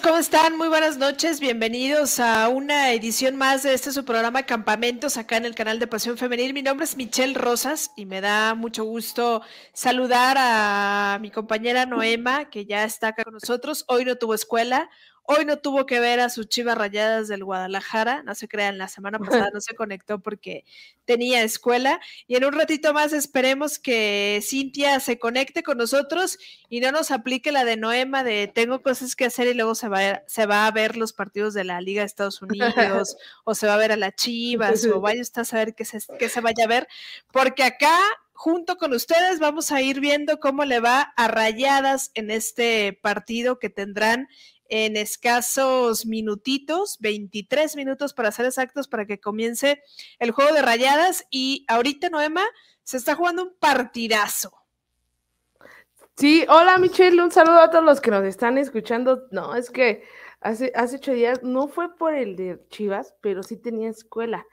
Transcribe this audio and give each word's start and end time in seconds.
¿Cómo 0.00 0.16
están? 0.16 0.56
Muy 0.56 0.68
buenas 0.68 0.96
noches. 0.96 1.38
Bienvenidos 1.38 2.18
a 2.18 2.48
una 2.48 2.92
edición 2.92 3.36
más 3.36 3.62
de 3.62 3.74
este 3.74 3.92
su 3.92 4.06
programa 4.06 4.44
Campamentos 4.44 5.18
acá 5.18 5.36
en 5.36 5.44
el 5.44 5.54
canal 5.54 5.78
de 5.78 5.86
Pasión 5.86 6.16
Femenil. 6.16 6.54
Mi 6.54 6.62
nombre 6.62 6.84
es 6.84 6.96
Michelle 6.96 7.34
Rosas 7.34 7.90
y 7.94 8.06
me 8.06 8.22
da 8.22 8.54
mucho 8.54 8.84
gusto 8.84 9.42
saludar 9.74 10.38
a 10.38 11.18
mi 11.20 11.30
compañera 11.30 11.84
Noema, 11.84 12.48
que 12.48 12.64
ya 12.64 12.84
está 12.84 13.08
acá 13.08 13.24
con 13.24 13.34
nosotros. 13.34 13.84
Hoy 13.86 14.06
no 14.06 14.16
tuvo 14.16 14.34
escuela, 14.34 14.88
Hoy 15.24 15.44
no 15.44 15.58
tuvo 15.58 15.86
que 15.86 16.00
ver 16.00 16.18
a 16.20 16.28
sus 16.28 16.48
chivas 16.48 16.76
rayadas 16.76 17.28
del 17.28 17.44
Guadalajara, 17.44 18.22
no 18.24 18.34
se 18.34 18.48
crean, 18.48 18.76
la 18.76 18.88
semana 18.88 19.18
pasada 19.18 19.50
no 19.54 19.60
se 19.60 19.74
conectó 19.74 20.20
porque 20.20 20.64
tenía 21.04 21.42
escuela. 21.42 22.00
Y 22.26 22.36
en 22.36 22.44
un 22.44 22.52
ratito 22.52 22.92
más 22.92 23.12
esperemos 23.12 23.78
que 23.78 24.40
Cintia 24.42 24.98
se 25.00 25.18
conecte 25.18 25.62
con 25.62 25.78
nosotros 25.78 26.38
y 26.68 26.80
no 26.80 26.90
nos 26.90 27.10
aplique 27.10 27.52
la 27.52 27.64
de 27.64 27.76
Noema 27.76 28.24
de 28.24 28.48
tengo 28.48 28.82
cosas 28.82 29.14
que 29.14 29.26
hacer 29.26 29.46
y 29.46 29.54
luego 29.54 29.74
se 29.74 29.88
va 29.88 30.10
a, 30.10 30.22
se 30.26 30.46
va 30.46 30.66
a 30.66 30.70
ver 30.70 30.96
los 30.96 31.12
partidos 31.12 31.54
de 31.54 31.64
la 31.64 31.80
Liga 31.80 32.02
de 32.02 32.06
Estados 32.06 32.42
Unidos 32.42 32.74
o 33.44 33.54
se 33.54 33.66
va 33.66 33.74
a 33.74 33.78
ver 33.78 33.92
a 33.92 33.96
las 33.96 34.14
chivas 34.16 34.84
o 34.86 35.00
vaya 35.00 35.22
usted 35.22 35.42
a 35.42 35.44
saber 35.44 35.74
qué 35.74 35.84
se, 35.84 35.98
qué 36.18 36.28
se 36.28 36.40
vaya 36.40 36.64
a 36.64 36.68
ver, 36.68 36.88
porque 37.32 37.62
acá 37.62 37.96
junto 38.32 38.76
con 38.76 38.92
ustedes 38.92 39.38
vamos 39.38 39.70
a 39.70 39.82
ir 39.82 40.00
viendo 40.00 40.40
cómo 40.40 40.64
le 40.64 40.80
va 40.80 41.12
a 41.16 41.28
Rayadas 41.28 42.10
en 42.14 42.30
este 42.30 42.98
partido 43.00 43.60
que 43.60 43.70
tendrán 43.70 44.26
en 44.74 44.96
escasos 44.96 46.06
minutitos, 46.06 46.96
23 47.00 47.76
minutos 47.76 48.14
para 48.14 48.32
ser 48.32 48.46
exactos, 48.46 48.88
para 48.88 49.04
que 49.04 49.20
comience 49.20 49.82
el 50.18 50.30
juego 50.30 50.54
de 50.54 50.62
rayadas. 50.62 51.26
Y 51.30 51.66
ahorita, 51.68 52.08
Noema, 52.08 52.42
se 52.82 52.96
está 52.96 53.14
jugando 53.14 53.42
un 53.42 53.54
partidazo. 53.60 54.64
Sí, 56.16 56.46
hola 56.48 56.78
Michelle, 56.78 57.22
un 57.22 57.30
saludo 57.30 57.58
a 57.58 57.70
todos 57.70 57.84
los 57.84 58.00
que 58.00 58.10
nos 58.10 58.24
están 58.24 58.56
escuchando. 58.56 59.28
No, 59.30 59.54
es 59.54 59.68
que 59.68 60.04
hace, 60.40 60.72
hace 60.74 60.96
ocho 60.96 61.12
días 61.12 61.42
no 61.42 61.68
fue 61.68 61.94
por 61.94 62.14
el 62.14 62.34
de 62.34 62.58
Chivas, 62.70 63.14
pero 63.20 63.42
sí 63.42 63.58
tenía 63.58 63.90
escuela. 63.90 64.46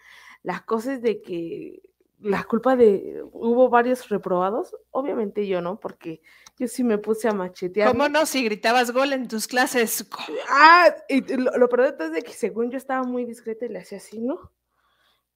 Las 0.44 0.63
cosas 0.63 1.01
de 1.01 1.21
que 1.21 1.81
la 2.22 2.44
culpa 2.44 2.75
de 2.75 3.24
hubo 3.31 3.69
varios 3.69 4.09
reprobados, 4.09 4.75
obviamente 4.91 5.47
yo 5.47 5.62
no, 5.62 5.80
porque 5.80 6.22
yo 6.57 6.68
sí 6.68 6.84
me 6.84 6.97
puse 6.97 7.28
a 7.28 7.34
machetear. 7.34 7.90
¿Cómo 7.90 8.09
no? 8.09 8.25
Si 8.25 8.44
gritabas 8.44 8.91
gol 8.91 9.13
en 9.13 9.28
tus 9.28 9.47
clases. 9.47 10.07
Ah, 10.50 10.94
y 11.07 11.22
lo, 11.38 11.57
lo 11.57 11.69
peor 11.69 11.96
es 12.00 12.12
de 12.12 12.22
que 12.22 12.34
según 12.34 12.72
yo 12.72 12.78
estaba 12.78 13.03
muy 13.03 13.25
discreta 13.25 13.66
y 13.66 13.69
le 13.69 13.80
hacía 13.80 14.00
así, 14.00 14.19
¿no? 14.19 14.52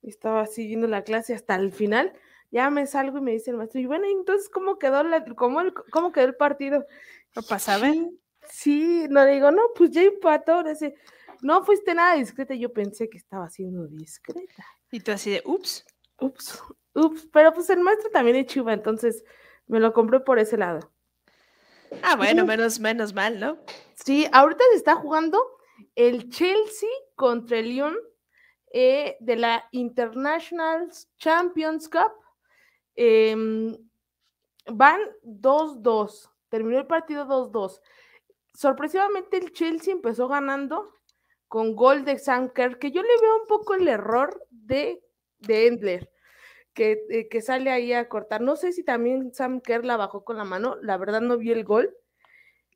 Estaba 0.01 0.45
siguiendo 0.47 0.87
la 0.87 1.03
clase 1.03 1.33
hasta 1.33 1.55
el 1.55 1.71
final. 1.71 2.13
Ya 2.51 2.69
me 2.69 2.85
salgo 2.85 3.17
y 3.17 3.21
me 3.21 3.31
dice 3.31 3.51
el 3.51 3.57
maestro, 3.57 3.79
y 3.79 3.85
bueno, 3.85 4.05
entonces, 4.05 4.49
¿cómo 4.49 4.77
quedó, 4.77 5.03
la, 5.03 5.23
cómo, 5.35 5.61
el, 5.61 5.73
cómo 5.73 6.11
quedó 6.11 6.25
el 6.25 6.35
partido? 6.35 6.85
¿No 7.35 7.41
pasaba? 7.41 7.89
Sí, 7.89 8.19
sí, 8.47 9.05
no 9.09 9.25
le 9.25 9.33
digo, 9.33 9.49
no, 9.51 9.61
pues 9.75 9.91
ya 9.91 10.03
empató. 10.03 10.61
Dice, 10.63 10.95
no 11.41 11.63
fuiste 11.63 11.95
nada 11.95 12.15
discreta. 12.15 12.53
Yo 12.53 12.71
pensé 12.71 13.09
que 13.09 13.17
estaba 13.17 13.49
siendo 13.49 13.87
discreta. 13.87 14.65
Y 14.91 14.99
tú 14.99 15.11
así 15.11 15.31
de, 15.31 15.41
ups. 15.45 15.85
Ups, 16.23 16.63
ups. 16.93 17.27
Pero 17.31 17.53
pues 17.53 17.69
el 17.69 17.81
maestro 17.81 18.09
también 18.11 18.37
es 18.37 18.45
chiva, 18.47 18.73
entonces 18.73 19.23
me 19.67 19.79
lo 19.79 19.93
compré 19.93 20.19
por 20.19 20.39
ese 20.39 20.57
lado. 20.57 20.91
Ah, 22.01 22.15
bueno, 22.15 22.45
menos, 22.45 22.79
menos 22.79 23.13
mal, 23.13 23.39
¿no? 23.39 23.57
Sí, 23.93 24.27
ahorita 24.31 24.63
se 24.71 24.77
está 24.77 24.95
jugando 24.95 25.39
el 25.95 26.29
Chelsea 26.29 26.89
contra 27.15 27.59
el 27.59 27.69
Lyon 27.69 27.95
eh, 28.71 29.17
de 29.19 29.35
la 29.35 29.67
International 29.71 30.89
Champions 31.17 31.89
Cup. 31.89 32.11
Em, 32.95 33.77
van 34.67 34.99
2-2. 35.23 36.29
Terminó 36.49 36.79
el 36.79 36.87
partido 36.87 37.25
2-2. 37.25 37.81
Sorpresivamente 38.53 39.37
el 39.37 39.51
Chelsea 39.51 39.93
empezó 39.93 40.27
ganando 40.27 40.93
con 41.47 41.75
gol 41.75 42.05
de 42.05 42.17
Sanker, 42.17 42.79
que 42.79 42.91
yo 42.91 43.01
le 43.01 43.21
veo 43.21 43.41
un 43.41 43.47
poco 43.47 43.75
el 43.75 43.87
error 43.87 44.43
de, 44.49 45.03
de 45.39 45.67
Endler. 45.67 46.12
Que, 46.73 47.05
eh, 47.09 47.27
que, 47.29 47.41
sale 47.41 47.69
ahí 47.69 47.93
a 47.93 48.09
cortar. 48.09 48.41
No 48.41 48.55
sé 48.55 48.73
si 48.73 48.83
también 48.83 49.33
Sam 49.33 49.61
Kerr 49.61 49.85
la 49.85 49.97
bajó 49.97 50.23
con 50.23 50.37
la 50.37 50.43
mano, 50.43 50.77
la 50.81 50.97
verdad 50.97 51.21
no 51.21 51.37
vi 51.37 51.51
el 51.51 51.63
gol. 51.63 51.95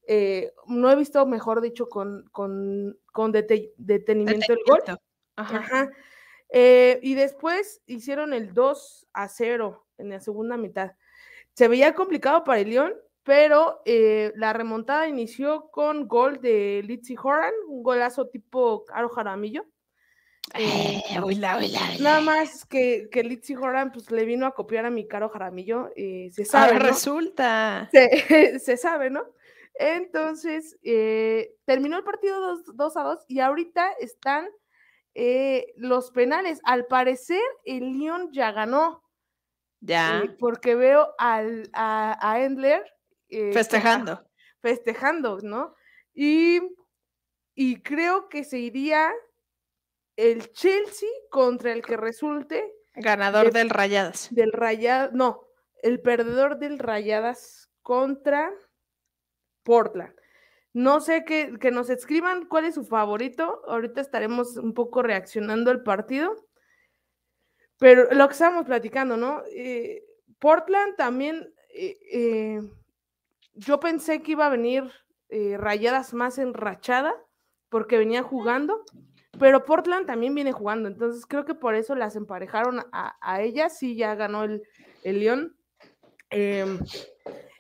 Eh, 0.08 0.54
no 0.68 0.92
he 0.92 0.96
visto, 0.96 1.26
mejor 1.26 1.62
dicho, 1.62 1.90
con, 1.90 2.26
con, 2.32 2.98
con 3.12 3.32
dete, 3.32 3.74
detenimiento 3.78 4.54
el 4.54 4.60
gol. 4.68 4.82
Ajá. 5.36 5.58
Ajá. 5.58 5.92
Eh, 6.50 7.00
y 7.02 7.16
después 7.16 7.82
hicieron 7.88 8.34
el 8.34 8.54
2 8.54 9.08
a 9.14 9.28
0 9.28 9.86
en 9.98 10.10
la 10.10 10.20
segunda 10.20 10.58
mitad. 10.58 10.94
Se 11.54 11.68
veía 11.68 11.94
complicado 11.94 12.44
para 12.44 12.60
el 12.60 12.70
León, 12.70 12.94
pero 13.24 13.82
eh, 13.86 14.32
la 14.36 14.54
remontada 14.54 15.08
inició 15.08 15.70
con 15.72 16.08
gol 16.08 16.40
de 16.40 16.82
Litzy 16.86 17.16
Horan, 17.22 17.54
un 17.68 17.84
golazo 17.84 18.28
tipo 18.28 18.86
Caro 18.86 19.10
Jaramillo. 19.10 19.66
Eh, 20.54 21.02
hola, 21.22 21.58
hola, 21.58 21.80
nada 22.00 22.22
más 22.22 22.66
que, 22.66 23.10
que 23.12 23.24
Litzy 23.24 23.56
Horan 23.56 23.92
pues, 23.92 24.10
le 24.12 24.24
vino 24.26 24.46
a 24.46 24.56
copiar 24.56 24.86
a 24.86 24.90
mi 24.90 25.08
Caro 25.08 25.30
Jaramillo. 25.30 25.92
Eh, 25.96 26.30
se 26.32 26.46
sabe. 26.46 26.72
Ah, 26.76 26.80
¿no? 26.80 26.86
resulta. 26.86 27.90
Se, 27.92 28.60
se, 28.60 28.78
sabe, 28.78 29.10
¿no? 29.10 29.26
Entonces, 29.76 30.78
eh, 30.84 31.56
terminó 31.66 31.98
el 31.98 32.04
partido 32.04 32.58
2 32.74 32.98
a 32.98 33.04
2 33.04 33.26
y 33.28 33.40
ahorita 33.40 33.92
están 34.00 34.48
eh, 35.14 35.74
los 35.76 36.12
penales. 36.12 36.60
Al 36.64 36.86
parecer, 36.86 37.44
el 37.66 37.94
Lyon 37.94 38.32
ya 38.32 38.52
ganó. 38.52 39.04
Ya. 39.82 40.22
Eh, 40.24 40.36
porque 40.40 40.76
veo 40.76 41.14
al, 41.18 41.70
a, 41.74 42.18
a 42.22 42.42
Endler. 42.42 42.84
festejando. 43.30 44.24
Festejando, 44.62 45.40
¿no? 45.44 45.76
Y, 46.14 46.62
y 47.54 47.82
creo 47.82 48.30
que 48.30 48.44
se 48.44 48.58
iría 48.58 49.12
el 50.18 50.52
Chelsea 50.52 51.10
contra 51.30 51.72
el 51.72 51.82
que 51.82 51.96
resulte. 51.96 52.74
Ganador 52.96 53.54
de, 53.54 53.60
del 53.60 53.70
Rayadas. 53.70 54.28
Del 54.32 54.52
Rayadas, 54.52 55.14
no, 55.14 55.48
el 55.82 56.02
perdedor 56.02 56.60
del 56.60 56.80
Rayadas 56.80 57.72
contra 57.82 58.52
Portland. 59.64 60.14
No 60.74 61.00
sé 61.00 61.24
que, 61.24 61.58
que, 61.60 61.72
nos 61.72 61.90
escriban 61.90 62.46
cuál 62.46 62.66
es 62.66 62.76
su 62.76 62.84
favorito. 62.84 63.62
Ahorita 63.68 64.02
estaremos 64.02 64.58
un 64.58 64.74
poco 64.74 65.02
reaccionando 65.02 65.72
al 65.72 65.82
partido. 65.82 66.36
Pero 67.80 68.12
lo 68.14 68.28
que 68.28 68.34
estábamos 68.34 68.66
platicando, 68.66 69.18
¿no? 69.18 69.44
Eh, 69.52 70.04
Portland 70.40 70.96
también, 70.96 71.54
eh, 71.74 71.98
eh, 72.12 72.62
yo 73.54 73.80
pensé 73.80 74.22
que 74.22 74.32
iba 74.32 74.48
a 74.48 74.50
venir 74.50 74.84
rayadas 75.30 76.14
más 76.14 76.38
enrachada 76.38 77.14
porque 77.68 77.98
venía 77.98 78.24
jugando, 78.24 78.86
pero 79.40 79.66
Portland 79.66 80.06
también 80.06 80.34
viene 80.36 80.52
jugando, 80.52 80.88
entonces 80.88 81.26
creo 81.26 81.46
que 81.46 81.56
por 81.56 81.76
eso 81.76 81.96
las 81.96 82.16
emparejaron 82.16 82.82
a, 82.92 83.18
a 83.22 83.42
ellas, 83.42 83.78
sí, 83.78 83.96
ya 83.96 84.16
ganó 84.16 84.44
el, 84.44 84.64
el 85.04 85.20
León. 85.20 85.56
Eh, 86.30 86.66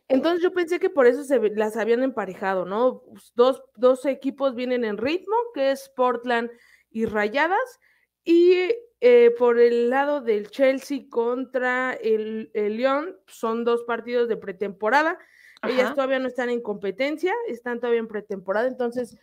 entonces 0.07 0.41
yo 0.41 0.53
pensé 0.53 0.79
que 0.79 0.89
por 0.89 1.05
eso 1.05 1.23
se 1.23 1.39
las 1.49 1.75
habían 1.75 2.03
emparejado, 2.03 2.65
¿no? 2.65 3.03
Dos, 3.35 3.63
dos, 3.75 4.05
equipos 4.05 4.55
vienen 4.55 4.85
en 4.85 4.97
ritmo, 4.97 5.35
que 5.53 5.71
es 5.71 5.89
Portland 5.95 6.49
y 6.89 7.05
Rayadas, 7.05 7.79
y 8.23 8.53
eh, 9.01 9.31
por 9.37 9.59
el 9.59 9.89
lado 9.89 10.21
del 10.21 10.49
Chelsea 10.49 11.05
contra 11.09 11.93
el, 11.93 12.51
el 12.53 12.77
León, 12.77 13.17
son 13.27 13.65
dos 13.65 13.83
partidos 13.83 14.29
de 14.29 14.37
pretemporada. 14.37 15.19
Ajá. 15.61 15.73
Ellas 15.73 15.93
todavía 15.93 16.19
no 16.19 16.27
están 16.27 16.49
en 16.49 16.61
competencia, 16.61 17.33
están 17.47 17.79
todavía 17.79 17.99
en 17.99 18.07
pretemporada, 18.07 18.67
entonces 18.67 19.17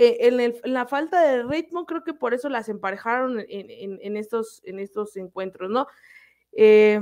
eh, 0.00 0.28
en, 0.28 0.38
el, 0.38 0.60
en, 0.62 0.72
la 0.72 0.86
falta 0.86 1.20
de 1.20 1.42
ritmo 1.42 1.84
creo 1.84 2.04
que 2.04 2.14
por 2.14 2.32
eso 2.32 2.48
las 2.48 2.68
emparejaron 2.68 3.40
en, 3.40 3.46
en, 3.48 3.98
en 4.00 4.16
estos, 4.16 4.62
en 4.64 4.78
estos 4.78 5.16
encuentros, 5.16 5.70
¿no? 5.70 5.88
Eh, 6.52 7.00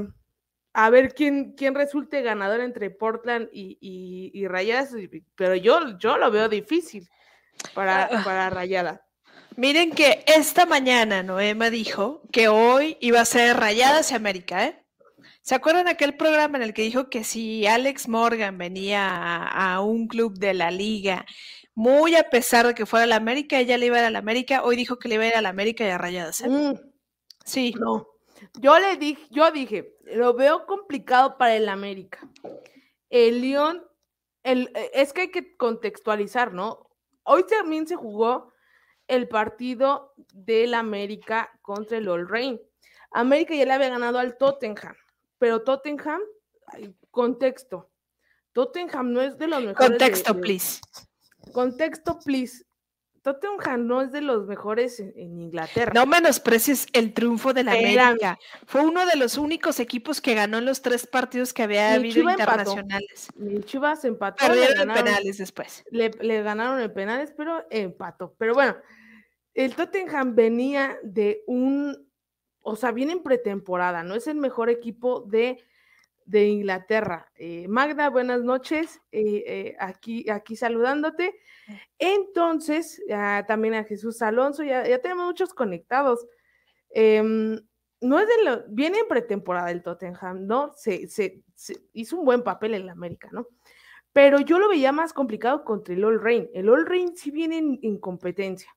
a 0.73 0.89
ver 0.89 1.13
quién, 1.13 1.53
quién 1.53 1.75
resulte 1.75 2.23
ganador 2.23 2.61
entre 2.61 2.89
Portland 2.89 3.51
y, 3.53 3.77
y, 3.83 4.31
y 4.33 4.49
Rayadas, 4.49 4.95
pero 5.35 5.55
yo, 5.55 5.99
yo 5.99 6.17
lo 6.17 6.31
veo 6.31 6.49
difícil 6.49 7.07
para, 7.75 8.09
para 8.25 8.49
Rayada. 8.49 9.07
Miren 9.57 9.91
que 9.91 10.25
esta 10.27 10.65
mañana 10.65 11.23
Noema 11.23 11.69
dijo 11.69 12.23
que 12.33 12.49
hoy 12.49 12.97
iba 13.01 13.21
a 13.21 13.27
ser 13.27 13.59
Rayadas 13.59 14.11
y 14.11 14.15
América, 14.15 14.65
¿eh? 14.65 14.83
¿Se 15.43 15.55
acuerdan 15.55 15.87
aquel 15.87 16.17
programa 16.17 16.57
en 16.57 16.65
el 16.65 16.73
que 16.73 16.83
dijo 16.83 17.11
que 17.11 17.25
si 17.25 17.67
Alex 17.67 18.09
Morgan 18.09 18.57
venía 18.57 19.07
a, 19.07 19.75
a 19.75 19.81
un 19.81 20.09
club 20.09 20.39
de 20.39 20.55
la 20.55 20.71
liga, 20.71 21.27
muy 21.77 22.17
a 22.17 22.31
pesar 22.31 22.67
de 22.67 22.75
que 22.75 22.87
fuera 22.87 23.05
la 23.05 23.17
América, 23.17 23.61
ella 23.61 23.77
le 23.77 23.87
iba 23.87 23.97
a 23.99 24.01
ir 24.01 24.07
a 24.07 24.11
la 24.11 24.19
América, 24.19 24.65
hoy 24.65 24.77
dijo 24.77 24.99
que 24.99 25.09
le 25.09 25.17
iba 25.17 25.25
a 25.25 25.29
ir 25.29 25.37
a 25.37 25.43
la 25.43 25.51
América 25.51 25.87
y 25.87 25.91
a 25.91 25.99
Rayadas, 25.99 26.41
¿eh? 26.41 26.49
Mm. 26.49 26.75
Sí. 27.45 27.75
No. 27.79 28.09
Yo 28.55 28.79
le 28.79 28.97
dije, 28.97 29.23
yo 29.31 29.51
dije, 29.51 29.95
lo 30.05 30.33
veo 30.33 30.65
complicado 30.65 31.37
para 31.37 31.55
el 31.55 31.69
América. 31.69 32.27
El 33.11 33.43
León, 33.43 33.87
el, 34.43 34.73
es 34.95 35.13
que 35.13 35.23
hay 35.23 35.31
que 35.31 35.55
contextualizar, 35.59 36.55
¿no? 36.55 36.89
Hoy 37.25 37.45
también 37.45 37.87
se 37.87 37.95
jugó 37.95 38.55
el 39.07 39.29
partido 39.29 40.15
del 40.33 40.73
América 40.73 41.51
contra 41.61 41.99
el 41.99 42.09
All 42.09 42.27
Rain. 42.27 42.59
América 43.11 43.55
ya 43.55 43.67
le 43.67 43.73
había 43.75 43.91
ganado 43.91 44.19
al 44.19 44.39
Tottenham, 44.39 44.97
pero 45.39 45.63
Tottenham, 45.63 46.23
contexto, 47.11 47.91
Tottenham 48.53 49.13
no 49.13 49.21
es 49.21 49.37
de 49.37 49.47
los 49.47 49.63
mejores. 49.63 49.91
Contexto, 49.91 50.33
de, 50.33 50.41
de, 50.41 50.43
please. 50.43 50.81
Contexto, 51.57 52.19
please. 52.19 52.67
Tottenham 53.23 53.87
no 53.87 54.03
es 54.03 54.13
de 54.13 54.21
los 54.21 54.47
mejores 54.47 55.01
en, 55.01 55.41
Inglaterra. 55.41 55.91
No 55.95 56.05
menosprecies 56.05 56.87
el 56.93 57.15
triunfo 57.15 57.55
de 57.55 57.65
la 57.65 57.73
América. 57.73 58.39
Fue 58.67 58.83
uno 58.83 59.07
de 59.07 59.17
los 59.17 59.39
únicos 59.39 59.81
equipos 59.81 60.21
que 60.21 60.35
ganó 60.35 60.59
en 60.59 60.67
los 60.67 60.83
tres 60.83 61.07
partidos 61.07 61.55
que 61.55 61.63
había 61.63 61.95
habido 61.95 62.29
internacionales. 62.31 63.29
Mi 63.37 63.63
Chivas 63.63 64.05
empató. 64.05 64.47
Perdieron 64.47 64.91
en 64.91 64.95
penales 64.95 65.39
después. 65.39 65.83
Le, 65.91 66.11
ganaron 66.43 66.79
en 66.79 66.93
penales, 66.93 67.33
pero 67.35 67.65
empató. 67.71 68.35
Pero 68.37 68.53
bueno, 68.53 68.77
el 69.55 69.75
Tottenham 69.75 70.35
venía 70.35 70.99
de 71.03 71.43
un, 71.47 72.07
o 72.61 72.77
sea, 72.77 72.93
viene 72.93 73.13
en 73.13 73.23
pretemporada, 73.23 74.03
no 74.03 74.15
es 74.15 74.27
el 74.27 74.37
mejor 74.37 74.69
equipo 74.69 75.23
de 75.23 75.65
de 76.27 76.49
Inglaterra. 76.49 77.31
Eh, 77.37 77.67
Magda, 77.69 78.11
buenas 78.11 78.43
noches, 78.43 79.01
eh, 79.13 79.45
eh, 79.47 79.77
aquí, 79.79 80.29
aquí 80.29 80.57
saludándote. 80.57 81.35
Entonces, 81.99 83.03
también 83.47 83.75
a 83.75 83.85
Jesús 83.85 84.21
Alonso, 84.23 84.63
ya, 84.63 84.83
tenemos 85.01 85.27
muchos 85.27 85.55
conectados. 85.55 86.27
Em, 86.91 87.61
no 88.01 88.19
es 88.21 88.29
de 88.29 88.45
lo, 88.45 88.65
viene 88.69 88.99
en 88.99 89.09
pretemporada 89.09 89.71
el 89.71 89.83
Tottenham, 89.83 90.47
¿no? 90.47 90.73
Se, 90.75 91.09
hizo 91.93 92.17
un 92.19 92.25
buen 92.25 92.43
papel 92.43 92.75
en 92.75 92.87
la 92.87 92.93
América, 92.93 93.29
¿no? 93.33 93.47
Pero 94.13 94.41
yo 94.41 94.59
lo 94.59 94.69
veía 94.69 94.93
más 94.93 95.13
complicado 95.13 95.65
contra 95.65 95.95
el 95.95 96.05
All 96.05 96.21
Rain. 96.21 96.51
El 96.55 96.69
All 96.69 96.87
Rain 96.87 97.17
sí 97.17 97.31
viene 97.31 97.59
en, 97.59 97.79
en 97.83 97.99
competencia. 97.99 98.75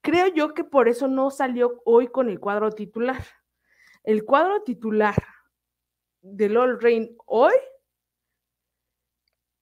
Creo 0.00 0.26
yo 0.28 0.54
que 0.54 0.64
por 0.64 0.88
eso 0.88 1.06
no 1.08 1.30
salió 1.30 1.80
hoy 1.84 2.08
con 2.08 2.28
el 2.28 2.40
cuadro 2.40 2.70
titular. 2.72 3.24
El 4.02 4.24
cuadro 4.24 4.62
titular 4.62 5.14
del 6.22 6.56
All 6.56 6.80
Rain 6.80 7.16
hoy, 7.26 7.52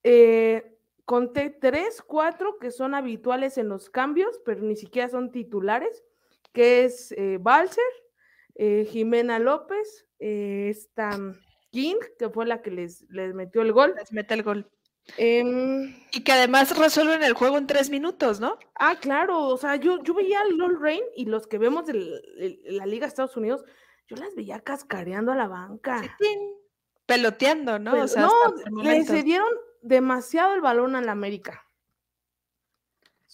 eh, 0.03 0.79
conté 1.05 1.51
tres, 1.51 2.03
cuatro 2.03 2.59
que 2.59 2.71
son 2.71 2.95
habituales 2.95 3.59
en 3.59 3.69
los 3.69 3.91
cambios, 3.91 4.41
pero 4.45 4.63
ni 4.63 4.77
siquiera 4.77 5.09
son 5.09 5.33
titulares, 5.33 6.05
que 6.53 6.85
es 6.85 7.13
eh, 7.13 7.39
Balser, 7.41 7.83
eh, 8.55 8.87
Jimena 8.91 9.39
López, 9.39 10.07
esta 10.19 11.19
King, 11.71 11.97
que 12.19 12.29
fue 12.29 12.47
la 12.47 12.63
que 12.63 12.71
les, 12.71 13.03
les 13.11 13.35
metió 13.35 13.63
el 13.63 13.73
gol. 13.73 13.95
Les 13.97 14.13
mete 14.13 14.35
el 14.35 14.43
gol. 14.43 14.71
Em, 15.17 15.95
y 16.13 16.23
que 16.23 16.33
además 16.33 16.77
resuelven 16.77 17.23
el 17.23 17.33
juego 17.33 17.59
en 17.59 17.67
tres 17.67 17.91
minutos, 17.91 18.39
¿no? 18.39 18.59
Ah, 18.75 18.97
claro, 19.01 19.47
o 19.47 19.57
sea, 19.57 19.77
yo, 19.77 20.03
yo 20.03 20.15
veía 20.15 20.43
el 20.43 20.61
All 20.61 20.81
Rain 20.81 21.03
y 21.17 21.25
los 21.25 21.47
que 21.47 21.59
vemos 21.59 21.87
de 21.87 21.95
la 22.65 22.87
Liga 22.87 23.07
de 23.07 23.09
Estados 23.09 23.37
Unidos, 23.37 23.65
yo 24.11 24.17
las 24.17 24.35
veía 24.35 24.59
cascareando 24.59 25.31
a 25.31 25.37
la 25.37 25.47
banca. 25.47 26.03
Peloteando, 27.07 27.79
¿no? 27.79 28.03
o 28.03 28.09
sea, 28.09 28.23
no, 28.23 28.83
le 28.83 29.05
cedieron 29.05 29.49
demasiado 29.83 30.55
el 30.55 30.61
balón 30.61 30.97
a 30.97 31.01
la 31.01 31.13
América. 31.13 31.65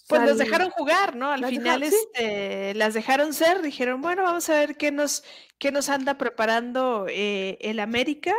Pues 0.07 0.21
los 0.21 0.37
dejaron 0.37 0.69
jugar, 0.69 1.15
¿no? 1.15 1.31
Al 1.31 1.45
final 1.47 1.83
este, 1.83 2.75
las 2.75 2.93
dejaron 2.93 3.33
ser, 3.33 3.61
dijeron, 3.61 4.01
bueno, 4.01 4.23
vamos 4.23 4.47
a 4.49 4.53
ver 4.53 4.77
qué 4.77 4.91
nos, 4.91 5.23
qué 5.57 5.71
nos 5.71 5.89
anda 5.89 6.17
preparando 6.17 7.07
eh, 7.09 7.57
el 7.59 7.79
América. 7.79 8.33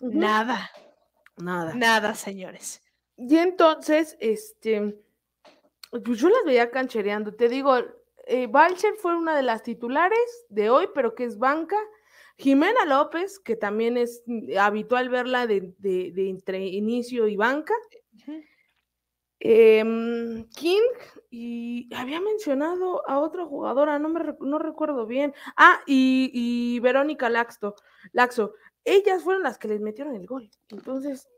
Nada. 0.00 0.70
Nada. 1.36 1.74
Nada, 1.74 2.14
señores. 2.14 2.82
Y 3.16 3.36
entonces, 3.36 4.16
este, 4.18 4.98
pues 5.90 6.18
yo 6.18 6.28
las 6.30 6.44
veía 6.44 6.70
canchereando. 6.70 7.34
Te 7.34 7.48
digo, 7.48 7.78
eh, 8.30 8.48
fue 8.98 9.16
una 9.16 9.36
de 9.36 9.42
las 9.42 9.62
titulares 9.62 10.46
de 10.48 10.70
hoy, 10.70 10.88
pero 10.94 11.14
que 11.14 11.24
es 11.24 11.38
banca. 11.38 11.76
Jimena 12.38 12.86
López, 12.86 13.38
que 13.38 13.56
también 13.56 13.96
es 13.96 14.22
mm, 14.26 14.56
habitual 14.58 15.08
verla 15.08 15.46
de, 15.46 15.74
entre 15.82 16.64
inicio 16.66 17.26
y 17.26 17.36
banca. 17.36 17.74
Em, 19.40 20.48
King, 20.50 20.80
y 21.30 21.92
había 21.94 22.20
mencionado 22.20 23.08
a 23.08 23.18
otra 23.18 23.44
jugadora, 23.46 23.98
no 23.98 24.08
me 24.08 24.20
no 24.40 24.58
recuerdo 24.58 25.06
bien. 25.06 25.34
Ah, 25.56 25.80
y, 25.86 26.78
Verónica 26.80 27.28
Laxo, 27.28 27.74
Laxo. 28.12 28.54
Ellas 28.84 29.22
fueron 29.22 29.42
las 29.42 29.58
que 29.58 29.68
les 29.68 29.80
metieron 29.80 30.14
el 30.14 30.26
gol. 30.26 30.50
Entonces, 30.70 31.28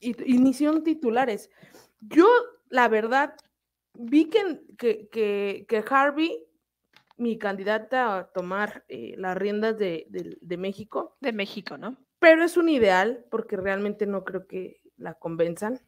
iniciaron 0.00 0.82
titulares. 0.82 1.50
Yo, 2.00 2.26
la 2.68 2.88
verdad, 2.88 3.34
vi 3.98 4.30
que, 4.30 5.08
que, 5.66 5.84
Harvey, 5.90 6.44
mi 7.16 7.36
candidata 7.36 8.16
a 8.16 8.24
tomar 8.28 8.84
eh, 8.88 9.14
las 9.18 9.36
riendas 9.36 9.76
de, 9.76 10.06
México. 10.56 11.16
De 11.20 11.32
México, 11.32 11.76
¿no? 11.76 11.96
Pero 12.18 12.44
es 12.44 12.56
un 12.56 12.68
ideal, 12.68 13.24
porque 13.30 13.56
realmente 13.56 14.06
no 14.06 14.24
creo 14.24 14.46
que 14.46 14.80
la 14.96 15.14
convenzan. 15.14 15.80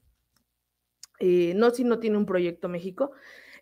Eh, 1.18 1.52
no 1.54 1.70
si 1.70 1.84
no 1.84 1.98
tiene 1.98 2.16
un 2.16 2.26
proyecto 2.26 2.68
México. 2.68 3.12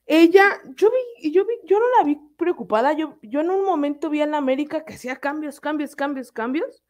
Ella, 0.07 0.61
yo 0.75 0.90
vi, 0.90 1.31
yo 1.31 1.45
vi, 1.45 1.55
yo 1.64 1.78
no 1.78 1.87
la 1.99 2.05
vi 2.05 2.19
preocupada. 2.37 2.95
Yo, 2.95 3.19
yo 3.23 3.40
en 3.40 3.50
un 3.50 3.64
momento 3.64 4.09
vi 4.09 4.23
en 4.23 4.35
América 4.35 4.85
que 4.85 4.95
hacía 4.95 5.17
cambios, 5.17 5.61
cambios, 5.61 5.95
cambios, 5.95 6.33
cambios. 6.33 6.83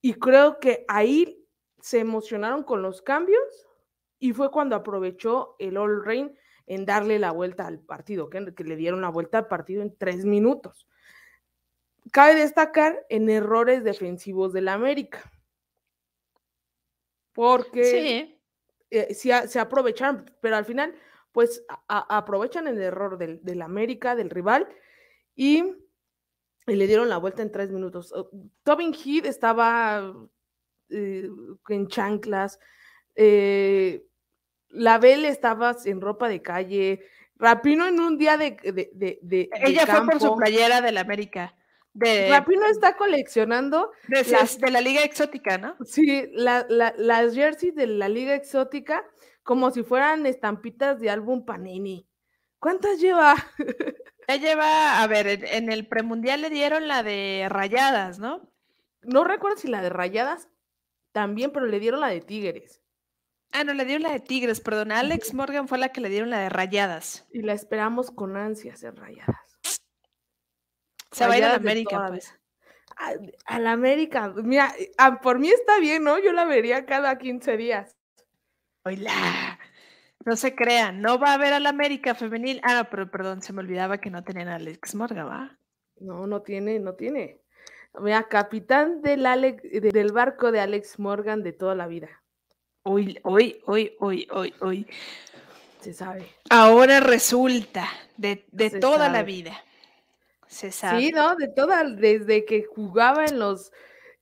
Y 0.00 0.14
creo 0.14 0.60
que 0.60 0.84
ahí 0.86 1.44
se 1.80 1.98
emocionaron 1.98 2.62
con 2.62 2.82
los 2.82 3.02
cambios 3.02 3.65
y 4.18 4.32
fue 4.32 4.50
cuando 4.50 4.76
aprovechó 4.76 5.56
el 5.58 5.76
All 5.76 6.04
Rain 6.04 6.36
en 6.66 6.84
darle 6.84 7.18
la 7.18 7.30
vuelta 7.30 7.66
al 7.66 7.78
partido, 7.78 8.28
que, 8.28 8.40
le 8.40 8.76
dieron 8.76 9.00
la 9.00 9.08
vuelta 9.08 9.38
al 9.38 9.48
partido 9.48 9.82
en 9.82 9.96
tres 9.96 10.24
minutos. 10.24 10.88
Cabe 12.12 12.34
destacar 12.34 13.04
en 13.08 13.28
errores 13.30 13.84
defensivos 13.84 14.52
del 14.52 14.68
América, 14.68 15.30
porque 17.32 18.40
eh, 18.90 19.14
se 19.14 19.60
aprovecharon, 19.60 20.30
pero 20.40 20.56
al 20.56 20.64
final, 20.64 20.94
pues 21.32 21.64
aprovechan 21.88 22.66
el 22.66 22.80
error 22.80 23.18
del, 23.18 23.40
del 23.42 23.62
América, 23.62 24.16
del 24.16 24.30
rival, 24.30 24.68
y, 25.34 25.74
le 26.66 26.86
dieron 26.88 27.08
la 27.08 27.18
vuelta 27.18 27.42
en 27.42 27.52
tres 27.52 27.70
minutos. 27.70 28.12
Tobin 28.64 28.92
Heath 28.92 29.24
estaba 29.24 30.12
eh, 30.88 31.28
en 31.68 31.86
chanclas, 31.86 32.58
eh, 33.16 34.06
la 34.68 34.98
Belle 34.98 35.28
estaba 35.28 35.74
en 35.84 36.00
ropa 36.00 36.28
de 36.28 36.42
calle, 36.42 37.04
Rapino 37.38 37.86
en 37.86 38.00
un 38.00 38.16
día 38.16 38.36
de... 38.36 38.56
de, 38.62 39.50
Ella 39.62 39.86
fue 39.86 40.06
por 40.06 40.20
su 40.20 40.34
playera 40.36 40.80
del 40.80 40.96
América. 40.96 41.54
De, 41.92 42.28
Rapino 42.30 42.66
está 42.66 42.96
coleccionando 42.96 43.90
de, 44.08 44.22
de 44.22 44.70
la 44.70 44.80
Liga 44.80 45.02
Exótica, 45.02 45.58
¿no? 45.58 45.76
Sí, 45.84 46.30
las 46.34 47.34
jerseys 47.34 47.74
de 47.74 47.86
la 47.86 48.08
Liga 48.08 48.34
Exótica 48.34 49.04
como 49.42 49.70
si 49.70 49.82
fueran 49.82 50.26
estampitas 50.26 51.00
de 51.00 51.08
álbum 51.08 51.44
Panini. 51.44 52.06
¿Cuántas 52.58 53.00
lleva? 53.00 53.34
Ya 54.28 54.34
lleva, 54.38 55.00
a 55.04 55.06
ver, 55.06 55.44
en 55.52 55.70
el 55.70 55.86
premundial 55.86 56.40
le 56.40 56.50
dieron 56.50 56.88
la 56.88 57.04
de 57.04 57.46
rayadas, 57.48 58.18
¿no? 58.18 58.50
No 59.02 59.22
recuerdo 59.22 59.56
si 59.56 59.68
la 59.68 59.80
de 59.82 59.88
rayadas 59.88 60.48
también, 61.12 61.52
pero 61.52 61.66
le 61.66 61.78
dieron 61.78 62.00
la 62.00 62.08
de 62.08 62.22
Tigres. 62.22 62.80
Ah, 63.58 63.64
no, 63.64 63.72
le 63.72 63.86
dieron 63.86 64.02
la 64.02 64.12
de 64.12 64.20
Tigres, 64.20 64.60
perdón. 64.60 64.92
Alex 64.92 65.32
Morgan 65.32 65.66
fue 65.66 65.78
la 65.78 65.88
que 65.88 66.02
le 66.02 66.10
dieron 66.10 66.28
la 66.28 66.40
de 66.40 66.50
Rayadas. 66.50 67.26
Y 67.32 67.40
la 67.40 67.54
esperamos 67.54 68.10
con 68.10 68.36
ansias 68.36 68.82
en 68.82 68.94
Rayadas. 68.96 69.80
Se 71.10 71.26
va 71.26 71.32
a 71.32 71.38
ir 71.38 71.44
a 71.44 71.48
la 71.48 71.54
América, 71.54 72.04
pues. 72.08 72.38
A, 73.46 73.58
la 73.58 73.72
América. 73.72 74.34
Mira, 74.36 74.74
ah, 74.98 75.22
por 75.22 75.38
mí 75.38 75.48
está 75.48 75.78
bien, 75.80 76.04
¿no? 76.04 76.18
Yo 76.18 76.34
la 76.34 76.44
vería 76.44 76.84
cada 76.84 77.16
15 77.16 77.56
días. 77.56 77.96
Hola. 78.84 79.58
No 80.26 80.36
se 80.36 80.54
crean, 80.54 81.00
no 81.00 81.18
va 81.18 81.32
a 81.32 81.38
ver 81.38 81.54
a 81.54 81.60
la 81.60 81.70
América 81.70 82.14
femenil. 82.14 82.60
Ah, 82.62 82.74
no, 82.74 82.90
pero 82.90 83.10
perdón, 83.10 83.40
se 83.40 83.54
me 83.54 83.60
olvidaba 83.60 84.02
que 84.02 84.10
no 84.10 84.22
tenían 84.22 84.48
a 84.48 84.56
Alex 84.56 84.94
Morgan, 84.94 85.28
¿va? 85.28 85.58
No, 85.98 86.26
no 86.26 86.42
tiene, 86.42 86.78
no 86.78 86.94
tiene. 86.94 87.40
Mira, 88.00 88.24
capitán 88.28 89.00
del, 89.00 89.22
del 89.62 90.12
barco 90.12 90.52
de 90.52 90.60
Alex 90.60 90.98
Morgan 90.98 91.42
de 91.42 91.54
toda 91.54 91.74
la 91.74 91.86
vida. 91.86 92.22
Hoy, 92.88 93.18
hoy, 93.24 93.60
hoy, 93.66 93.96
hoy, 93.98 94.28
hoy, 94.30 94.54
hoy. 94.60 94.86
Se 95.80 95.92
sabe. 95.92 96.24
Ahora 96.50 97.00
resulta, 97.00 97.88
de, 98.16 98.36
toda 98.80 99.08
la 99.08 99.24
vida. 99.24 99.60
Se 100.46 100.70
sabe. 100.70 101.00
Sí, 101.00 101.10
¿no? 101.10 101.34
De 101.34 101.48
toda, 101.48 101.82
desde 101.82 102.44
que 102.44 102.62
jugaba 102.62 103.24
en 103.24 103.40
los, 103.40 103.72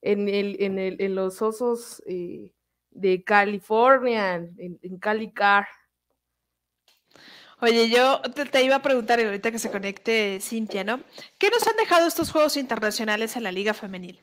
en 0.00 0.30
el, 0.30 0.56
en 0.61 0.78
el, 0.78 0.97
en 0.99 1.14
los 1.14 1.42
osos 1.42 2.02
eh, 2.06 2.54
de 2.90 3.23
California, 3.23 4.37
en, 4.37 4.78
en 4.80 4.99
Cali 4.99 5.30
Car. 5.30 5.66
Oye, 7.61 7.90
yo 7.90 8.23
te, 8.23 8.62
iba 8.62 8.76
a 8.76 8.83
preguntar 8.83 9.21
ahorita 9.21 9.50
que 9.50 9.59
se 9.59 9.71
conecte 9.71 10.38
Cintia, 10.40 10.85
¿no? 10.85 11.00
¿Qué 11.37 11.50
nos 11.50 11.66
han 11.66 11.76
dejado 11.76 12.06
estos 12.06 12.33
Juegos 12.33 12.56
Internacionales 12.56 13.37
en 13.37 13.42
la 13.42 13.52
Liga 13.52 13.75
Femenil? 13.75 14.23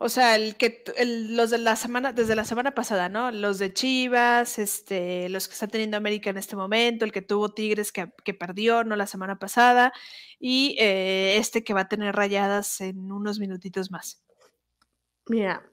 O 0.00 0.08
sea, 0.08 0.36
el 0.36 0.56
que 0.56 0.84
los 1.04 1.50
de 1.50 1.58
la 1.58 1.74
semana, 1.74 2.12
desde 2.12 2.36
la 2.36 2.44
semana 2.44 2.72
pasada, 2.72 3.08
¿no? 3.08 3.32
Los 3.32 3.58
de 3.58 3.72
Chivas, 3.72 4.60
este, 4.60 5.28
los 5.28 5.48
que 5.48 5.54
está 5.54 5.66
teniendo 5.66 5.96
América 5.96 6.30
en 6.30 6.38
este 6.38 6.54
momento, 6.54 7.04
el 7.04 7.10
que 7.10 7.20
tuvo 7.20 7.48
Tigres 7.48 7.90
que, 7.90 8.06
perdió, 8.34 8.84
¿no? 8.84 8.94
La 8.94 9.08
semana 9.08 9.40
pasada, 9.40 9.92
y 10.38 10.76
eh, 10.78 11.36
este 11.38 11.64
que 11.64 11.74
va 11.74 11.80
a 11.82 11.88
tener 11.88 12.14
rayadas 12.14 12.80
en 12.80 13.10
unos 13.10 13.40
minutitos 13.40 13.90
más. 13.90 14.22
Mira, 15.26 15.68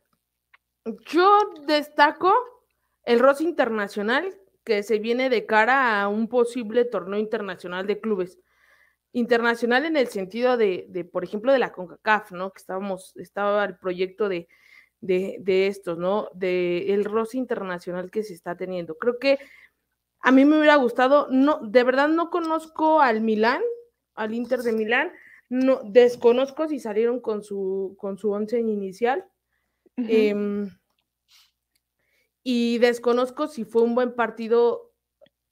yo 1.05 1.39
destaco 1.67 2.34
el 3.03 3.20
Rosa 3.20 3.44
Internacional 3.44 4.36
que 4.63 4.82
se 4.82 4.98
viene 4.98 5.29
de 5.29 5.46
cara 5.46 6.01
a 6.01 6.08
un 6.08 6.27
posible 6.27 6.84
torneo 6.86 7.20
internacional 7.20 7.86
de 7.86 8.01
clubes. 8.01 8.39
Internacional 9.15 9.86
en 9.86 9.95
el 9.95 10.10
sentido 10.10 10.57
de, 10.57 11.10
por 11.10 11.24
ejemplo, 11.24 11.53
de 11.53 11.60
la 11.60 11.72
CONCACAF, 11.72 12.34
¿no? 12.34 12.51
Que 12.51 12.60
estábamos, 12.60 13.15
estaba 13.15 13.63
el 13.63 13.77
proyecto 13.77 14.27
de, 14.27 14.50
de, 15.00 15.67
estos, 15.67 15.98
¿no? 15.98 16.27
De 16.34 16.93
el 16.93 17.05
roce 17.05 17.38
internacional 17.38 18.12
que 18.12 18.24
se 18.24 18.34
está 18.34 18.57
teniendo. 18.57 18.98
Creo 18.98 19.17
que 19.17 19.39
a 20.19 20.34
mí 20.34 20.43
me 20.43 20.57
hubiera 20.57 20.75
gustado, 20.75 21.29
no, 21.31 21.62
de 21.62 21.84
verdad 21.86 22.10
no 22.10 22.29
conozco 22.29 23.00
al 23.00 23.22
Milán, 23.22 23.62
al 24.15 24.34
Inter 24.34 24.60
de 24.60 24.74
Milán, 24.74 25.13
no, 25.48 25.79
desconozco 25.86 26.67
si 26.67 26.79
salieron 26.79 27.22
con 27.22 27.41
su, 27.41 27.95
con 27.98 28.17
su 28.17 28.31
once 28.31 28.60
inicial. 28.60 29.24
Em, 29.95 30.69
y 32.43 32.79
desconozco 32.79 33.48
si 33.48 33.63
fue 33.63 33.84
un 33.84 33.95
buen 33.95 34.13
partido 34.13 34.93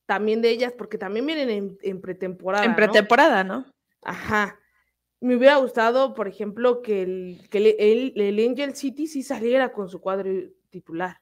también 0.06 0.42
de 0.42 0.50
ellas, 0.50 0.74
porque 0.78 0.98
también 0.98 1.26
vienen 1.26 1.78
en, 1.82 2.02
pretemporada. 2.02 2.66
En 2.66 2.76
pretemporada, 2.76 3.44
¿no? 3.44 3.66
Ajá. 4.02 4.60
Me 5.20 5.38
hubiera 5.38 5.58
gustado, 5.58 6.14
por 6.14 6.28
ejemplo, 6.28 6.82
que 6.82 7.02
el, 7.02 7.48
que 7.50 7.76
el, 7.80 8.50
Angel 8.50 8.76
City 8.76 9.08
sí 9.08 9.24
saliera 9.24 9.72
con 9.72 9.88
su 9.88 10.02
cuadro 10.02 10.30
titular. 10.70 11.22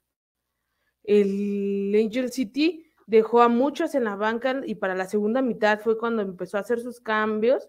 El 1.03 1.93
Angel 1.95 2.31
City 2.31 2.91
dejó 3.05 3.41
a 3.41 3.47
muchos 3.47 3.93
en 3.93 4.05
la 4.05 4.15
banca 4.15 4.61
y 4.65 4.75
para 4.75 4.95
la 4.95 5.05
segunda 5.05 5.41
mitad 5.41 5.79
fue 5.79 5.97
cuando 5.97 6.21
empezó 6.21 6.57
a 6.57 6.61
hacer 6.61 6.79
sus 6.79 6.99
cambios 6.99 7.67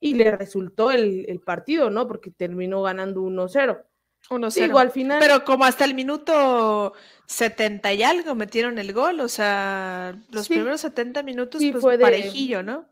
y 0.00 0.14
le 0.14 0.36
resultó 0.36 0.90
el, 0.90 1.24
el 1.28 1.40
partido, 1.40 1.90
¿no? 1.90 2.06
Porque 2.06 2.30
terminó 2.30 2.82
ganando 2.82 3.22
1-0. 3.22 3.82
1-0. 4.28 4.78
al 4.78 4.90
final. 4.90 5.18
Pero 5.20 5.44
como 5.44 5.64
hasta 5.64 5.84
el 5.84 5.94
minuto 5.94 6.92
70 7.26 7.92
y 7.94 8.02
algo 8.02 8.34
metieron 8.34 8.78
el 8.78 8.92
gol, 8.92 9.20
o 9.20 9.28
sea, 9.28 10.16
los 10.30 10.48
primeros 10.48 10.80
70 10.82 11.22
minutos 11.22 11.62
pues 11.70 11.80
fue 11.80 11.98
parejillo, 11.98 12.62
¿no? 12.62 12.86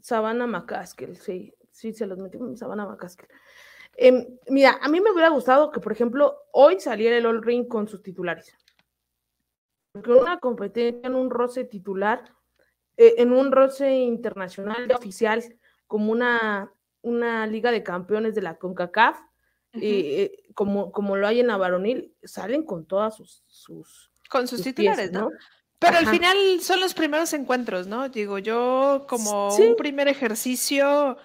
Sabana 0.00 0.46
Macaskel, 0.46 1.16
sí, 1.16 1.54
sí, 1.70 1.94
se 1.94 2.06
los 2.06 2.18
metimos 2.18 2.50
en 2.50 2.56
Sabana 2.58 2.84
Macaskel. 2.84 3.28
Em, 3.96 4.26
mira, 4.48 4.78
a 4.82 4.88
mí 4.88 5.00
me 5.00 5.10
hubiera 5.10 5.30
gustado 5.30 5.70
que, 5.70 5.80
por 5.80 5.92
ejemplo, 5.92 6.36
hoy 6.52 6.78
saliera 6.80 7.16
el 7.16 7.24
All 7.24 7.42
Ring 7.42 7.66
con 7.66 7.88
sus 7.88 8.02
titulares. 8.02 8.54
Porque 9.92 10.12
una 10.12 10.40
competencia 10.40 11.06
en 11.06 11.14
un 11.14 11.30
roce 11.30 11.64
titular, 11.64 12.24
eh, 12.98 13.14
en 13.18 13.32
un 13.32 13.50
roce 13.50 13.90
internacional 13.92 14.90
oficial, 14.92 15.42
como 15.86 16.12
una, 16.12 16.73
una 17.04 17.46
liga 17.46 17.70
de 17.70 17.82
campeones 17.82 18.34
de 18.34 18.42
la 18.42 18.56
CONCACAF, 18.56 19.18
eh, 19.74 20.32
como, 20.54 20.90
como 20.90 21.16
lo 21.16 21.26
hay 21.26 21.40
en 21.40 21.48
la 21.48 21.56
varonil, 21.56 22.14
salen 22.24 22.64
con 22.64 22.86
todas 22.86 23.16
sus... 23.16 23.44
sus 23.46 24.10
con 24.28 24.48
sus, 24.48 24.62
titulares, 24.62 25.12
¿no? 25.12 25.30
Pero 25.78 25.98
al 25.98 26.08
final 26.08 26.36
son 26.60 26.80
los 26.80 26.94
primeros 26.94 27.32
encuentros, 27.34 27.86
¿no? 27.86 28.08
Digo, 28.08 28.38
yo 28.38 29.06
como 29.08 29.54
un 29.54 29.76
primer 29.76 30.08
ejercicio, 30.08 31.18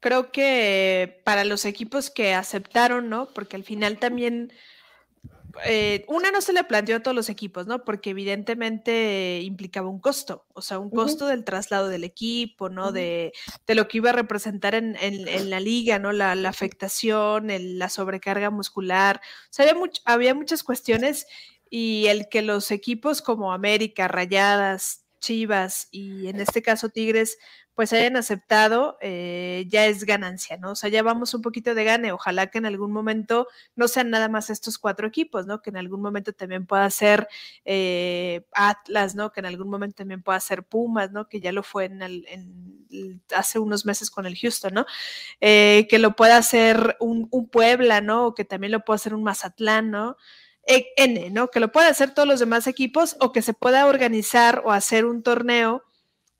creo 0.00 0.30
que 0.30 1.20
para 1.24 1.44
los 1.44 1.64
equipos 1.64 2.10
que 2.10 2.32
aceptaron, 2.32 3.08
¿no? 3.10 3.26
Porque 3.34 3.56
al 3.56 3.64
final 3.64 3.98
también 3.98 4.52
eh, 5.64 6.04
una 6.08 6.30
no 6.30 6.40
se 6.40 6.52
le 6.52 6.64
planteó 6.64 6.96
a 6.96 7.00
todos 7.00 7.14
los 7.14 7.28
equipos, 7.28 7.66
¿no? 7.66 7.84
Porque 7.84 8.10
evidentemente 8.10 9.40
implicaba 9.42 9.88
un 9.88 10.00
costo, 10.00 10.46
o 10.52 10.62
sea, 10.62 10.78
un 10.78 10.90
costo 10.90 11.26
del 11.26 11.44
traslado 11.44 11.88
del 11.88 12.04
equipo, 12.04 12.68
¿no? 12.68 12.92
de, 12.92 13.32
lo 13.68 13.88
que 13.88 13.98
iba 13.98 14.10
a 14.10 14.14
representar 14.14 14.74
en, 14.74 14.96
la 15.50 15.60
liga, 15.60 15.98
¿no? 15.98 16.12
La, 16.12 16.32
afectación, 16.48 17.48
la 17.78 17.88
sobrecarga 17.88 18.50
muscular. 18.50 19.20
O 19.44 19.52
sea, 19.52 19.68
había, 19.68 19.90
había 20.04 20.34
muchas 20.34 20.62
cuestiones 20.62 21.26
y 21.70 22.06
el 22.06 22.28
que 22.28 22.42
los 22.42 22.70
equipos 22.70 23.22
como 23.22 23.52
América, 23.52 24.08
Rayadas, 24.08 25.04
Chivas 25.24 25.88
y 25.90 26.28
en 26.28 26.38
este 26.38 26.60
caso 26.60 26.90
Tigres 26.90 27.38
pues 27.74 27.92
hayan 27.92 28.16
aceptado, 28.16 28.96
eh, 29.00 29.66
ya 29.68 29.86
es 29.86 30.04
ganancia, 30.04 30.56
¿no? 30.56 30.72
O 30.72 30.74
sea, 30.76 30.90
ya 30.90 31.02
vamos 31.02 31.34
un 31.34 31.42
poquito 31.42 31.74
de 31.74 31.82
gane. 31.82 32.12
Ojalá 32.12 32.46
que 32.46 32.58
en 32.58 32.66
algún 32.66 32.92
momento 32.92 33.48
no 33.74 33.88
sean 33.88 34.10
nada 34.10 34.28
más 34.28 34.48
estos 34.48 34.78
cuatro 34.78 35.08
equipos, 35.08 35.46
¿no? 35.46 35.60
Que 35.60 35.70
en 35.70 35.76
algún 35.76 36.00
momento 36.00 36.32
también 36.32 36.66
pueda 36.66 36.88
ser 36.90 37.26
eh, 37.64 38.46
Atlas, 38.52 39.16
¿no? 39.16 39.32
Que 39.32 39.40
en 39.40 39.46
algún 39.46 39.68
momento 39.68 39.96
también 39.96 40.22
pueda 40.22 40.38
ser 40.38 40.62
Pumas, 40.62 41.10
¿no? 41.10 41.28
Que 41.28 41.40
ya 41.40 41.50
lo 41.50 41.64
fue 41.64 41.86
en, 41.86 42.02
el, 42.02 43.20
hace 43.34 43.58
unos 43.58 43.84
meses 43.84 44.10
con 44.10 44.26
el 44.26 44.38
Houston, 44.38 44.74
¿no? 44.74 44.86
Eh, 45.40 45.88
que 45.90 45.98
lo 45.98 46.14
pueda 46.14 46.36
hacer 46.36 46.96
un, 47.00 47.26
un, 47.32 47.48
Puebla, 47.48 48.00
¿no? 48.00 48.26
O 48.26 48.34
que 48.34 48.44
también 48.44 48.72
lo 48.72 48.84
pueda 48.84 48.96
hacer 48.96 49.14
un 49.14 49.24
Mazatlán, 49.24 49.90
¿no? 49.90 50.16
N, 50.66 51.30
¿no? 51.30 51.48
Que 51.48 51.60
lo 51.60 51.72
pueda 51.72 51.88
hacer 51.88 52.14
todos 52.14 52.28
los 52.28 52.40
demás 52.40 52.66
equipos 52.66 53.16
o 53.20 53.32
que 53.32 53.42
se 53.42 53.52
pueda 53.52 53.86
organizar 53.86 54.62
o 54.64 54.72
hacer 54.72 55.04
un 55.04 55.22
torneo 55.22 55.84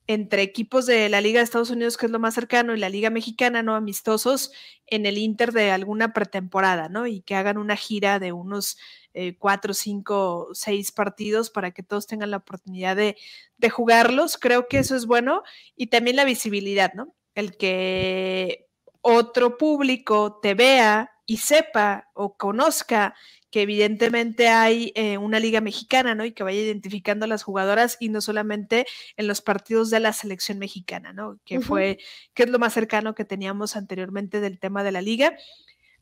entre 0.06 0.42
equipos 0.42 0.86
de 0.86 1.08
la 1.08 1.20
Liga 1.20 1.40
de 1.40 1.44
Estados 1.44 1.70
Unidos, 1.70 1.96
que 1.96 2.06
es 2.06 2.12
lo 2.12 2.18
más 2.18 2.34
cercano, 2.34 2.74
y 2.74 2.78
la 2.78 2.88
Liga 2.90 3.10
Mexicana, 3.10 3.62
¿no? 3.62 3.74
Amistosos 3.74 4.52
en 4.86 5.06
el 5.06 5.16
Inter 5.16 5.52
de 5.52 5.70
alguna 5.70 6.12
pretemporada, 6.12 6.88
¿no? 6.88 7.06
Y 7.06 7.22
que 7.22 7.34
hagan 7.34 7.56
una 7.56 7.76
gira 7.76 8.18
de 8.18 8.32
unos 8.32 8.76
eh, 9.14 9.36
cuatro, 9.38 9.72
cinco, 9.72 10.48
seis 10.52 10.92
partidos 10.92 11.48
para 11.48 11.70
que 11.70 11.82
todos 11.82 12.06
tengan 12.06 12.30
la 12.30 12.38
oportunidad 12.38 12.96
de, 12.96 13.16
de 13.56 13.70
jugarlos. 13.70 14.36
Creo 14.36 14.68
que 14.68 14.78
eso 14.78 14.94
es 14.94 15.06
bueno. 15.06 15.42
Y 15.76 15.86
también 15.86 16.16
la 16.16 16.24
visibilidad, 16.24 16.92
¿no? 16.92 17.14
El 17.34 17.56
que 17.56 18.68
otro 19.00 19.56
público 19.56 20.38
te 20.42 20.54
vea 20.54 21.12
y 21.26 21.38
sepa 21.38 22.10
o 22.14 22.36
conozca 22.36 23.14
que 23.54 23.62
evidentemente 23.62 24.48
hay 24.48 24.90
eh, 24.96 25.16
una 25.16 25.38
liga 25.38 25.60
mexicana, 25.60 26.16
¿no? 26.16 26.24
Y 26.24 26.32
que 26.32 26.42
vaya 26.42 26.58
identificando 26.58 27.24
a 27.24 27.28
las 27.28 27.44
jugadoras 27.44 27.96
y 28.00 28.08
no 28.08 28.20
solamente 28.20 28.84
en 29.16 29.28
los 29.28 29.42
partidos 29.42 29.90
de 29.90 30.00
la 30.00 30.12
selección 30.12 30.58
mexicana, 30.58 31.12
¿no? 31.12 31.38
Que 31.44 31.60
fue, 31.60 32.00
que 32.34 32.42
es 32.42 32.50
lo 32.50 32.58
más 32.58 32.72
cercano 32.72 33.14
que 33.14 33.24
teníamos 33.24 33.76
anteriormente 33.76 34.40
del 34.40 34.58
tema 34.58 34.82
de 34.82 34.90
la 34.90 35.02
liga. 35.02 35.36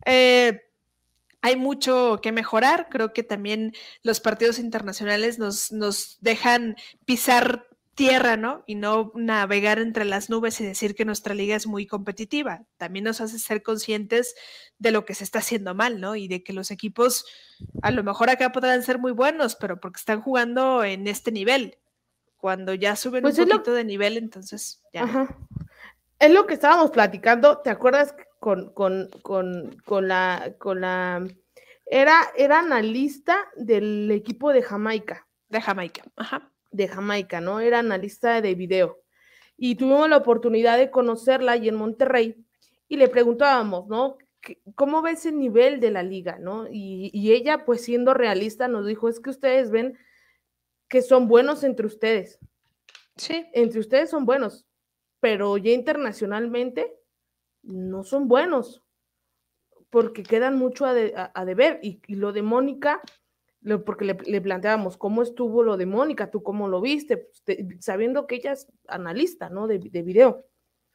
Eh, 0.07 0.63
hay 1.43 1.57
mucho 1.57 2.21
que 2.23 2.33
mejorar, 2.33 2.89
creo 2.91 3.13
que 3.13 3.23
también 3.23 3.75
los 4.03 4.21
partidos 4.21 4.59
internacionales 4.59 5.39
nos, 5.39 5.73
nos 5.73 6.17
dejan 6.23 6.77
pisar 7.05 7.69
tierra, 7.95 8.37
¿no? 8.37 8.65
Y 8.67 8.75
no 8.75 9.13
navegar 9.15 9.79
entre 9.79 10.05
las 10.05 10.31
nubes 10.31 10.61
y 10.61 10.65
decir 10.65 10.95
que 10.95 11.05
nuestra 11.05 11.35
liga 11.35 11.57
es 11.57 11.67
muy 11.67 11.87
competitiva. 11.87 12.65
También 12.79 13.05
nos 13.05 13.21
hace 13.21 13.39
ser 13.39 13.63
conscientes 13.63 14.35
de 14.79 14.93
lo 14.93 15.05
que 15.05 15.15
se 15.15 15.25
está 15.25 15.41
haciendo 15.41 15.75
mal, 15.75 16.01
¿no? 16.01 16.17
Y 16.17 16.29
de 16.29 16.43
que 16.43 16.53
los 16.53 16.71
equipos 16.71 17.27
a 17.83 17.91
lo 17.91 18.03
mejor 18.03 18.31
acá 18.31 18.51
podrán 18.53 18.83
ser 18.83 18.99
muy 18.99 19.13
buenos, 19.13 19.57
pero 19.57 19.79
porque 19.79 19.99
están 19.99 20.23
jugando 20.23 20.85
en 20.85 21.07
este 21.07 21.33
nivel. 21.33 21.79
Cuando 22.37 22.75
ya 22.75 22.97
suben 22.97 23.23
pues 23.23 23.39
un 23.39 23.49
poquito 23.49 23.73
de 23.73 23.85
nivel, 23.85 24.17
entonces 24.17 24.83
ya. 24.93 25.03
Ajá. 25.05 25.37
Es 26.19 26.31
lo 26.31 26.47
que 26.47 26.55
estábamos 26.55 26.91
platicando, 26.93 27.59
¿te 27.59 27.71
acuerdas 27.71 28.15
con, 28.39 28.73
con, 28.73 29.11
con, 29.23 29.77
con 29.85 30.09
la, 30.09 30.55
con 30.59 30.81
la 30.81 31.25
era, 31.85 32.31
era 32.37 32.61
analista 32.61 33.37
del 33.57 34.11
equipo 34.11 34.53
de 34.53 34.63
Jamaica. 34.63 35.27
De 35.49 35.61
Jamaica, 35.61 36.05
ajá 36.17 36.52
de 36.73 36.89
Jamaica, 36.89 37.41
¿no? 37.41 37.61
Era 37.61 37.79
analista 37.79 38.41
de 38.41 38.55
video. 38.55 39.03
Y 39.57 39.77
tuvimos 39.77 40.09
la 40.09 40.17
oportunidad 40.17 40.79
de 40.79 40.91
conocerla 40.91 41.53
ahí 41.53 41.69
en 41.69 41.77
Monterrey 41.77 42.45
y 42.89 42.97
le 42.97 43.09
preguntábamos, 43.09 43.87
¿no? 43.89 44.17
¿Cómo 44.75 45.03
ves 45.03 45.25
el 45.27 45.39
nivel 45.39 45.79
de 45.79 45.91
la 45.91 46.03
liga, 46.03 46.39
¿no? 46.39 46.67
Y, 46.69 47.33
ella, 47.33 47.65
pues 47.65 47.85
siendo 47.85 48.13
realista, 48.13 48.67
nos 48.67 48.87
dijo, 48.87 49.09
es 49.09 49.21
que 49.21 49.31
ustedes 49.31 49.71
ven 49.71 49.97
que 50.89 51.01
son 51.01 51.29
buenos 51.29 51.63
entre 51.63 51.87
ustedes. 51.87 52.41
Sí. 53.17 53.47
Entre 53.53 53.79
ustedes 53.79 54.11
son 54.11 54.27
buenos, 54.27 54.67
pero 55.21 55.57
ya 55.59 55.71
internacionalmente 55.71 56.93
no 57.63 58.03
son 58.03 58.27
buenos, 58.27 58.83
porque 59.91 60.25
quedan 60.25 60.57
mucho 60.59 60.87
a, 60.87 61.45
deber. 61.45 61.79
Y, 61.83 62.01
y, 62.09 62.17
lo 62.17 62.33
de 62.33 62.43
Mónica, 62.43 63.01
porque 63.85 64.05
le, 64.05 64.41
planteábamos 64.41 64.97
cómo 64.97 65.23
estuvo 65.23 65.63
lo 65.63 65.77
de 65.77 65.87
Mónica, 65.87 66.31
tú 66.31 66.43
cómo 66.43 66.69
lo 66.69 66.81
viste, 66.81 67.29
pues, 67.45 67.59
sabiendo 67.81 68.27
que 68.27 68.37
ella 68.37 68.53
es 68.53 68.67
analista, 68.89 69.49
¿no? 69.51 69.67
De, 69.67 69.79
de 69.79 70.03
video 70.03 70.45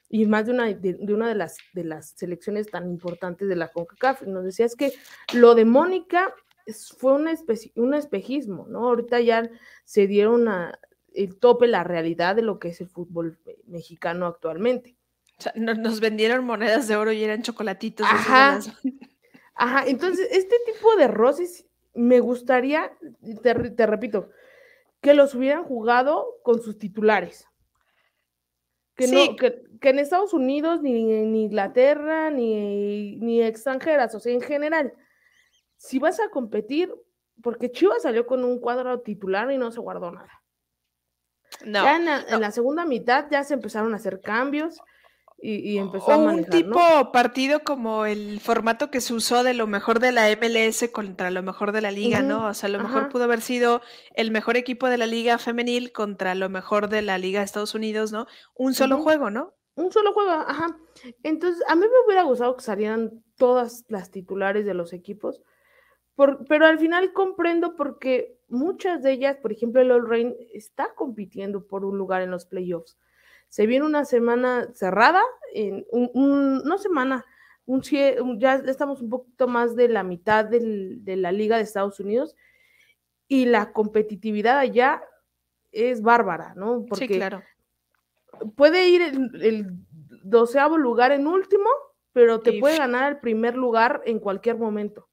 y 0.10 0.26
más 0.26 0.46
de 0.46 0.52
una 0.54 0.66
de, 0.66 1.14
una 1.14 1.28
de 1.28 1.36
las 1.36 1.58
de 1.74 1.84
las 1.84 2.12
selecciones 2.12 2.68
tan 2.68 2.90
importantes 2.90 3.48
de 3.48 3.56
la 3.56 3.70
CONCACAF. 3.70 4.24
Nos 4.24 4.44
decía 4.44 4.66
es 4.66 4.76
que 4.76 4.94
lo 5.34 5.56
de 5.56 5.66
Mónica 5.66 6.34
fue 6.98 7.14
un, 7.14 7.30
un 7.76 7.94
espejismo, 7.94 8.66
¿no? 8.68 8.88
Ahorita 8.88 9.20
ya 9.22 9.50
se 9.86 10.08
dieron 10.08 10.48
a, 10.48 10.80
el 11.14 11.38
tope, 11.40 11.68
la 11.68 11.84
realidad 11.84 12.36
de 12.36 12.42
lo 12.42 12.60
que 12.60 12.70
es 12.70 12.82
el 12.82 12.90
fútbol 12.90 13.40
mexicano 13.66 14.28
actualmente. 14.28 14.98
O 15.40 15.42
sea, 15.42 15.54
nos, 15.56 16.00
vendieron 16.00 16.46
monedas 16.46 16.88
de 16.88 16.96
oro 16.96 17.12
y 17.12 17.24
eran 17.24 17.44
chocolatitos. 17.44 18.08
Ajá. 18.10 18.60
Ajá, 19.56 19.88
entonces 19.88 20.28
este 20.32 20.56
tipo 20.66 20.96
de 20.96 21.08
roces 21.08 21.67
me 21.98 22.20
gustaría, 22.20 22.92
te, 23.42 23.54
repito, 23.86 24.30
que 25.02 25.14
los 25.14 25.34
hubieran 25.36 25.64
jugado 25.64 26.28
con 26.44 26.62
sus 26.62 26.78
titulares. 26.78 27.48
Que, 28.96 29.08
no, 29.08 29.36
que, 29.36 29.64
en 29.82 30.00
Estados 30.00 30.34
Unidos, 30.34 30.82
ni 30.82 31.12
en 31.14 31.36
Inglaterra, 31.36 32.30
ni, 32.30 33.18
ni 33.18 33.44
extranjeras, 33.44 34.14
o 34.16 34.20
sea, 34.20 34.34
en 34.34 34.42
general, 34.42 34.94
si 35.76 36.00
vas 36.00 36.20
a 36.20 36.30
competir, 36.30 36.94
porque 37.42 37.72
Chivas 37.72 38.02
salió 38.04 38.26
con 38.26 38.44
un 38.44 38.60
cuadro 38.60 39.02
titular 39.02 39.52
y 39.52 39.58
no 39.58 39.72
se 39.72 39.80
guardó 39.80 40.12
nada. 40.12 40.44
No, 41.66 41.84
ya 41.84 41.96
en 41.96 42.42
la, 42.42 42.52
segunda 42.52 42.86
mitad 42.86 43.28
ya 43.32 43.44
se 43.44 43.54
empezaron 43.54 43.94
a 43.94 43.98
hacer 43.98 44.22
cambios 44.22 44.82
y, 45.40 45.78
empezó 45.78 46.14
a 46.14 46.18
manejar, 46.18 46.46
un 46.46 46.50
tipo 46.50 47.12
partido 47.12 47.60
como 47.64 48.06
el 48.06 48.40
formato 48.40 48.90
que 48.90 49.02
se 49.02 49.14
usó 49.14 49.44
de 49.44 49.54
lo 49.54 49.68
mejor 49.68 50.00
de 50.00 50.12
la 50.12 50.28
MLS 50.36 50.90
contra 50.92 51.30
lo 51.30 51.44
mejor 51.44 51.72
de 51.72 51.82
la 51.82 51.92
liga, 51.92 52.24
¿no? 52.24 52.48
O 52.48 52.54
sea, 52.56 52.70
lo 52.70 52.80
mejor 52.80 53.10
pudo 53.10 53.26
haber 53.26 53.42
sido 53.42 53.82
el 54.16 54.32
mejor 54.32 54.58
equipo 54.58 54.90
de 54.90 54.98
la 54.98 55.06
liga 55.06 55.38
femenil 55.38 55.92
contra 55.92 56.34
lo 56.34 56.50
mejor 56.50 56.90
de 56.90 57.04
la 57.04 57.20
liga 57.20 57.40
de 57.40 57.46
Estados 57.46 57.76
Unidos, 57.76 58.12
¿no? 58.12 58.26
Un 58.56 58.74
solo 58.74 58.98
juego, 58.98 59.30
¿no? 59.30 59.54
Un 59.76 59.92
solo 59.92 60.12
juego, 60.12 60.32
ajá. 60.32 60.76
Entonces, 61.22 61.64
a 61.68 61.76
mí 61.76 61.82
me 61.82 62.06
hubiera 62.06 62.24
gustado 62.24 62.58
que 62.58 62.64
salieran 62.64 63.24
todas 63.36 63.86
las 63.90 64.10
titulares 64.10 64.66
de 64.66 64.74
los 64.74 64.92
equipos, 64.92 65.44
pero 66.50 66.66
al 66.66 66.80
final 66.80 67.14
comprendo 67.14 67.76
porque 67.76 68.40
muchas 68.48 69.04
de 69.04 69.12
ellas, 69.12 69.38
por 69.38 69.52
ejemplo, 69.52 69.82
el 69.82 69.92
All 69.92 70.10
Rain 70.10 70.36
está 70.52 70.96
compitiendo 70.96 71.68
por 71.68 71.86
un 71.86 71.96
lugar 71.96 72.24
en 72.24 72.32
los 72.32 72.48
playoffs. 72.48 72.98
Se 73.50 73.66
viene 73.66 73.86
una 73.86 74.06
semana 74.06 74.68
cerrada, 74.74 75.22
en 75.54 75.86
un, 75.92 76.62
no 76.64 76.78
semana, 76.78 77.26
un, 77.66 77.82
ya 78.40 78.56
estamos 78.56 79.02
un 79.02 79.10
poquito 79.10 79.48
más 79.48 79.76
de 79.76 79.90
la 79.90 80.04
mitad 80.04 80.46
de 80.46 81.16
la 81.18 81.32
Liga 81.32 81.58
de 81.58 81.64
Estados 81.64 82.00
Unidos 82.00 82.36
y 83.28 83.46
la 83.46 83.74
competitividad 83.74 84.60
allá 84.60 85.04
es 85.72 86.02
bárbara, 86.02 86.54
¿no? 86.56 86.86
Porque 86.86 87.08
sí, 87.08 87.16
claro 87.16 87.44
puede 88.56 88.90
ir 88.90 89.02
el, 89.02 89.68
doceavo 90.24 90.78
lugar 90.78 91.12
en 91.12 91.26
último, 91.26 91.70
pero 92.12 92.42
te 92.42 92.60
puede 92.60 92.78
ganar 92.78 93.12
el 93.14 93.20
primer 93.20 93.56
lugar 93.56 94.02
en 94.06 94.20
cualquier 94.20 94.58
momento. 94.58 95.08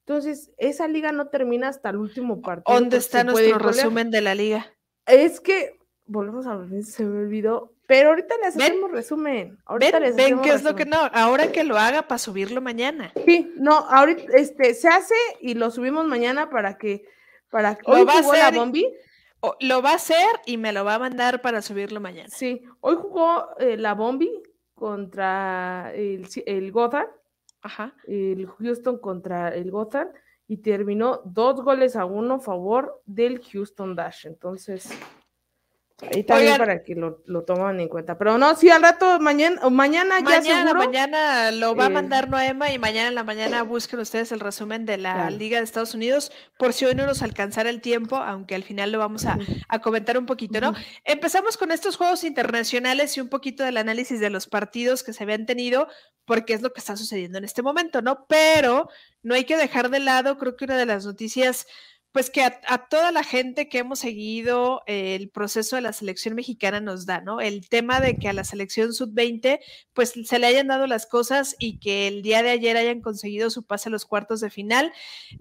Entonces, 0.00 0.52
esa 0.58 0.88
liga 0.88 1.12
no 1.12 1.28
termina 1.28 1.68
hasta 1.68 1.90
el 1.90 1.98
último 1.98 2.40
partido. 2.40 2.78
¿Dónde 2.78 2.96
está 2.96 3.22
nuestro 3.22 3.58
resumen 3.58 4.10
de 4.10 4.20
la 4.20 4.34
liga? 4.34 4.66
Es 5.06 5.40
que, 5.40 5.77
volvemos 6.08 6.46
a 6.46 6.56
ver, 6.56 6.82
se 6.82 7.04
me 7.04 7.20
olvidó, 7.20 7.72
pero 7.86 8.10
ahorita 8.10 8.34
les 8.42 8.56
hacemos 8.56 8.90
resumen. 8.90 9.58
Ahorita 9.64 9.98
ven, 10.00 10.16
ven 10.16 10.40
qué 10.40 10.50
es 10.50 10.64
lo 10.64 10.74
que 10.74 10.84
no, 10.84 10.98
ahora 11.12 11.52
que 11.52 11.64
lo 11.64 11.78
haga 11.78 12.02
para 12.02 12.18
subirlo 12.18 12.60
mañana. 12.60 13.12
Sí, 13.24 13.52
no, 13.56 13.74
ahorita 13.74 14.24
este 14.34 14.74
se 14.74 14.88
hace 14.88 15.14
y 15.40 15.54
lo 15.54 15.70
subimos 15.70 16.06
mañana 16.06 16.50
para 16.50 16.76
que 16.76 17.04
para 17.50 17.76
que 17.76 17.90
hoy 17.90 18.04
va 18.04 18.18
a 18.18 18.22
ser, 18.22 18.38
la 18.38 18.50
bombi 18.50 18.86
lo 19.60 19.82
va 19.82 19.92
a 19.92 19.94
hacer 19.94 20.26
y 20.46 20.56
me 20.56 20.72
lo 20.72 20.84
va 20.84 20.94
a 20.94 20.98
mandar 20.98 21.40
para 21.40 21.62
subirlo 21.62 22.00
mañana. 22.00 22.28
Sí, 22.28 22.64
hoy 22.80 22.96
jugó 22.96 23.56
eh, 23.58 23.76
la 23.76 23.94
Bombi 23.94 24.30
contra 24.74 25.92
el, 25.94 26.26
el 26.46 26.72
Gotham. 26.72 27.06
Ajá. 27.62 27.94
El 28.06 28.46
Houston 28.46 28.98
contra 28.98 29.54
el 29.54 29.70
Gotham 29.70 30.08
y 30.46 30.58
terminó 30.58 31.20
dos 31.24 31.62
goles 31.62 31.96
a 31.96 32.04
uno 32.04 32.34
a 32.34 32.40
favor 32.40 33.02
del 33.04 33.40
Houston 33.42 33.94
Dash. 33.94 34.26
Entonces, 34.26 34.90
Ahí 36.00 36.22
también 36.22 36.56
para 36.56 36.84
que 36.84 36.94
lo, 36.94 37.22
lo, 37.26 37.42
tomen 37.42 37.80
en 37.80 37.88
cuenta. 37.88 38.16
Pero 38.16 38.38
no, 38.38 38.54
sí, 38.54 38.70
al 38.70 38.82
rato, 38.82 39.18
mañana, 39.18 39.68
mañana, 39.68 40.20
ya 40.20 40.40
seguro. 40.40 40.74
Mañana 40.78 41.50
lo 41.50 41.74
va 41.74 41.86
a 41.86 41.88
eh, 41.88 41.90
mandar 41.90 42.30
Noema 42.30 42.70
y 42.70 42.78
mañana 42.78 43.08
en 43.08 43.16
la 43.16 43.24
mañana 43.24 43.64
busquen 43.64 43.98
ustedes 43.98 44.30
el 44.30 44.38
resumen 44.38 44.86
de 44.86 44.96
la 44.96 45.28
Liga 45.30 45.58
de 45.58 45.64
Estados 45.64 45.94
Unidos, 45.94 46.30
por 46.56 46.72
si 46.72 46.84
hoy 46.84 46.94
no 46.94 47.04
nos 47.04 47.22
alcanzara 47.22 47.68
el 47.68 47.80
tiempo, 47.80 48.14
aunque 48.14 48.54
al 48.54 48.62
final 48.62 48.92
lo 48.92 49.00
vamos 49.00 49.26
a, 49.26 49.38
comentar 49.82 50.16
un 50.16 50.26
poquito, 50.26 50.60
¿no? 50.60 50.72
Empezamos 51.04 51.56
con 51.56 51.72
estos 51.72 51.96
juegos 51.96 52.22
internacionales 52.22 53.16
y 53.16 53.20
un 53.20 53.28
poquito 53.28 53.64
del 53.64 53.76
análisis 53.76 54.20
de 54.20 54.30
los 54.30 54.46
partidos 54.46 55.02
que 55.02 55.12
se 55.12 55.24
habían 55.24 55.46
tenido, 55.46 55.88
porque 56.24 56.54
es 56.54 56.62
lo 56.62 56.72
que 56.72 56.78
está 56.78 56.96
sucediendo 56.96 57.38
en 57.38 57.44
este 57.44 57.62
momento, 57.62 58.02
¿no? 58.02 58.24
Pero 58.28 58.88
no 59.24 59.34
hay 59.34 59.44
que 59.44 59.56
dejar 59.56 59.90
de 59.90 59.98
lado, 59.98 60.38
creo 60.38 60.56
que 60.56 60.64
una 60.64 60.76
de 60.76 60.86
las 60.86 61.04
noticias 61.04 61.66
pues 62.12 62.30
que 62.30 62.42
a, 62.42 62.88
toda 62.88 63.12
la 63.12 63.22
gente 63.22 63.68
que 63.68 63.78
hemos 63.78 63.98
seguido 63.98 64.82
el 64.86 65.28
proceso 65.28 65.76
de 65.76 65.82
la 65.82 65.92
selección 65.92 66.34
mexicana 66.34 66.80
nos 66.80 67.04
da, 67.04 67.20
¿no? 67.20 67.40
El 67.40 67.68
tema 67.68 68.00
de 68.00 68.16
que 68.16 68.28
a 68.28 68.32
la 68.32 68.44
selección 68.44 68.94
sub-20 68.94 69.60
pues 69.92 70.14
se 70.24 70.38
le 70.38 70.46
hayan 70.46 70.68
dado 70.68 70.86
las 70.86 71.06
cosas 71.06 71.54
y 71.58 71.78
que 71.78 72.08
el 72.08 72.22
día 72.22 72.42
de 72.42 72.50
ayer 72.50 72.76
hayan 72.76 73.02
conseguido 73.02 73.50
su 73.50 73.64
pase 73.64 73.88
a 73.88 73.92
los 73.92 74.06
cuartos 74.06 74.40
de 74.40 74.48
final 74.48 74.92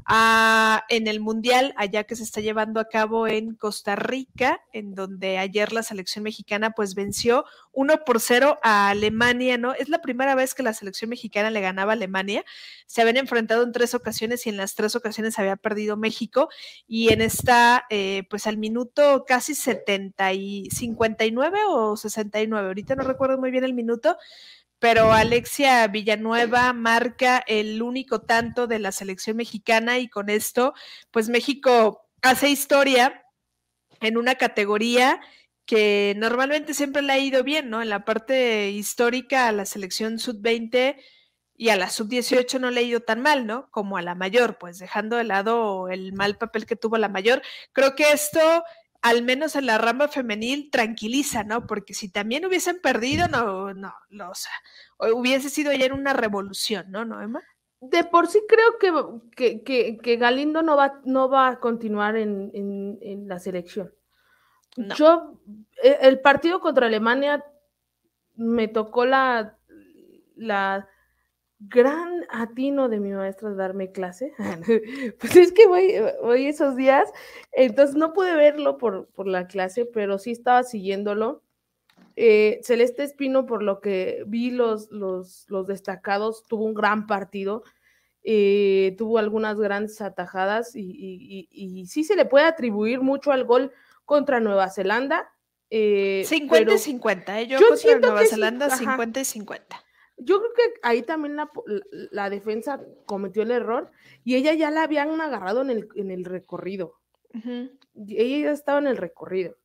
ah, 0.06 0.84
en 0.90 1.08
el 1.08 1.22
Mundial, 1.22 1.74
allá 1.78 2.04
que 2.04 2.16
se 2.16 2.24
está 2.24 2.42
llevando 2.42 2.80
a 2.80 2.90
cabo 2.90 3.28
en 3.28 3.56
Costa 3.56 3.96
Rica, 3.96 4.62
en 4.74 4.94
donde 4.94 5.38
ayer 5.38 5.72
la 5.72 5.84
selección 5.84 6.24
mexicana 6.24 6.72
pues 6.72 6.96
venció 6.96 7.46
1 7.72 8.04
por 8.06 8.20
0 8.20 8.60
a 8.62 8.90
Alemania, 8.90 9.58
¿no? 9.58 9.74
Es 9.74 9.88
la 9.88 10.02
primera 10.02 10.36
vez 10.36 10.54
que 10.54 10.64
la 10.64 10.74
selección 10.74 11.10
mexicana 11.10 11.50
le 11.50 11.62
ganaba 11.62 11.94
a 11.94 11.96
Alemania. 11.96 12.44
Se 12.88 13.02
habían 13.02 13.18
enfrentado 13.18 13.64
en 13.64 13.72
tres 13.72 13.94
ocasiones 13.94 14.46
y 14.46 14.50
en 14.50 14.58
las 14.58 14.76
tres 14.76 14.96
ocasiones 14.96 15.40
había 15.40 15.56
perdido 15.56 15.96
México 15.96 16.50
y 16.88 17.12
en 17.14 17.22
esta, 17.22 17.86
eh, 17.90 18.24
pues 18.30 18.48
al 18.48 18.58
minuto 18.58 19.26
casi 19.28 19.56
70 19.56 20.34
y 20.34 20.70
59 20.70 21.60
o 21.68 21.98
69, 21.98 22.68
ahorita 22.68 22.96
no 22.96 23.04
recuerdo 23.04 23.38
muy 23.38 23.52
bien 23.52 23.64
el 23.64 23.74
minuto, 23.74 24.18
pero 24.80 25.12
Alexia 25.12 25.88
Villanueva 25.88 26.72
marca 26.74 27.44
el 27.48 27.82
único 27.82 28.22
tanto 28.22 28.68
de 28.68 28.80
la 28.80 28.92
selección 28.92 29.38
mexicana 29.38 30.00
y 30.00 30.08
con 30.08 30.30
esto, 30.30 30.74
pues 31.12 31.30
México 31.30 32.08
hace 32.22 32.50
historia 32.50 33.24
en 34.02 34.18
una 34.18 34.36
categoría 34.36 35.20
que 35.66 36.14
normalmente 36.18 36.74
siempre 36.74 37.02
le 37.02 37.14
ha 37.14 37.20
ido 37.20 37.44
bien, 37.44 37.70
¿no? 37.70 37.82
En 37.82 37.90
la 37.90 38.06
parte 38.06 38.72
histórica 38.72 39.48
a 39.48 39.52
la 39.52 39.66
selección 39.66 40.20
sub-20 40.20 40.96
y 41.58 41.70
a 41.70 41.76
la 41.76 41.90
sub-18 41.90 42.60
no 42.60 42.70
le 42.70 42.82
ha 42.82 42.84
ido 42.84 43.00
tan 43.00 43.20
mal, 43.22 43.48
¿no? 43.48 43.70
Como 43.72 43.98
a 43.98 44.04
la 44.04 44.14
mayor, 44.14 44.60
pues 44.60 44.78
dejando 44.78 45.16
de 45.18 45.24
lado 45.24 45.90
el 45.90 46.14
mal 46.14 46.38
papel 46.38 46.68
que 46.68 46.76
tuvo 46.76 46.98
la 46.98 47.10
mayor. 47.10 47.42
Creo 47.74 47.96
que 47.96 48.12
esto, 48.12 48.40
al 49.02 49.24
menos 49.24 49.56
en 49.56 49.66
la 49.66 49.80
rama 49.80 50.08
femenil, 50.08 50.70
tranquiliza, 50.70 51.44
¿no? 51.44 51.66
Porque 51.66 51.96
si 51.96 52.12
también 52.12 52.46
hubiesen 52.46 52.80
perdido, 52.80 53.28
no, 53.28 53.74
no, 53.74 53.92
no 54.12 54.30
o 54.30 54.36
sea, 54.36 54.52
hubiese 55.14 55.50
sido 55.50 55.72
ayer 55.72 55.94
una 55.94 56.14
revolución, 56.14 56.92
¿no, 56.92 57.06
¿No, 57.06 57.20
Emma? 57.22 57.42
De 57.82 58.04
por 58.04 58.28
sí 58.28 58.42
creo 58.48 58.78
que, 59.36 59.64
que, 59.64 59.98
que, 59.98 60.16
Galindo 60.18 60.62
no 60.62 60.78
va, 60.78 61.00
no 61.06 61.28
va 61.28 61.48
a 61.48 61.60
continuar 61.60 62.18
en, 62.18 62.52
en, 62.54 63.28
la 63.28 63.40
selección. 63.40 63.94
Yo, 64.96 65.40
e, 65.84 65.98
el 66.02 66.20
partido 66.20 66.60
contra 66.60 66.88
Alemania 66.88 67.44
me 68.36 68.68
tocó 68.68 69.06
la, 69.06 69.58
la 70.36 70.88
gran 71.60 72.26
atino 72.30 72.88
de 72.88 73.00
mi 73.00 73.12
maestra 73.12 73.50
de 73.50 73.56
darme 73.56 73.92
clase. 73.92 74.34
pues 75.20 75.36
es 75.36 75.52
que 75.52 75.68
voy, 75.68 75.94
voy, 76.22 76.48
esos 76.48 76.76
días, 76.76 77.10
entonces 77.52 77.96
no 77.96 78.14
pude 78.14 78.36
verlo 78.36 78.78
por, 78.78 79.08
por 79.08 79.28
la 79.28 79.48
clase, 79.48 79.86
pero 79.86 80.20
sí 80.20 80.32
estaba 80.32 80.64
siguiéndolo. 80.64 81.44
Eh, 82.16 82.60
Celeste 82.64 83.04
Espino, 83.04 83.46
por 83.46 83.62
lo 83.62 83.80
que 83.80 84.24
vi 84.28 84.52
los, 84.52 84.90
los, 84.92 85.46
los 85.50 85.68
destacados, 85.68 86.44
tuvo 86.48 86.66
un 86.66 86.74
gran 86.74 87.06
partido, 87.06 87.64
eh, 88.24 88.96
tuvo 88.98 89.20
algunas 89.20 89.58
grandes 89.60 90.02
atajadas 90.02 90.76
y, 90.76 90.82
y, 90.82 91.48
y, 91.52 91.86
sí 91.86 92.04
se 92.04 92.16
le 92.16 92.26
puede 92.26 92.46
atribuir 92.46 93.02
mucho 93.02 93.32
al 93.32 93.46
gol 93.46 93.72
contra 94.06 94.40
Nueva 94.40 94.70
Zelanda. 94.70 95.32
50 95.70 95.70
eh, 95.70 96.76
y 96.76 96.78
50, 96.78 97.42
yo, 97.44 97.60
contra 97.60 98.00
Nueva 98.00 98.26
Zelanda 98.26 98.70
50 98.70 99.20
y 99.20 99.26
50 99.26 99.87
yo 100.18 100.40
creo 100.40 100.54
que 100.54 100.80
ahí 100.82 101.04
también 101.04 101.38
la, 102.12 102.30
defensa 102.30 102.82
cometió 103.06 103.44
el 103.44 103.52
error 103.52 103.92
y 104.24 104.36
ella 104.36 104.54
ya 104.54 104.72
la 104.72 104.84
habían 104.84 105.20
agarrado 105.22 105.62
en 105.62 105.70
el, 105.70 105.90
en 105.96 106.12
el 106.12 106.26
recorrido. 106.26 106.96
Ella 107.96 108.46
ya 108.46 108.52
estaba 108.52 108.80
en 108.80 108.88
el 108.88 108.98
recorrido. 108.98 109.56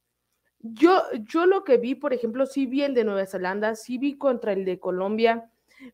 Yo, 0.61 1.03
yo 1.25 1.47
lo 1.47 1.65
que 1.65 1.79
vi, 1.79 1.95
por 1.95 2.13
ejemplo, 2.13 2.47
sí 2.47 2.67
vi 2.67 2.83
el 2.83 2.95
de 2.95 3.05
Nueva 3.05 3.27
Zelanda, 3.27 3.75
sí 3.75 3.99
vi 3.99 4.17
contra 4.17 4.53
el 4.53 4.65
de 4.65 4.79
Colombia, 4.79 5.51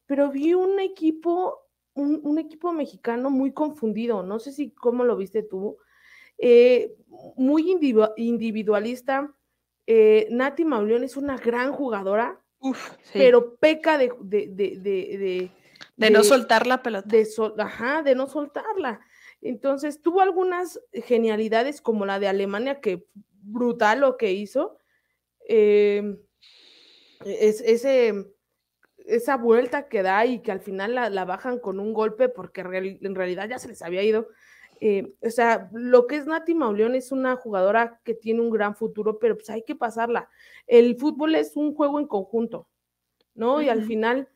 pero 0.07 0.31
vi 0.31 0.55
un 0.55 0.79
equipo, 0.81 1.61
un, 1.95 2.39
equipo 2.39 2.73
mexicano 2.73 3.31
muy 3.31 3.53
confundido. 3.53 4.23
No 4.23 4.39
sé 4.39 4.53
si 4.53 4.71
cómo 4.71 5.05
lo 5.05 5.17
viste 5.17 5.43
tú. 5.43 5.79
Eh, 6.37 6.97
muy 7.37 7.71
individualista. 8.17 9.35
Eh, 9.87 10.29
Nati 10.31 10.65
Mauleón 10.65 11.05
es 11.05 11.17
una 11.17 11.39
gran 11.39 11.73
jugadora, 11.73 12.43
pero 13.13 13.57
peca 13.57 13.99
de 13.99 14.13
de, 14.21 15.51
de, 15.97 16.11
no 16.11 16.25
soltar 16.25 16.67
la 16.67 16.83
pelota. 16.83 17.09
De 17.09 17.27
ajá, 17.59 18.03
de 18.03 18.15
no 18.15 18.27
soltarla. 18.27 19.01
Entonces 19.41 20.03
tuvo 20.03 20.21
algunas 20.21 20.81
genialidades 20.93 21.81
como 21.81 22.07
la 22.07 22.19
de 22.19 22.29
Alemania, 22.29 22.81
que 22.81 23.07
brutal 23.43 24.01
lo 24.01 24.17
que 24.17 24.33
hizo. 24.33 24.79
Em, 25.47 26.19
es, 27.25 27.61
ese, 27.61 28.27
esa 28.99 29.37
vuelta 29.37 29.89
que 29.89 30.03
da 30.03 30.27
y 30.27 30.41
que 30.41 30.53
al 30.53 30.61
final 30.61 30.95
la, 30.95 31.11
la 31.11 31.25
bajan 31.25 31.59
con 31.59 31.81
un 31.81 31.93
golpe 31.93 32.29
porque 32.29 32.61
en 32.61 33.15
realidad 33.15 33.49
ya 33.49 33.59
se 33.59 33.69
les 33.69 33.83
había 33.83 34.03
ido. 34.03 34.29
Eh, 34.81 35.15
o 35.23 35.31
sea, 35.31 35.69
lo 35.73 36.07
que 36.07 36.17
es 36.17 36.27
Nati 36.27 36.55
Mauleón 36.55 36.95
es 36.95 37.11
una 37.11 37.37
jugadora 37.37 38.01
que 38.05 38.15
tiene 38.15 38.41
un 38.41 38.51
gran 38.51 38.75
futuro, 38.77 39.19
pero 39.19 39.37
pues 39.37 39.51
hay 39.51 39.63
que 39.63 39.75
pasarla. 39.75 40.29
El 40.67 40.97
fútbol 40.97 41.35
es 41.35 41.57
un 41.57 41.75
juego 41.75 41.99
en 41.99 42.07
conjunto, 42.07 42.69
¿no? 43.35 43.61
Y 43.61 43.69
al 43.69 43.83
final, 43.83 44.29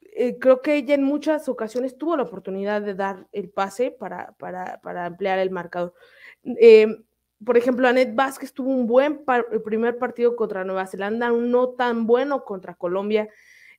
eh, 0.00 0.38
creo 0.38 0.62
que 0.62 0.76
ella 0.76 0.94
en 0.94 1.04
muchas 1.04 1.48
ocasiones 1.48 1.96
tuvo 1.96 2.16
la 2.16 2.24
oportunidad 2.24 2.82
de 2.82 2.94
dar 2.94 3.28
el 3.32 3.50
pase 3.50 3.90
para, 3.90 4.32
para, 4.32 4.80
para 4.80 5.06
ampliar 5.06 5.38
el 5.38 5.50
marcador. 5.50 5.94
Em, 6.42 7.04
por 7.44 7.56
ejemplo, 7.56 7.86
Anet 7.88 8.14
Vázquez 8.14 8.52
tuvo 8.52 8.70
un 8.70 8.86
buen 8.86 9.24
primer 9.64 9.98
partido 9.98 10.34
contra 10.36 10.64
Nueva 10.64 10.86
Zelanda, 10.86 11.32
un 11.32 11.50
no 11.50 11.70
tan 11.70 12.06
bueno 12.06 12.44
contra 12.44 12.74
Colombia. 12.74 13.28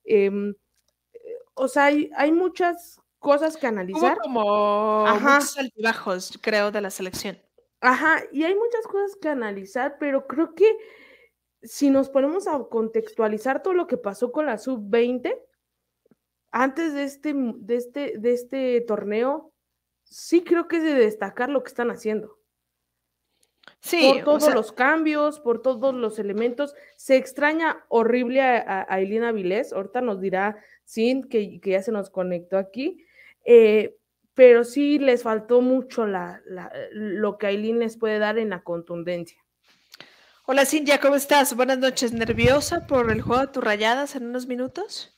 Em, 0.03 0.53
o 1.53 1.67
sea, 1.67 1.85
hay, 1.85 2.09
hay, 2.15 2.31
muchas 2.31 3.01
cosas 3.25 3.57
que 3.57 3.65
analizar. 3.65 4.19
como 4.19 5.03
muchos 5.07 5.57
altibajos, 5.57 6.37
creo, 6.43 6.69
de 6.69 6.79
la 6.79 6.91
selección. 6.91 7.41
Ajá, 7.81 8.21
y 8.31 8.43
hay 8.43 8.53
muchas 8.53 8.85
cosas 8.85 9.17
que 9.19 9.29
analizar, 9.29 9.97
pero 9.99 10.27
creo 10.27 10.53
que 10.53 10.77
si 11.63 11.89
nos 11.89 12.09
ponemos 12.09 12.47
a 12.47 12.63
contextualizar 12.69 13.63
todo 13.63 13.73
lo 13.73 13.87
que 13.87 13.97
pasó 13.97 14.31
con 14.31 14.45
la 14.45 14.59
sub-20, 14.59 15.41
antes 16.51 16.93
de 16.93 17.03
este, 17.03 17.33
de, 17.35 17.75
este, 17.75 18.13
de 18.19 18.33
este 18.33 18.81
torneo, 18.81 19.51
sí 20.03 20.43
creo 20.43 20.67
que 20.67 20.77
es 20.77 20.83
de 20.83 20.93
destacar 20.93 21.49
lo 21.49 21.63
que 21.63 21.69
están 21.69 21.89
haciendo. 21.89 22.37
Sí, 23.79 24.21
por 24.23 24.39
todos 24.39 24.53
los 24.53 24.71
cambios, 24.71 25.39
por 25.39 25.63
todos 25.63 25.95
los 25.95 26.19
elementos. 26.19 26.75
Se 26.95 27.17
extraña 27.17 27.85
horrible 27.89 28.41
a, 28.41 28.85
a, 28.87 28.99
Elena 28.99 29.31
Vilés. 29.31 29.73
Ahorita 29.73 30.01
nos 30.01 30.21
dirá 30.21 30.57
Sin 30.83 31.23
que, 31.23 31.59
que, 31.59 31.71
ya 31.71 31.81
se 31.81 31.91
nos 31.91 32.11
conectó 32.11 32.57
aquí. 32.57 33.04
Eh, 33.45 33.95
pero 34.33 34.63
sí 34.63 34.99
les 34.99 35.23
faltó 35.23 35.61
mucho 35.61 36.05
la, 36.05 36.41
la, 36.45 36.71
lo 36.91 37.37
que 37.37 37.47
Aileen 37.47 37.79
les 37.79 37.97
puede 37.97 38.19
dar 38.19 38.37
en 38.37 38.49
la 38.49 38.63
contundencia. 38.63 39.37
Hola 40.45 40.65
Cintia, 40.65 40.99
¿cómo 40.99 41.15
estás? 41.15 41.55
Buenas 41.55 41.79
noches. 41.79 42.11
¿Nerviosa 42.11 42.85
por 42.85 43.09
el 43.11 43.21
juego 43.21 43.41
de 43.41 43.47
tus 43.47 43.63
rayadas 43.63 44.15
en 44.15 44.27
unos 44.27 44.45
minutos? 44.45 45.15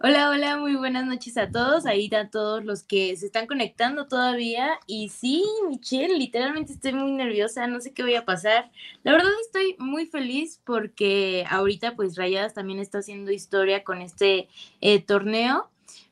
Hola, 0.00 0.30
hola, 0.30 0.56
muy 0.58 0.76
buenas 0.76 1.04
noches 1.06 1.36
a 1.36 1.50
todos, 1.50 1.84
ahí 1.84 2.08
a 2.14 2.30
todos 2.30 2.64
los 2.64 2.84
que 2.84 3.16
se 3.16 3.26
están 3.26 3.48
conectando 3.48 4.06
todavía. 4.06 4.78
Y 4.86 5.08
sí, 5.08 5.44
Michelle, 5.68 6.16
literalmente 6.16 6.72
estoy 6.72 6.92
muy 6.92 7.10
nerviosa, 7.10 7.66
no 7.66 7.80
sé 7.80 7.92
qué 7.92 8.04
voy 8.04 8.14
a 8.14 8.24
pasar. 8.24 8.70
La 9.02 9.10
verdad 9.10 9.32
estoy 9.44 9.74
muy 9.80 10.06
feliz 10.06 10.62
porque 10.64 11.44
ahorita 11.50 11.96
pues 11.96 12.16
Rayadas 12.16 12.54
también 12.54 12.78
está 12.78 12.98
haciendo 12.98 13.32
historia 13.32 13.82
con 13.82 14.00
este 14.00 14.48
eh, 14.80 15.02
torneo, 15.02 15.68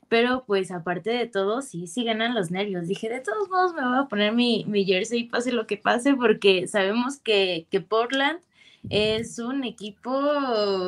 pero 0.08 0.44
pues 0.46 0.70
aparte 0.70 1.10
de 1.10 1.26
todo, 1.26 1.62
sí, 1.62 1.86
sí 1.86 2.04
ganan 2.04 2.34
los 2.34 2.50
nervios. 2.50 2.86
Dije, 2.86 3.08
de 3.08 3.20
todos 3.20 3.48
modos 3.48 3.74
me 3.74 3.86
voy 3.86 3.98
a 3.98 4.08
poner 4.08 4.32
mi, 4.32 4.64
mi 4.66 4.84
jersey, 4.84 5.24
pase 5.24 5.52
lo 5.52 5.66
que 5.66 5.76
pase, 5.76 6.14
porque 6.14 6.68
sabemos 6.68 7.18
que, 7.18 7.66
que 7.70 7.80
Portland 7.80 8.40
es 8.88 9.38
un 9.38 9.64
equipo 9.64 10.12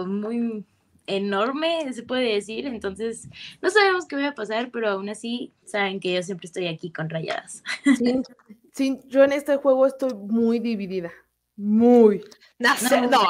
muy 0.07 0.65
enorme, 1.07 1.93
se 1.93 2.03
puede 2.03 2.35
decir. 2.35 2.67
Entonces, 2.67 3.29
no 3.61 3.71
sabemos 3.71 4.07
qué 4.07 4.17
va 4.17 4.29
a 4.29 4.35
pasar, 4.35 4.71
pero 4.71 4.89
aún 4.89 5.09
así 5.09 5.53
saben 5.65 5.99
que 5.99 6.15
yo 6.15 6.23
siempre 6.23 6.47
estoy 6.47 6.69
aquí 6.69 6.91
con 6.91 7.11
rayadas. 7.11 7.63
Sí, 8.75 9.01
yo 9.09 9.25
en 9.25 9.33
este 9.33 9.57
juego 9.57 9.87
estoy 9.87 10.15
muy 10.15 10.61
dividida. 10.61 11.11
Muy. 11.57 12.25
No, 12.61 12.71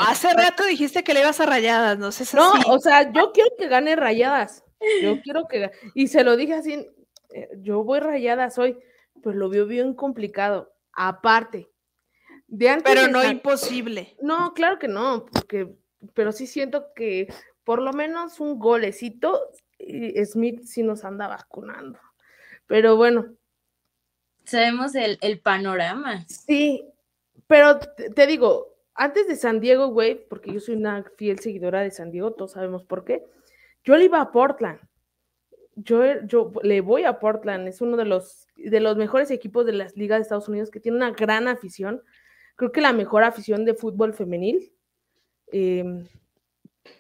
hace 0.01 0.35
rato 0.35 0.65
dijiste 0.67 1.03
que 1.03 1.15
le 1.15 1.21
ibas 1.21 1.41
a 1.41 1.47
rayadas, 1.47 1.99
no 1.99 2.13
sé 2.13 2.27
si 2.27 2.37
No, 2.37 2.53
o 2.67 2.79
sea, 2.79 3.11
yo 3.11 3.33
quiero 3.33 3.51
que 3.59 3.69
gane 3.69 3.97
rayadas. 3.97 4.63
Yo 5.03 5.21
quiero 5.23 5.47
que 5.49 5.71
y 5.95 6.09
se 6.09 6.25
lo 6.25 6.37
dije 6.37 6.55
así, 6.55 6.87
eh, 7.35 7.49
yo 7.59 7.85
voy 7.85 8.01
rayadas 8.01 8.59
hoy, 8.59 8.79
pues 9.23 9.37
lo 9.37 9.49
veo 9.49 9.67
bien 9.67 9.95
complicado. 9.95 10.73
Aparte, 10.93 11.71
de 12.47 12.69
antes 12.69 12.93
Pero 12.93 13.09
no 13.09 13.23
imposible. 13.25 14.17
No, 14.21 14.55
claro 14.55 14.79
que 14.79 14.89
no, 14.89 15.27
porque 15.27 15.75
pero 16.15 16.33
sí 16.33 16.47
siento 16.47 16.93
que 16.95 17.29
por 17.65 17.83
lo 17.83 17.93
menos 17.93 18.41
un 18.41 18.59
golecito, 18.59 19.39
y 19.79 20.25
Smith 20.25 20.63
sí 20.65 20.83
nos 20.83 21.05
anda 21.05 21.29
vacunando. 21.29 21.99
Pero 22.67 22.97
bueno. 22.97 23.35
Sabemos 24.45 24.95
el, 24.95 25.41
panorama. 25.41 26.25
Sí, 26.27 26.83
pero 27.47 27.79
te, 27.79 28.27
digo, 28.27 28.75
antes 28.95 29.29
de 29.29 29.37
San 29.37 29.61
Diego, 29.61 29.89
güey, 29.89 30.27
porque 30.29 30.53
yo 30.53 30.61
soy 30.61 30.77
una 30.77 31.05
fiel 31.19 31.39
seguidora 31.39 31.83
de 31.83 31.91
San 31.91 32.11
Diego, 32.11 32.33
todos 32.33 32.53
sabemos 32.53 32.85
por 32.85 33.05
qué, 33.05 33.27
yo 33.89 33.97
le 33.97 34.05
iba 34.05 34.21
a 34.21 34.31
Portland. 34.31 34.79
Yo, 35.75 36.21
yo 36.27 36.53
le 36.63 36.83
voy 36.83 37.05
a 37.05 37.19
Portland, 37.19 37.67
es 37.69 37.81
uno 37.81 37.97
de 37.97 38.05
los, 38.05 38.47
de 38.55 38.81
los 38.81 38.99
mejores 38.99 39.31
equipos 39.31 39.65
de 39.65 39.73
las 39.73 39.97
ligas 39.97 40.19
de 40.19 40.23
Estados 40.25 40.47
Unidos 40.47 40.71
que 40.71 40.79
tiene 40.79 40.99
una 40.99 41.13
gran 41.13 41.49
afición. 41.49 42.03
Creo 42.57 42.71
que 42.71 42.83
la 42.83 42.93
mejor 42.93 43.25
afición 43.25 43.65
de 43.65 43.73
fútbol 43.73 44.13
femenil. 44.13 44.75
Eh, 45.53 46.05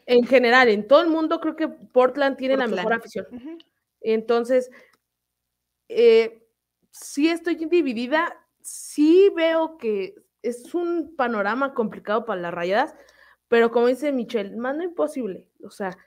en 0.07 0.27
general, 0.27 0.68
en 0.68 0.88
todo 0.88 1.03
el 1.03 1.09
mundo 1.09 1.40
creo 1.40 1.57
que 1.57 1.68
Portland 1.68 2.38
tiene 2.38 2.57
la 2.57 2.66
mejor 2.66 2.94
afición. 2.94 3.27
Entonces, 4.01 4.70
eh, 5.90 6.42
sí 6.90 7.29
estoy 7.29 7.57
dividida, 7.57 8.35
sí 8.62 9.31
veo 9.37 9.77
que 9.77 10.14
es 10.40 10.72
un 10.72 11.14
panorama 11.16 11.74
complicado 11.74 12.24
para 12.24 12.40
las 12.40 12.55
rayadas, 12.55 12.94
pero 13.48 13.70
como 13.70 13.88
dice 13.88 14.11
Michelle, 14.11 14.57
más 14.57 14.74
no 14.74 14.85
imposible. 14.85 15.46
O 15.62 15.70
sea, 15.70 15.98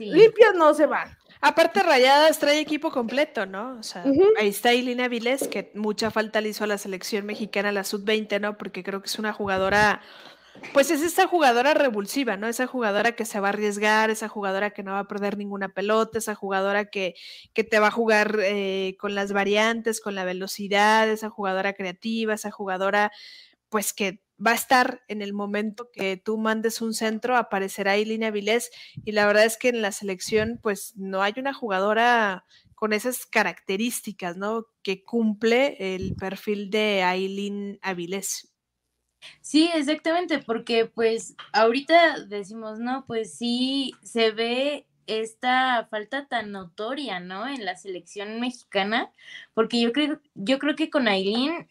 limpias 0.00 0.54
no 0.54 0.74
se 0.74 0.86
van. 0.86 1.16
Aparte, 1.42 1.82
Rayadas 1.82 2.38
trae 2.38 2.60
equipo 2.60 2.90
completo, 2.90 3.46
¿no? 3.46 3.78
O 3.78 3.82
sea, 3.82 4.04
ahí 4.38 4.48
está 4.48 4.74
Ilina 4.74 5.08
Viles, 5.08 5.48
que 5.48 5.70
mucha 5.74 6.10
falta 6.10 6.40
le 6.40 6.50
hizo 6.50 6.64
a 6.64 6.66
la 6.66 6.76
selección 6.76 7.24
mexicana, 7.24 7.72
la 7.72 7.84
sub-20, 7.84 8.40
¿no? 8.40 8.58
Porque 8.58 8.82
creo 8.82 9.00
que 9.00 9.06
es 9.06 9.18
una 9.18 9.32
jugadora 9.32 10.02
pues 10.72 10.90
es 10.90 11.02
esa 11.02 11.26
jugadora 11.26 11.74
revulsiva, 11.74 12.36
¿no? 12.36 12.46
Esa 12.46 12.66
jugadora 12.66 13.12
que 13.12 13.24
se 13.24 13.40
va 13.40 13.48
a 13.48 13.50
arriesgar, 13.50 14.10
esa 14.10 14.28
jugadora 14.28 14.70
que 14.70 14.82
no 14.82 14.92
va 14.92 15.00
a 15.00 15.08
perder 15.08 15.36
ninguna 15.36 15.70
pelota, 15.70 16.18
esa 16.18 16.34
jugadora 16.34 16.86
que, 16.86 17.14
que 17.54 17.64
te 17.64 17.78
va 17.78 17.88
a 17.88 17.92
jugar 17.92 18.38
eh, 18.42 18.96
con 18.98 19.14
las 19.14 19.32
variantes, 19.32 20.00
con 20.00 20.14
la 20.14 20.24
velocidad, 20.24 21.08
esa 21.08 21.30
jugadora 21.30 21.72
creativa, 21.72 22.34
esa 22.34 22.50
jugadora, 22.50 23.10
pues 23.68 23.92
que 23.92 24.20
va 24.44 24.52
a 24.52 24.54
estar 24.54 25.02
en 25.08 25.22
el 25.22 25.32
momento 25.32 25.90
que 25.92 26.16
tú 26.16 26.38
mandes 26.38 26.80
un 26.80 26.94
centro, 26.94 27.36
aparecerá 27.36 27.96
Línea 27.96 28.30
Vilés, 28.30 28.70
y 29.04 29.12
la 29.12 29.26
verdad 29.26 29.44
es 29.44 29.56
que 29.56 29.68
en 29.68 29.82
la 29.82 29.92
selección, 29.92 30.58
pues 30.62 30.94
no 30.96 31.22
hay 31.22 31.34
una 31.36 31.52
jugadora 31.52 32.44
con 32.74 32.94
esas 32.94 33.26
características, 33.26 34.38
¿no? 34.38 34.66
Que 34.82 35.04
cumple 35.04 35.94
el 35.94 36.14
perfil 36.16 36.70
de 36.70 37.02
Aileen 37.02 37.78
Avilés. 37.82 38.54
Sí, 39.42 39.70
exactamente, 39.74 40.38
porque 40.38 40.86
pues 40.86 41.34
ahorita 41.52 42.20
decimos, 42.20 42.78
no, 42.78 43.04
pues 43.06 43.34
sí 43.34 43.92
se 44.02 44.30
ve 44.30 44.86
esta 45.06 45.88
falta 45.90 46.26
tan 46.26 46.52
notoria, 46.52 47.20
¿no? 47.20 47.46
En 47.46 47.64
la 47.64 47.76
selección 47.76 48.40
mexicana, 48.40 49.12
porque 49.52 49.80
yo 49.80 49.92
creo, 49.92 50.20
yo 50.34 50.58
creo 50.58 50.74
que 50.74 50.88
con 50.88 51.06
Aileen 51.06 51.68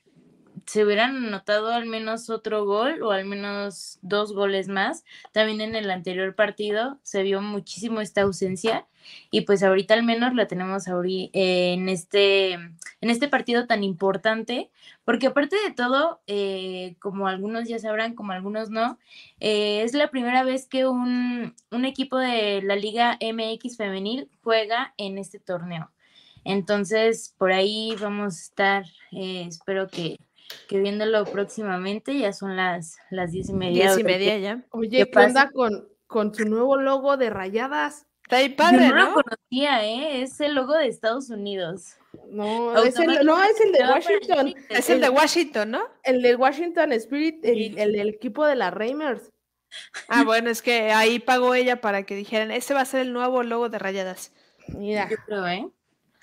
se 0.70 0.86
hubieran 0.86 1.26
anotado 1.26 1.74
al 1.74 1.88
menos 1.88 2.30
otro 2.30 2.64
gol 2.64 3.02
o 3.02 3.10
al 3.10 3.26
menos 3.26 3.98
dos 4.04 4.34
goles 4.34 4.68
más. 4.68 5.04
También 5.32 5.62
en 5.62 5.74
el 5.74 5.90
anterior 5.90 6.36
partido 6.36 7.00
se 7.02 7.24
vio 7.24 7.42
muchísimo 7.42 8.02
esta 8.02 8.22
ausencia 8.22 8.86
y 9.32 9.42
pues 9.42 9.64
ahorita 9.64 9.96
al 9.96 10.04
menos 10.04 10.36
la 10.36 10.46
tenemos 10.46 10.86
en, 10.88 11.90
este, 11.90 12.54
en 12.54 12.76
este 13.02 13.28
partido 13.28 13.66
tan 13.66 13.84
importante, 13.84 14.70
porque 15.06 15.26
aparte 15.26 15.56
de 15.66 15.74
todo, 15.74 16.22
eh, 16.28 16.98
como 17.00 17.28
algunos 17.28 17.68
ya 17.68 17.80
sabrán, 17.80 18.14
como 18.14 18.34
algunos 18.34 18.70
no, 18.70 19.00
eh, 19.40 19.82
es 19.82 19.96
la 19.96 20.12
primera 20.12 20.44
vez 20.44 20.68
que 20.68 20.86
un, 20.86 21.56
un 21.72 21.86
equipo 21.86 22.20
de 22.20 22.62
la 22.62 22.76
Liga 22.76 23.18
MX 23.20 23.76
femenil 23.76 24.30
juega 24.44 24.94
en 24.98 25.18
este 25.18 25.40
torneo. 25.40 25.90
Entonces, 26.44 27.34
por 27.40 27.52
ahí 27.52 27.96
vamos 28.00 28.36
a 28.36 28.42
estar, 28.42 28.86
eh, 29.12 29.46
espero 29.48 29.88
que 29.88 30.20
que 30.68 30.80
viéndolo 30.80 31.26
próximamente, 31.26 32.18
ya 32.18 32.34
son 32.34 32.56
las, 32.56 32.98
las 33.10 33.32
diez 33.32 33.50
y 33.50 33.54
media. 33.54 33.86
Diez 33.86 34.00
y 34.00 34.04
media 34.04 34.38
ya. 34.38 34.66
Oye, 34.72 35.10
¿qué, 35.10 35.20
onda 35.20 35.50
con, 35.52 35.90
con 36.08 36.34
su 36.34 36.46
nuevo 36.46 36.78
logo 36.78 37.18
de 37.18 37.30
rayadas? 37.30 38.06
Está 38.24 38.38
ahí 38.38 38.50
padre, 38.50 38.90
Yo 38.90 38.96
no, 38.96 39.06
lo 39.06 39.14
conocía, 39.16 39.84
¿eh? 39.86 40.22
Es 40.22 40.40
el 40.40 40.54
logo 40.54 40.76
de 40.76 40.88
Estados 40.88 41.32
Unidos. 41.32 41.96
No, 42.30 42.78
es 42.84 42.96
el, 43.00 43.26
no, 43.26 43.44
es 43.44 43.60
el 43.60 43.72
de 43.72 43.80
Washington. 43.80 44.54
Es 44.70 44.90
el, 44.90 45.02
de 45.02 45.10
Washington, 45.10 45.72
¿no? 45.72 45.82
El 46.04 46.22
de 46.22 46.36
Washington 46.36 46.92
Spirit, 46.94 47.44
el, 47.44 47.80
el, 47.80 48.10
equipo 48.10 48.46
de 48.46 48.56
la 48.56 48.70
Reimers. 48.70 49.32
Ah, 50.08 50.24
bueno, 50.24 50.50
es 50.50 50.62
que 50.62 50.92
ahí 50.92 51.20
pagó 51.20 51.56
ella 51.56 51.82
para 51.82 52.04
que 52.04 52.16
dijeran, 52.16 52.52
ese 52.52 52.74
va 52.74 52.82
a 52.82 52.86
ser 52.86 53.02
el 53.02 53.14
nuevo 53.14 53.42
logo 53.42 53.70
de 53.70 53.80
rayadas. 53.80 54.32
Mira. 54.68 55.10
Yo 55.10 55.18
creo, 55.26 55.48
¿eh? 55.48 55.68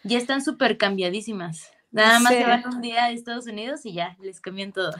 Ya 0.04 0.18
están 0.18 0.44
súper 0.44 0.78
cambiadísimas. 0.78 1.72
Nada 1.96 2.18
más 2.20 2.32
se 2.32 2.44
van 2.44 2.66
un 2.66 2.80
día 2.80 3.04
a 3.04 3.10
Estados 3.10 3.46
Unidos 3.46 3.84
y 3.84 3.94
ya, 3.94 4.16
les 4.20 4.40
cambian 4.40 4.72
todo. 4.72 4.92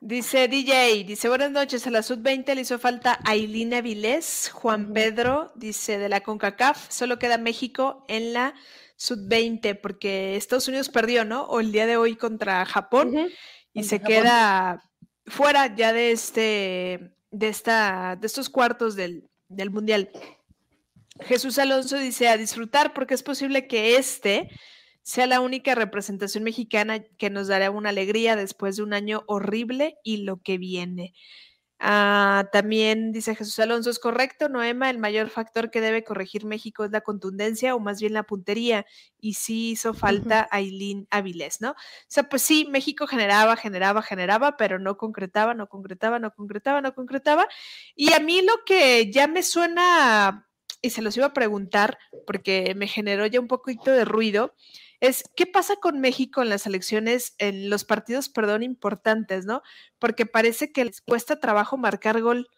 Dice 0.00 0.48
DJ, 0.48 1.04
dice 1.04 1.28
buenas 1.28 1.50
noches, 1.50 1.86
a 1.86 1.90
la 1.90 2.02
sub-20 2.02 2.54
le 2.54 2.62
hizo 2.62 2.78
falta 2.78 3.20
Ailina 3.24 3.80
Vilés, 3.80 4.50
Juan 4.52 4.92
Pedro, 4.92 5.52
dice 5.54 5.96
de 5.96 6.08
la 6.08 6.22
CONCACAF, 6.22 6.90
solo 6.90 7.18
queda 7.18 7.38
México 7.38 8.04
en 8.08 8.32
la 8.32 8.54
sub-20 8.96 9.80
porque 9.80 10.36
Estados 10.36 10.68
Unidos 10.68 10.88
perdió, 10.88 11.24
¿no? 11.24 11.44
O 11.44 11.60
el 11.60 11.72
día 11.72 11.86
de 11.86 11.96
hoy 11.96 12.16
contra 12.16 12.64
Japón 12.66 13.14
y 13.72 13.84
se 13.84 14.00
queda 14.00 14.82
fuera 15.26 15.74
ya 15.74 15.92
de 15.92 16.10
este, 16.10 17.14
de 17.30 17.48
esta, 17.48 18.16
de 18.16 18.26
estos 18.26 18.50
cuartos 18.50 18.96
del, 18.96 19.30
del 19.48 19.70
Mundial. 19.70 20.10
Jesús 21.20 21.58
Alonso 21.58 21.96
dice 21.96 22.28
a 22.28 22.36
disfrutar 22.36 22.92
porque 22.92 23.14
es 23.14 23.22
posible 23.22 23.66
que 23.66 23.96
este 23.96 24.50
sea 25.02 25.26
la 25.26 25.40
única 25.40 25.74
representación 25.74 26.44
mexicana 26.44 27.00
que 27.18 27.30
nos 27.30 27.48
dará 27.48 27.70
una 27.70 27.90
alegría 27.90 28.36
después 28.36 28.76
de 28.76 28.82
un 28.82 28.94
año 28.94 29.24
horrible 29.26 29.96
y 30.02 30.18
lo 30.18 30.42
que 30.42 30.58
viene. 30.58 31.14
Ah, 31.84 32.48
también 32.52 33.10
dice 33.10 33.34
Jesús 33.34 33.58
Alonso, 33.58 33.90
es 33.90 33.98
correcto, 33.98 34.48
Noema, 34.48 34.88
el 34.88 34.98
mayor 34.98 35.30
factor 35.30 35.68
que 35.68 35.80
debe 35.80 36.04
corregir 36.04 36.44
México 36.44 36.84
es 36.84 36.92
la 36.92 37.00
contundencia 37.00 37.74
o 37.74 37.80
más 37.80 38.00
bien 38.00 38.12
la 38.12 38.22
puntería, 38.22 38.86
y 39.18 39.34
sí 39.34 39.70
hizo 39.72 39.92
falta 39.92 40.46
Aileen 40.52 41.08
Avilés, 41.10 41.60
¿no? 41.60 41.72
O 41.72 41.74
sea, 42.06 42.28
pues 42.28 42.42
sí, 42.42 42.68
México 42.70 43.08
generaba, 43.08 43.56
generaba, 43.56 44.00
generaba, 44.00 44.56
pero 44.56 44.78
no 44.78 44.96
concretaba, 44.96 45.54
no 45.54 45.68
concretaba, 45.68 46.20
no 46.20 46.32
concretaba, 46.32 46.80
no 46.82 46.94
concretaba. 46.94 47.48
Y 47.96 48.12
a 48.12 48.20
mí 48.20 48.42
lo 48.42 48.52
que 48.64 49.10
ya 49.10 49.26
me 49.26 49.42
suena, 49.42 50.48
y 50.82 50.90
se 50.90 51.02
los 51.02 51.16
iba 51.16 51.26
a 51.26 51.32
preguntar, 51.32 51.98
porque 52.28 52.76
me 52.76 52.86
generó 52.86 53.26
ya 53.26 53.40
un 53.40 53.48
poquito 53.48 53.90
de 53.90 54.04
ruido, 54.04 54.54
es 55.02 55.24
qué 55.34 55.46
pasa 55.46 55.74
con 55.76 56.00
México 56.00 56.42
en 56.42 56.48
las 56.48 56.64
elecciones, 56.64 57.34
en 57.38 57.68
los 57.70 57.84
partidos, 57.84 58.28
perdón, 58.28 58.62
importantes, 58.62 59.44
¿no? 59.44 59.62
Porque 59.98 60.26
parece 60.26 60.72
que 60.72 60.84
les 60.84 61.00
cuesta 61.02 61.40
trabajo 61.40 61.76
marcar 61.76 62.22
gol, 62.22 62.48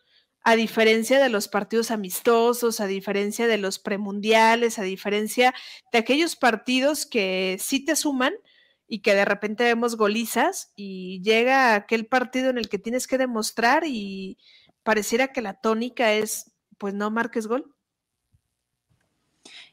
a 0.43 0.55
diferencia 0.55 1.19
de 1.21 1.31
los 1.31 1.49
partidos 1.49 1.91
amistosos, 1.91 2.81
a 2.81 2.87
diferencia 2.87 3.47
de 3.47 3.57
los 3.57 3.79
premundiales, 3.79 4.79
a 4.79 4.83
diferencia 4.83 5.55
de 5.91 5.99
aquellos 5.99 6.37
partidos 6.37 7.07
que 7.07 7.57
sí 7.61 7.83
te 7.83 7.97
suman 7.97 8.35
y 8.87 9.01
que 9.01 9.15
de 9.15 9.25
repente 9.25 9.65
vemos 9.65 9.97
golizas 9.97 10.71
y 10.77 11.23
llega 11.23 11.75
aquel 11.75 12.07
partido 12.07 12.51
en 12.51 12.59
el 12.59 12.69
que 12.69 12.79
tienes 12.79 13.07
que 13.07 13.17
demostrar 13.17 13.85
y 13.87 14.37
pareciera 14.83 15.29
que 15.29 15.41
la 15.41 15.55
tónica 15.63 16.13
es, 16.13 16.53
pues 16.77 16.93
no 16.93 17.11
marques 17.11 17.47
gol. 17.47 17.74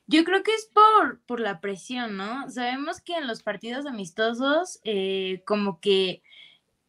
Yo 0.07 0.23
creo 0.23 0.43
que 0.43 0.53
es 0.53 0.69
por, 0.73 1.21
por 1.25 1.39
la 1.39 1.61
presión, 1.61 2.17
¿no? 2.17 2.49
Sabemos 2.49 3.01
que 3.01 3.15
en 3.15 3.27
los 3.27 3.43
partidos 3.43 3.85
amistosos, 3.85 4.79
eh, 4.83 5.43
como 5.45 5.79
que 5.79 6.21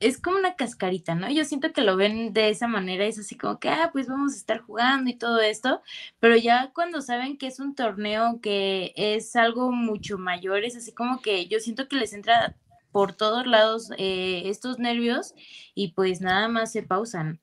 es 0.00 0.20
como 0.20 0.36
una 0.36 0.56
cascarita, 0.56 1.14
¿no? 1.14 1.30
Yo 1.30 1.44
siento 1.44 1.72
que 1.72 1.82
lo 1.82 1.96
ven 1.96 2.32
de 2.32 2.50
esa 2.50 2.66
manera, 2.66 3.04
es 3.06 3.18
así 3.18 3.36
como 3.36 3.60
que, 3.60 3.68
ah, 3.68 3.90
pues 3.92 4.08
vamos 4.08 4.34
a 4.34 4.36
estar 4.36 4.60
jugando 4.60 5.10
y 5.10 5.14
todo 5.14 5.40
esto, 5.40 5.80
pero 6.18 6.36
ya 6.36 6.72
cuando 6.74 7.00
saben 7.00 7.38
que 7.38 7.46
es 7.46 7.60
un 7.60 7.74
torneo 7.76 8.40
que 8.42 8.92
es 8.96 9.36
algo 9.36 9.70
mucho 9.72 10.18
mayor, 10.18 10.64
es 10.64 10.76
así 10.76 10.92
como 10.92 11.20
que 11.22 11.46
yo 11.46 11.60
siento 11.60 11.88
que 11.88 11.96
les 11.96 12.12
entra 12.12 12.56
por 12.90 13.14
todos 13.14 13.46
lados 13.46 13.90
eh, 13.98 14.42
estos 14.46 14.78
nervios 14.78 15.34
y 15.74 15.92
pues 15.92 16.20
nada 16.20 16.48
más 16.48 16.72
se 16.72 16.82
pausan. 16.82 17.40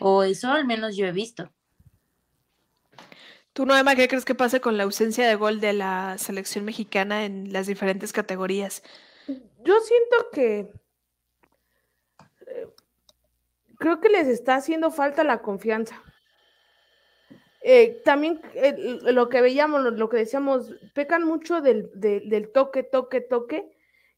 O 0.00 0.22
eso 0.24 0.50
al 0.52 0.66
menos 0.66 0.96
yo 0.96 1.06
he 1.06 1.12
visto. 1.12 1.52
¿Tú, 3.54 3.66
Noema, 3.66 3.94
qué 3.94 4.08
crees 4.08 4.24
que 4.24 4.34
pase 4.34 4.60
con 4.60 4.76
la 4.76 4.82
ausencia 4.82 5.28
de 5.28 5.36
gol 5.36 5.60
de 5.60 5.72
la 5.74 6.18
selección 6.18 6.64
mexicana 6.64 7.24
en 7.24 7.52
las 7.52 7.68
diferentes 7.68 8.12
categorías? 8.12 8.82
Yo 9.28 9.78
siento 9.78 10.30
que 10.32 10.72
eh, 12.48 12.68
creo 13.78 14.00
que 14.00 14.08
les 14.08 14.26
está 14.26 14.56
haciendo 14.56 14.90
falta 14.90 15.22
la 15.22 15.40
confianza. 15.40 16.02
Eh, 17.62 18.02
también 18.04 18.40
eh, 18.54 18.98
lo 19.04 19.28
que 19.28 19.40
veíamos, 19.40 19.84
lo 19.84 20.08
que 20.08 20.16
decíamos, 20.16 20.74
pecan 20.92 21.22
mucho 21.22 21.60
del, 21.60 21.92
toque, 22.52 22.82
toque, 22.82 23.20
toque, 23.20 23.70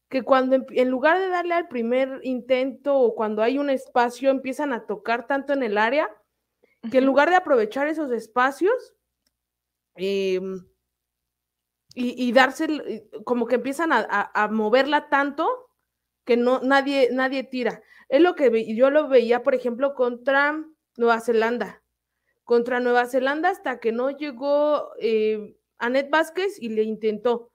que 0.09 0.23
cuando 0.23 0.65
en, 0.71 0.89
lugar 0.89 1.19
de 1.19 1.29
darle 1.29 1.53
al 1.53 1.67
primer 1.67 2.21
intento 2.23 2.97
o 2.97 3.13
cuando 3.13 3.43
hay 3.43 3.59
un 3.59 3.69
espacio 3.69 4.31
empiezan 4.31 4.73
a 4.73 4.87
tocar 4.87 5.27
tanto 5.27 5.53
en 5.53 5.61
el 5.61 5.77
área, 5.77 6.09
que 6.91 6.97
en 6.97 7.05
lugar 7.05 7.29
de 7.29 7.35
aprovechar 7.35 7.87
esos 7.87 8.11
espacios, 8.11 8.96
Em, 9.97 10.65
y, 11.99 12.31
darse, 12.31 13.09
como 13.25 13.47
que 13.47 13.55
empiezan 13.55 13.89
a, 13.91 14.49
moverla 14.51 15.09
tanto 15.09 15.71
que 16.25 16.37
no, 16.37 16.61
nadie, 16.61 17.09
nadie 17.11 17.43
tira. 17.43 17.81
Es 18.07 18.21
lo 18.21 18.35
que 18.35 18.75
yo 18.75 18.91
lo 18.91 19.07
veía, 19.07 19.41
por 19.41 19.55
ejemplo, 19.55 19.95
contra 19.95 20.63
Nueva 20.95 21.21
Zelanda. 21.21 21.81
Contra 22.43 22.79
Nueva 22.79 23.07
Zelanda 23.07 23.49
hasta 23.49 23.79
que 23.79 23.91
no 23.91 24.11
llegó 24.11 24.91
eh, 24.99 25.57
Anet 25.79 26.09
Vázquez 26.11 26.61
y 26.61 26.69
le 26.69 26.83
intentó. 26.83 27.51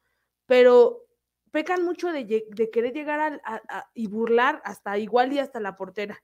Pero 0.47 1.07
pecan 1.53 1.85
mucho 1.85 2.11
de, 2.11 2.27
querer 2.73 2.93
llegar 2.93 3.41
y 3.95 4.09
burlar 4.09 4.61
hasta 4.65 4.99
igual 4.99 5.33
y 5.33 5.39
hasta 5.39 5.61
la 5.61 5.77
portera. 5.77 6.21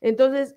Entonces, 0.00 0.56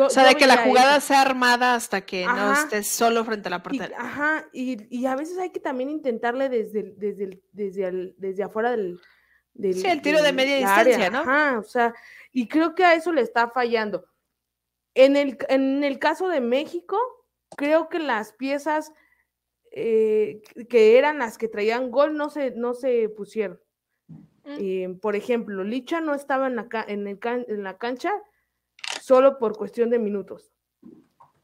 o 0.00 0.10
sea, 0.10 0.26
de 0.26 0.34
que 0.34 0.46
la 0.46 0.58
jugada 0.58 1.00
sea 1.00 1.22
armada 1.22 1.74
hasta 1.74 2.00
que 2.00 2.24
no 2.24 2.52
estés 2.52 2.86
solo 2.86 3.24
frente 3.24 3.48
a 3.48 3.50
la 3.50 3.62
portería. 3.62 3.96
ajá, 3.98 4.48
y, 4.52 5.04
a 5.06 5.16
veces 5.16 5.38
hay 5.38 5.50
que 5.50 5.60
también 5.60 5.90
intentarle 5.90 6.48
desde, 6.48 6.94
desde, 6.96 7.42
desde, 7.52 8.14
desde 8.16 8.42
afuera 8.42 8.70
del, 8.70 9.00
Sí, 9.58 9.86
el 9.86 10.02
tiro 10.02 10.22
de 10.22 10.32
media 10.34 10.56
distancia, 10.56 11.08
¿no? 11.08 11.20
Ajá, 11.20 11.58
o 11.58 11.62
sea, 11.62 11.94
y 12.30 12.46
creo 12.46 12.74
que 12.74 12.84
a 12.84 12.94
eso 12.94 13.10
le 13.10 13.22
está 13.22 13.48
fallando. 13.48 14.04
En 14.94 15.16
el, 15.16 15.38
en 15.48 15.82
el 15.82 15.98
caso 15.98 16.28
de 16.28 16.42
México, 16.42 16.98
creo 17.56 17.88
que 17.88 17.98
las 17.98 18.34
piezas 18.34 18.92
eh, 19.72 20.42
que 20.68 20.98
eran 20.98 21.18
las 21.18 21.38
que 21.38 21.48
traían 21.48 21.90
gol 21.90 22.16
no 22.16 22.30
se, 22.30 22.50
no 22.50 22.74
se 22.74 23.08
pusieron. 23.08 23.60
Mm. 24.44 24.56
Eh, 24.60 24.98
por 25.00 25.16
ejemplo, 25.16 25.64
Licha 25.64 26.00
no 26.00 26.14
estaba 26.14 26.46
en 26.46 26.56
la, 26.56 26.66
en, 26.88 27.06
el, 27.06 27.18
en 27.22 27.62
la 27.62 27.78
cancha 27.78 28.12
solo 29.06 29.38
por 29.38 29.56
cuestión 29.56 29.88
de 29.88 30.00
minutos. 30.00 30.52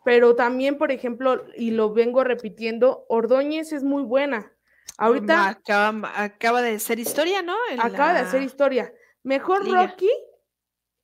Pero 0.05 0.35
también, 0.35 0.79
por 0.79 0.91
ejemplo, 0.91 1.45
y 1.57 1.71
lo 1.71 1.93
vengo 1.93 2.25
repitiendo, 2.25 3.07
Ordóñez 3.09 3.73
es 3.73 3.85
muy 3.85 4.03
buena. 4.03 4.53
Ahorita 4.99 5.49
acaba, 5.49 6.61
de 6.61 6.75
hacer 6.75 6.99
historia, 6.99 7.41
¿no? 7.41 7.55
acaba 7.79 8.15
de 8.15 8.19
hacer 8.19 8.43
historia. 8.43 8.93
Mejor 9.23 9.65
Rocky 9.71 10.11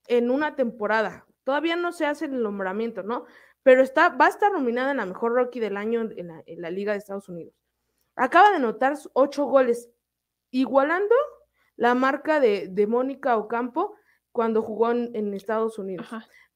en 0.09 0.33
una 0.33 0.57
temporada. 0.57 1.27
Todavía 1.45 1.77
no 1.77 1.93
se 1.93 2.07
hace 2.07 2.25
el 2.25 2.43
nombramiento, 2.43 3.05
¿no? 3.05 3.27
Pero 3.63 3.83
está, 3.83 4.09
va 4.09 4.27
a 4.27 4.31
estar 4.31 4.51
nominada 4.51 4.91
en 4.91 4.97
la 4.97 5.07
mejor 5.07 5.35
Rocky 5.35 5.61
del 5.61 5.77
año 5.77 6.09
en 6.17 6.61
la, 6.61 6.71
Liga 6.71 6.91
de 6.91 6.99
Estados 6.99 7.29
Unidos. 7.29 7.55
Acaba 8.17 8.51
de 8.51 8.57
anotar 8.57 8.99
ocho 9.13 9.45
goles, 9.45 9.91
igualando 10.51 11.15
la 11.77 11.95
marca 11.95 12.41
de, 12.41 12.67
de 12.67 12.87
Mónica 12.89 13.37
Ocampo 13.37 13.95
cuando 14.39 14.63
jugó 14.63 14.93
en, 14.93 15.35
Estados 15.35 15.81
Unidos. 15.81 16.07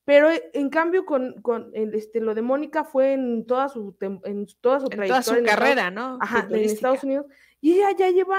Pero 0.04 0.30
eh, 0.30 0.50
en 0.54 0.68
cambio, 0.68 1.04
con, 1.04 1.40
con 1.42 1.70
este, 1.74 2.20
lo 2.20 2.34
de 2.34 2.42
Mónica 2.42 2.84
fue 2.84 3.12
en 3.12 3.46
toda 3.46 3.68
su, 3.68 3.96
en 4.00 4.46
toda 4.60 4.80
su 4.80 4.88
trayectoria. 4.88 5.44
carrera, 5.44 5.90
¿no? 5.90 6.18
Ajá, 6.20 6.46
en 6.50 6.56
Estados 6.56 7.04
Unidos. 7.04 7.26
Y 7.60 7.74
ella 7.74 7.92
ya 7.96 8.10
lleva 8.10 8.38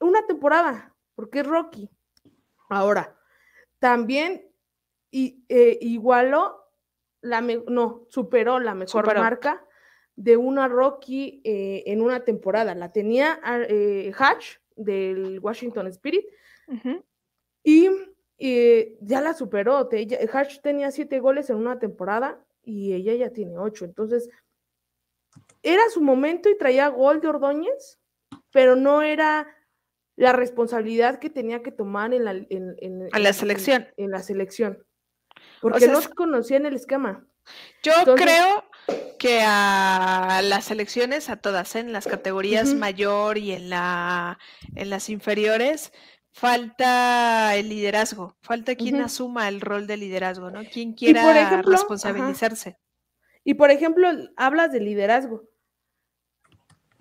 una 0.00 0.26
temporada, 0.26 0.94
porque 1.14 1.40
es 1.40 1.46
Rocky. 1.46 1.88
Ahora, 2.68 3.16
también 3.78 4.50
y, 5.10 5.44
eh, 5.48 5.78
igualó, 5.80 6.58
la 7.22 7.40
no, 7.40 8.06
superó 8.08 8.58
la 8.58 8.74
mejor 8.74 9.06
marca 9.16 9.64
de 10.16 10.36
una 10.36 10.68
Rocky 10.68 11.40
eh, 11.44 11.84
en 11.86 12.02
una 12.02 12.24
temporada. 12.24 12.74
La 12.74 12.92
tenía 12.92 13.40
Hatch 13.42 14.56
del 14.76 15.38
Washington 15.40 15.86
Spirit. 15.86 16.26
Y 17.64 17.88
y 18.38 18.96
ya 19.00 19.20
la 19.20 19.34
superó. 19.34 19.88
Hatch 20.32 20.60
tenía 20.60 20.90
siete 20.90 21.20
goles 21.20 21.50
en 21.50 21.56
una 21.56 21.78
temporada 21.78 22.44
y 22.64 22.92
ella 22.94 23.14
ya 23.14 23.30
tiene 23.30 23.58
ocho. 23.58 23.84
Entonces, 23.84 24.28
era 25.62 25.82
su 25.90 26.00
momento 26.00 26.50
y 26.50 26.58
traía 26.58 26.88
gol 26.88 27.20
de 27.20 27.28
Ordóñez, 27.28 28.00
pero 28.50 28.76
no 28.76 29.02
era 29.02 29.46
la 30.16 30.32
responsabilidad 30.32 31.18
que 31.18 31.30
tenía 31.30 31.62
que 31.62 31.72
tomar 31.72 32.12
en 32.12 32.24
la, 32.24 32.32
en, 32.32 33.08
la 33.12 33.32
selección. 33.32 33.88
En, 33.96 34.10
la 34.10 34.22
selección. 34.22 34.84
Porque 35.60 35.88
no 35.88 36.00
se 36.00 36.10
conocía 36.10 36.58
en 36.58 36.66
el 36.66 36.74
esquema. 36.74 37.26
Yo 37.82 38.14
creo 38.14 38.64
que 39.18 39.40
a 39.44 40.40
las 40.44 40.66
selecciones, 40.66 41.28
a 41.30 41.36
todas, 41.36 41.74
¿eh? 41.74 41.80
en 41.80 41.92
las 41.92 42.06
categorías 42.06 42.74
mayor 42.74 43.38
y 43.38 43.52
en, 43.52 43.70
la, 43.70 44.38
en 44.74 44.90
las 44.90 45.08
inferiores, 45.08 45.92
falta 46.32 47.54
el 47.56 47.68
liderazgo, 47.68 48.36
falta 48.40 48.74
quien 48.74 49.00
asuma 49.00 49.48
el 49.48 49.60
rol 49.60 49.86
de 49.86 49.96
liderazgo, 49.96 50.50
¿no? 50.50 50.62
Quien 50.64 50.94
quiera 50.94 51.62
responsabilizarse. 51.62 52.78
Y 53.44 53.54
por 53.54 53.70
ejemplo, 53.70 54.08
hablas 54.36 54.72
de 54.72 54.80
liderazgo. 54.80 55.44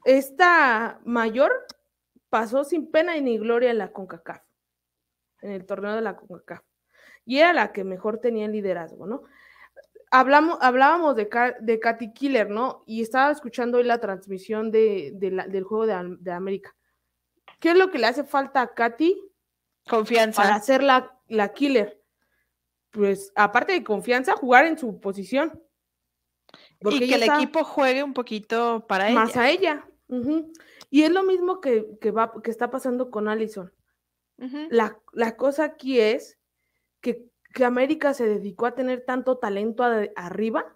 Esta 0.03 0.99
mayor 1.05 1.51
pasó 2.29 2.63
sin 2.63 2.89
pena 2.89 3.15
ni 3.19 3.37
gloria 3.37 3.71
en 3.71 3.77
la 3.77 3.91
CONCACAF, 3.91 4.41
en 5.41 5.51
el 5.51 5.65
torneo 5.65 5.95
de 5.95 6.01
la 6.01 6.15
CONCACAF. 6.15 6.63
Y 7.25 7.37
era 7.37 7.53
la 7.53 7.71
que 7.71 7.83
mejor 7.83 8.19
tenía 8.19 8.45
el 8.45 8.51
liderazgo, 8.51 9.05
¿no? 9.05 9.23
Hablamos, 10.09 10.57
hablábamos 10.61 11.15
de, 11.15 11.29
de 11.61 11.79
Katy 11.79 12.13
Killer, 12.13 12.49
¿no? 12.49 12.83
Y 12.85 13.01
estaba 13.01 13.31
escuchando 13.31 13.77
hoy 13.77 13.85
la 13.85 13.99
transmisión 13.99 14.71
de, 14.71 15.13
del 15.15 15.63
juego 15.63 15.85
de, 15.85 16.17
de 16.19 16.31
América. 16.31 16.75
¿Qué 17.61 17.69
es 17.69 17.77
lo 17.77 17.91
que 17.91 17.99
le 17.99 18.07
hace 18.07 18.23
falta 18.23 18.61
a 18.61 18.73
Katy? 18.73 19.21
Confianza. 19.87 20.41
Para 20.41 20.59
ser 20.59 20.81
la, 20.81 21.17
la 21.27 21.53
killer. 21.53 22.03
Pues 22.89 23.31
aparte 23.35 23.71
de 23.71 23.83
confianza, 23.83 24.33
jugar 24.35 24.65
en 24.65 24.77
su 24.77 24.99
posición. 24.99 25.63
y 26.81 27.07
que 27.07 27.15
el 27.15 27.23
equipo 27.23 27.63
juegue 27.63 28.03
un 28.03 28.13
poquito 28.13 28.85
para 28.87 29.09
ella. 29.09 29.19
Más 29.19 29.37
a 29.37 29.49
ella. 29.49 29.87
Y 30.89 31.03
es 31.03 31.11
lo 31.11 31.23
mismo 31.23 31.61
que, 31.61 31.85
va, 32.11 32.33
que 32.43 32.49
está 32.49 32.71
pasando 32.71 33.11
con 33.11 33.29
Allison. 33.29 33.71
la, 34.37 34.99
la, 35.13 35.37
cosa 35.37 35.63
aquí 35.63 35.99
es 35.99 36.39
que, 36.99 37.29
que, 37.53 37.63
América 37.63 38.15
se 38.15 38.25
dedicó 38.25 38.65
a 38.65 38.73
tener 38.73 39.05
tanto 39.05 39.37
talento 39.37 39.83
arriba 40.15 40.75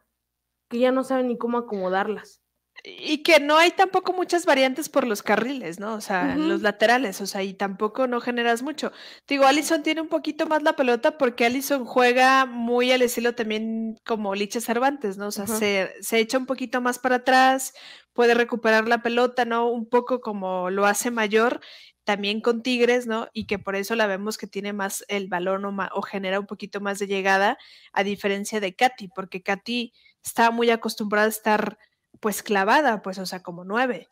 que 0.69 0.77
ya 0.77 0.91
no 0.91 1.03
saben 1.03 1.27
ni 1.29 1.37
cómo 1.37 1.57
acomodarlas 1.57 2.44
y 2.87 3.23
que 3.23 3.39
no 3.39 3.57
hay 3.57 3.71
tampoco 3.71 4.13
muchas 4.13 4.45
variantes 4.45 4.89
por 4.89 5.07
los 5.07 5.23
carriles, 5.23 5.79
¿no? 5.79 5.95
O 5.95 6.01
sea, 6.01 6.35
los 6.35 6.61
laterales, 6.61 7.19
o 7.19 7.25
sea, 7.25 7.41
y 7.41 7.53
tampoco 7.55 8.05
no 8.05 8.21
generas 8.21 8.61
mucho. 8.61 8.91
Digo, 9.27 9.45
Allison 9.45 9.81
tiene 9.81 10.01
un 10.01 10.07
poquito 10.07 10.45
más 10.45 10.61
la 10.61 10.75
pelota 10.75 11.17
porque 11.17 11.45
Allison 11.45 11.85
juega 11.85 12.45
muy 12.45 12.91
al 12.91 13.01
estilo 13.01 13.33
también 13.33 13.99
como 14.05 14.35
Licha 14.35 14.61
Cervantes, 14.61 15.17
¿no? 15.17 15.27
O 15.27 15.31
sea, 15.31 15.47
se, 15.47 15.93
se, 15.99 16.19
echa 16.19 16.37
un 16.37 16.45
poquito 16.45 16.79
más 16.79 16.99
para 16.99 17.17
atrás, 17.17 17.73
puede 18.13 18.35
recuperar 18.35 18.87
la 18.87 19.01
pelota, 19.01 19.45
¿no? 19.45 19.67
Un 19.67 19.89
poco 19.89 20.21
como 20.21 20.69
lo 20.69 20.85
hace 20.85 21.09
mayor 21.09 21.61
también 22.03 22.39
con 22.39 22.61
Tigres, 22.61 23.07
¿no? 23.07 23.29
Y 23.33 23.47
que 23.47 23.57
por 23.57 23.75
eso 23.75 23.95
la 23.95 24.05
vemos 24.05 24.37
que 24.37 24.45
tiene 24.45 24.73
más 24.73 25.03
el 25.07 25.27
balón 25.27 25.65
o, 25.65 25.75
o 25.93 26.01
genera 26.03 26.39
un 26.39 26.45
poquito 26.45 26.81
más 26.81 26.99
de 26.99 27.07
llegada, 27.07 27.57
a 27.93 28.03
diferencia 28.03 28.59
de 28.59 28.75
Katy, 28.75 29.07
porque 29.07 29.41
Katy 29.41 29.91
está 30.23 30.51
muy 30.51 30.69
acostumbrada 30.69 31.25
a 31.25 31.29
estar 31.29 31.77
pues 32.25 32.41
clavada, 32.41 33.03
pues, 33.03 33.19
o 33.19 33.25
sea, 33.27 33.43
como 33.43 33.63
nueve. 33.65 34.09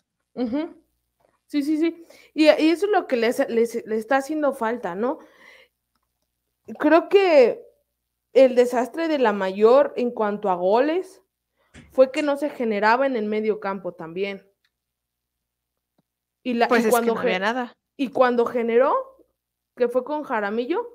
Sí, 1.47 1.63
sí, 1.63 1.79
sí. 1.79 2.05
Y, 2.35 2.45
eso 2.45 2.85
es 2.85 2.91
lo 2.91 3.07
que 3.07 3.15
les, 3.15 3.39
está 3.39 4.17
haciendo 4.17 4.53
falta, 4.53 4.93
¿no? 4.93 5.17
Creo 6.77 7.09
que 7.09 7.65
el 8.33 8.53
desastre 8.53 9.07
de 9.07 9.17
la 9.17 9.33
mayor 9.33 9.93
en 9.95 10.11
cuanto 10.11 10.51
a 10.51 10.53
goles 10.53 11.23
fue 11.91 12.11
que 12.11 12.21
no 12.21 12.37
se 12.37 12.51
generaba 12.51 13.07
en 13.07 13.15
el 13.15 13.25
medio 13.25 13.59
campo 13.59 13.95
también. 13.95 14.47
Y 16.43 16.53
la, 16.53 16.67
pues 16.67 16.85
cuando 16.85 17.15
no 17.15 17.19
había 17.19 17.39
nada. 17.39 17.73
Y 17.97 18.09
cuando 18.09 18.45
generó, 18.45 18.93
que 19.75 19.87
fue 19.87 20.03
con 20.03 20.21
Jaramillo, 20.21 20.87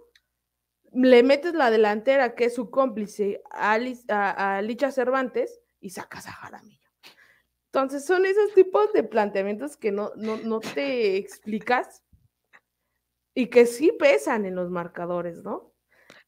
le 0.93 1.25
metes 1.25 1.55
la 1.55 1.73
delantera, 1.73 2.37
que 2.37 2.45
es 2.45 2.55
su 2.55 2.71
cómplice, 2.71 3.43
a, 3.51 3.75
a 3.75 4.63
Licha 4.63 4.93
Cervantes, 4.93 5.61
y 5.81 5.91
sacas 5.91 6.29
a 6.29 6.31
Jaramillo. 6.31 6.78
Entonces 7.79 8.07
son 8.07 8.27
esos 8.27 8.53
tipos 8.55 8.93
de 8.93 9.05
planteamientos 9.05 9.77
que 9.77 9.93
no, 9.93 10.11
no, 10.17 10.59
te 10.59 11.17
explicas 11.17 12.03
y 13.35 13.47
que 13.47 13.67
sí 13.67 13.93
pesan 13.97 14.45
en 14.47 14.57
los 14.57 14.69
marcadores, 14.69 15.45
¿no? 15.45 15.73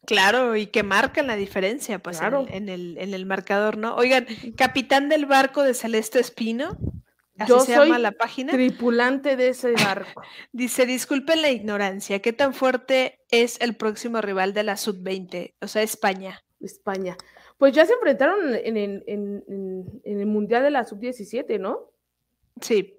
Claro, 0.06 0.54
y 0.54 0.68
que 0.68 0.84
marcan 0.84 1.26
la 1.26 1.34
diferencia, 1.34 1.98
pues, 1.98 2.20
en, 2.20 2.68
el, 2.68 2.96
en, 2.98 3.14
el, 3.14 3.26
marcador, 3.26 3.76
¿no? 3.78 3.96
Oigan, 3.96 4.26
capitán 4.56 5.08
del 5.08 5.26
barco 5.26 5.64
de 5.64 5.74
Celeste 5.74 6.20
Espino, 6.20 6.78
así 7.36 7.48
Yo 7.48 7.60
se 7.60 7.74
soy 7.74 7.88
llama 7.88 7.98
la 7.98 8.12
página. 8.12 8.52
Tripulante 8.52 9.36
de 9.36 9.48
ese 9.48 9.72
barco. 9.84 10.22
Dice, 10.52 10.86
disculpen 10.86 11.42
la 11.42 11.50
ignorancia, 11.50 12.20
¿qué 12.22 12.32
tan 12.32 12.54
fuerte 12.54 13.18
es 13.30 13.60
el 13.60 13.74
próximo 13.74 14.20
rival 14.20 14.54
de 14.54 14.62
la 14.62 14.76
Sub-20? 14.76 15.54
O 15.60 15.66
sea, 15.66 15.82
España. 15.82 16.44
España. 16.60 17.16
Pues 17.58 17.74
ya 17.74 17.86
se 17.86 17.94
enfrentaron 17.94 18.54
en, 18.54 18.76
el 20.04 20.26
Mundial 20.26 20.62
de 20.62 20.70
la 20.70 20.84
Sub-17, 20.84 21.58
¿no? 21.58 21.90
Sí. 22.60 22.98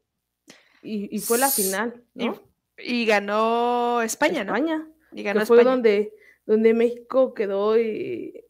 Y, 0.84 1.20
fue 1.20 1.38
la 1.38 1.50
final, 1.50 2.04
¿no? 2.16 2.42
Y, 2.78 3.06
ganó 3.06 4.02
España, 4.02 4.44
¿no? 4.44 4.56
España. 4.56 4.88
Y 5.12 5.24
ganó 5.24 5.46
Fue 5.46 5.64
donde, 5.64 6.14
donde 6.46 6.74
México 6.74 7.34
quedó 7.34 7.80
y... 7.80 8.46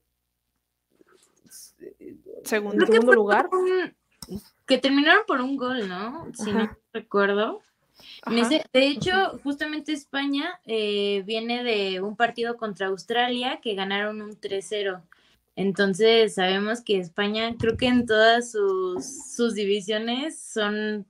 segundo, 2.44 2.86
segundo 2.86 3.14
lugar. 3.14 3.50
que 4.66 4.78
terminaron 4.78 5.26
por 5.26 5.42
un 5.42 5.58
gol, 5.58 5.90
¿no? 5.90 6.32
Si 6.34 6.52
no 6.52 6.78
recuerdo. 6.94 7.62
De 8.26 8.88
hecho, 8.88 9.40
justamente 9.44 9.94
España 9.94 10.60
eh, 10.66 11.24
viene 11.26 11.64
de 11.64 12.02
un 12.02 12.16
partido 12.16 12.58
contra 12.58 12.88
Australia 12.88 13.60
que 13.62 13.76
ganaron 13.76 14.22
un 14.22 14.40
3-0. 14.40 15.02
Entonces 15.56 16.36
sabemos 16.36 16.82
que 16.82 16.98
España, 16.98 17.56
creo 17.60 17.78
que 17.78 17.88
en 17.88 18.06
todas 18.06 18.52
sus, 18.52 19.54
divisiones 19.54 20.40
son 20.40 21.06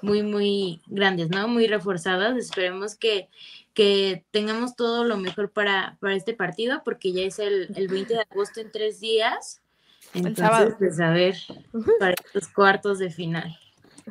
muy, 0.00 0.22
muy 0.22 0.80
grandes, 0.86 1.30
¿no? 1.30 1.48
Muy 1.48 1.66
reforzadas. 1.66 2.36
Esperemos 2.36 2.94
que, 2.94 3.28
que 3.72 4.24
tengamos 4.30 4.76
todo 4.76 5.04
lo 5.04 5.16
mejor 5.16 5.50
para, 5.50 5.96
para 6.00 6.14
este 6.14 6.34
partido, 6.34 6.82
porque 6.84 7.12
ya 7.12 7.22
es 7.22 7.38
el, 7.38 7.68
el 7.74 7.88
20 7.88 8.14
de 8.14 8.20
agosto 8.20 8.60
en 8.60 8.70
tres 8.70 9.00
días. 9.00 9.60
Entonces, 10.12 10.38
el 10.38 10.44
sábado. 10.44 10.76
Pues 10.78 11.00
a 11.00 11.10
ver, 11.10 11.36
para 11.98 12.14
los 12.32 12.48
cuartos 12.48 12.98
de 12.98 13.10
final. 13.10 13.58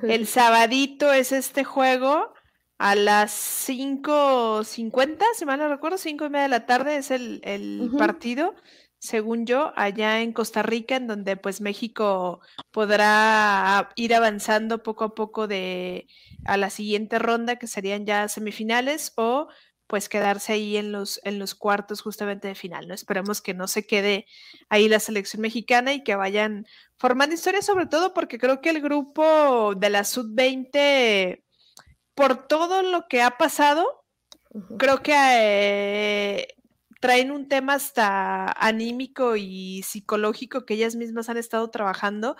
El 0.01 0.27
sabadito 0.27 1.13
es 1.13 1.31
este 1.31 1.63
juego 1.63 2.33
a 2.77 2.95
las 2.95 3.31
5.50, 3.67 5.23
si 5.37 5.45
mal 5.45 5.59
no 5.59 5.69
recuerdo, 5.69 5.97
5 5.97 6.25
y 6.25 6.29
media 6.29 6.43
de 6.43 6.49
la 6.49 6.65
tarde 6.65 6.97
es 6.97 7.11
el, 7.11 7.39
el 7.43 7.91
partido 7.97 8.55
según 9.03 9.45
yo, 9.45 9.73
allá 9.75 10.21
en 10.21 10.31
Costa 10.31 10.63
Rica, 10.63 10.95
en 10.95 11.07
donde 11.07 11.35
pues 11.35 11.59
México 11.59 12.39
podrá 12.71 13.89
ir 13.95 14.15
avanzando 14.15 14.81
poco 14.81 15.03
a 15.03 15.13
poco 15.13 15.45
de 15.45 16.07
a 16.45 16.55
la 16.55 16.69
siguiente 16.69 17.19
ronda, 17.19 17.57
que 17.57 17.67
serían 17.67 18.05
ya 18.05 18.29
semifinales, 18.29 19.11
o 19.17 19.49
pues 19.93 20.09
quedarse 20.09 20.53
ahí 20.53 20.75
en 20.75 20.91
los, 20.91 21.21
en 21.23 21.37
los 21.37 21.53
cuartos 21.53 22.01
justamente 22.01 22.47
de 22.47 22.55
final, 22.55 22.87
¿no? 22.87 22.95
Esperemos 22.95 23.43
que 23.43 23.53
no 23.53 23.67
se 23.67 23.85
quede 23.85 24.25
ahí 24.67 24.89
la 24.89 24.99
selección 24.99 25.43
mexicana 25.43 25.93
y 25.93 26.03
que 26.03 26.15
vayan 26.15 26.65
formando 26.97 27.35
historia, 27.35 27.61
sobre 27.61 27.85
todo 27.85 28.11
porque 28.11 28.39
creo 28.39 28.59
que 28.59 28.71
el 28.71 28.81
grupo 28.81 29.75
de 29.75 29.91
la 29.91 30.03
Sub-20, 30.03 31.43
por 32.15 32.47
todo 32.47 32.81
lo 32.81 33.07
que 33.07 33.21
ha 33.21 33.37
pasado, 33.37 34.03
creo 34.79 35.03
que 35.03 35.13
eh, 35.15 36.47
traen 36.99 37.29
un 37.29 37.47
tema 37.47 37.75
hasta 37.75 38.51
anímico 38.51 39.35
y 39.35 39.83
psicológico 39.83 40.65
que 40.65 40.73
ellas 40.73 40.95
mismas 40.95 41.29
han 41.29 41.37
estado 41.37 41.69
trabajando 41.69 42.35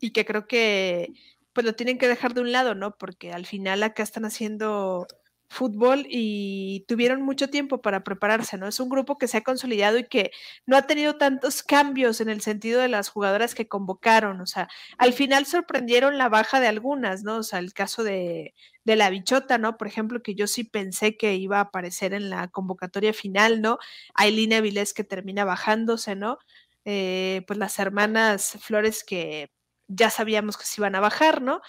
y 0.00 0.12
que 0.12 0.24
creo 0.24 0.46
que 0.46 1.12
pues 1.52 1.66
lo 1.66 1.74
tienen 1.74 1.98
que 1.98 2.08
dejar 2.08 2.32
de 2.32 2.40
un 2.40 2.50
lado, 2.50 2.74
¿no? 2.74 2.96
Porque 2.96 3.30
al 3.30 3.44
final 3.44 3.82
acá 3.82 4.02
están 4.02 4.24
haciendo 4.24 5.06
fútbol 5.48 6.06
y 6.08 6.84
tuvieron 6.88 7.22
mucho 7.22 7.48
tiempo 7.48 7.80
para 7.82 8.02
prepararse, 8.04 8.58
¿no? 8.58 8.66
Es 8.66 8.80
un 8.80 8.88
grupo 8.88 9.18
que 9.18 9.28
se 9.28 9.38
ha 9.38 9.42
consolidado 9.44 9.98
y 9.98 10.04
que 10.08 10.32
no 10.66 10.76
ha 10.76 10.82
tenido 10.86 11.16
tantos 11.16 11.62
cambios 11.62 12.20
en 12.20 12.28
el 12.28 12.40
sentido 12.40 12.80
de 12.80 12.88
las 12.88 13.08
jugadoras 13.08 13.54
que 13.54 13.68
convocaron, 13.68 14.40
o 14.40 14.46
sea, 14.46 14.68
al 14.98 15.12
final 15.12 15.46
sorprendieron 15.46 16.18
la 16.18 16.28
baja 16.28 16.60
de 16.60 16.66
algunas, 16.68 17.22
¿no? 17.22 17.36
O 17.38 17.42
sea, 17.42 17.58
el 17.60 17.72
caso 17.72 18.02
de, 18.04 18.54
de 18.84 18.96
la 18.96 19.10
bichota, 19.10 19.58
¿no? 19.58 19.76
Por 19.76 19.86
ejemplo, 19.86 20.22
que 20.22 20.34
yo 20.34 20.46
sí 20.46 20.64
pensé 20.64 21.16
que 21.16 21.34
iba 21.36 21.58
a 21.58 21.62
aparecer 21.62 22.14
en 22.14 22.30
la 22.30 22.48
convocatoria 22.48 23.12
final, 23.12 23.60
¿no? 23.62 23.78
Aileen 24.14 24.52
Avilés 24.54 24.92
que 24.94 25.04
termina 25.04 25.44
bajándose, 25.44 26.16
¿no? 26.16 26.38
Eh, 26.84 27.42
pues 27.46 27.58
las 27.58 27.78
hermanas 27.78 28.58
Flores 28.60 29.04
que 29.04 29.50
ya 29.88 30.10
sabíamos 30.10 30.56
que 30.58 30.66
se 30.66 30.80
iban 30.80 30.94
a 30.94 31.00
bajar, 31.00 31.42
¿no? 31.42 31.60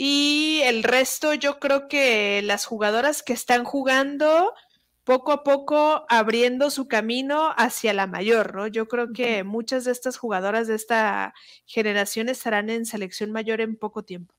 Y 0.00 0.60
el 0.62 0.84
resto, 0.84 1.34
yo 1.34 1.58
creo 1.58 1.88
que 1.88 2.40
las 2.42 2.66
jugadoras 2.66 3.24
que 3.24 3.32
están 3.32 3.64
jugando 3.64 4.54
poco 5.02 5.32
a 5.32 5.42
poco 5.42 6.06
abriendo 6.08 6.70
su 6.70 6.86
camino 6.86 7.52
hacia 7.56 7.92
la 7.92 8.06
mayor, 8.06 8.54
¿no? 8.54 8.68
Yo 8.68 8.86
creo 8.86 9.12
que 9.12 9.42
muchas 9.42 9.82
de 9.82 9.90
estas 9.90 10.16
jugadoras 10.16 10.68
de 10.68 10.76
esta 10.76 11.34
generación 11.66 12.28
estarán 12.28 12.70
en 12.70 12.86
selección 12.86 13.32
mayor 13.32 13.60
en 13.60 13.74
poco 13.74 14.04
tiempo. 14.04 14.36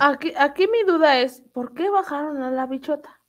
Aquí, 0.00 0.32
aquí 0.36 0.66
mi 0.66 0.82
duda 0.82 1.20
es, 1.20 1.44
¿por 1.52 1.72
qué 1.72 1.88
bajaron 1.88 2.42
a 2.42 2.50
la 2.50 2.66
bichota? 2.66 3.20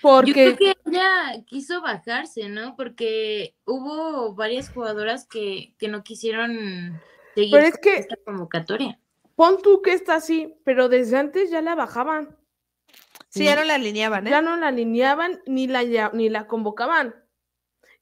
Porque... 0.00 0.28
Yo 0.28 0.56
creo 0.56 0.56
que 0.56 0.74
ella 0.86 1.44
quiso 1.44 1.82
bajarse, 1.82 2.48
¿no? 2.48 2.76
Porque 2.76 3.54
hubo 3.66 4.34
varias 4.34 4.70
jugadoras 4.70 5.26
que, 5.26 5.74
que 5.76 5.88
no 5.88 6.02
quisieron 6.02 6.98
seguir 7.34 7.58
esta 7.58 8.16
convocatoria 8.24 8.98
pon 9.38 9.62
tú 9.62 9.82
que 9.82 9.92
está 9.92 10.16
así, 10.16 10.60
pero 10.64 10.88
desde 10.88 11.16
antes 11.16 11.48
ya 11.48 11.62
la 11.62 11.76
bajaban. 11.76 12.36
Sí, 13.28 13.44
ya 13.44 13.54
no 13.54 13.62
la 13.62 13.76
alineaban, 13.76 14.26
¿eh? 14.26 14.30
Ya 14.30 14.42
no 14.42 14.56
la 14.56 14.66
alineaban 14.66 15.40
ni 15.46 15.68
la, 15.68 16.10
ni 16.12 16.28
la 16.28 16.48
convocaban. 16.48 17.14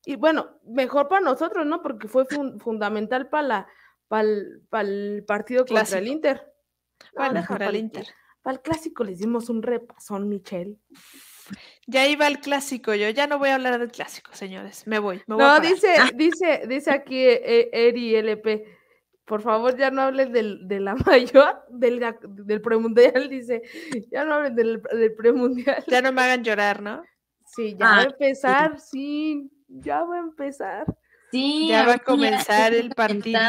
Y 0.07 0.17
bueno, 0.17 0.59
mejor 0.65 1.09
para 1.09 1.21
nosotros, 1.21 1.67
¿no? 1.67 1.83
Porque 1.83 2.09
fue 2.09 2.25
fundamental 2.25 3.29
para 3.29 3.47
la 3.47 3.69
para 4.09 4.23
el, 4.89 5.25
partido 5.27 5.67
contra 5.67 5.99
el 5.99 6.09
Inter. 6.09 6.55
Bueno, 7.15 7.45
para 7.47 7.69
el 7.69 7.77
Inter. 7.77 8.07
Para 8.41 8.55
el 8.55 8.63
clásico 8.63 9.05
les 9.05 9.19
dimos 9.19 9.51
un 9.51 9.63
repasón, 9.63 10.31
Michelle. 10.31 10.79
Ya 11.87 12.07
iba 12.07 12.27
el 12.29 12.41
clásico, 12.41 12.95
yo 12.95 13.11
ya 13.11 13.27
no 13.27 13.39
voy 13.39 13.51
a 13.51 13.57
hablar 13.57 13.79
del 13.79 13.91
clásico, 13.91 14.31
señores. 14.33 14.87
Me 14.87 15.01
voy. 15.01 15.23
no, 15.27 15.61
dice, 15.61 15.97
dice, 16.15 16.63
dice 16.67 16.91
aquí 16.91 17.19
eh, 17.19 17.69
Eri 17.73 18.17
LP 18.17 18.76
por 19.27 19.43
favor, 19.43 19.77
ya 19.77 19.91
no 19.91 20.03
hablen 20.03 20.33
del, 20.33 20.67
de 20.67 20.81
la 20.81 20.95
mayor, 21.07 21.65
del, 21.69 22.03
del 22.23 22.61
premundial, 22.61 23.29
dice, 23.29 23.63
ya 24.11 24.25
no 24.25 24.35
hablen 24.35 24.55
del, 24.55 24.83
del, 24.83 25.15
premundial. 25.15 25.85
Ya 25.89 26.01
no 26.01 26.13
me 26.13 26.23
hagan 26.23 26.45
llorar, 26.45 26.81
¿no? 26.81 27.03
Sí, 27.45 27.77
ya 27.79 27.87
va 27.87 27.99
a 27.99 28.05
empezar, 28.05 28.81
sí. 28.81 29.51
ya 29.69 30.03
va 30.05 30.17
a 30.17 30.21
empezar. 30.21 30.87
Sí, 31.31 31.69
ya 31.69 31.87
va 31.87 31.95
a 31.95 31.99
comenzar 31.99 32.73
el 32.73 32.91
partido. 32.95 33.41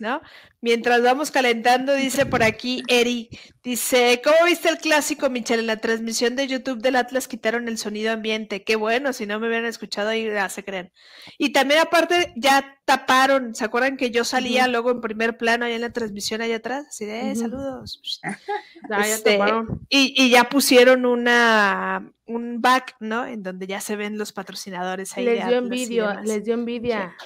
¿no? 0.00 0.20
Mientras 0.64 1.02
vamos 1.02 1.32
calentando, 1.32 1.92
dice 1.92 2.24
por 2.24 2.44
aquí 2.44 2.84
Eri, 2.86 3.28
dice, 3.64 4.20
¿cómo 4.22 4.36
viste 4.46 4.68
el 4.68 4.78
clásico, 4.78 5.28
Michelle? 5.28 5.60
En 5.62 5.66
la 5.66 5.78
transmisión 5.78 6.36
de 6.36 6.46
YouTube 6.46 6.80
del 6.80 6.94
Atlas 6.94 7.26
quitaron 7.26 7.66
el 7.66 7.78
sonido 7.78 8.12
ambiente. 8.12 8.62
Qué 8.62 8.76
bueno, 8.76 9.12
si 9.12 9.26
no 9.26 9.40
me 9.40 9.48
hubieran 9.48 9.66
escuchado 9.66 10.10
ahí, 10.10 10.24
ya 10.24 10.48
se 10.48 10.62
creen. 10.64 10.92
Y 11.36 11.50
también 11.50 11.80
aparte 11.80 12.32
ya 12.36 12.78
taparon, 12.84 13.56
¿se 13.56 13.64
acuerdan 13.64 13.96
que 13.96 14.12
yo 14.12 14.22
salía 14.22 14.68
luego 14.68 14.92
en 14.92 15.00
primer 15.00 15.36
plano 15.36 15.64
ahí 15.64 15.72
en 15.72 15.80
la 15.80 15.92
transmisión 15.92 16.42
allá 16.42 16.56
atrás? 16.56 16.86
Así 16.90 17.06
de, 17.06 17.32
"Eh, 17.32 17.34
saludos. 17.34 18.00
Ya, 18.88 18.98
ya 19.00 19.14
Este, 19.14 19.32
taparon. 19.38 19.80
Y, 19.88 20.14
y 20.16 20.30
ya 20.30 20.48
pusieron 20.48 21.06
una 21.06 22.08
un 22.26 22.60
back, 22.60 22.94
¿no? 23.00 23.26
En 23.26 23.42
donde 23.42 23.66
ya 23.66 23.80
se 23.80 23.96
ven 23.96 24.16
los 24.16 24.32
patrocinadores 24.32 25.16
ahí. 25.16 25.24
de 25.24 25.34
Les 25.34 25.46
dio 25.48 25.58
envidia, 25.58 26.20
les 26.24 26.44
dio 26.44 26.54
envidia. 26.54 27.16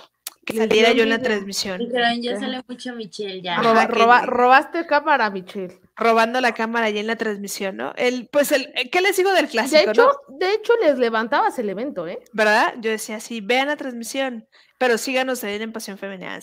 Que 0.47 0.57
saliera 0.57 0.93
yo 0.93 1.03
en 1.03 1.09
la 1.11 1.19
transmisión, 1.21 1.79
Dijeron, 1.81 2.23
ya 2.23 2.39
sale 2.41 2.63
mucho 2.69 2.95
Michelle, 2.95 3.43
ya. 3.43 3.59
Ajá, 3.59 3.87
Roba- 3.89 4.21
que- 4.21 4.27
robaste 4.27 4.87
cámara, 4.87 5.29
Michelle. 5.29 5.79
robando 5.97 6.41
la 6.41 6.55
cámara 6.55 6.87
ahí 6.87 6.99
en 6.99 7.07
la 7.09 7.17
transmisión, 7.17 7.77
¿no? 7.77 7.93
El, 7.97 8.29
pues 8.29 8.53
el, 8.53 8.73
¿qué 8.93 9.01
les 9.01 9.17
digo 9.17 9.33
del 9.33 9.47
De 9.47 9.51
clásico, 9.51 9.91
hecho, 9.91 10.07
no? 10.29 10.37
de 10.39 10.55
hecho, 10.55 10.73
les 10.81 10.99
levantabas 10.99 11.59
el 11.59 11.69
evento, 11.69 12.07
¿eh? 12.07 12.21
¿Verdad? 12.33 12.75
Yo 12.81 12.91
decía, 12.91 13.19
sí, 13.21 13.41
vean 13.41 13.67
la 13.67 13.77
transmisión, 13.77 14.47
pero 14.79 14.97
síganos 14.99 15.43
ahí 15.43 15.61
en 15.61 15.73
Pasión 15.73 15.99
Femenina. 15.99 16.39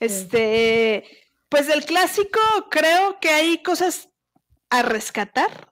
Este, 0.00 1.04
pues 1.48 1.66
del 1.66 1.84
clásico 1.84 2.40
creo 2.70 3.18
que 3.20 3.30
hay 3.30 3.62
cosas 3.62 4.10
a 4.70 4.82
rescatar 4.82 5.70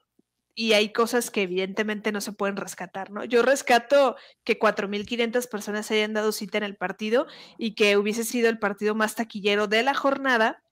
y 0.55 0.74
hay 0.74 0.92
cosas 0.92 1.30
que 1.30 1.42
evidentemente 1.42 2.12
no 2.12 2.20
se 2.20 2.32
pueden 2.32 2.57
rescatar, 2.57 3.11
¿no? 3.11 3.24
Yo 3.24 3.42
rescato 3.42 4.16
que 4.44 4.59
4.500 4.59 5.48
personas 5.48 5.90
hayan 5.90 6.12
dado 6.12 6.32
cita 6.32 6.59
en 6.59 6.64
el 6.64 6.76
partido 6.76 7.26
y 7.59 7.74
que 7.74 7.96
hubiese 7.96 8.24
sido 8.24 8.48
el 8.48 8.59
partido 8.59 8.94
más 8.94 9.14
taquillero 9.14 9.66
de 9.66 9.82
la 9.82 9.94
jornada, 9.94 10.62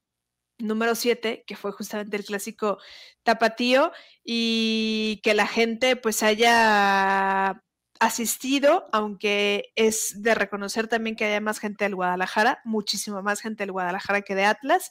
número 0.59 0.95
7, 0.95 1.45
que 1.47 1.57
fue 1.57 1.73
justamente 1.73 2.17
el 2.17 2.25
clásico 2.25 2.79
tapatío, 3.23 3.93
y 4.25 5.21
que 5.23 5.35
la 5.35 5.47
gente 5.47 5.97
pues 5.97 6.23
haya 6.23 7.63
asistido, 8.01 8.89
aunque 8.93 9.73
es 9.77 10.23
de 10.23 10.35
reconocer 10.35 10.89
también 10.89 11.17
que 11.17 11.27
haya 11.27 11.41
más 11.41 11.59
gente 11.59 11.85
del 11.85 11.95
Guadalajara, 11.95 12.61
muchísimo 12.65 13.23
más 13.23 13.41
gente 13.41 13.63
del 13.63 13.73
Guadalajara 13.73 14.23
que 14.23 14.35
de 14.35 14.45
Atlas. 14.45 14.91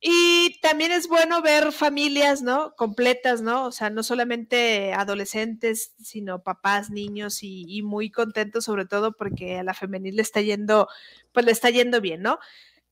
Y 0.00 0.60
también 0.60 0.92
es 0.92 1.08
bueno 1.08 1.40
ver 1.40 1.72
familias, 1.72 2.42
¿no? 2.42 2.74
Completas, 2.76 3.40
¿no? 3.40 3.64
O 3.66 3.72
sea, 3.72 3.88
no 3.90 4.02
solamente 4.02 4.92
adolescentes, 4.92 5.94
sino 6.02 6.42
papás, 6.42 6.90
niños 6.90 7.38
y, 7.42 7.82
muy 7.82 8.10
contentos, 8.10 8.64
sobre 8.64 8.84
todo 8.84 9.12
porque 9.12 9.58
a 9.58 9.64
la 9.64 9.74
femenil 9.74 10.16
le 10.16 10.22
está 10.22 10.42
yendo, 10.42 10.88
pues 11.32 11.46
le 11.46 11.52
está 11.52 11.70
yendo 11.70 12.00
bien, 12.00 12.22
¿no? 12.22 12.38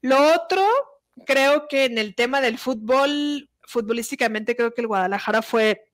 Lo 0.00 0.16
otro, 0.34 0.62
creo 1.26 1.68
que 1.68 1.84
en 1.84 1.98
el 1.98 2.14
tema 2.14 2.40
del 2.40 2.58
fútbol, 2.58 3.50
futbolísticamente 3.62 4.56
creo 4.56 4.72
que 4.74 4.80
el 4.80 4.88
Guadalajara 4.88 5.42
fue 5.42 5.84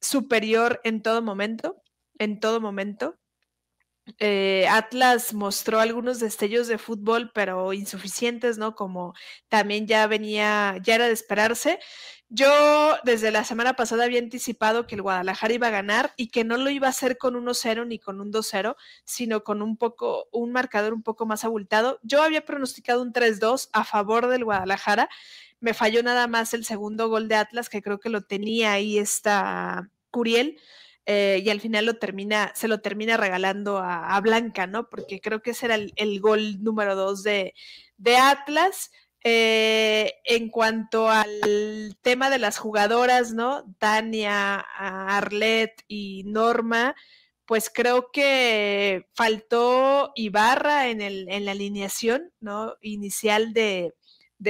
superior 0.00 0.80
en 0.84 1.02
todo 1.02 1.22
momento, 1.22 1.82
en 2.18 2.40
todo 2.40 2.60
momento. 2.60 3.18
Eh, 4.20 4.66
Atlas 4.70 5.34
mostró 5.34 5.80
algunos 5.80 6.20
destellos 6.20 6.68
de 6.68 6.78
fútbol, 6.78 7.32
pero 7.34 7.72
insuficientes, 7.72 8.56
¿no? 8.56 8.76
Como 8.76 9.14
también 9.48 9.86
ya 9.88 10.06
venía, 10.06 10.76
ya 10.82 10.94
era 10.94 11.06
de 11.06 11.12
esperarse. 11.12 11.80
Yo 12.28 12.96
desde 13.04 13.30
la 13.30 13.44
semana 13.44 13.74
pasada 13.74 14.04
había 14.04 14.20
anticipado 14.20 14.86
que 14.86 14.94
el 14.96 15.02
Guadalajara 15.02 15.54
iba 15.54 15.66
a 15.68 15.70
ganar 15.70 16.12
y 16.16 16.28
que 16.28 16.44
no 16.44 16.56
lo 16.56 16.70
iba 16.70 16.86
a 16.86 16.90
hacer 16.90 17.18
con 17.18 17.34
1-0 17.36 17.84
ni 17.86 17.98
con 17.98 18.20
un 18.20 18.32
2-0, 18.32 18.76
sino 19.04 19.42
con 19.44 19.60
un 19.62 19.76
poco, 19.76 20.28
un 20.32 20.52
marcador 20.52 20.92
un 20.92 21.02
poco 21.02 21.26
más 21.26 21.44
abultado. 21.44 21.98
Yo 22.02 22.22
había 22.22 22.44
pronosticado 22.44 23.02
un 23.02 23.12
3-2 23.12 23.68
a 23.72 23.84
favor 23.84 24.28
del 24.28 24.44
Guadalajara. 24.44 25.08
Me 25.60 25.74
falló 25.74 26.02
nada 26.02 26.26
más 26.28 26.54
el 26.54 26.64
segundo 26.64 27.08
gol 27.08 27.28
de 27.28 27.36
Atlas, 27.36 27.68
que 27.68 27.82
creo 27.82 27.98
que 28.00 28.08
lo 28.08 28.22
tenía 28.22 28.72
ahí 28.72 28.98
esta 28.98 29.90
Curiel. 30.10 30.58
Eh, 31.08 31.40
y 31.44 31.50
al 31.50 31.60
final 31.60 31.86
lo 31.86 31.94
termina, 31.94 32.52
se 32.56 32.66
lo 32.66 32.80
termina 32.80 33.16
regalando 33.16 33.78
a, 33.78 34.20
Blanca, 34.20 34.66
¿no? 34.66 34.88
Porque 34.90 35.20
creo 35.20 35.40
que 35.40 35.52
ese 35.52 35.66
era 35.66 35.76
el, 35.76 36.20
gol 36.20 36.62
número 36.62 36.96
dos 36.96 37.22
de, 37.22 37.54
Atlas. 38.20 38.90
Eh, 39.28 40.14
en 40.24 40.50
cuanto 40.50 41.08
al 41.08 41.98
tema 42.00 42.30
de 42.30 42.38
las 42.38 42.58
jugadoras, 42.58 43.32
¿no? 43.32 43.64
Tania, 43.78 44.60
Arlet 44.76 45.82
y 45.88 46.22
Norma, 46.24 46.94
pues 47.44 47.70
creo 47.72 48.10
que 48.12 49.08
faltó 49.14 50.12
Ibarra 50.14 50.88
en, 50.88 51.00
el, 51.00 51.28
en 51.28 51.44
la 51.44 51.52
alineación, 51.52 52.32
¿no? 52.40 52.76
Inicial 52.82 53.52
de 53.52 53.92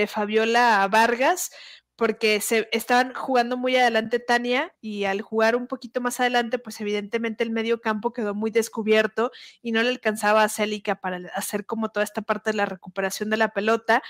Fabiola 0.08 0.86
Vargas, 0.90 1.50
porque 1.96 2.40
se 2.42 2.68
estaban 2.72 3.14
jugando 3.14 3.56
muy 3.56 3.74
adelante 3.76 4.20
Tania 4.20 4.74
y 4.80 5.04
al 5.04 5.22
jugar 5.22 5.56
un 5.56 5.66
poquito 5.66 6.00
más 6.00 6.20
adelante, 6.20 6.58
pues 6.58 6.80
evidentemente 6.80 7.42
el 7.42 7.50
medio 7.50 7.80
campo 7.80 8.12
quedó 8.12 8.34
muy 8.34 8.50
descubierto 8.50 9.32
y 9.62 9.72
no 9.72 9.82
le 9.82 9.88
alcanzaba 9.88 10.42
a 10.44 10.48
Célica 10.50 11.00
para 11.00 11.20
hacer 11.34 11.64
como 11.64 11.88
toda 11.90 12.04
esta 12.04 12.22
parte 12.22 12.50
de 12.50 12.56
la 12.58 12.66
recuperación 12.66 13.30
de 13.30 13.38
la 13.38 13.48
pelota. 13.48 14.02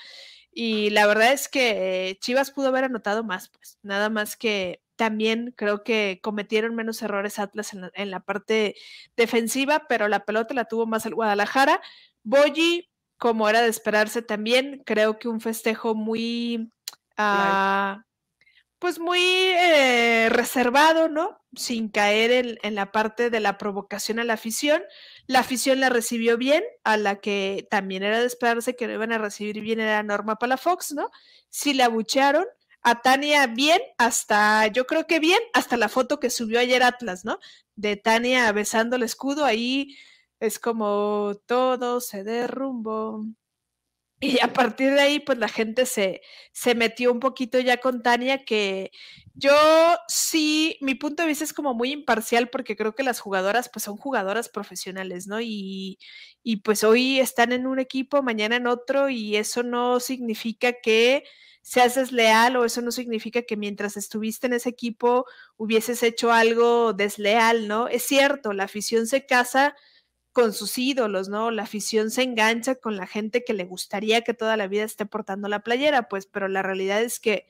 Y 0.51 0.91
la 0.91 1.07
verdad 1.07 1.33
es 1.33 1.49
que 1.49 2.19
Chivas 2.21 2.51
pudo 2.51 2.69
haber 2.69 2.85
anotado 2.85 3.23
más, 3.23 3.51
pues 3.51 3.79
nada 3.83 4.11
más 4.11 4.37
que 4.37 4.83
también 4.97 5.55
creo 5.57 5.85
que 5.85 6.21
cometieron 6.23 6.75
menos 6.75 7.03
errores 7.03 7.39
Atlas 7.39 7.73
en 7.75 7.83
la, 7.83 7.91
en 7.95 8.11
la 8.11 8.21
parte 8.21 8.75
defensiva, 9.17 9.85
pero 9.89 10.09
la 10.09 10.25
pelota 10.25 10.55
la 10.55 10.65
tuvo 10.65 10.87
más 10.87 11.07
el 11.07 11.15
Guadalajara. 11.15 11.83
Boyi, 12.25 12.89
como 13.19 13.49
era 13.49 13.63
de 13.63 13.69
esperarse 13.69 14.23
también, 14.23 14.83
creo 14.87 15.19
que 15.19 15.29
un 15.29 15.41
festejo 15.41 15.95
muy 15.95 16.73
Uh, 17.19 18.03
pues 18.79 18.99
muy 18.99 19.21
eh, 19.21 20.29
reservado, 20.31 21.09
¿no? 21.09 21.39
Sin 21.55 21.89
caer 21.89 22.59
en, 22.63 22.75
la 22.75 22.93
parte 22.93 23.31
de 23.31 23.41
la 23.41 23.57
provocación 23.59 24.19
a 24.19 24.25
la 24.25 24.35
afición. 24.35 24.83
La 25.27 25.41
afición 25.41 25.81
la 25.81 25.89
recibió 25.89 26.37
bien, 26.37 26.63
a 26.85 26.97
la 26.97 27.17
que 27.21 27.67
también 27.71 28.03
era 28.03 28.21
de 28.21 28.27
esperarse 28.27 28.77
que 28.77 28.87
no 28.87 28.93
iban 28.95 29.13
a 29.13 29.19
recibir 29.19 29.61
bien 29.61 29.81
era 29.81 30.03
Norma 30.03 30.37
Palafox, 30.37 30.93
¿no? 30.93 31.11
Sí 31.49 31.75
la 31.75 31.87
abuchearon. 31.87 32.45
A 32.83 33.03
Tania 33.03 33.47
bien, 33.49 33.81
hasta, 33.99 34.67
yo 34.69 34.87
creo 34.87 35.07
que 35.07 35.19
bien, 35.19 35.41
hasta 35.55 35.77
la 35.77 35.89
foto 35.89 36.21
que 36.21 36.31
subió 36.31 36.61
ayer 36.61 36.83
Atlas, 36.85 37.25
¿no? 37.25 37.39
De 37.75 37.97
Tania 37.97 38.53
besando 38.53 38.97
el 38.97 39.03
escudo, 39.03 39.45
ahí 39.45 39.97
es 40.39 40.59
como 40.59 41.35
todo 41.47 42.01
se 42.01 42.23
derrumbó, 42.25 43.25
y 44.21 44.41
a 44.41 44.53
partir 44.53 44.93
de 44.95 45.01
ahí, 45.01 45.21
pues 45.21 45.39
la 45.39 45.49
gente 45.49 45.85
se, 45.87 46.23
se 46.53 46.75
metió 46.75 47.13
un 47.13 47.21
poquito 47.21 47.61
ya 47.61 47.77
con 47.79 48.03
Tania, 48.03 48.45
que 48.45 48.91
yo 49.35 49.53
sí, 50.09 50.79
mi 50.81 50.95
punto 50.95 51.23
de 51.23 51.29
vista 51.29 51.45
es 51.45 51.53
como 51.53 51.75
muy 51.75 51.93
imparcial 51.93 52.49
porque 52.49 52.77
creo 52.77 52.95
que 52.95 53.03
las 53.03 53.21
jugadoras 53.21 53.69
pues 53.71 53.85
son 53.85 53.99
jugadoras 53.99 54.49
profesionales, 54.49 55.27
¿no? 55.27 55.41
Y, 55.43 55.99
y 56.43 56.57
pues 56.59 56.83
hoy 56.85 57.21
están 57.21 57.53
en 57.53 57.67
un 57.67 57.79
equipo, 57.79 58.23
mañana 58.23 58.57
en 58.57 58.67
otro 58.67 59.11
y 59.11 59.37
eso 59.37 59.63
no 59.63 60.01
significa 60.01 60.73
que 60.83 61.25
seas 61.61 61.97
desleal 61.97 62.57
o 62.57 62.65
eso 62.65 62.81
no 62.81 62.93
significa 62.93 63.43
que 63.43 63.57
mientras 63.57 63.97
estuviste 63.99 64.47
en 64.47 64.55
ese 64.55 64.71
equipo 64.71 65.27
hubieses 65.59 66.03
hecho 66.03 66.33
algo 66.33 66.93
desleal, 66.95 67.69
¿no? 67.69 67.89
Es 67.89 68.05
cierto, 68.05 68.53
la 68.55 68.65
afición 68.65 69.07
se 69.07 69.27
casa 69.27 69.75
con 70.37 70.53
sus 70.53 70.77
ídolos, 70.77 71.31
¿no? 71.31 71.51
La 71.51 71.63
afición 71.63 72.11
se 72.11 72.23
engancha 72.23 72.75
con 72.75 72.99
la 72.99 73.07
gente 73.07 73.43
que 73.43 73.55
le 73.55 73.65
gustaría 73.65 74.21
que 74.21 74.35
toda 74.35 74.59
la 74.59 74.67
vida 74.67 74.85
esté 74.85 75.07
portando 75.07 75.49
la 75.49 75.61
playera, 75.61 76.11
pues, 76.11 76.27
pero 76.27 76.47
la 76.47 76.61
realidad 76.61 77.01
es 77.01 77.21
que, 77.21 77.47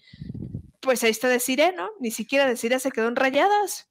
pues 0.78 1.02
ahí 1.02 1.10
está 1.10 1.26
Deciré, 1.26 1.72
¿no? 1.72 1.90
Ni 1.98 2.12
siquiera 2.12 2.46
Deciré 2.46 2.78
se 2.78 2.92
quedó 2.92 3.08
en 3.08 3.16
rayadas. 3.16 3.90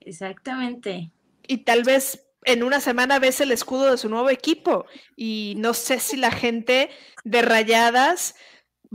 Exactamente. 0.00 1.12
Y 1.46 1.58
tal 1.58 1.82
vez 1.84 2.26
en 2.44 2.62
una 2.62 2.80
semana 2.80 3.18
ves 3.18 3.42
el 3.42 3.52
escudo 3.52 3.90
de 3.90 3.98
su 3.98 4.08
nuevo 4.08 4.30
equipo 4.30 4.86
y 5.14 5.52
no 5.58 5.74
sé 5.74 6.00
si 6.00 6.16
la 6.16 6.30
gente 6.30 6.88
de 7.24 7.42
rayadas 7.42 8.36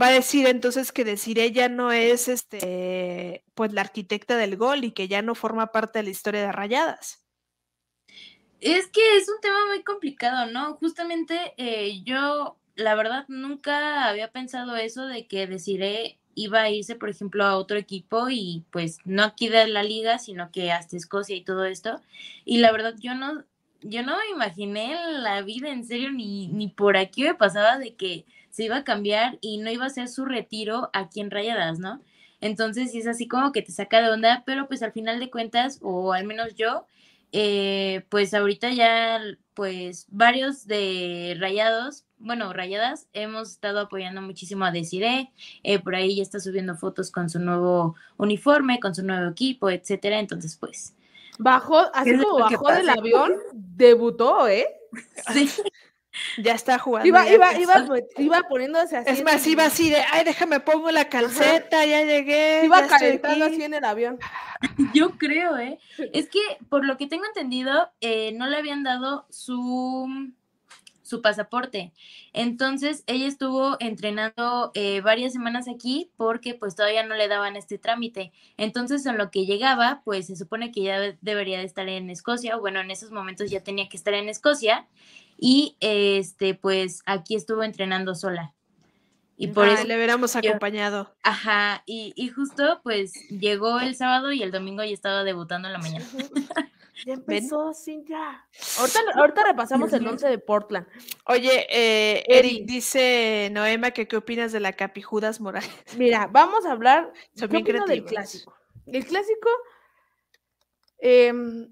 va 0.00 0.08
a 0.08 0.12
decir 0.12 0.48
entonces 0.48 0.90
que 0.90 1.04
Deciré 1.04 1.52
ya 1.52 1.68
no 1.68 1.92
es 1.92 2.26
este, 2.26 3.44
pues 3.54 3.72
la 3.72 3.82
arquitecta 3.82 4.36
del 4.36 4.56
gol 4.56 4.82
y 4.82 4.90
que 4.90 5.06
ya 5.06 5.22
no 5.22 5.36
forma 5.36 5.70
parte 5.70 6.00
de 6.00 6.02
la 6.02 6.10
historia 6.10 6.40
de 6.40 6.50
rayadas. 6.50 7.19
Es 8.60 8.88
que 8.88 9.16
es 9.16 9.28
un 9.28 9.40
tema 9.40 9.66
muy 9.68 9.82
complicado, 9.82 10.50
¿no? 10.50 10.74
Justamente 10.74 11.54
eh, 11.56 12.02
yo, 12.04 12.58
la 12.74 12.94
verdad, 12.94 13.24
nunca 13.28 14.06
había 14.08 14.30
pensado 14.32 14.76
eso 14.76 15.06
de 15.06 15.26
que 15.26 15.46
Desiree 15.46 16.18
iba 16.34 16.60
a 16.60 16.70
irse, 16.70 16.94
por 16.94 17.08
ejemplo, 17.08 17.44
a 17.44 17.56
otro 17.56 17.78
equipo 17.78 18.28
y 18.28 18.64
pues 18.70 18.98
no 19.04 19.24
aquí 19.24 19.48
de 19.48 19.66
la 19.66 19.82
liga, 19.82 20.18
sino 20.18 20.50
que 20.50 20.72
hasta 20.72 20.96
Escocia 20.96 21.36
y 21.36 21.42
todo 21.42 21.64
esto. 21.64 22.00
Y 22.44 22.58
la 22.58 22.70
verdad, 22.70 22.94
yo 22.98 23.14
no, 23.14 23.44
yo 23.80 24.02
no 24.02 24.14
imaginé 24.30 24.94
la 25.20 25.40
vida 25.40 25.70
en 25.70 25.84
serio, 25.84 26.12
ni, 26.12 26.48
ni 26.48 26.68
por 26.68 26.98
aquí 26.98 27.24
me 27.24 27.34
pasaba 27.34 27.78
de 27.78 27.94
que 27.94 28.26
se 28.50 28.64
iba 28.64 28.76
a 28.76 28.84
cambiar 28.84 29.38
y 29.40 29.58
no 29.58 29.70
iba 29.70 29.86
a 29.86 29.90
ser 29.90 30.08
su 30.08 30.26
retiro 30.26 30.90
aquí 30.92 31.20
en 31.20 31.30
Rayadas, 31.30 31.78
¿no? 31.78 32.02
Entonces, 32.42 32.94
es 32.94 33.06
así 33.06 33.26
como 33.26 33.52
que 33.52 33.62
te 33.62 33.72
saca 33.72 34.02
de 34.02 34.10
onda, 34.10 34.42
pero 34.46 34.68
pues 34.68 34.82
al 34.82 34.92
final 34.92 35.18
de 35.18 35.30
cuentas, 35.30 35.78
o 35.82 36.12
al 36.12 36.26
menos 36.26 36.54
yo, 36.56 36.86
eh, 37.32 38.04
pues 38.08 38.34
ahorita 38.34 38.70
ya 38.72 39.20
pues 39.54 40.06
varios 40.08 40.66
de 40.66 41.36
Rayados, 41.38 42.06
bueno, 42.18 42.52
Rayadas, 42.52 43.08
hemos 43.12 43.50
estado 43.50 43.80
apoyando 43.80 44.22
muchísimo 44.22 44.64
a 44.64 44.70
Desiree, 44.70 45.32
eh, 45.62 45.78
por 45.78 45.94
ahí 45.94 46.16
ya 46.16 46.22
está 46.22 46.40
subiendo 46.40 46.76
fotos 46.76 47.10
con 47.10 47.28
su 47.28 47.38
nuevo 47.38 47.94
uniforme, 48.16 48.80
con 48.80 48.94
su 48.94 49.02
nuevo 49.02 49.30
equipo, 49.30 49.70
etcétera, 49.70 50.18
entonces 50.18 50.56
pues... 50.56 50.94
Bajó, 51.38 51.78
así 51.94 52.16
como 52.18 52.38
bajó 52.38 52.70
del 52.72 52.88
avión, 52.88 53.32
debutó, 53.52 54.46
¿eh? 54.46 54.66
Sí. 55.32 55.48
Ya 56.38 56.54
está 56.54 56.78
jugando. 56.78 57.06
Iba, 57.06 57.24
ya 57.24 57.34
iba, 57.34 57.52
empezó. 57.52 57.96
iba, 57.96 58.06
iba 58.18 58.42
poniéndose 58.48 58.96
así. 58.96 59.10
Es 59.10 59.22
más, 59.24 59.46
el- 59.46 59.52
iba 59.52 59.64
así 59.64 59.90
de, 59.90 60.02
ay, 60.12 60.24
déjame 60.24 60.60
pongo 60.60 60.90
la 60.90 61.08
calceta, 61.08 61.84
ya 61.84 62.02
llegué. 62.02 62.64
Iba 62.64 62.80
ya 62.82 62.86
calentando 62.88 63.44
aquí". 63.44 63.54
así 63.54 63.62
en 63.64 63.74
el 63.74 63.84
avión. 63.84 64.18
Yo 64.94 65.16
creo, 65.18 65.56
¿eh? 65.58 65.78
Es 66.12 66.28
que 66.28 66.40
por 66.68 66.84
lo 66.84 66.96
que 66.96 67.06
tengo 67.06 67.24
entendido, 67.26 67.90
eh, 68.00 68.32
no 68.32 68.46
le 68.46 68.56
habían 68.56 68.82
dado 68.82 69.26
su, 69.30 70.06
su 71.10 71.20
pasaporte. 71.20 71.92
Entonces, 72.32 73.02
ella 73.06 73.26
estuvo 73.26 73.76
entrenando 73.80 74.70
eh, 74.74 75.00
varias 75.02 75.32
semanas 75.32 75.66
aquí 75.68 76.10
porque 76.16 76.54
pues 76.54 76.76
todavía 76.76 77.04
no 77.04 77.14
le 77.16 77.28
daban 77.28 77.56
este 77.56 77.76
trámite. 77.78 78.32
Entonces, 78.56 79.04
en 79.06 79.18
lo 79.18 79.30
que 79.30 79.44
llegaba, 79.44 80.00
pues 80.04 80.28
se 80.28 80.36
supone 80.36 80.70
que 80.72 80.82
ya 80.82 80.98
de- 81.00 81.18
debería 81.20 81.58
de 81.58 81.64
estar 81.64 81.88
en 81.88 82.08
Escocia, 82.10 82.56
o 82.56 82.60
bueno, 82.60 82.80
en 82.80 82.90
esos 82.90 83.10
momentos 83.10 83.50
ya 83.50 83.62
tenía 83.62 83.88
que 83.88 83.96
estar 83.96 84.14
en 84.14 84.28
Escocia. 84.28 84.86
Y 85.36 85.76
este, 85.80 86.54
pues 86.54 87.02
aquí 87.06 87.34
estuvo 87.34 87.62
entrenando 87.62 88.14
sola. 88.14 88.52
Y 89.36 89.46
por 89.48 89.66
Ay, 89.66 89.74
eso 89.74 89.84
le 89.84 89.96
hubiéramos 89.96 90.34
yo- 90.34 90.38
acompañado. 90.50 91.14
Ajá, 91.22 91.82
y, 91.86 92.12
y 92.14 92.28
justo 92.28 92.80
pues 92.84 93.14
llegó 93.30 93.80
el 93.80 93.94
sábado 93.96 94.32
y 94.32 94.42
el 94.42 94.50
domingo 94.50 94.84
ya 94.84 94.92
estaba 94.92 95.24
debutando 95.24 95.66
en 95.68 95.72
la 95.72 95.78
mañana. 95.78 96.04
Ya 97.06 97.14
empezó, 97.14 97.72
Cintia. 97.74 98.46
Ahorita, 98.78 99.00
ahorita 99.16 99.44
repasamos 99.44 99.92
el 99.92 100.06
11 100.06 100.28
de 100.28 100.38
Portland. 100.38 100.86
Oye, 101.26 101.66
eh, 101.70 102.24
Eri. 102.26 102.48
Eric 102.48 102.66
dice 102.66 103.48
Noema 103.52 103.90
que 103.90 104.06
qué 104.08 104.16
opinas 104.16 104.52
de 104.52 104.60
la 104.60 104.72
Capijudas 104.72 105.40
Morales. 105.40 105.70
Mira, 105.96 106.28
vamos 106.30 106.66
a 106.66 106.72
hablar 106.72 107.12
¿qué 107.34 107.80
del 107.86 108.04
clásico. 108.04 108.54
El 108.86 109.06
clásico, 109.06 109.48
em, 110.98 111.68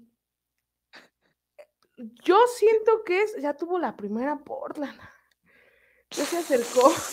yo 1.97 2.37
siento 2.47 3.03
que 3.03 3.23
es, 3.23 3.35
ya 3.41 3.53
tuvo 3.55 3.77
la 3.77 3.95
primera 3.95 4.37
Portland. 4.37 4.99
Ya 6.11 6.25
se 6.25 6.37
acercó. 6.37 6.93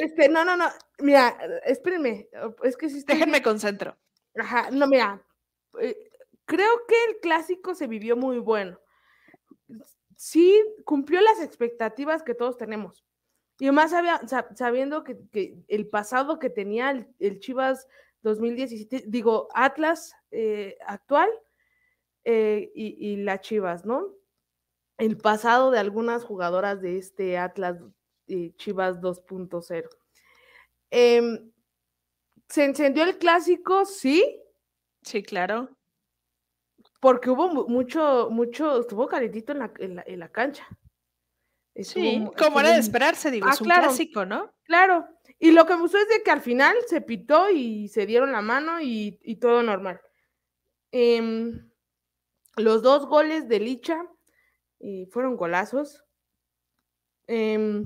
Este, 0.00 0.30
no, 0.30 0.46
no, 0.46 0.56
no. 0.56 0.64
Mira, 1.00 1.36
espérenme. 1.66 2.28
Es 2.62 2.74
que 2.74 2.88
si 2.88 2.98
estoy 2.98 3.16
Déjenme 3.16 3.42
concentro. 3.42 3.98
Ajá, 4.34 4.70
no, 4.70 4.86
mira, 4.86 5.22
eh, 5.80 6.10
creo 6.52 6.86
que 6.86 6.94
el 7.08 7.20
clásico 7.20 7.74
se 7.74 7.86
vivió 7.86 8.14
muy 8.14 8.38
bueno. 8.38 8.78
Sí, 10.16 10.62
cumplió 10.84 11.22
las 11.22 11.40
expectativas 11.40 12.22
que 12.22 12.34
todos 12.34 12.58
tenemos. 12.58 13.06
Y 13.58 13.70
más 13.70 13.94
sabiendo 14.54 15.02
que, 15.02 15.16
el 15.66 15.88
pasado 15.88 16.38
que 16.38 16.50
tenía 16.50 16.90
el, 16.90 17.08
el 17.20 17.40
Chivas 17.40 17.88
2017, 18.20 19.04
digo, 19.08 19.48
Atlas 19.54 20.14
eh, 20.30 20.76
actual 20.86 21.30
eh, 22.24 22.70
y, 22.74 23.12
y 23.12 23.16
la 23.16 23.40
Chivas, 23.40 23.86
¿no? 23.86 24.14
El 24.98 25.16
pasado 25.16 25.70
de 25.70 25.78
algunas 25.78 26.22
jugadoras 26.22 26.82
de 26.82 26.98
este 26.98 27.38
Atlas 27.38 27.78
eh, 28.26 28.52
Chivas 28.56 29.00
2.0. 29.00 29.88
Em, 30.90 31.50
se 32.46 32.64
encendió 32.64 33.04
el 33.04 33.16
clásico, 33.16 33.86
sí, 33.86 34.38
Sí, 35.02 35.22
claro. 35.22 35.68
Porque 37.02 37.30
hubo 37.30 37.48
mu- 37.48 37.66
mucho, 37.66 38.28
mucho, 38.30 38.78
estuvo 38.78 39.08
calentito 39.08 39.50
en 39.50 39.58
la, 39.58 39.72
en 39.80 39.96
la, 39.96 40.04
en 40.06 40.20
la 40.20 40.28
cancha. 40.30 40.64
Estuvo 41.74 42.04
Sí, 42.04 42.24
como 42.38 42.60
era 42.60 42.70
de 42.70 42.78
esperarse, 42.78 43.28
digo, 43.32 43.48
Ah, 43.48 43.54
es 43.54 43.60
un 43.60 43.64
claro. 43.66 43.82
clásico, 43.88 44.24
¿no? 44.24 44.52
Claro. 44.62 45.08
Y 45.40 45.50
lo 45.50 45.66
que 45.66 45.74
me 45.74 45.80
gustó 45.80 45.98
es 45.98 46.08
de 46.08 46.22
que 46.22 46.30
al 46.30 46.42
final 46.42 46.76
se 46.86 47.00
pitó 47.00 47.50
y 47.50 47.88
se 47.88 48.06
dieron 48.06 48.30
la 48.30 48.40
mano 48.40 48.80
y, 48.80 49.18
y 49.24 49.34
todo 49.36 49.64
normal. 49.64 50.00
Em, 50.92 51.68
los 52.56 52.82
dos 52.82 53.06
goles 53.06 53.48
de 53.48 53.58
Licha 53.58 54.06
eh, 54.78 55.08
fueron 55.10 55.36
golazos. 55.36 56.04
Em, 57.26 57.84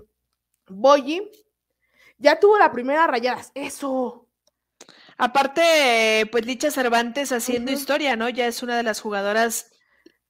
Boyi 0.69 1.31
ya 2.19 2.39
tuvo 2.39 2.59
la 2.59 2.71
primera 2.71 3.07
rayadas. 3.07 3.51
Eso. 3.55 4.26
Aparte, 5.19 6.29
pues 6.33 6.45
Licha 6.47 6.71
Cervantes 6.71 7.33
haciendo 7.33 7.71
historia, 7.73 8.17
¿no? 8.17 8.29
Ya 8.29 8.47
es 8.47 8.63
una 8.63 8.77
de 8.77 8.83
las 8.83 9.01
jugadoras 9.01 9.71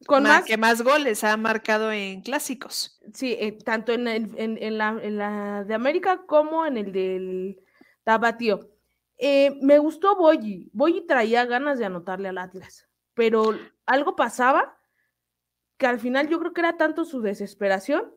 Con 0.06 0.24
más, 0.24 0.44
que 0.44 0.56
más 0.58 0.82
goles 0.82 1.24
ha 1.24 1.36
marcado 1.36 1.92
en 1.92 2.22
clásicos. 2.22 3.00
sí, 3.14 3.36
eh, 3.38 3.52
tanto 3.52 3.92
en, 3.92 4.08
el- 4.08 4.34
en- 4.38 4.58
en 4.62 4.78
la, 4.78 4.98
en 5.02 5.18
la 5.18 5.64
de 5.64 5.74
América 5.74 6.24
como 6.26 6.66
en 6.66 6.76
el 6.76 6.92
del 6.92 7.58
Tabatío. 8.04 8.70
Eh, 9.18 9.58
me 9.62 9.78
gustó 9.78 10.16
Boyi. 10.16 10.70
Boyi 10.72 11.06
traía 11.06 11.44
ganas 11.46 11.78
de 11.78 11.86
anotarle 11.86 12.28
al 12.28 12.38
Atlas, 12.38 12.88
pero 13.14 13.70
algo 13.86 14.16
pasaba 14.16 14.76
que 15.78 15.86
al 15.86 16.00
final 16.00 16.28
yo 16.28 16.38
creo 16.38 16.52
que 16.52 16.60
era 16.60 16.76
tanto 16.76 17.04
su 17.04 17.20
desesperación 17.20 18.12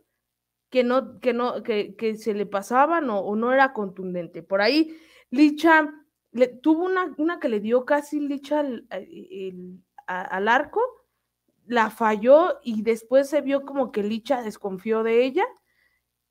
que 0.70 0.84
no, 0.84 1.20
que 1.22 1.34
no, 1.34 1.64
que, 1.64 1.96
que 1.98 2.16
se 2.18 2.34
le 2.34 2.46
pasaban 2.46 3.10
o, 3.10 3.20
o 3.22 3.36
no 3.36 3.54
era 3.54 3.74
contundente. 3.74 4.44
Por 4.44 4.62
ahí, 4.62 4.98
Licha 5.32 5.94
le, 6.32 6.48
tuvo 6.48 6.86
una, 6.86 7.14
una 7.18 7.40
que 7.40 7.50
le 7.50 7.60
dio 7.60 7.86
casi 7.86 8.20
Licha 8.20 8.60
al, 8.60 8.86
el- 8.90 9.80
a- 10.08 10.22
al 10.22 10.48
arco, 10.48 10.82
la 11.66 11.90
falló 11.90 12.60
y 12.64 12.82
después 12.82 13.30
se 13.30 13.42
vio 13.42 13.66
como 13.66 13.92
que 13.92 14.04
Licha 14.04 14.42
desconfió 14.42 15.04
de 15.04 15.24
ella. 15.26 15.46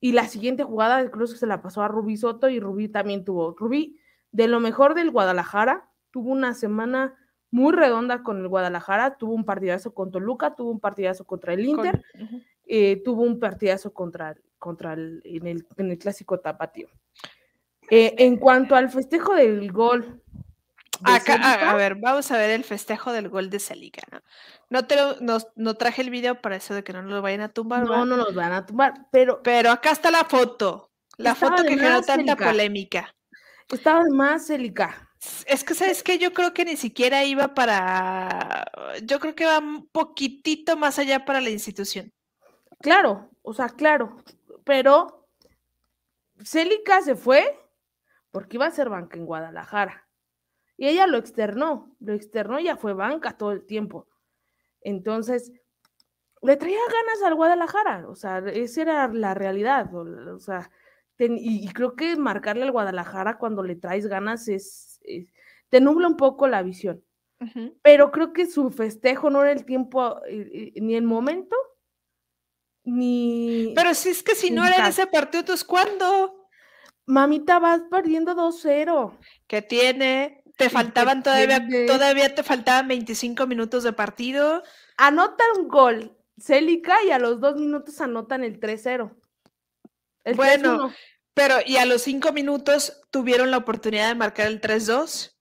Y 0.01 0.13
la 0.13 0.27
siguiente 0.27 0.63
jugada 0.63 1.01
incluso 1.03 1.35
se 1.35 1.45
la 1.47 1.61
pasó 1.61 1.81
a 1.81 1.87
Rubí 1.89 2.15
Soto 2.17 2.47
y 2.49 2.59
Rubí 2.59 2.87
también 2.87 3.25
tuvo. 3.25 3.53
Rubí, 3.57 3.99
de 4.31 4.47
lo 4.47 4.59
mejor 4.59 4.95
del 4.95 5.11
Guadalajara, 5.11 5.89
tuvo 6.11 6.31
una 6.31 6.53
semana 6.53 7.17
muy 7.51 7.73
redonda 7.73 8.23
con 8.23 8.39
el 8.39 8.47
Guadalajara, 8.47 9.17
tuvo 9.17 9.33
un 9.33 9.43
partidazo 9.43 9.93
con 9.93 10.11
Toluca, 10.11 10.55
tuvo 10.55 10.71
un 10.71 10.79
partidazo 10.79 11.25
contra 11.25 11.53
el 11.53 11.65
Con- 11.65 11.85
Inter, 11.85 12.03
eh, 12.65 13.01
tuvo 13.03 13.23
un 13.23 13.39
partidazo 13.39 13.91
contra, 13.93 14.35
contra 14.57 14.93
el, 14.93 15.21
en, 15.25 15.47
el, 15.47 15.67
en 15.77 15.91
el 15.91 15.97
clásico 15.97 16.39
tapatío. 16.39 16.87
Eh, 17.91 18.15
en 18.19 18.37
cuanto 18.37 18.75
al 18.75 18.89
festejo 18.89 19.33
del 19.33 19.71
gol. 19.71 20.21
de 21.01 21.11
Acá, 21.13 21.33
a- 21.33 21.35
a, 21.35 21.51
Celica, 21.53 21.73
ver, 21.75 21.95
vamos 21.95 22.29
a 22.31 22.37
ver 22.37 22.49
el 22.49 22.63
festejo 22.65 23.13
del 23.13 23.29
gol 23.29 23.49
de 23.49 23.59
Celica, 23.59 24.01
¿no? 24.11 24.21
No, 24.69 24.85
te 24.85 24.95
lo- 24.97 25.15
no, 25.21 25.37
no 25.55 25.73
traje 25.75 26.01
el 26.01 26.09
video 26.09 26.41
para 26.41 26.57
eso 26.57 26.73
de 26.73 26.83
que 26.83 26.91
no 26.93 27.01
nos 27.01 27.11
lo 27.11 27.21
vayan 27.21 27.41
a 27.41 27.49
tumbar, 27.49 27.85
no, 27.85 27.91
¿va? 27.91 28.05
no 28.05 28.17
nos 28.17 28.35
van 28.35 28.51
a 28.51 28.65
tumbar, 28.65 29.07
pero 29.11 29.41
pero 29.41 29.71
acá 29.71 29.91
está 29.91 30.11
la 30.11 30.25
foto, 30.25 30.91
la 31.17 31.35
foto 31.35 31.63
que 31.63 31.69
generó 31.69 32.01
tanta 32.01 32.13
Celica. 32.33 32.45
polémica. 32.45 33.15
estaba 33.71 34.03
más 34.11 34.47
Celica. 34.47 35.09
Es 35.45 35.63
que, 35.63 35.73
¿sabes 35.73 36.01
qué? 36.03 36.17
Yo 36.17 36.31
creo 36.33 36.53
que 36.53 36.65
ni 36.65 36.75
siquiera 36.77 37.23
iba 37.25 37.53
para. 37.53 38.65
Yo 39.03 39.19
creo 39.19 39.35
que 39.35 39.45
va 39.45 39.59
un 39.59 39.87
poquitito 39.87 40.75
más 40.77 40.97
allá 40.99 41.23
para 41.25 41.41
la 41.41 41.49
institución. 41.49 42.11
Claro, 42.81 43.29
o 43.41 43.53
sea, 43.53 43.67
claro, 43.69 44.17
pero 44.63 45.27
Célica 46.43 47.01
se 47.01 47.15
fue 47.15 47.59
porque 48.31 48.57
iba 48.57 48.65
a 48.65 48.71
ser 48.71 48.89
banca 48.89 49.17
en 49.17 49.25
Guadalajara. 49.25 50.07
Y 50.77 50.87
ella 50.87 51.07
lo 51.07 51.17
externó, 51.17 51.95
lo 51.99 52.13
externó, 52.13 52.59
ya 52.59 52.77
fue 52.77 52.93
banca 52.93 53.37
todo 53.37 53.51
el 53.51 53.65
tiempo. 53.65 54.07
Entonces, 54.81 55.51
le 56.41 56.55
traía 56.55 56.79
ganas 56.79 57.21
al 57.25 57.35
Guadalajara, 57.35 58.07
o 58.07 58.15
sea, 58.15 58.39
esa 58.39 58.81
era 58.81 59.07
la 59.09 59.33
realidad, 59.33 59.93
o, 59.93 60.39
sea, 60.39 60.71
ten- 61.17 61.37
y, 61.37 61.67
creo 61.73 61.95
que 61.95 62.15
marcarle 62.15 62.63
al 62.63 62.71
Guadalajara 62.71 63.37
cuando 63.37 63.61
le 63.61 63.75
traes 63.75 64.07
ganas 64.07 64.47
es, 64.47 65.01
es- 65.03 65.27
te 65.67 65.81
nubla 65.81 66.07
un 66.07 66.15
poco 66.17 66.47
la 66.47 66.63
visión. 66.63 67.03
Pero 67.81 68.11
creo 68.11 68.33
que 68.33 68.47
su 68.47 68.69
festejo 68.69 69.29
no 69.29 69.41
era 69.41 69.51
el 69.53 69.63
tiempo, 69.63 70.21
eh, 70.25 70.73
eh, 70.75 70.81
ni 70.81 70.95
el 70.95 71.03
momento, 71.03 71.55
ni... 72.83 73.73
Pero 73.75 73.93
si 73.93 74.09
es 74.09 74.23
que 74.23 74.35
si 74.35 74.51
no 74.51 74.65
era 74.65 74.77
en 74.77 74.85
ese 74.87 75.07
partido, 75.07 75.41
entonces 75.41 75.65
¿cuándo? 75.65 76.38
Mamita, 77.09 77.57
vas 77.59 77.81
perdiendo 77.89 78.35
2-0. 78.35 79.17
¿Qué 79.47 79.63
tiene? 79.63 80.43
Te 80.57 80.65
¿Y 80.65 80.69
faltaban 80.69 81.23
todavía, 81.23 81.65
tiene? 81.67 81.85
todavía 81.87 82.35
te 82.35 82.43
faltaban 82.43 82.87
25 82.87 83.47
minutos 83.47 83.83
de 83.83 83.93
partido. 83.93 84.61
Anota 84.97 85.43
un 85.57 85.67
gol, 85.67 86.17
Célica, 86.37 86.95
y 87.03 87.11
a 87.11 87.17
los 87.19 87.39
dos 87.39 87.55
minutos 87.55 87.99
anotan 88.01 88.43
el 88.43 88.59
3-0. 88.59 89.15
El 90.23 90.35
Bueno, 90.35 90.77
3-1. 90.77 90.95
Pero, 91.33 91.55
y 91.65 91.77
a 91.77 91.85
los 91.85 92.01
cinco 92.03 92.31
minutos 92.33 93.01
tuvieron 93.11 93.49
la 93.49 93.57
oportunidad 93.57 94.09
de 94.09 94.15
marcar 94.15 94.47
el 94.47 94.59
3-2. 94.61 95.37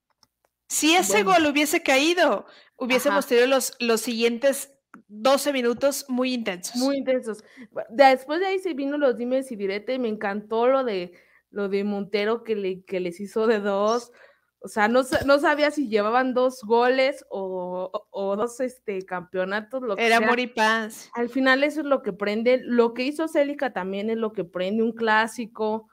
Si 0.69 0.95
ese 0.95 1.25
Bueno. 1.25 1.33
gol 1.41 1.47
hubiese 1.47 1.83
caído, 1.83 2.47
hubiésemos 2.77 3.25
Ajá. 3.25 3.29
tenido 3.29 3.47
los, 3.49 3.75
los 3.81 4.01
siguientes 4.01 4.73
12 5.09 5.53
minutos 5.53 6.07
muy 6.09 6.33
intensos. 6.35 6.77
muy 6.77 6.97
intensos. 6.99 7.43
Después 7.91 8.41
de 8.41 8.47
ahí 8.47 8.59
se 8.59 8.75
vino 8.75 8.99
los 8.99 9.17
dimes 9.17 9.51
y 9.53 9.57
direte, 9.57 9.95
y 9.95 9.99
me 9.99 10.09
encantó 10.09 10.67
lo 10.69 10.85
de 10.85 11.13
lo 11.51 11.69
de 11.69 11.85
Montero 11.85 12.45
que, 12.45 12.57
le, 12.57 12.85
que 12.85 13.01
les 13.01 13.21
hizo 13.21 13.47
de 13.47 13.61
dos, 13.61 14.13
O 14.61 14.69
sea, 14.69 14.89
no, 14.89 15.03
no 15.25 15.39
sabía 15.39 15.71
si 15.71 15.89
llevaban 15.89 16.35
dos 16.35 16.63
goles 16.63 17.25
o, 17.31 17.93
dos 18.13 18.61
este, 18.61 19.05
campeonatos. 19.05 19.83
Lo 19.83 19.95
que 19.95 20.05
Era 20.05 20.17
amor 20.17 20.41
y 20.41 20.49
paz. 20.49 21.11
Al 21.15 21.29
final 21.29 21.63
eso 21.63 21.81
es 21.81 21.87
lo 21.87 22.03
que 22.03 22.13
prende. 22.13 22.61
Lo 22.65 22.93
que 22.93 23.05
hizo 23.05 23.29
Célica 23.29 23.73
también 23.73 24.11
es 24.11 24.17
lo 24.17 24.33
que 24.33 24.45
prende 24.45 24.83
un 24.83 24.93
clásico, 24.93 25.89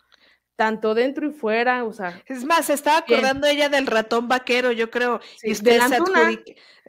tanto 0.56 0.96
dentro 0.96 1.28
y 1.28 1.32
fuera. 1.32 1.84
O 1.84 1.94
sea, 1.94 2.24
es 2.26 2.44
más, 2.44 2.66
se 2.66 2.74
estaba 2.74 2.98
acordando 2.98 3.46
ella 3.46 3.70
del 3.70 3.86
ratón 3.86 4.28
vaquero, 4.28 4.72
yo 4.72 4.90
creo. 4.90 5.20
y 5.44 5.52
ustedes, 5.52 5.84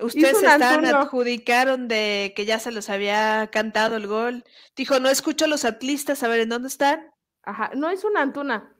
ustedes 0.01 0.39
se 0.39 0.47
adjudicaron 0.47 1.89
de 1.89 2.33
que 2.35 2.47
ya 2.47 2.59
se 2.59 2.73
los 2.73 2.89
había 2.89 3.51
cantado 3.53 3.97
el 3.97 4.07
gol. 4.07 4.45
Dijo, 4.77 4.99
no 4.99 5.11
escucho 5.11 5.45
a 5.45 5.49
los 5.49 5.67
atlistas, 5.67 6.23
a 6.23 6.29
ver, 6.29 6.41
¿en 6.41 6.49
dónde 6.49 6.69
están? 6.69 7.11
Ajá, 7.47 7.71
no 7.75 7.89
es 7.89 8.05
una 8.05 8.21
Antuna 8.21 8.77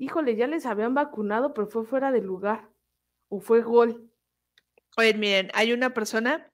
híjole, 0.00 0.34
ya 0.34 0.46
les 0.46 0.66
habían 0.66 0.94
vacunado, 0.94 1.54
pero 1.54 1.68
fue 1.68 1.84
fuera 1.84 2.10
de 2.10 2.22
lugar. 2.22 2.68
O 3.28 3.40
fue 3.40 3.60
gol. 3.60 4.10
Oye, 4.96 5.14
miren, 5.14 5.50
hay 5.54 5.72
una 5.72 5.94
persona. 5.94 6.50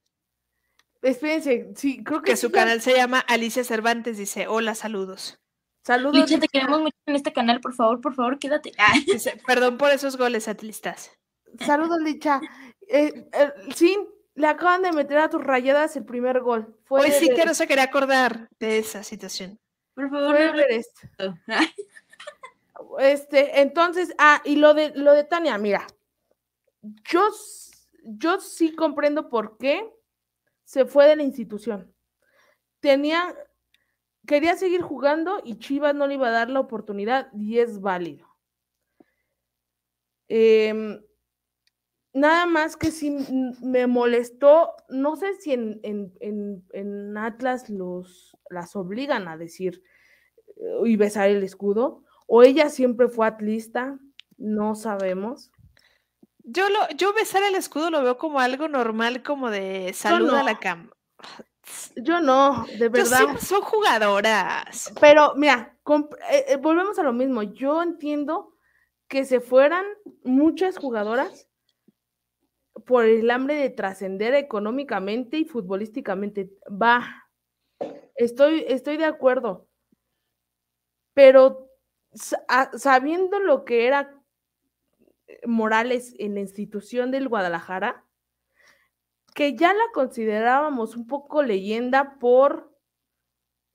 Espérense, 1.01 1.71
sí, 1.75 2.03
creo 2.03 2.21
que. 2.21 2.31
Que 2.31 2.37
su 2.37 2.51
canal 2.51 2.81
se 2.81 2.95
llama 2.95 3.19
Alicia 3.19 3.63
Cervantes, 3.63 4.17
dice: 4.17 4.47
Hola, 4.47 4.75
saludos. 4.75 5.39
Saludos. 5.83 6.17
Licha, 6.29 6.39
te 6.39 6.49
queremos 6.49 6.81
mucho 6.81 6.97
en 7.05 7.15
este 7.15 7.31
canal, 7.31 7.61
por 7.61 7.73
favor, 7.73 8.01
por 8.01 8.13
favor, 8.13 8.37
quédate. 8.37 8.73
perdón 9.47 9.77
por 9.77 9.89
esos 9.91 10.17
goles 10.17 10.47
atlistas. 10.49 11.11
Saludos, 11.65 11.99
Licha. 12.01 12.41
Eh, 12.89 13.29
eh, 13.31 13.51
sí, 13.73 13.97
le 14.35 14.47
acaban 14.47 14.81
de 14.81 14.91
meter 14.91 15.17
a 15.19 15.29
tus 15.29 15.41
rayadas 15.41 15.95
el 15.95 16.03
primer 16.03 16.41
gol. 16.41 16.77
Fue 16.83 17.09
sí 17.11 17.29
que 17.33 17.45
no 17.45 17.53
se 17.53 17.67
quería 17.67 17.85
acordar 17.85 18.49
de 18.59 18.77
esa 18.77 19.01
situación. 19.03 19.57
Por 19.97 20.11
favor, 20.11 20.35
no 20.39 20.53
Este, 22.99 23.61
entonces, 23.61 24.13
ah, 24.19 24.43
y 24.45 24.57
lo 24.57 24.75
de 24.75 24.91
lo 24.93 25.13
de 25.13 25.23
Tania, 25.23 25.57
mira, 25.57 25.87
yo, 27.11 27.27
yo 28.03 28.39
sí 28.39 28.75
comprendo 28.75 29.27
por 29.27 29.57
qué 29.57 29.91
se 30.63 30.85
fue 30.85 31.07
de 31.07 31.15
la 31.15 31.23
institución. 31.23 31.91
Tenía, 32.79 33.35
quería 34.27 34.55
seguir 34.55 34.83
jugando 34.83 35.41
y 35.43 35.57
Chivas 35.57 35.95
no 35.95 36.05
le 36.05 36.13
iba 36.13 36.27
a 36.27 36.31
dar 36.31 36.51
la 36.51 36.59
oportunidad 36.59 37.33
y 37.33 37.57
es 37.57 37.81
válido. 37.81 38.27
Em, 40.27 41.01
nada 42.17 42.45
más 42.45 42.75
que 42.75 42.91
si 42.91 43.11
me 43.61 43.87
molestó, 43.87 44.73
no 44.89 45.15
sé 45.15 45.35
si 45.35 45.53
en, 45.53 45.79
en, 45.83 47.17
Atlas 47.17 47.69
los, 47.69 48.35
las 48.49 48.75
obligan 48.75 49.27
a 49.27 49.37
decir 49.37 49.83
eh, 50.47 50.81
y 50.85 50.95
besar 50.95 51.29
el 51.29 51.43
escudo, 51.43 52.03
o 52.25 52.43
ella 52.43 52.69
siempre 52.69 53.07
fue 53.07 53.27
atlista, 53.27 53.99
no 54.37 54.75
sabemos. 54.75 55.51
Yo 56.43 56.69
lo, 56.69 56.89
yo 56.95 57.13
besar 57.13 57.43
el 57.43 57.55
escudo 57.55 57.91
lo 57.91 58.03
veo 58.03 58.17
como 58.17 58.39
algo 58.39 58.67
normal, 58.67 59.21
como 59.21 59.49
de 59.51 59.93
salud 59.93 60.33
a 60.33 60.43
la 60.43 60.59
cama. 60.59 60.89
Yo 61.97 62.21
no, 62.21 62.65
de 62.79 62.89
verdad. 62.89 63.37
son 63.39 63.61
jugadoras. 63.61 64.93
Pero 65.01 65.33
mira, 65.35 65.75
eh, 66.31 66.45
eh, 66.47 66.55
volvemos 66.55 66.97
a 66.97 67.03
lo 67.03 67.11
mismo. 67.11 67.43
Yo 67.43 67.83
entiendo 67.83 68.55
que 69.09 69.25
se 69.25 69.41
fueran 69.41 69.85
muchas 70.23 70.77
jugadoras 70.77 71.46
por 72.85 73.05
el 73.05 73.29
hambre 73.31 73.55
de 73.55 73.69
trascender 73.69 74.33
económicamente 74.33 75.37
y 75.37 75.45
futbolísticamente. 75.45 76.51
Va, 76.69 77.27
estoy, 78.15 78.65
estoy 78.67 78.97
de 78.97 79.05
acuerdo. 79.05 79.67
Pero 81.13 81.69
sabiendo 82.77 83.39
lo 83.39 83.65
que 83.65 83.87
era 83.87 84.13
Morales 85.45 86.13
en 86.19 86.35
la 86.35 86.41
institución 86.41 87.11
del 87.11 87.27
Guadalajara, 87.27 88.05
que 89.33 89.55
ya 89.55 89.73
la 89.73 89.83
considerábamos 89.93 90.95
un 90.95 91.07
poco 91.07 91.43
leyenda 91.43 92.17
por... 92.19 92.75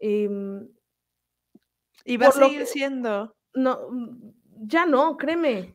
Eh, 0.01 0.29
va 2.17 2.27
a 2.27 2.33
seguir 2.33 2.67
siendo. 2.67 3.37
No, 3.55 3.79
ya 4.65 4.87
no, 4.87 5.17
créeme. 5.17 5.75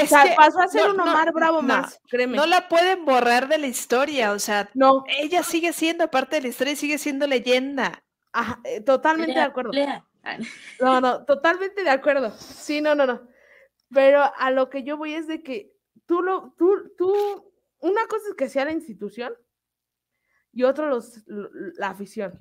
o 0.00 0.06
sea, 0.06 0.34
pasó 0.36 0.60
a 0.60 0.68
ser 0.68 0.90
un 0.90 1.00
Omar 1.00 1.32
Bravo 1.32 1.62
más, 1.62 2.00
créeme. 2.08 2.36
No 2.36 2.46
la 2.46 2.68
pueden 2.68 3.04
borrar 3.04 3.48
de 3.48 3.58
la 3.58 3.66
historia, 3.66 4.32
o 4.32 4.38
sea, 4.38 4.70
no. 4.74 5.04
ella 5.08 5.42
sigue 5.42 5.72
siendo 5.72 6.10
parte 6.10 6.36
de 6.36 6.42
la 6.42 6.48
historia 6.48 6.72
y 6.72 6.76
sigue 6.76 6.98
siendo 6.98 7.26
leyenda. 7.26 8.02
Ajá, 8.32 8.60
eh, 8.64 8.80
totalmente 8.80 9.34
de 9.34 9.44
acuerdo. 9.44 9.72
No, 10.80 11.00
no, 11.00 11.24
totalmente 11.24 11.82
de 11.82 11.90
acuerdo. 11.90 12.30
Sí, 12.30 12.80
no, 12.80 12.94
no, 12.94 13.06
no. 13.06 13.28
Pero 13.92 14.22
a 14.36 14.50
lo 14.50 14.70
que 14.70 14.84
yo 14.84 14.96
voy 14.96 15.14
es 15.14 15.26
de 15.26 15.42
que 15.42 15.72
tú 16.06 16.22
lo, 16.22 16.54
tú, 16.56 16.92
tú, 16.96 17.52
una 17.80 18.06
cosa 18.06 18.28
es 18.28 18.34
que 18.36 18.48
sea 18.48 18.64
la 18.64 18.72
institución 18.72 19.32
y 20.52 20.62
otro 20.62 20.88
los, 20.88 21.24
la 21.26 21.88
afición. 21.88 22.38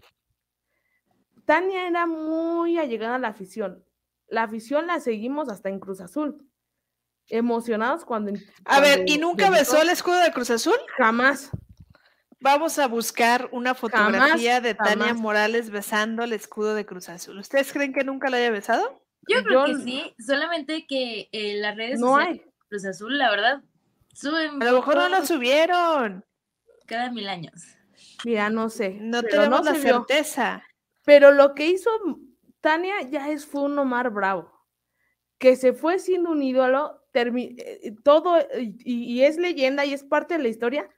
Tania 1.46 1.88
era 1.88 2.06
muy 2.06 2.78
allegada 2.78 3.16
a 3.16 3.20
la 3.20 3.30
afición. 3.30 3.84
La 4.30 4.44
afición 4.44 4.88
la 4.88 5.00
seguimos 5.00 5.50
hasta 5.50 5.70
en 5.70 5.80
Cruz 5.80 6.02
Azul. 6.02 6.48
Emocionados 7.28 8.06
cuando. 8.06 8.34
A 8.66 8.80
ver, 8.80 9.04
¿y 9.08 9.18
nunca 9.18 9.50
besó 9.50 9.82
el 9.82 9.90
escudo 9.90 10.20
de 10.20 10.32
Cruz 10.32 10.50
Azul? 10.50 10.78
Jamás. 10.98 11.52
Vamos 12.42 12.80
a 12.80 12.88
buscar 12.88 13.50
una 13.52 13.76
fotografía 13.76 14.62
de 14.62 14.74
Tania 14.74 15.14
Morales 15.14 15.70
besando 15.70 16.24
el 16.24 16.34
escudo 16.34 16.74
de 16.74 16.86
Cruz 16.86 17.10
Azul. 17.10 17.38
¿Ustedes 17.38 17.74
creen 17.74 17.94
que 17.94 18.04
nunca 18.04 18.30
la 18.30 18.38
haya 18.38 18.50
besado? 18.50 19.04
Yo 19.28 19.44
creo 19.44 19.66
que 19.66 19.76
sí, 19.76 20.16
solamente 20.26 20.88
que 20.88 21.28
eh, 21.32 21.56
las 21.60 21.76
redes 21.76 22.00
no 22.00 22.14
sociales 22.14 22.42
hay. 22.42 22.52
Cruz 22.70 22.86
Azul, 22.86 23.18
la 23.18 23.30
verdad, 23.30 23.62
suben. 24.14 24.62
A 24.62 24.66
lo 24.66 24.78
mejor 24.78 24.96
no 24.96 25.10
lo 25.10 25.26
subieron. 25.26 26.26
Cada 26.88 27.12
mil 27.12 27.28
años. 27.28 27.62
Mira, 28.24 28.50
no 28.50 28.70
sé. 28.70 28.98
No 29.02 29.22
tenemos 29.22 29.66
la 29.66 29.76
certeza. 29.76 30.64
Pero 31.06 31.32
lo 31.32 31.54
que 31.56 31.68
hizo 31.68 31.90
Tania 32.62 33.02
ya 33.02 33.30
es 33.30 33.46
fue 33.46 33.64
un 33.64 33.78
Omar 33.80 34.10
Bravo, 34.12 34.52
que 35.38 35.56
se 35.56 35.74
fue 35.74 36.00
siendo 36.00 36.32
un 36.32 36.42
ídolo, 36.42 37.02
eh, 37.14 37.94
todo, 38.04 38.38
y 38.60 39.22
es 39.24 39.38
leyenda 39.38 39.86
y 39.86 39.94
es 39.94 40.04
parte 40.04 40.36
de 40.38 40.44
la 40.44 40.50
historia, 40.50 40.90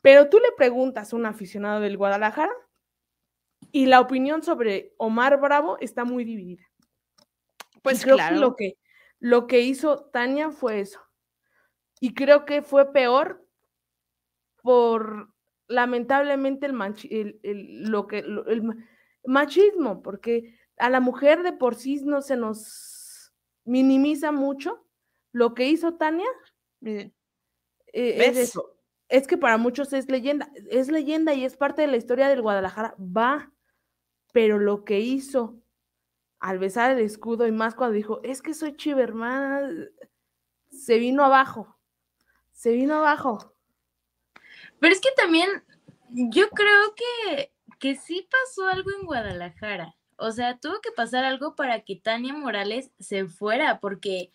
pero 0.00 0.28
tú 0.28 0.38
le 0.38 0.52
preguntas 0.52 1.12
a 1.12 1.16
un 1.16 1.26
aficionado 1.26 1.80
del 1.80 1.96
Guadalajara 1.96 2.52
y 3.72 3.86
la 3.86 4.00
opinión 4.00 4.42
sobre 4.42 4.94
Omar 4.98 5.40
Bravo 5.40 5.78
está 5.80 6.04
muy 6.04 6.24
dividida. 6.24 6.64
Pues 7.82 8.04
claro. 8.04 8.36
lo 8.36 8.56
que, 8.56 8.78
lo 9.18 9.46
que 9.46 9.60
hizo 9.60 10.04
Tania 10.12 10.50
fue 10.50 10.80
eso. 10.80 11.00
Y 12.00 12.14
creo 12.14 12.44
que 12.44 12.62
fue 12.62 12.92
peor 12.92 13.46
por 14.62 15.32
lamentablemente 15.68 16.66
el, 16.66 17.40
lo 17.90 18.06
que, 18.06 18.18
el 18.18 18.84
machismo, 19.24 20.02
porque 20.02 20.54
a 20.78 20.90
la 20.90 21.00
mujer 21.00 21.42
de 21.42 21.52
por 21.52 21.74
sí 21.74 22.00
no 22.04 22.22
se 22.22 22.36
nos 22.36 23.32
minimiza 23.64 24.32
mucho. 24.32 24.86
Lo 25.32 25.54
que 25.54 25.68
hizo 25.68 25.94
Tania 25.94 26.28
eh, 26.82 27.12
es 27.92 28.36
eso 28.36 28.74
es 29.08 29.26
que 29.26 29.36
para 29.36 29.58
muchos 29.58 29.92
es 29.92 30.10
leyenda, 30.10 30.50
es 30.70 30.90
leyenda 30.90 31.34
y 31.34 31.44
es 31.44 31.56
parte 31.56 31.82
de 31.82 31.88
la 31.88 31.96
historia 31.96 32.28
del 32.28 32.42
Guadalajara, 32.42 32.94
va, 32.98 33.52
pero 34.32 34.58
lo 34.58 34.84
que 34.84 35.00
hizo 35.00 35.60
al 36.40 36.58
besar 36.58 36.90
el 36.90 36.98
escudo 36.98 37.46
y 37.46 37.52
más 37.52 37.74
cuando 37.74 37.94
dijo, 37.94 38.20
es 38.22 38.42
que 38.42 38.54
soy 38.54 38.76
chivermana, 38.76 39.70
se 40.70 40.98
vino 40.98 41.24
abajo, 41.24 41.78
se 42.52 42.72
vino 42.72 42.96
abajo. 42.96 43.54
Pero 44.80 44.92
es 44.92 45.00
que 45.00 45.10
también 45.16 45.48
yo 46.10 46.50
creo 46.50 46.94
que, 46.94 47.52
que 47.78 47.96
sí 47.96 48.28
pasó 48.30 48.66
algo 48.66 48.90
en 48.98 49.06
Guadalajara. 49.06 49.94
O 50.16 50.30
sea, 50.32 50.58
tuvo 50.58 50.80
que 50.80 50.92
pasar 50.92 51.24
algo 51.24 51.54
para 51.54 51.80
que 51.80 51.96
Tania 51.96 52.34
Morales 52.34 52.90
se 52.98 53.26
fuera, 53.26 53.80
porque 53.80 54.30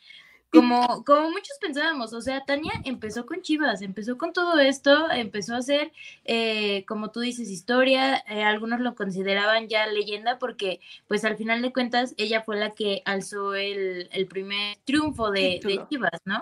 como, 0.52 1.04
como 1.06 1.30
muchos 1.30 1.58
pensábamos, 1.62 2.12
o 2.14 2.22
sea, 2.22 2.44
Tania 2.44 2.74
empezó 2.84 3.26
con 3.26 3.42
Chivas, 3.42 3.82
empezó 3.84 4.18
con 4.18 4.34
todo 4.34 4.60
esto, 4.60 5.12
empezó 5.12 5.54
a 5.54 5.60
hacer, 5.60 5.92
eh, 6.26 6.86
como 6.88 7.12
tú 7.12 7.20
dices, 7.20 7.52
historia, 7.52 8.24
eh, 8.28 8.44
algunos 8.44 8.80
lo 8.80 8.96
consideraban 8.96 9.68
ya 9.68 9.86
leyenda 9.86 10.40
porque, 10.40 10.80
pues 11.08 11.24
al 11.24 11.38
final 11.38 11.62
de 11.62 11.72
cuentas, 11.72 12.16
ella 12.18 12.42
fue 12.42 12.58
la 12.58 12.72
que 12.72 13.04
alzó 13.06 13.54
el, 13.54 14.10
primer 14.28 14.78
triunfo 14.86 15.30
de, 15.30 15.60
Chivas, 15.90 16.20
¿no? 16.26 16.42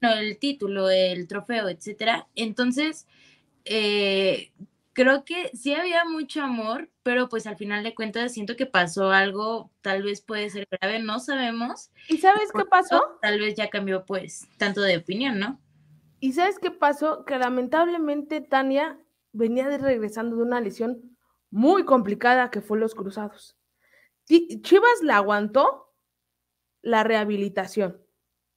No, 0.00 0.12
el 0.14 0.38
título, 0.38 0.90
el 0.90 1.28
trofeo, 1.28 1.68
etcétera. 1.68 2.26
Entonces, 2.34 3.06
eh, 3.64 4.50
creo 4.92 5.24
que 5.24 5.50
sí 5.54 5.74
había 5.74 6.04
mucho 6.04 6.42
amor, 6.42 6.88
pero 7.04 7.28
pues 7.28 7.46
al 7.46 7.56
final 7.56 7.84
de 7.84 7.94
cuentas 7.94 8.32
siento 8.32 8.56
que 8.56 8.66
pasó 8.66 9.10
algo, 9.10 9.70
tal 9.82 10.02
vez 10.02 10.22
puede 10.22 10.50
ser 10.50 10.66
grave, 10.68 10.98
no 10.98 11.20
sabemos. 11.20 11.90
¿Y 12.08 12.18
sabes 12.18 12.50
qué 12.52 12.64
pasó? 12.64 13.18
Tal 13.22 13.38
vez 13.38 13.54
ya 13.54 13.68
cambió 13.68 14.04
pues 14.06 14.48
tanto 14.56 14.80
de 14.80 14.96
opinión, 14.96 15.38
¿no? 15.38 15.60
¿Y 16.18 16.32
sabes 16.32 16.58
qué 16.58 16.70
pasó? 16.70 17.26
Que 17.26 17.38
lamentablemente 17.38 18.40
Tania 18.40 18.98
venía 19.32 19.68
de 19.68 19.78
regresando 19.78 20.36
de 20.36 20.42
una 20.42 20.60
lesión 20.60 21.16
muy 21.50 21.84
complicada 21.84 22.50
que 22.50 22.62
fue 22.62 22.78
los 22.78 22.94
cruzados. 22.94 23.56
Chivas 24.26 25.02
la 25.02 25.16
aguantó 25.16 25.94
la 26.80 27.04
rehabilitación. 27.04 28.00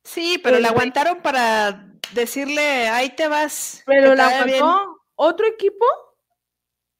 Sí, 0.05 0.39
pero 0.41 0.59
la 0.59 0.69
aguantaron 0.69 1.21
para 1.21 1.93
decirle, 2.13 2.87
ahí 2.87 3.13
te 3.13 3.27
vas. 3.27 3.83
Pero 3.85 4.15
la 4.15 4.29
aguantó 4.29 5.01
otro 5.15 5.45
equipo, 5.45 5.85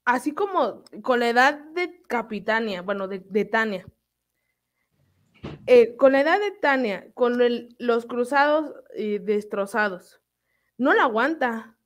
así 0.08 0.32
como 0.32 0.84
con 1.04 1.20
la 1.20 1.28
edad 1.28 1.60
de 1.74 2.02
Capitania, 2.08 2.82
bueno, 2.82 3.10
de, 3.10 3.46
Tania. 3.46 3.86
Eh, 5.68 5.98
con 5.98 6.14
la 6.14 6.22
edad 6.22 6.40
de 6.40 6.52
Tania, 6.52 7.12
con 7.14 7.38
los 7.78 8.06
cruzados 8.06 8.74
y 8.96 9.20
destrozados, 9.20 10.22
no 10.78 10.94
la 10.94 11.04
aguanta. 11.04 11.78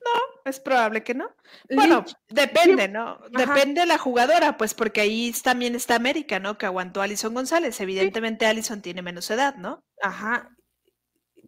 No, 0.00 0.40
es 0.46 0.60
probable 0.60 1.04
que 1.04 1.12
no. 1.12 1.30
Bueno, 1.68 2.06
depende, 2.30 2.88
¿no? 2.88 3.18
Depende 3.32 3.82
de 3.82 3.86
la 3.86 3.98
jugadora, 3.98 4.56
pues 4.56 4.72
porque 4.72 5.02
ahí 5.02 5.30
también 5.44 5.74
está 5.74 5.94
América, 5.94 6.40
¿no? 6.40 6.56
Que 6.56 6.64
aguantó 6.64 7.02
a 7.02 7.04
Alison 7.04 7.34
González. 7.34 7.78
Evidentemente 7.82 8.46
Alison 8.46 8.80
tiene 8.80 9.02
menos 9.02 9.30
edad, 9.30 9.56
¿no? 9.56 9.84
Ajá. 10.00 10.56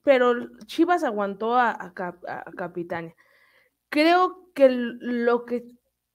Pero 0.02 0.34
Chivas 0.66 1.02
aguantó 1.02 1.56
a, 1.58 1.94
Capitania. 2.58 3.14
Creo 3.90 4.50
que 4.54 4.68
lo 4.70 5.44
que 5.44 5.64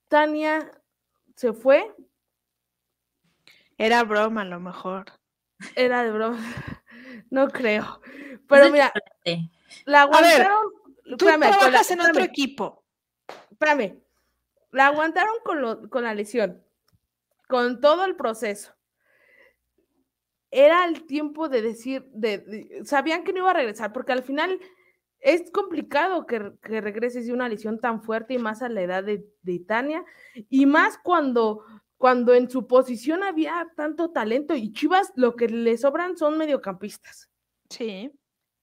Tania 0.07 0.71
se 1.35 1.53
fue. 1.53 1.95
Era 3.77 4.03
broma, 4.03 4.41
a 4.41 4.45
lo 4.45 4.59
mejor. 4.59 5.05
Era 5.75 6.03
de 6.03 6.11
broma. 6.11 6.39
No 7.31 7.47
creo. 7.47 8.01
Pero 8.47 8.69
mira, 8.69 8.93
la 9.85 10.01
aguantaron 10.01 10.69
Tú 11.05 11.17
trabajas 11.17 11.91
en 11.91 12.01
otro 12.01 12.23
equipo. 12.23 12.83
Espérame. 13.51 14.01
La 14.71 14.87
aguantaron 14.87 15.35
con, 15.43 16.03
la 16.03 16.13
lesión, 16.13 16.63
con 17.47 17.79
todo 17.79 18.03
el 18.03 18.15
proceso. 18.15 18.75
Era 20.51 20.85
el 20.85 21.05
tiempo 21.05 21.47
de 21.47 21.61
decir, 21.61 22.05
de, 22.11 22.81
sabían 22.85 23.23
que 23.23 23.33
no 23.33 23.39
iba 23.39 23.51
a 23.51 23.55
regresar, 23.55 23.93
porque 23.93 24.11
al 24.11 24.23
final 24.23 24.59
es 25.25 25.49
complicado 25.49 26.27
que, 26.27 26.51
que, 26.61 26.81
regreses 26.81 27.25
de 27.25 27.33
una 27.33 27.49
lesión 27.49 27.79
tan 27.79 28.03
fuerte 28.03 28.35
y 28.35 28.37
más 28.37 28.61
a 28.61 28.69
la 28.69 28.83
edad 28.83 29.03
de, 29.03 29.25
de 29.41 29.59
Tania, 29.59 30.05
y 30.49 30.67
más 30.67 30.99
cuando, 30.99 31.65
cuando 31.97 32.35
en 32.35 32.47
su 32.47 32.67
posición 32.67 33.23
había 33.23 33.67
tanto 33.75 34.11
talento 34.11 34.55
y 34.55 34.71
Chivas 34.71 35.11
lo 35.15 35.35
que 35.35 35.49
le 35.49 35.79
sobran 35.79 36.15
son 36.15 36.37
mediocampistas. 36.37 37.31
Sí. 37.71 38.11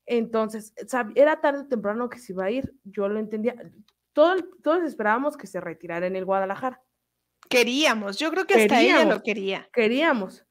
Entonces, 0.06 0.72
era 1.16 1.40
tarde 1.40 1.62
o 1.62 1.66
temprano 1.66 2.08
que 2.08 2.20
se 2.20 2.32
iba 2.32 2.44
a 2.44 2.50
ir, 2.52 2.72
yo 2.84 3.08
lo 3.08 3.18
entendía. 3.18 3.56
todos 4.12 4.84
esperábamos 4.84 5.36
que 5.36 5.48
se 5.48 5.60
retirara 5.60 6.06
en 6.06 6.14
el 6.14 6.24
Guadalajara. 6.24 6.80
Queríamos, 7.48 8.20
yo 8.20 8.30
creo 8.30 8.46
que 8.46 8.54
hasta 8.54 8.80
ella 8.80 9.04
lo 9.04 9.20
quería. 9.20 9.68
Queríamos. 9.72 10.46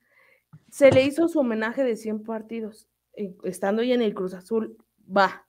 Se 0.70 0.92
le 0.92 1.04
hizo 1.06 1.30
su 1.30 1.40
homenaje 1.40 1.86
de 1.86 1.96
100 1.96 2.24
partidos, 2.26 2.90
estando 3.46 3.82
ya 3.82 3.96
en 3.96 4.02
el 4.02 4.14
Cruz 4.14 4.34
Azul, 4.34 4.76
va. 5.08 5.48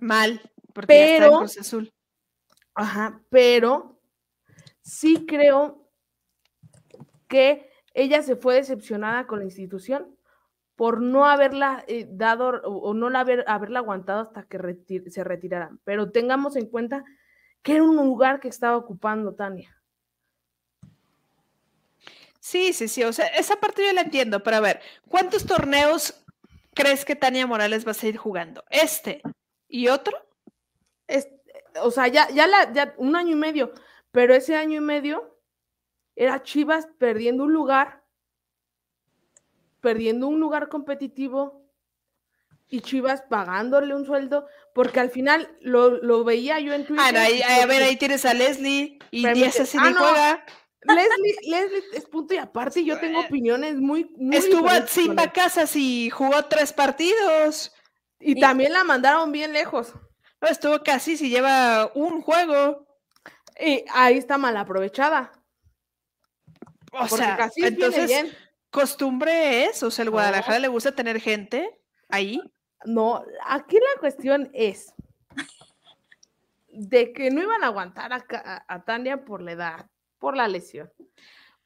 Mal, 0.00 0.40
porque 0.72 0.86
pero, 0.86 1.24
está 1.24 1.26
en 1.26 1.38
Cruz 1.38 1.58
Azul. 1.58 1.94
Ajá, 2.74 3.20
pero 3.30 4.00
sí 4.82 5.26
creo 5.26 5.90
que 7.28 7.70
ella 7.94 8.22
se 8.22 8.36
fue 8.36 8.54
decepcionada 8.54 9.26
con 9.26 9.40
la 9.40 9.44
institución 9.44 10.16
por 10.76 11.00
no 11.00 11.26
haberla 11.26 11.84
eh, 11.88 12.06
dado 12.08 12.62
o, 12.62 12.94
no 12.94 13.10
la 13.10 13.20
haber, 13.20 13.44
haberla 13.48 13.80
aguantado 13.80 14.20
hasta 14.20 14.44
que 14.44 14.58
se 15.08 15.24
retiraran. 15.24 15.80
Pero 15.82 16.12
tengamos 16.12 16.54
en 16.54 16.66
cuenta 16.66 17.04
que 17.62 17.74
era 17.74 17.82
un 17.82 17.96
lugar 17.96 18.38
que 18.38 18.46
estaba 18.46 18.76
ocupando 18.76 19.34
Tania. 19.34 19.76
Sí, 22.38 22.72
sí, 22.72 22.86
sí, 22.86 23.02
o 23.02 23.12
sea, 23.12 23.26
esa 23.26 23.56
parte 23.56 23.84
yo 23.84 23.92
la 23.92 24.02
entiendo, 24.02 24.42
pero 24.42 24.58
a 24.58 24.60
ver, 24.60 24.80
¿cuántos 25.08 25.44
torneos 25.44 26.24
crees 26.74 27.04
que 27.04 27.16
Tania 27.16 27.46
Morales 27.46 27.84
va 27.84 27.90
a 27.90 27.94
seguir 27.94 28.16
jugando? 28.16 28.62
¿Este 28.70 29.20
y 29.68 29.88
otro? 29.88 30.16
o 31.82 31.90
sea, 31.92 32.08
ya, 32.08 32.28
ya, 32.30 32.46
la, 32.48 32.72
ya 32.72 32.94
un 32.96 33.14
año 33.14 33.32
y 33.32 33.38
medio, 33.38 33.72
pero 34.10 34.34
ese 34.34 34.56
año 34.56 34.78
y 34.78 34.80
medio 34.80 35.38
era 36.16 36.42
Chivas 36.42 36.88
perdiendo 36.98 37.44
un 37.44 37.52
lugar 37.52 37.98
perdiendo 39.80 40.28
un 40.28 40.40
lugar 40.40 40.68
competitivo 40.68 41.64
y 42.68 42.80
Chivas 42.82 43.22
pagándole 43.22 43.94
un 43.94 44.04
sueldo, 44.04 44.46
porque 44.74 45.00
al 45.00 45.10
final 45.10 45.56
lo, 45.60 46.24
veía 46.24 46.60
yo 46.60 46.74
en 46.74 46.84
Twitter. 46.84 47.16
Ah, 47.16 47.62
a 47.62 47.66
ver, 47.66 47.82
ahí 47.82 47.96
tienes 47.96 48.26
a 48.26 48.34
Leslie 48.34 48.98
y 49.10 49.26
Díaz 49.32 49.58
así 49.60 49.78
ah, 49.80 49.94
juega. 49.96 50.44
Leslie, 50.82 51.36
Leslie 51.42 51.82
es 51.94 52.04
punto 52.04 52.34
y 52.34 52.36
aparte, 52.36 52.84
yo 52.84 53.00
tengo 53.00 53.20
opiniones 53.20 53.76
muy. 53.76 54.10
muy 54.16 54.36
Estuvo 54.36 54.68
sin 54.86 55.14
Casas 55.14 55.74
y 55.76 56.10
jugó 56.10 56.44
tres 56.44 56.72
partidos. 56.74 57.72
Y, 58.20 58.40
también 58.40 58.72
la 58.72 58.84
mandaron 58.84 59.30
bien 59.32 59.52
lejos. 59.52 59.92
No, 60.40 60.48
estuvo 60.48 60.82
casi 60.82 61.16
si 61.16 61.30
lleva 61.30 61.90
un 61.94 62.20
juego. 62.20 62.86
Y 63.60 63.84
ahí 63.92 64.18
está 64.18 64.38
mal 64.38 64.56
aprovechada. 64.56 65.32
O 66.92 67.08
sea, 67.08 67.36
casi 67.36 67.64
entonces, 67.64 68.06
bien 68.06 68.34
costumbre 68.70 69.64
es, 69.64 69.82
o 69.82 69.90
sea, 69.90 70.04
el 70.04 70.10
Guadalajara 70.10 70.58
le 70.58 70.68
gusta 70.68 70.92
tener 70.92 71.20
gente 71.20 71.80
ahí. 72.08 72.40
No, 72.84 73.24
aquí 73.46 73.76
la 73.76 74.00
cuestión 74.00 74.50
es 74.52 74.94
de 76.68 77.12
que 77.12 77.30
no 77.30 77.42
iban 77.42 77.64
a 77.64 77.68
aguantar 77.68 78.12
a, 78.12 78.84
Tania 78.84 79.24
por 79.24 79.42
la 79.42 79.52
edad, 79.52 79.86
por 80.18 80.36
la 80.36 80.46
lesión, 80.46 80.92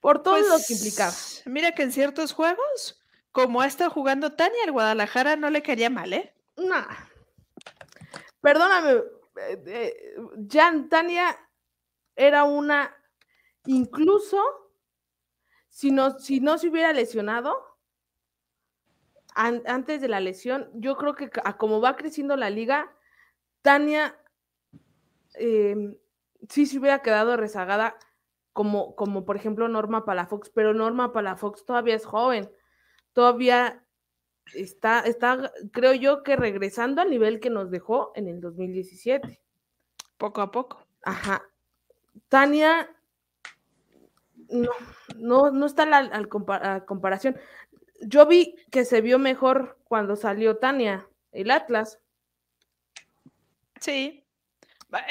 por 0.01 0.23
todo 0.23 0.39
lo 0.39 0.57
que 0.67 0.73
implicaba. 0.73 1.11
Pues, 1.11 1.43
mira 1.47 1.73
que 1.73 1.83
en 1.83 1.93
ciertos 1.93 2.33
juegos, 2.33 3.03
como 3.31 3.61
ha 3.61 3.67
estado 3.67 3.91
jugando 3.91 4.33
Tania, 4.33 4.65
el 4.65 4.73
Guadalajara 4.73 5.37
no 5.37 5.51
le 5.51 5.63
quería 5.63 5.91
mal, 5.91 6.13
¿eh? 6.13 6.33
No. 6.69 6.87
Perdóname, 8.41 9.03
eh, 9.37 9.63
eh, 9.67 10.15
Jan 10.51 10.89
Tania 10.89 11.39
era 12.17 12.45
una, 12.45 12.95
incluso 13.67 14.39
si 15.69 15.91
no, 15.91 16.19
si 16.19 16.41
no 16.41 16.59
se 16.59 16.69
hubiera 16.69 16.93
lesionado 16.93 17.73
antes 19.35 20.03
de 20.03 20.09
la 20.09 20.21
lesión, 20.21 20.69
yo 20.75 20.97
creo 20.97 21.15
que 21.15 21.31
como 21.57 21.81
va 21.81 21.97
creciendo 21.97 22.37
la 22.37 22.51
liga, 22.51 22.95
Tania 23.63 24.19
em, 25.35 25.97
sí 26.51 26.67
se 26.67 26.79
hubiera 26.79 27.01
quedado 27.01 27.39
rezagada 27.39 27.97
como, 28.53 28.95
como 28.95 29.25
por 29.25 29.37
ejemplo 29.37 29.69
Norma 29.69 30.05
Palafox, 30.05 30.51
pero 30.51 30.75
Norma 30.75 31.13
Palafox 31.13 31.65
todavía 31.65 31.95
es 31.95 32.05
joven, 32.05 32.51
todavía 33.15 33.82
está, 34.55 35.01
está, 35.01 35.53
creo 35.73 35.95
yo 35.95 36.23
que 36.23 36.37
regresando 36.37 37.03
al 37.03 37.11
nivel 37.11 37.41
que 37.41 37.51
nos 37.51 37.71
dejó 37.71 38.13
en 38.15 38.29
el 38.29 38.41
2017. 38.41 39.41
Poco 40.19 40.41
a 40.41 40.51
poco. 40.51 40.87
Ajá. 41.03 41.43
Tania 42.29 42.89
no, 44.53 44.71
no, 45.17 45.51
no 45.51 45.67
está 45.67 45.87
la 45.87 46.85
comparación. 46.87 47.37
Yo 48.01 48.27
vi 48.27 48.57
que 48.71 48.85
se 48.85 49.01
vio 49.01 49.19
mejor 49.19 49.79
cuando 49.85 50.17
salió 50.17 50.57
Tania, 50.59 51.09
el 51.33 51.51
Atlas. 51.51 51.99
Sí. 53.81 54.25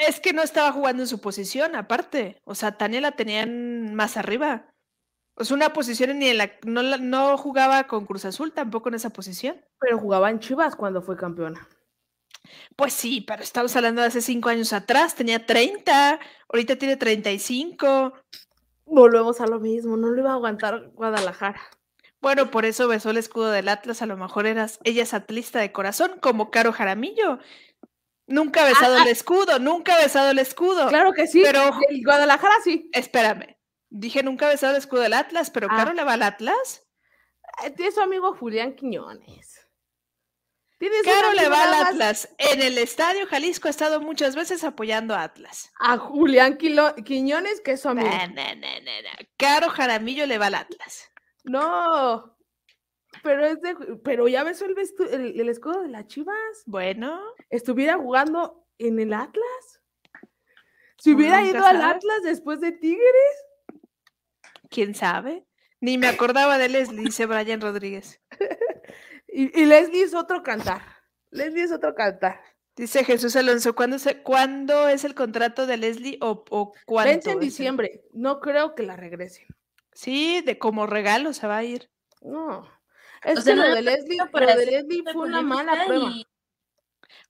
Es 0.08 0.20
que 0.20 0.34
no 0.34 0.44
estaba 0.44 0.72
jugando 0.72 1.04
en 1.04 1.08
su 1.08 1.20
posición, 1.20 1.76
aparte. 1.76 2.42
O 2.44 2.54
sea, 2.54 2.78
Tania 2.78 3.02
la 3.02 3.14
tenían 3.14 3.96
más 3.96 4.16
arriba. 4.18 4.71
Es 5.38 5.52
una 5.52 5.74
posición 5.74 6.20
ni 6.20 6.30
en 6.30 6.38
la 6.38 6.52
no, 6.66 6.84
no 6.84 7.38
jugaba 7.38 7.88
con 7.88 8.06
Cruz 8.06 8.26
Azul 8.26 8.52
tampoco 8.52 8.90
en 8.90 8.96
esa 8.96 9.12
posición. 9.12 9.64
Pero 9.80 9.98
jugaba 9.98 10.30
en 10.30 10.40
Chivas 10.40 10.76
cuando 10.76 11.02
fue 11.02 11.18
campeona. 11.18 11.68
Pues 12.76 12.94
sí, 12.94 13.22
pero 13.22 13.44
estamos 13.44 13.76
hablando 13.76 14.02
de 14.02 14.08
hace 14.08 14.22
cinco 14.22 14.50
años 14.50 14.74
atrás, 14.74 15.16
tenía 15.16 15.46
30, 15.46 16.20
ahorita 16.50 16.76
tiene 16.76 16.98
35 16.98 18.14
volvemos 18.92 19.40
a 19.42 19.48
lo 19.48 19.60
mismo, 19.60 19.98
no 19.98 20.12
lo 20.12 20.20
iba 20.20 20.32
a 20.32 20.34
aguantar 20.34 20.92
Guadalajara. 20.94 21.62
Bueno, 22.22 22.52
por 22.52 22.66
eso 22.66 22.88
besó 22.88 23.10
el 23.10 23.18
escudo 23.18 23.50
del 23.50 23.70
Atlas, 23.70 24.02
a 24.02 24.06
lo 24.06 24.16
mejor 24.16 24.46
eras, 24.46 24.80
ella 24.84 25.04
es 25.04 25.14
atlista 25.14 25.60
de 25.60 25.72
corazón, 25.72 26.20
como 26.22 26.52
Caro 26.52 26.72
Jaramillo. 26.72 27.40
Nunca 28.28 28.64
ha 28.64 28.68
besado 28.68 28.98
el 28.98 29.08
escudo, 29.08 29.60
nunca 29.60 29.96
ha 29.96 29.98
besado 29.98 30.32
el 30.32 30.40
escudo. 30.40 30.88
Claro 30.88 31.14
que 31.14 31.26
sí, 31.26 31.42
pero 31.44 31.72
el 31.90 32.04
Guadalajara 32.04 32.54
sí. 32.64 32.90
Espérame, 32.94 33.58
dije 33.92 34.24
nunca 34.24 34.48
ha 34.48 34.50
besado 34.50 34.74
el 34.74 34.80
escudo 34.80 35.02
del 35.02 35.14
Atlas, 35.14 35.52
pero 35.52 35.68
ah. 35.70 35.76
Caro 35.78 35.94
le 35.94 36.04
va 36.04 36.14
al 36.14 36.24
Atlas. 36.24 36.88
Tiene 37.76 37.92
su 37.92 38.02
amigo 38.02 38.34
Julián 38.36 38.76
Quiñones. 38.76 39.68
Caro 41.04 41.34
le 41.34 41.48
va 41.48 41.64
al 41.64 41.88
Atlas. 41.88 42.34
En 42.40 42.62
el 42.62 42.78
Estadio 42.80 43.28
Jalisco 43.28 43.68
ha 43.68 43.72
estado 43.72 44.02
muchas 44.02 44.36
veces 44.36 44.64
apoyando 44.64 45.14
a 45.14 45.24
Atlas. 45.24 45.72
A 45.80 45.98
Julián 45.98 46.58
Quiñones, 46.58 47.62
que 47.62 47.74
es 47.74 47.82
su 47.82 47.90
amigo. 47.90 48.10
Caro 49.38 49.70
Jaramillo 49.70 50.26
le 50.26 50.40
va 50.40 50.48
al 50.48 50.56
Atlas. 50.56 51.12
No, 51.44 52.36
pero 53.24 53.46
es 53.46 53.62
de, 53.62 53.76
pero 54.04 54.28
ya 54.28 54.44
besó 54.44 54.66
el, 54.66 54.76
el, 55.40 55.50
escudo 55.50 55.82
de 55.82 55.90
las 55.90 56.08
Chivas. 56.08 56.64
Bueno. 56.66 57.22
Estuviera 57.50 57.98
jugando 57.98 58.66
en 58.78 59.00
el 59.00 59.14
Atlas. 59.14 59.82
Si 60.98 61.14
hubiera 61.14 61.44
ido 61.44 61.64
al 61.64 61.82
Atlas 61.82 62.24
después 62.24 62.60
de 62.60 62.72
Tigres. 62.72 63.46
¿Quién 64.72 64.96
sabe? 64.96 65.46
Ni 65.80 66.00
me 66.00 66.08
acordaba 66.08 66.58
de 66.58 66.70
Leslie, 66.70 67.04
dice 67.04 67.28
Brian 67.28 67.62
Rodríguez. 67.62 68.20
Y, 69.34 69.66
Leslie 69.66 70.04
es 70.04 70.14
otro 70.14 70.44
cantar. 70.44 70.82
Leslie 71.30 71.64
es 71.64 71.72
otro 71.72 71.96
cantar. 71.96 72.42
Dice 72.76 73.06
Jesús 73.06 73.34
Alonso, 73.38 73.74
¿cuándo, 73.76 73.96
¿cuándo 74.24 74.90
es 74.90 75.06
el 75.06 75.16
contrato 75.16 75.66
de 75.68 75.78
Leslie 75.78 76.18
o, 76.20 76.44
o 76.50 76.74
cuándo? 76.86 77.14
Vence 77.14 77.32
en 77.32 77.40
diciembre. 77.40 78.04
No 78.12 78.42
creo 78.42 78.76
que 78.76 78.84
la 78.84 78.98
regresen. 78.98 79.48
Sí, 79.94 80.42
de 80.42 80.58
como 80.58 80.86
regalo 80.86 81.32
se 81.32 81.48
va 81.48 81.60
a 81.60 81.64
ir. 81.64 81.90
No. 82.20 82.70
Es 83.24 83.46
que 83.46 83.56
lo, 83.56 83.64
de 83.74 83.82
Leslie, 83.82 84.18
lo 84.18 84.46
de 84.58 84.66
Leslie 84.66 85.04
fue 85.14 85.28
una 85.28 85.42
mala 85.42 85.86
prueba. 85.86 86.12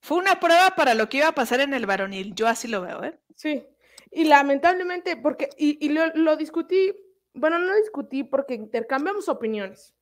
Fue 0.00 0.18
una 0.18 0.40
prueba 0.40 0.74
para 0.74 0.94
lo 0.94 1.08
que 1.08 1.18
iba 1.18 1.28
a 1.28 1.34
pasar 1.36 1.60
en 1.60 1.72
el 1.74 1.86
varonil. 1.86 2.34
Yo 2.34 2.48
así 2.48 2.66
lo 2.66 2.80
veo, 2.80 3.04
¿eh? 3.04 3.16
Sí. 3.36 3.64
Y 4.10 4.24
lamentablemente, 4.24 5.16
porque, 5.16 5.48
y, 5.56 5.88
lo, 5.88 6.36
discutí, 6.36 6.92
bueno, 7.34 7.58
no 7.58 7.74
discutí 7.76 8.24
porque 8.24 8.54
intercambiamos 8.54 9.28
opiniones, 9.28 9.94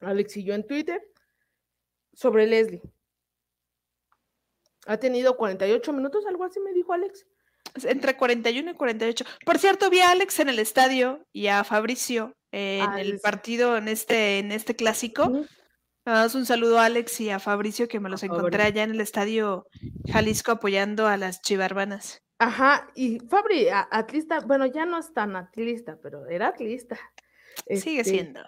Alex 0.00 0.36
y 0.36 0.44
yo 0.44 0.54
en 0.54 0.66
Twitter, 0.66 1.02
sobre 2.12 2.46
Leslie. 2.46 2.82
Ha 4.86 4.98
tenido 4.98 5.36
48 5.36 5.92
minutos, 5.92 6.26
algo 6.26 6.44
así 6.44 6.60
me 6.60 6.72
dijo 6.72 6.92
Alex. 6.92 7.26
Entre 7.84 8.16
41 8.16 8.70
y 8.70 8.74
48. 8.74 9.24
Por 9.44 9.58
cierto, 9.58 9.90
vi 9.90 10.00
a 10.00 10.12
Alex 10.12 10.40
en 10.40 10.48
el 10.48 10.58
estadio 10.58 11.26
y 11.32 11.48
a 11.48 11.64
Fabricio 11.64 12.32
en 12.52 12.88
ah, 12.88 13.00
el 13.00 13.18
partido, 13.18 13.76
en 13.76 13.88
este, 13.88 14.38
en 14.38 14.52
este 14.52 14.76
clásico. 14.76 15.26
Uh 15.26 15.46
un 16.34 16.46
saludo 16.46 16.78
a 16.78 16.84
Alex 16.84 17.20
y 17.20 17.30
a 17.30 17.40
Fabricio 17.40 17.88
que 17.88 17.98
me 17.98 18.08
los 18.08 18.22
encontré 18.22 18.62
allá 18.62 18.84
en 18.84 18.92
el 18.92 19.00
estadio 19.00 19.66
Jalisco 20.06 20.52
apoyando 20.52 21.08
a 21.08 21.16
las 21.16 21.42
chivarbanas. 21.42 22.22
Ajá, 22.38 22.90
y 22.94 23.18
Fabri, 23.20 23.68
atlista, 23.70 24.40
bueno, 24.40 24.66
ya 24.66 24.84
no 24.84 24.98
es 24.98 25.12
tan 25.12 25.36
atlista, 25.36 25.98
pero 26.02 26.26
era 26.26 26.48
atlista. 26.48 26.98
Sigue 27.68 28.00
este, 28.00 28.10
siendo. 28.10 28.40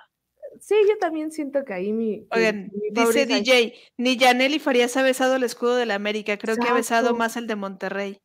Sí, 0.60 0.74
yo 0.88 0.98
también 0.98 1.30
siento 1.30 1.64
que 1.64 1.72
ahí 1.72 1.92
mi. 1.92 2.26
Oigan, 2.30 2.70
dice 2.90 3.26
DJ, 3.26 3.74
ni 3.96 4.16
Yaneli 4.16 4.58
Farías 4.58 4.96
ha 4.96 5.02
besado 5.02 5.36
el 5.36 5.44
escudo 5.44 5.76
de 5.76 5.86
la 5.86 5.94
América, 5.94 6.36
creo 6.36 6.56
que 6.56 6.68
ha 6.68 6.74
besado 6.74 7.14
más 7.14 7.36
el 7.36 7.46
de 7.46 7.56
Monterrey. 7.56 8.20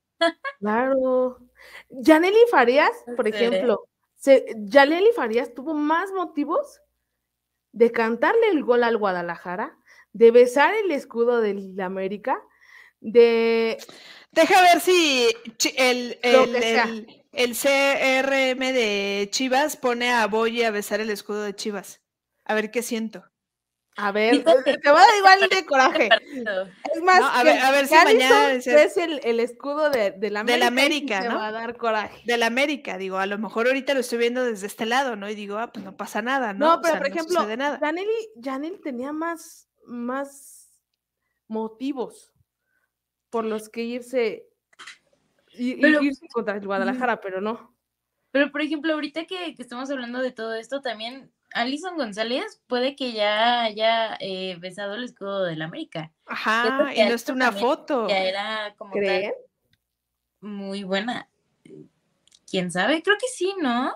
Claro. 0.59 1.39
Yaneli 1.89 2.37
Farías, 2.49 2.91
por 3.15 3.27
ejemplo, 3.27 3.87
se, 4.15 4.45
Yaneli 4.57 5.11
Farías 5.15 5.53
tuvo 5.53 5.73
más 5.73 6.11
motivos 6.11 6.81
de 7.71 7.91
cantarle 7.91 8.49
el 8.49 8.63
gol 8.63 8.83
al 8.83 8.97
Guadalajara, 8.97 9.77
de 10.13 10.31
besar 10.31 10.73
el 10.73 10.91
escudo 10.91 11.41
de 11.41 11.53
la 11.75 11.85
América, 11.85 12.41
de 12.99 13.77
Deja 14.33 14.61
ver 14.63 14.81
si 14.81 15.27
el, 15.77 16.17
el, 16.23 17.55
CRM 17.55 18.59
de 18.59 19.27
Chivas 19.31 19.77
pone 19.77 20.11
a 20.11 20.25
Boy 20.25 20.63
a 20.63 20.71
besar 20.71 20.99
el 21.01 21.11
escudo 21.11 21.43
de 21.43 21.55
Chivas. 21.55 22.01
A 22.43 22.55
ver 22.55 22.71
qué 22.71 22.81
siento. 22.81 23.23
A 23.95 24.11
ver, 24.11 24.43
te 24.43 24.91
va 24.91 25.01
a 25.01 25.05
dar 25.05 25.17
igual 25.19 25.49
de 25.49 25.65
coraje. 25.65 26.09
Es 26.95 27.01
más, 27.03 27.21
a, 27.21 27.43
ver, 27.43 27.87
si 27.87 27.93
mañana 27.93 28.53
es 28.53 28.97
el, 28.97 29.39
escudo 29.39 29.91
de, 29.91 30.15
la 30.31 30.39
América. 30.39 30.53
De 30.53 30.57
la 30.57 30.67
América, 30.67 31.29
¿no? 31.29 31.35
va 31.35 31.47
a 31.49 31.51
dar 31.51 31.77
coraje. 31.77 32.23
De 32.25 32.37
la 32.37 32.47
América, 32.47 32.97
digo, 32.97 33.19
a 33.19 33.27
lo 33.27 33.37
mejor 33.37 33.67
ahorita 33.67 33.93
lo 33.93 33.99
estoy 33.99 34.17
viendo 34.17 34.43
desde 34.43 34.65
este 34.65 34.87
lado, 34.87 35.15
¿no? 35.15 35.29
Y 35.29 35.35
digo, 35.35 35.59
ah, 35.59 35.71
pues 35.71 35.85
no 35.85 35.95
pasa 35.95 36.23
nada, 36.23 36.53
¿no? 36.53 36.77
No, 36.77 36.81
pero 36.81 36.97
por 36.97 37.07
ejemplo, 37.07 37.47
Janely, 38.41 38.81
tenía 38.81 39.13
más, 39.13 39.69
más 39.85 40.71
motivos 41.47 42.32
por 43.33 43.45
los 43.45 43.67
que 43.67 43.81
irse, 43.81 44.45
y, 45.53 45.83
irse 45.83 46.27
contra 46.31 46.55
el 46.55 46.67
Guadalajara, 46.67 47.19
pero 47.19 47.41
no. 47.41 47.75
Pero, 48.29 48.51
por 48.51 48.61
ejemplo, 48.61 48.93
ahorita 48.93 49.25
que, 49.25 49.55
estamos 49.57 49.89
hablando 49.89 50.21
de 50.21 50.31
todo 50.31 50.53
esto, 50.53 50.81
también 50.81 51.31
Alison 51.51 51.97
González 51.97 52.61
puede 52.67 52.95
que 52.95 53.11
ya 53.11 53.63
haya 53.63 54.17
eh, 54.19 54.55
besado 54.59 54.93
el 54.93 55.03
escudo 55.03 55.45
del 55.45 55.63
América. 55.63 56.11
Ajá, 56.27 56.93
y 56.95 57.03
no 57.03 57.15
está 57.15 57.33
una 57.33 57.51
foto. 57.51 58.07
Ya 58.07 58.19
era 58.19 58.75
como 58.77 58.93
muy 60.41 60.83
buena. 60.83 61.27
¿Quién 62.47 62.71
sabe? 62.71 63.01
Creo 63.01 63.17
que 63.19 63.29
sí, 63.33 63.55
¿no? 63.59 63.95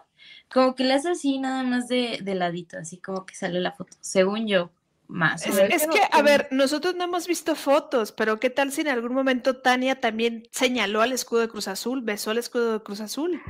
Como 0.52 0.74
que 0.74 0.84
le 0.84 0.96
hace 0.96 1.12
así 1.12 1.38
nada 1.38 1.62
más 1.62 1.88
de, 1.88 2.18
de 2.24 2.34
ladito, 2.34 2.80
así 2.80 2.98
como 2.98 3.28
que 3.28 3.36
sale 3.36 3.60
la 3.60 3.74
foto, 3.74 3.96
según 4.02 4.48
yo 4.48 4.72
más. 5.08 5.46
Es, 5.46 5.88
que, 5.88 6.02
a 6.12 6.22
ver, 6.22 6.48
nosotros 6.52 6.96
no 6.96 7.06
hemos 7.06 7.28
visto 7.28 7.56
fotos, 7.56 8.12
pero 8.12 8.40
¿qué 8.40 8.50
tal 8.50 8.72
si 8.72 8.82
en 8.82 8.90
algún 8.90 9.14
momento 9.14 9.62
Tania 9.62 10.00
también 10.00 10.44
señaló 10.52 11.02
al 11.02 11.14
escudo 11.14 11.42
de 11.42 11.50
Cruz 11.50 11.68
Azul, 11.68 12.02
besó 12.02 12.32
el 12.32 12.38
escudo 12.38 12.74
de 12.74 12.84
Cruz 12.84 13.00
Azul? 13.00 13.42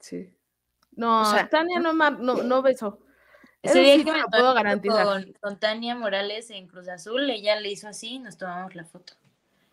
Sí. 0.00 0.34
No, 0.92 1.22
Tania 1.50 1.80
no, 1.80 1.92
no, 1.92 2.42
no 2.42 2.62
besó. 2.62 3.00
Ese 3.62 3.96
sí 3.96 4.04
que 4.04 4.12
me 4.12 4.24
puedo 4.24 4.54
garantizar. 4.54 5.24
Con, 5.40 5.58
Tania 5.58 5.94
Morales 5.94 6.50
en 6.50 6.66
Cruz 6.66 6.88
Azul, 6.88 7.30
ella 7.30 7.58
le 7.60 7.70
hizo 7.70 7.88
así 7.88 8.14
y 8.14 8.18
nos 8.18 8.36
tomamos 8.36 8.74
la 8.74 8.84
foto. 8.84 9.14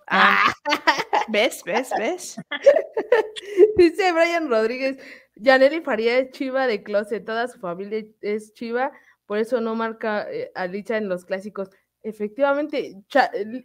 Ah. 0.07 0.53
¿Ves? 1.27 1.63
¿Ves? 1.63 1.91
¿Ves? 1.97 2.41
Dice 3.77 4.11
Brian 4.11 4.49
Rodríguez, 4.49 4.97
Yaneli 5.35 5.81
Faría 5.81 6.17
es 6.17 6.31
chiva 6.31 6.67
de 6.67 6.83
closet, 6.83 7.25
toda 7.25 7.47
su 7.47 7.59
familia 7.59 8.03
es 8.21 8.53
chiva 8.53 8.91
por 9.29 9.37
eso 9.37 9.61
no 9.61 9.75
marca 9.75 10.25
eh, 10.31 10.51
a 10.55 10.65
Licha 10.65 10.97
en 10.97 11.07
los 11.07 11.23
clásicos. 11.23 11.69
Efectivamente, 12.01 12.95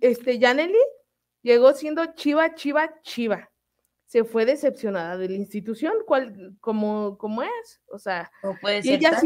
este 0.03 0.39
Yaneli 0.39 0.77
llegó 1.41 1.73
siendo 1.73 2.05
chiva, 2.17 2.55
chiva, 2.55 3.01
chiva. 3.01 3.51
Se 4.05 4.25
fue 4.25 4.45
decepcionada 4.45 5.17
de 5.17 5.31
la 5.31 5.37
institución, 5.37 5.95
cual, 6.07 6.55
como, 6.61 7.17
como 7.17 7.43
es. 7.43 7.81
O 7.87 7.99
sea, 7.99 8.31
puede 8.61 8.83
ser 8.83 8.97
ella 8.97 9.19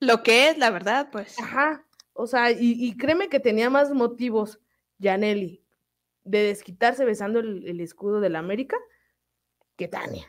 lo 0.00 0.24
que 0.24 0.48
es, 0.50 0.58
la 0.58 0.70
verdad, 0.70 1.10
pues. 1.12 1.38
Ajá. 1.38 1.86
O 2.12 2.26
sea, 2.26 2.50
y, 2.50 2.96
créeme 2.96 3.28
que 3.28 3.38
tenía 3.38 3.70
más 3.70 3.92
motivos, 3.92 4.58
Yaneli, 4.98 5.62
de 6.24 6.42
desquitarse 6.42 7.04
besando 7.04 7.38
el, 7.38 7.68
el 7.68 7.80
escudo 7.80 8.20
de 8.20 8.30
la 8.30 8.40
América 8.40 8.76
que 9.76 9.86
Tania. 9.86 10.26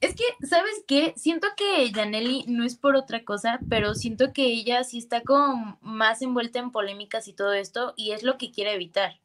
Es 0.00 0.14
que, 0.14 0.46
¿sabes 0.46 0.84
qué? 0.86 1.12
Siento 1.16 1.48
que 1.56 1.90
Janelli 1.92 2.44
no 2.46 2.64
es 2.64 2.76
por 2.76 2.94
otra 2.94 3.24
cosa, 3.24 3.58
pero 3.68 3.94
siento 3.94 4.32
que 4.32 4.46
ella 4.46 4.84
sí 4.84 4.98
está 4.98 5.22
como 5.22 5.76
más 5.80 6.22
envuelta 6.22 6.60
en 6.60 6.70
polémicas 6.70 7.26
y 7.26 7.32
todo 7.32 7.52
esto, 7.52 7.94
y 7.96 8.12
es 8.12 8.22
lo 8.22 8.38
que 8.38 8.52
quiere 8.52 8.74
evitar. 8.74 9.18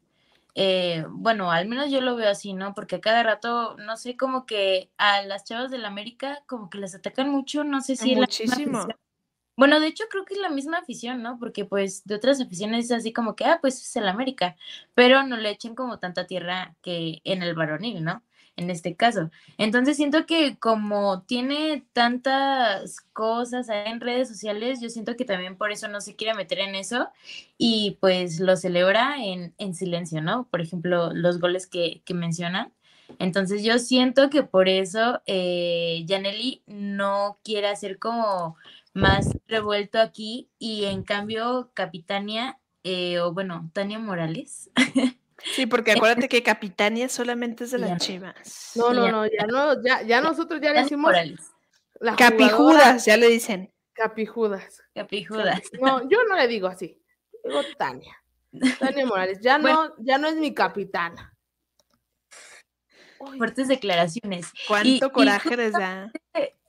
Eh, 0.55 1.05
bueno, 1.09 1.51
al 1.51 1.67
menos 1.67 1.91
yo 1.91 2.01
lo 2.01 2.15
veo 2.15 2.29
así, 2.29 2.53
¿no? 2.53 2.73
Porque 2.73 2.97
a 2.97 3.01
cada 3.01 3.23
rato, 3.23 3.75
no 3.77 3.97
sé, 3.97 4.17
como 4.17 4.45
que 4.45 4.89
a 4.97 5.23
las 5.23 5.43
chavas 5.43 5.69
de 5.71 5.77
la 5.77 5.87
América 5.87 6.43
como 6.47 6.69
que 6.69 6.79
las 6.79 6.95
atacan 6.95 7.29
mucho, 7.29 7.63
no 7.63 7.81
sé 7.81 7.95
si 7.95 8.15
Muchísimo. 8.15 8.81
es 8.81 8.87
la 8.87 8.97
Bueno, 9.55 9.79
de 9.79 9.87
hecho 9.87 10.05
creo 10.09 10.25
que 10.25 10.33
es 10.33 10.39
la 10.39 10.49
misma 10.49 10.79
afición, 10.79 11.21
¿no? 11.21 11.37
Porque 11.39 11.65
pues 11.65 12.03
de 12.05 12.15
otras 12.15 12.41
aficiones 12.41 12.85
es 12.85 12.91
así 12.91 13.13
como 13.13 13.35
que, 13.35 13.45
ah, 13.45 13.59
pues 13.61 13.79
es 13.81 13.95
el 13.95 14.07
América, 14.07 14.55
pero 14.95 15.23
no 15.23 15.37
le 15.37 15.49
echen 15.49 15.75
como 15.75 15.99
tanta 15.99 16.25
tierra 16.25 16.75
que 16.81 17.21
en 17.23 17.43
el 17.43 17.55
varonil, 17.55 18.03
¿no? 18.03 18.23
En 18.55 18.69
este 18.69 18.95
caso. 18.95 19.31
Entonces 19.57 19.97
siento 19.97 20.25
que 20.25 20.57
como 20.57 21.23
tiene 21.23 21.85
tantas 21.93 23.01
cosas 23.13 23.67
en 23.69 23.99
redes 23.99 24.27
sociales, 24.27 24.79
yo 24.81 24.89
siento 24.89 25.15
que 25.15 25.25
también 25.25 25.57
por 25.57 25.71
eso 25.71 25.87
no 25.87 26.01
se 26.01 26.15
quiere 26.15 26.33
meter 26.33 26.59
en 26.59 26.75
eso 26.75 27.09
y 27.57 27.97
pues 27.99 28.39
lo 28.39 28.55
celebra 28.55 29.15
en, 29.23 29.73
silencio, 29.73 30.21
¿no? 30.21 30.47
Por 30.49 30.61
ejemplo, 30.61 31.13
los 31.13 31.39
goles 31.39 31.67
que, 31.67 32.01
que 32.05 32.13
mencionan. 32.13 32.71
Entonces 33.19 33.63
yo 33.63 33.79
siento 33.79 34.29
que 34.29 34.43
por 34.43 34.69
eso 34.69 35.21
eh, 35.25 36.05
no 36.67 37.39
quiere 37.43 37.67
hacer 37.67 37.99
como 37.99 38.55
más 38.93 39.29
revuelto 39.47 39.99
aquí 39.99 40.49
y 40.59 40.85
en 40.85 41.03
cambio 41.03 41.71
Capitania, 41.73 42.59
eh, 42.83 43.19
o 43.19 43.33
bueno, 43.33 43.69
Tania 43.73 43.99
Morales, 43.99 44.69
Sí, 45.43 45.65
porque 45.65 45.91
acuérdate 45.91 46.29
que 46.29 46.43
Capitania 46.43 47.09
solamente 47.09 47.65
es 47.65 47.71
de 47.71 47.79
las 47.79 48.01
chivas. 48.01 48.71
No, 48.75 48.93
no, 48.93 49.11
no, 49.11 49.25
ya 49.25 49.45
no, 49.47 49.83
ya, 49.83 50.01
ya 50.03 50.21
nosotros 50.21 50.61
ya 50.61 50.71
le 50.71 50.83
decimos 50.83 51.13
Capijudas, 52.17 53.05
ya 53.05 53.17
le 53.17 53.29
dicen. 53.29 53.73
Capijudas. 53.93 54.83
Capijudas. 54.93 55.61
No, 55.79 56.07
yo 56.09 56.23
no 56.27 56.35
le 56.35 56.47
digo 56.47 56.67
así. 56.67 56.99
Digo 57.43 57.61
Tania. 57.77 58.17
Tania 58.79 59.05
Morales. 59.05 59.39
Ya 59.41 59.57
no, 59.57 59.93
ya 59.99 60.17
no 60.17 60.27
es 60.27 60.35
mi 60.35 60.53
capitana. 60.53 61.33
Fuertes 63.17 63.67
declaraciones. 63.67 64.51
Cuánto 64.67 65.11
coraje 65.11 65.55
les 65.55 65.71
da. 65.73 66.11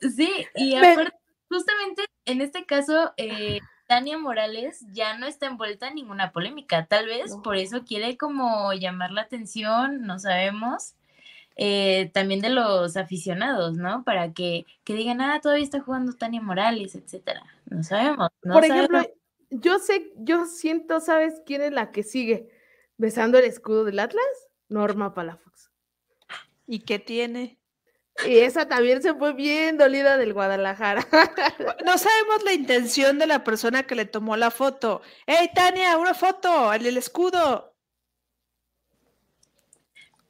Sí, 0.00 0.46
y 0.54 0.76
aparte, 0.76 1.16
justamente 1.48 2.04
en 2.26 2.40
este 2.40 2.64
caso, 2.64 3.12
eh, 3.16 3.58
Tania 3.94 4.18
Morales 4.18 4.84
ya 4.92 5.16
no 5.18 5.24
está 5.24 5.46
envuelta 5.46 5.86
en 5.86 5.94
ninguna 5.94 6.32
polémica. 6.32 6.84
Tal 6.86 7.06
vez 7.06 7.36
por 7.44 7.54
eso 7.54 7.84
quiere 7.84 8.16
como 8.16 8.72
llamar 8.72 9.12
la 9.12 9.20
atención, 9.20 10.02
no 10.02 10.18
sabemos. 10.18 10.94
Eh, 11.54 12.10
también 12.12 12.40
de 12.40 12.48
los 12.48 12.96
aficionados, 12.96 13.76
¿no? 13.76 14.02
Para 14.02 14.32
que, 14.32 14.66
que, 14.82 14.94
digan, 14.94 15.20
ah, 15.20 15.38
todavía 15.40 15.62
está 15.62 15.78
jugando 15.78 16.12
Tania 16.12 16.40
Morales, 16.40 16.96
etcétera. 16.96 17.44
No 17.66 17.84
sabemos. 17.84 18.30
por 18.42 18.64
ejemplo, 18.64 19.00
yo 19.50 19.78
sé, 19.78 20.12
yo 20.16 20.46
siento, 20.46 20.98
¿sabes 20.98 21.40
quién 21.46 21.62
es 21.62 21.70
la 21.70 21.92
que 21.92 22.02
sigue 22.02 22.48
besando 22.96 23.38
el 23.38 23.44
escudo 23.44 23.84
del 23.84 24.00
Atlas? 24.00 24.26
Norma 24.68 25.14
Palafox. 25.14 25.70
¿Y 26.66 26.80
qué 26.80 26.98
tiene? 26.98 27.60
Y 28.26 28.38
esa 28.38 28.68
también 28.68 29.02
se 29.02 29.12
fue 29.14 29.32
bien 29.32 29.76
dolida 29.76 30.16
del 30.16 30.32
Guadalajara. 30.32 31.06
No 31.84 31.98
sabemos 31.98 32.44
la 32.44 32.52
intención 32.52 33.18
de 33.18 33.26
la 33.26 33.42
persona 33.42 33.84
que 33.84 33.96
le 33.96 34.04
tomó 34.04 34.36
la 34.36 34.50
foto. 34.50 35.02
¡Ey, 35.26 35.50
Tania, 35.54 35.98
una 35.98 36.14
foto! 36.14 36.72
¡El, 36.72 36.86
el 36.86 36.96
escudo! 36.96 37.74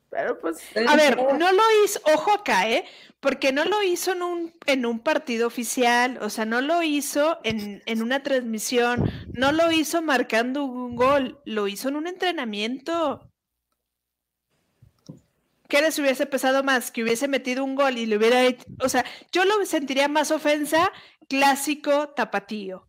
Pero 0.08 0.38
pues. 0.38 0.58
A 0.88 0.96
ver, 0.96 1.16
no 1.16 1.52
lo 1.52 1.62
hizo, 1.84 2.00
ojo 2.14 2.32
acá, 2.32 2.70
¿eh? 2.70 2.84
Porque 3.20 3.52
no 3.52 3.64
lo 3.64 3.82
hizo 3.82 4.12
en 4.12 4.22
un, 4.22 4.54
en 4.66 4.86
un 4.86 5.00
partido 5.00 5.46
oficial, 5.46 6.18
o 6.22 6.30
sea, 6.30 6.44
no 6.44 6.60
lo 6.60 6.82
hizo 6.82 7.40
en, 7.42 7.82
en 7.86 8.02
una 8.02 8.22
transmisión, 8.22 9.10
no 9.32 9.50
lo 9.50 9.72
hizo 9.72 10.02
marcando 10.02 10.64
un 10.64 10.94
gol, 10.94 11.40
lo 11.44 11.66
hizo 11.68 11.88
en 11.88 11.96
un 11.96 12.06
entrenamiento. 12.06 13.33
¿Qué 15.68 15.80
les 15.80 15.98
hubiese 15.98 16.26
pesado 16.26 16.62
más? 16.62 16.90
Que 16.90 17.02
hubiese 17.02 17.28
metido 17.28 17.64
un 17.64 17.74
gol 17.74 17.96
y 17.98 18.06
le 18.06 18.16
hubiera 18.16 18.42
hecho, 18.42 18.64
o 18.80 18.88
sea, 18.88 19.04
yo 19.32 19.44
lo 19.44 19.64
sentiría 19.64 20.08
más 20.08 20.30
ofensa 20.30 20.92
clásico 21.28 22.10
tapatío. 22.10 22.88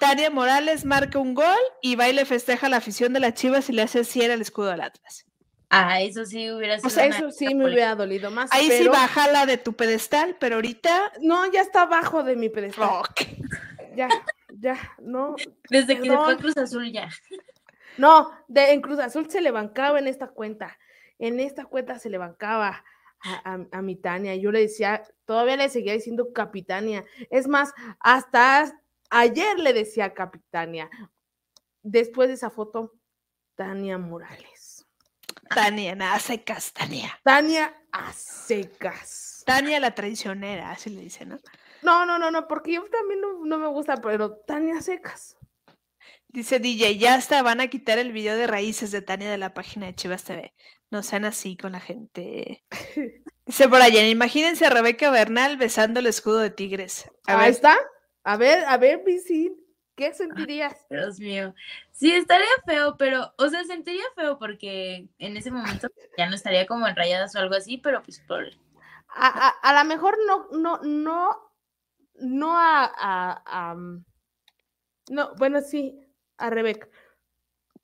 Tania 0.00 0.30
Morales 0.30 0.84
marca 0.86 1.18
un 1.18 1.34
gol 1.34 1.58
y 1.82 1.96
va 1.96 2.08
y 2.08 2.14
le 2.14 2.24
festeja 2.24 2.66
a 2.66 2.70
la 2.70 2.78
afición 2.78 3.12
de 3.12 3.20
las 3.20 3.34
Chivas 3.34 3.68
y 3.68 3.72
le 3.72 3.82
hace 3.82 4.04
cierre 4.04 4.34
el 4.34 4.40
escudo 4.40 4.70
del 4.70 4.80
Atlas. 4.80 5.26
Ah, 5.68 6.00
eso 6.02 6.24
sí 6.24 6.50
hubiera 6.50 6.76
sido. 6.76 6.86
O 6.86 6.90
sea, 6.90 7.06
eso 7.06 7.30
sí 7.30 7.54
me 7.54 7.64
hubiera 7.64 7.94
dolido 7.94 8.30
más. 8.30 8.50
Ahí 8.52 8.70
sí 8.70 8.76
pero- 8.80 8.92
bájala 8.92 9.46
de 9.46 9.56
tu 9.58 9.74
pedestal, 9.74 10.36
pero 10.38 10.56
ahorita. 10.56 11.12
No, 11.20 11.50
ya 11.50 11.62
está 11.62 11.82
abajo 11.82 12.22
de 12.22 12.36
mi 12.36 12.48
pedestal. 12.48 12.88
Ya, 13.94 14.08
ya, 14.58 14.78
no. 14.98 15.34
Desde 15.70 15.98
que 15.98 16.08
se 16.10 16.16
fue. 16.16 16.36
Cruz 16.36 16.56
Azul 16.56 16.90
ya. 16.92 17.08
No, 17.98 18.30
de, 18.48 18.72
en 18.72 18.80
Cruz 18.80 18.98
Azul 18.98 19.30
se 19.30 19.40
le 19.40 19.50
bancaba 19.50 19.98
en 19.98 20.08
esta 20.08 20.28
cuenta. 20.28 20.78
En 21.22 21.38
esta 21.38 21.64
cuenta 21.66 21.98
se 22.00 22.10
le 22.10 22.18
bancaba 22.18 22.84
a, 23.20 23.52
a- 23.54 23.66
a 23.78 23.80
mi 23.82 23.94
Tania. 23.94 24.34
Yo 24.34 24.50
le 24.50 24.58
decía, 24.60 25.02
todavía 25.24 25.56
le 25.56 25.68
seguía 25.68 25.92
diciendo 25.92 26.32
capitania. 26.32 27.04
Es 27.30 27.46
más, 27.46 27.72
hasta 28.00 28.72
ayer 29.08 29.58
le 29.60 29.72
decía 29.72 30.14
capitania. 30.14 30.90
Después 31.82 32.28
de 32.28 32.34
esa 32.34 32.50
foto, 32.50 32.94
Tania 33.54 33.98
Morales. 33.98 34.84
Tania, 35.48 35.94
nada 35.94 36.18
secas, 36.18 36.72
Tania. 36.72 37.20
Tania 37.22 37.72
a 37.92 38.12
secas. 38.12 39.42
Tania 39.46 39.78
la 39.78 39.94
traicionera, 39.94 40.70
así 40.72 40.90
le 40.90 41.02
dice, 41.02 41.24
¿no? 41.24 41.38
No, 41.82 42.04
no, 42.06 42.18
no, 42.18 42.30
no, 42.30 42.48
porque 42.48 42.72
yo 42.74 42.84
también 42.90 43.20
no, 43.20 43.44
no 43.44 43.58
me 43.58 43.68
gusta, 43.68 43.96
pero 43.96 44.38
Tania 44.38 44.78
a 44.78 44.82
secas. 44.82 45.36
Dice 46.28 46.58
DJ, 46.58 46.96
ya 46.96 47.14
hasta 47.14 47.42
van 47.42 47.60
a 47.60 47.68
quitar 47.68 47.98
el 47.98 48.10
video 48.12 48.36
de 48.36 48.46
raíces 48.46 48.90
de 48.90 49.02
Tania 49.02 49.30
de 49.30 49.38
la 49.38 49.52
página 49.54 49.86
de 49.86 49.94
Chivas 49.94 50.24
TV. 50.24 50.54
No 50.92 51.02
sean 51.02 51.24
así 51.24 51.56
con 51.56 51.72
la 51.72 51.80
gente. 51.80 52.62
Dice 53.46 53.66
Brian, 53.66 54.06
imagínense 54.06 54.66
a 54.66 54.70
Rebeca 54.70 55.10
Bernal 55.10 55.56
besando 55.56 56.00
el 56.00 56.06
escudo 56.06 56.38
de 56.40 56.50
Tigres. 56.50 57.10
A 57.26 57.32
Ahí 57.32 57.38
ver, 57.46 57.50
está. 57.50 57.78
A 58.24 58.36
ver, 58.36 58.64
a 58.66 58.76
ver, 58.76 59.02
Vicín, 59.02 59.56
¿qué 59.96 60.12
sentirías? 60.12 60.86
Dios 60.90 61.18
mío. 61.18 61.54
Sí, 61.92 62.12
estaría 62.12 62.46
feo, 62.66 62.96
pero, 62.98 63.32
o 63.38 63.48
sea, 63.48 63.64
sentiría 63.64 64.04
feo 64.14 64.38
porque 64.38 65.08
en 65.18 65.36
ese 65.38 65.50
momento 65.50 65.88
ya 66.18 66.28
no 66.28 66.34
estaría 66.34 66.66
como 66.66 66.86
en 66.86 66.94
rayadas 66.94 67.34
o 67.34 67.38
algo 67.38 67.54
así, 67.54 67.78
pero 67.78 68.02
pues 68.02 68.20
por. 68.20 68.44
A, 69.08 69.48
a, 69.48 69.48
a 69.48 69.82
lo 69.82 69.88
mejor 69.88 70.18
no, 70.26 70.46
no, 70.52 70.78
no, 70.82 71.52
no 72.16 72.58
a, 72.58 72.84
a- 72.84 73.42
a, 73.46 73.74
mm, 73.74 74.04
no, 75.08 75.34
bueno, 75.36 75.62
sí, 75.62 75.98
a 76.36 76.50
Rebeca. 76.50 76.86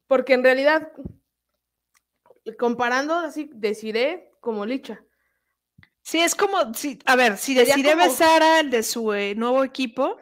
Porque 0.07 0.35
en 0.35 0.45
realidad, 0.45 0.93
comparando 2.57 3.15
así, 3.15 3.51
deciré 3.55 4.31
como 4.41 4.65
Licha. 4.67 5.03
sí, 6.03 6.21
es 6.21 6.35
como, 6.35 6.73
sí, 6.75 6.99
a 7.05 7.17
ver, 7.17 7.37
si 7.37 7.55
decide 7.55 7.91
como- 7.93 8.05
besar 8.05 8.43
al 8.43 8.71
de 8.71 8.83
su 8.83 9.13
eh, 9.13 9.35
nuevo 9.35 9.63
equipo, 9.65 10.17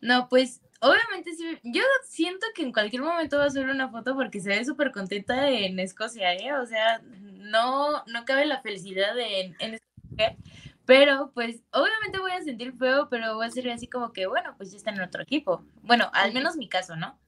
No, 0.00 0.28
pues, 0.28 0.60
obviamente 0.80 1.34
sí. 1.34 1.58
Yo 1.64 1.82
siento 2.08 2.46
que 2.54 2.62
en 2.62 2.72
cualquier 2.72 3.02
momento 3.02 3.38
va 3.38 3.46
a 3.46 3.50
subir 3.50 3.68
una 3.68 3.88
foto 3.90 4.14
porque 4.14 4.40
se 4.40 4.50
ve 4.50 4.64
súper 4.64 4.92
contenta 4.92 5.48
en 5.50 5.78
Escocia, 5.80 6.34
¿eh? 6.34 6.52
O 6.54 6.66
sea, 6.66 7.00
no, 7.02 8.04
no 8.06 8.24
cabe 8.24 8.46
la 8.46 8.60
felicidad 8.62 9.18
en, 9.18 9.56
en 9.58 9.74
esta 9.74 9.86
mujer. 10.10 10.36
Pero, 10.84 11.32
pues, 11.34 11.62
obviamente 11.72 12.20
voy 12.20 12.30
a 12.32 12.42
sentir 12.44 12.72
feo, 12.78 13.08
pero 13.08 13.34
voy 13.34 13.46
a 13.46 13.50
ser 13.50 13.68
así 13.70 13.88
como 13.88 14.12
que, 14.12 14.26
bueno, 14.26 14.54
pues 14.56 14.70
ya 14.70 14.76
está 14.76 14.90
en 14.90 15.00
otro 15.00 15.22
equipo. 15.22 15.64
Bueno, 15.82 16.10
al 16.12 16.32
menos 16.32 16.56
mi 16.56 16.68
caso, 16.68 16.94
¿no? 16.94 17.18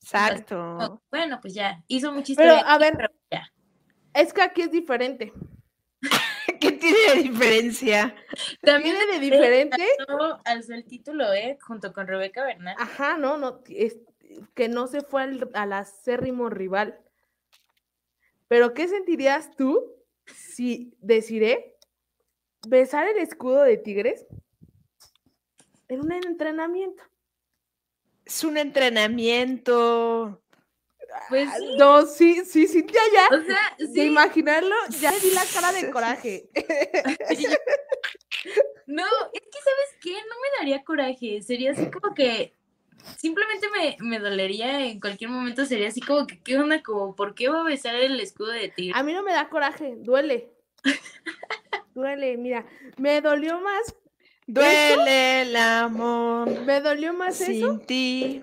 Exacto. 0.00 1.02
Bueno, 1.10 1.38
pues 1.40 1.54
ya, 1.54 1.82
hizo 1.88 2.12
mucha 2.12 2.34
Pero, 2.36 2.54
a 2.54 2.78
ver. 2.78 2.96
pero 2.96 3.08
ya. 3.30 3.52
Es 4.14 4.32
que 4.32 4.42
aquí 4.42 4.62
es 4.62 4.70
diferente. 4.70 5.32
¿Qué 6.60 6.72
tiene 6.72 6.98
de 7.14 7.22
diferencia? 7.22 8.14
También 8.62 8.96
Tiene 8.96 9.12
de 9.14 9.20
diferente. 9.20 9.86
alzó 10.44 10.74
el 10.74 10.84
título, 10.84 11.32
¿eh? 11.32 11.58
Junto 11.60 11.92
con 11.92 12.06
Rebeca 12.06 12.44
Bernal. 12.44 12.74
Ajá, 12.78 13.16
no, 13.16 13.36
no, 13.36 13.60
es 13.68 13.98
que 14.54 14.68
no 14.68 14.86
se 14.86 15.02
fue 15.02 15.22
al, 15.22 15.50
al 15.54 15.72
acérrimo 15.72 16.50
rival. 16.50 17.00
Pero, 18.48 18.74
¿qué 18.74 18.88
sentirías 18.88 19.54
tú 19.56 19.94
si 20.26 20.94
deciré 21.00 21.76
besar 22.66 23.06
el 23.08 23.18
escudo 23.18 23.62
de 23.62 23.76
Tigres 23.76 24.26
en 25.88 26.00
un 26.00 26.12
entrenamiento? 26.12 27.02
Es 28.28 28.44
un 28.44 28.56
entrenamiento. 28.58 30.40
Pues 31.30 31.48
Ah, 31.50 31.56
sí, 31.58 31.76
No, 31.78 32.06
sí, 32.06 32.44
sí, 32.44 32.66
sí, 32.68 32.84
ya, 32.86 33.00
ya. 33.14 33.36
o 33.38 33.42
sea, 33.42 33.76
De 33.78 33.86
sí. 33.86 34.02
imaginarlo, 34.02 34.74
ya 35.00 35.10
le 35.10 35.18
vi 35.20 35.30
la 35.30 35.42
cara 35.52 35.72
de 35.72 35.90
coraje. 35.90 36.48
No, 38.86 39.04
es 39.34 39.40
que, 39.42 39.58
¿sabes 39.58 39.96
qué? 40.00 40.12
No 40.12 40.34
me 40.40 40.58
daría 40.58 40.82
coraje. 40.84 41.42
Sería 41.42 41.72
así 41.72 41.90
como 41.90 42.14
que 42.14 42.54
simplemente 43.16 43.66
me, 43.70 43.96
me 44.00 44.18
dolería 44.18 44.86
en 44.86 44.98
cualquier 45.00 45.28
momento. 45.30 45.66
Sería 45.66 45.88
así 45.88 46.00
como 46.00 46.26
que, 46.26 46.40
¿qué 46.42 46.56
onda? 46.56 46.82
Como, 46.82 47.14
¿por 47.14 47.34
qué 47.34 47.48
va 47.50 47.60
a 47.60 47.64
besar 47.64 47.96
el 47.96 48.18
escudo 48.20 48.52
de 48.52 48.68
tigre? 48.68 48.98
A 48.98 49.02
mí 49.02 49.12
no 49.12 49.22
me 49.22 49.32
da 49.32 49.48
coraje, 49.50 49.94
duele. 49.98 50.50
Duele, 51.94 52.36
mira, 52.36 52.64
me 52.96 53.20
dolió 53.20 53.60
más, 53.60 53.94
Duele 54.50 55.42
el 55.42 55.56
amor 55.56 56.48
me 56.62 56.80
dolió 56.80 57.12
más 57.12 57.38
eso 57.40 57.52
sin 57.76 57.86
ti. 57.86 58.42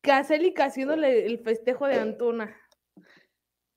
que 0.00 0.10
a 0.12 0.24
Célica 0.24 0.64
haciéndole 0.64 1.26
el 1.26 1.38
festejo 1.40 1.86
de 1.86 1.96
Antuna. 2.00 2.56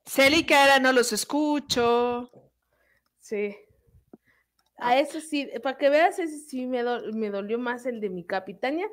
Célica 0.05 0.63
era 0.63 0.79
no 0.79 0.91
los 0.93 1.11
escucho. 1.11 2.31
Sí. 3.19 3.55
A 4.77 4.97
eso 4.99 5.19
sí, 5.19 5.49
para 5.63 5.77
que 5.77 5.89
veas, 5.89 6.17
ese 6.19 6.37
sí 6.37 6.65
me, 6.65 6.81
do- 6.83 7.11
me 7.13 7.29
dolió 7.29 7.57
más 7.57 7.85
el 7.85 7.99
de 8.01 8.09
mi 8.09 8.25
capitania 8.25 8.87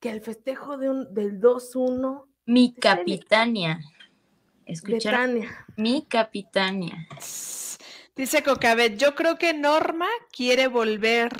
que 0.00 0.10
el 0.10 0.20
festejo 0.20 0.76
de 0.78 0.90
un, 0.90 1.12
del 1.14 1.40
2-1 1.40 2.26
Mi 2.46 2.74
capitania. 2.74 3.80
Tania. 5.10 5.66
mi 5.76 6.02
capitania. 6.06 6.94
Dice 8.14 8.42
Cocabet, 8.44 8.96
yo 8.96 9.14
creo 9.14 9.36
que 9.38 9.52
Norma 9.54 10.08
quiere 10.30 10.66
volver 10.68 11.30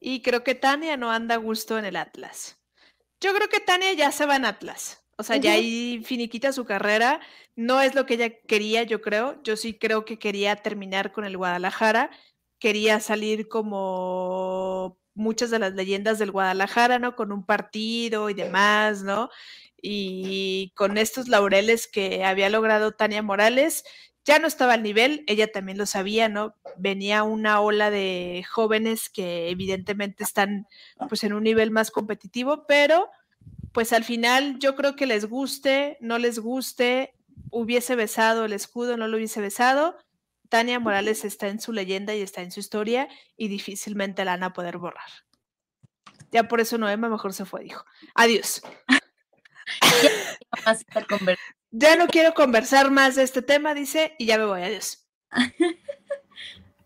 y 0.00 0.22
creo 0.22 0.44
que 0.44 0.54
Tania 0.54 0.96
no 0.96 1.10
anda 1.10 1.36
a 1.36 1.38
gusto 1.38 1.78
en 1.78 1.84
el 1.84 1.96
Atlas. 1.96 2.58
Yo 3.20 3.34
creo 3.34 3.48
que 3.48 3.60
Tania 3.60 3.92
ya 3.94 4.12
se 4.12 4.26
va 4.26 4.36
en 4.36 4.44
Atlas. 4.44 5.02
O 5.18 5.22
sea, 5.22 5.36
ya 5.36 5.52
ahí 5.52 6.02
finiquita 6.04 6.52
su 6.52 6.66
carrera. 6.66 7.20
No 7.54 7.80
es 7.80 7.94
lo 7.94 8.04
que 8.04 8.14
ella 8.14 8.38
quería, 8.46 8.82
yo 8.82 9.00
creo. 9.00 9.42
Yo 9.42 9.56
sí 9.56 9.78
creo 9.78 10.04
que 10.04 10.18
quería 10.18 10.56
terminar 10.56 11.12
con 11.12 11.24
el 11.24 11.38
Guadalajara. 11.38 12.10
Quería 12.58 13.00
salir 13.00 13.48
como 13.48 14.98
muchas 15.14 15.50
de 15.50 15.58
las 15.58 15.72
leyendas 15.72 16.18
del 16.18 16.32
Guadalajara, 16.32 16.98
¿no? 16.98 17.16
Con 17.16 17.32
un 17.32 17.46
partido 17.46 18.28
y 18.28 18.34
demás, 18.34 19.02
¿no? 19.02 19.30
Y 19.80 20.72
con 20.76 20.98
estos 20.98 21.28
laureles 21.28 21.86
que 21.86 22.24
había 22.24 22.50
logrado 22.50 22.92
Tania 22.92 23.22
Morales, 23.22 23.84
ya 24.26 24.40
no 24.40 24.48
estaba 24.48 24.74
al 24.74 24.82
nivel, 24.82 25.22
ella 25.28 25.50
también 25.52 25.78
lo 25.78 25.86
sabía, 25.86 26.28
¿no? 26.28 26.56
Venía 26.76 27.22
una 27.22 27.60
ola 27.60 27.90
de 27.90 28.44
jóvenes 28.50 29.08
que 29.08 29.48
evidentemente 29.50 30.24
están 30.24 30.66
pues 31.08 31.22
en 31.22 31.32
un 31.32 31.44
nivel 31.44 31.70
más 31.70 31.92
competitivo, 31.92 32.66
pero 32.66 33.08
pues 33.70 33.92
al 33.92 34.02
final 34.02 34.58
yo 34.58 34.74
creo 34.74 34.96
que 34.96 35.06
les 35.06 35.26
guste, 35.26 35.96
no 36.00 36.18
les 36.18 36.40
guste, 36.40 37.14
hubiese 37.50 37.94
besado 37.94 38.44
el 38.44 38.52
escudo, 38.52 38.96
no 38.96 39.06
lo 39.06 39.16
hubiese 39.16 39.40
besado, 39.40 39.96
Tania 40.48 40.80
Morales 40.80 41.24
está 41.24 41.46
en 41.46 41.60
su 41.60 41.72
leyenda 41.72 42.12
y 42.14 42.20
está 42.20 42.42
en 42.42 42.50
su 42.50 42.58
historia 42.58 43.08
y 43.36 43.46
difícilmente 43.46 44.24
la 44.24 44.32
van 44.32 44.42
a 44.42 44.52
poder 44.52 44.78
borrar. 44.78 45.10
Ya 46.32 46.48
por 46.48 46.60
eso 46.60 46.78
Noema 46.78 47.08
mejor 47.08 47.32
se 47.32 47.44
fue, 47.44 47.62
dijo. 47.62 47.84
Adiós. 48.14 48.60
Ya 51.70 51.96
no 51.96 52.06
quiero 52.06 52.32
conversar 52.34 52.90
más 52.90 53.16
de 53.16 53.22
este 53.22 53.42
tema, 53.42 53.74
dice, 53.74 54.14
y 54.18 54.26
ya 54.26 54.38
me 54.38 54.44
voy. 54.46 54.62
Adiós. 54.62 55.06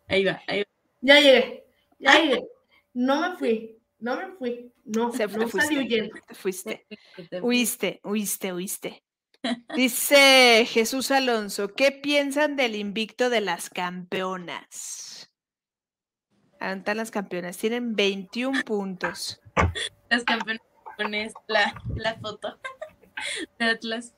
Ahí 0.09 0.25
va, 0.25 0.43
ahí 0.47 0.61
va. 0.61 0.67
Ya 1.03 1.21
llegué, 1.21 1.65
ya 1.99 2.19
llegué. 2.19 2.49
No 2.95 3.21
me 3.21 3.37
fui, 3.37 3.79
no 3.99 4.17
me 4.17 4.33
fui. 4.37 4.73
No, 4.85 5.13
Se 5.13 5.27
no 5.29 5.49
fue, 5.49 5.63
salí 5.63 5.77
fuiste, 5.77 5.79
huyendo. 5.79 6.17
te 6.27 6.35
fuiste. 6.35 6.87
Te- 7.17 7.25
te- 7.29 7.41
Huiste, 7.41 8.01
huiste, 8.03 8.53
huiste. 8.53 9.05
Dice 9.75 10.67
Jesús 10.69 11.11
Alonso, 11.11 11.73
¿qué 11.75 11.93
piensan 11.93 12.57
del 12.57 12.75
invicto 12.75 13.31
de 13.31 13.41
las 13.41 13.71
campeonas? 13.71 15.31
están 16.61 16.97
las 16.99 17.11
campeonas? 17.11 17.57
Tienen 17.57 17.95
21 17.97 18.63
puntos. 18.65 19.41
Las 20.11 20.25
campeonas 20.25 20.61
pones 20.99 21.33
la, 21.47 21.81
la 21.95 22.19
foto 22.19 22.59
de 23.59 23.65
Atlas. 23.65 24.15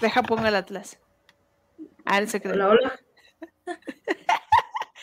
Deja 0.00 0.22
pongo 0.22 0.46
el 0.46 0.54
Atlas. 0.54 0.98
Ah, 2.04 2.18
el 2.18 2.28
secreto. 2.28 2.56
Hola, 2.56 2.68
hola. 2.68 3.00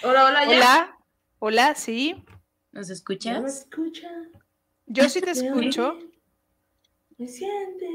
hola, 0.04 0.26
hola, 0.26 0.46
ya. 0.46 0.58
Hola, 0.58 0.98
hola, 1.40 1.76
sí. 1.76 2.24
¿Nos 2.72 2.88
¿Ya 2.88 2.92
me 2.92 2.94
escuchas? 2.96 3.58
escucha? 3.60 4.10
Yo 4.88 5.10
sí 5.10 5.22
te 5.22 5.32
escucho. 5.32 5.98
Me 7.18 7.28
siente. 7.28 7.88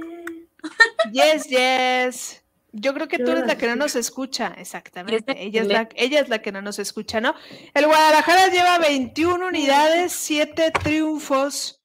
Yes, 1.12 1.46
yes. 1.48 2.44
Yo 2.72 2.94
creo 2.94 3.08
que 3.08 3.18
Yo 3.18 3.24
tú 3.24 3.32
eres 3.32 3.46
la 3.46 3.58
que 3.58 3.66
no 3.66 3.76
nos 3.76 3.96
escucha, 3.96 4.54
exactamente. 4.56 5.34
Ella 5.42 5.62
es, 5.62 5.66
la, 5.66 5.88
ella 5.96 6.20
es 6.20 6.28
la 6.28 6.40
que 6.40 6.52
no 6.52 6.62
nos 6.62 6.78
escucha, 6.78 7.20
¿no? 7.20 7.34
El 7.74 7.86
Guadalajara 7.86 8.48
lleva 8.48 8.78
21 8.78 9.44
unidades, 9.44 10.12
7 10.12 10.70
triunfos 10.70 11.82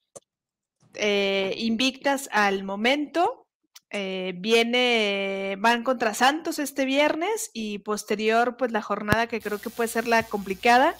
eh, 0.94 1.54
invictas 1.58 2.28
al 2.32 2.62
momento. 2.62 3.45
Eh, 3.98 4.34
viene, 4.36 5.56
van 5.58 5.82
contra 5.82 6.12
Santos 6.12 6.58
este 6.58 6.84
viernes 6.84 7.50
y 7.54 7.78
posterior, 7.78 8.58
pues 8.58 8.70
la 8.70 8.82
jornada 8.82 9.26
que 9.26 9.40
creo 9.40 9.58
que 9.58 9.70
puede 9.70 9.88
ser 9.88 10.06
la 10.06 10.22
complicada 10.22 10.94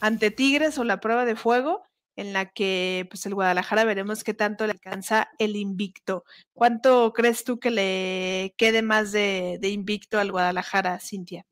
ante 0.00 0.30
Tigres 0.30 0.76
o 0.76 0.84
la 0.84 1.00
prueba 1.00 1.24
de 1.24 1.34
fuego 1.34 1.82
en 2.14 2.34
la 2.34 2.50
que 2.50 3.06
pues 3.08 3.24
el 3.24 3.34
Guadalajara 3.34 3.84
veremos 3.84 4.22
qué 4.22 4.34
tanto 4.34 4.66
le 4.66 4.72
alcanza 4.72 5.30
el 5.38 5.56
invicto. 5.56 6.24
¿Cuánto 6.52 7.14
crees 7.14 7.44
tú 7.44 7.58
que 7.58 7.70
le 7.70 8.54
quede 8.58 8.82
más 8.82 9.12
de, 9.12 9.58
invicto 9.62 10.20
al 10.20 10.30
Guadalajara, 10.30 11.00
Cintia? 11.00 11.46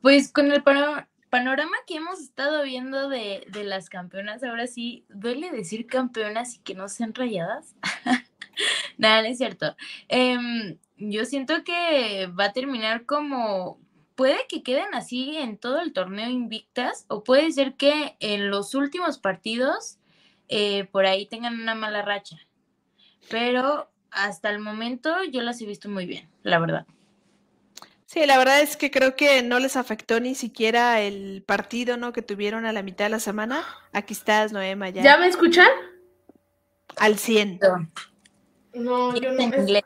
Pues 0.00 0.30
con 0.30 0.52
el 0.52 0.62
pano- 0.62 1.04
panorama 1.30 1.74
que 1.88 1.96
hemos 1.96 2.20
estado 2.20 2.62
viendo 2.62 3.08
de, 3.08 3.44
de 3.50 3.64
las 3.64 3.88
campeonas, 3.88 4.44
ahora 4.44 4.68
sí, 4.68 5.04
duele 5.08 5.50
decir 5.50 5.88
campeonas 5.88 6.54
y 6.54 6.58
que 6.60 6.76
no 6.76 6.88
sean 6.88 7.12
rayadas. 7.12 7.74
Nada, 8.98 9.22
no 9.22 9.28
es 9.28 9.38
cierto. 9.38 9.76
Em, 10.08 10.78
yo 10.96 11.24
siento 11.24 11.64
que 11.64 12.28
va 12.38 12.46
a 12.46 12.52
terminar 12.52 13.06
como, 13.06 13.78
puede 14.14 14.46
que 14.48 14.62
queden 14.62 14.94
así 14.94 15.36
en 15.36 15.58
todo 15.58 15.80
el 15.80 15.92
torneo 15.92 16.28
invictas, 16.28 17.06
o 17.08 17.24
puede 17.24 17.50
ser 17.52 17.74
que 17.74 18.16
en 18.20 18.50
los 18.50 18.74
últimos 18.74 19.18
partidos 19.18 19.98
eh, 20.48 20.84
por 20.84 21.06
ahí 21.06 21.26
tengan 21.26 21.60
una 21.60 21.74
mala 21.74 22.02
racha. 22.02 22.36
Pero 23.28 23.90
hasta 24.10 24.50
el 24.50 24.58
momento 24.58 25.22
yo 25.24 25.42
las 25.42 25.60
he 25.60 25.66
visto 25.66 25.88
muy 25.88 26.06
bien, 26.06 26.28
la 26.42 26.58
verdad. 26.58 26.86
Sí, 28.06 28.26
la 28.26 28.38
verdad 28.38 28.60
es 28.60 28.76
que 28.76 28.90
creo 28.90 29.14
que 29.14 29.40
no 29.42 29.60
les 29.60 29.76
afectó 29.76 30.18
ni 30.18 30.34
siquiera 30.34 31.00
el 31.00 31.44
partido, 31.46 31.96
¿no? 31.96 32.12
Que 32.12 32.22
tuvieron 32.22 32.66
a 32.66 32.72
la 32.72 32.82
mitad 32.82 33.04
de 33.04 33.10
la 33.10 33.20
semana. 33.20 33.64
Aquí 33.92 34.14
estás, 34.14 34.52
Noema, 34.52 34.88
ya. 34.88 35.04
¿Ya 35.04 35.16
me 35.16 35.28
escuchan? 35.28 35.68
Al 36.96 37.18
100. 37.18 37.60
No, 37.62 37.88
yo 38.74 38.80
no. 38.80 39.16
En 39.16 39.40
es- 39.54 39.58
inglés. 39.60 39.82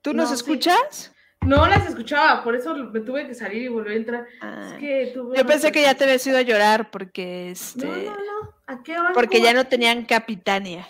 ¿Tú 0.00 0.12
nos 0.14 0.30
No, 0.30 0.36
sí. 0.36 0.42
escuchas? 0.42 1.12
no 1.42 1.66
las 1.66 1.86
escuchaba, 1.88 2.44
por 2.44 2.54
eso 2.54 2.72
me 2.74 3.00
tuve 3.00 3.26
que 3.26 3.34
salir 3.34 3.62
y 3.62 3.68
volver 3.68 3.92
a 3.92 3.96
entrar. 3.96 4.26
Ah, 4.40 4.70
Es 4.74 4.80
que 4.80 5.10
tuve 5.14 5.36
Yo 5.36 5.44
pensé 5.46 5.72
que 5.72 5.82
ya 5.82 5.94
te 5.94 6.04
habías 6.04 6.24
ido 6.26 6.38
a 6.38 6.42
llorar 6.42 6.90
porque 6.90 7.46
No, 7.46 7.52
este 7.52 7.86
no, 7.86 8.16
no. 8.16 8.54
¿A 8.66 8.82
qué 8.82 8.98
hora? 8.98 9.10
porque 9.12 9.40
ya 9.40 9.52
no 9.52 9.66
tenían 9.66 10.04
capitania. 10.04 10.88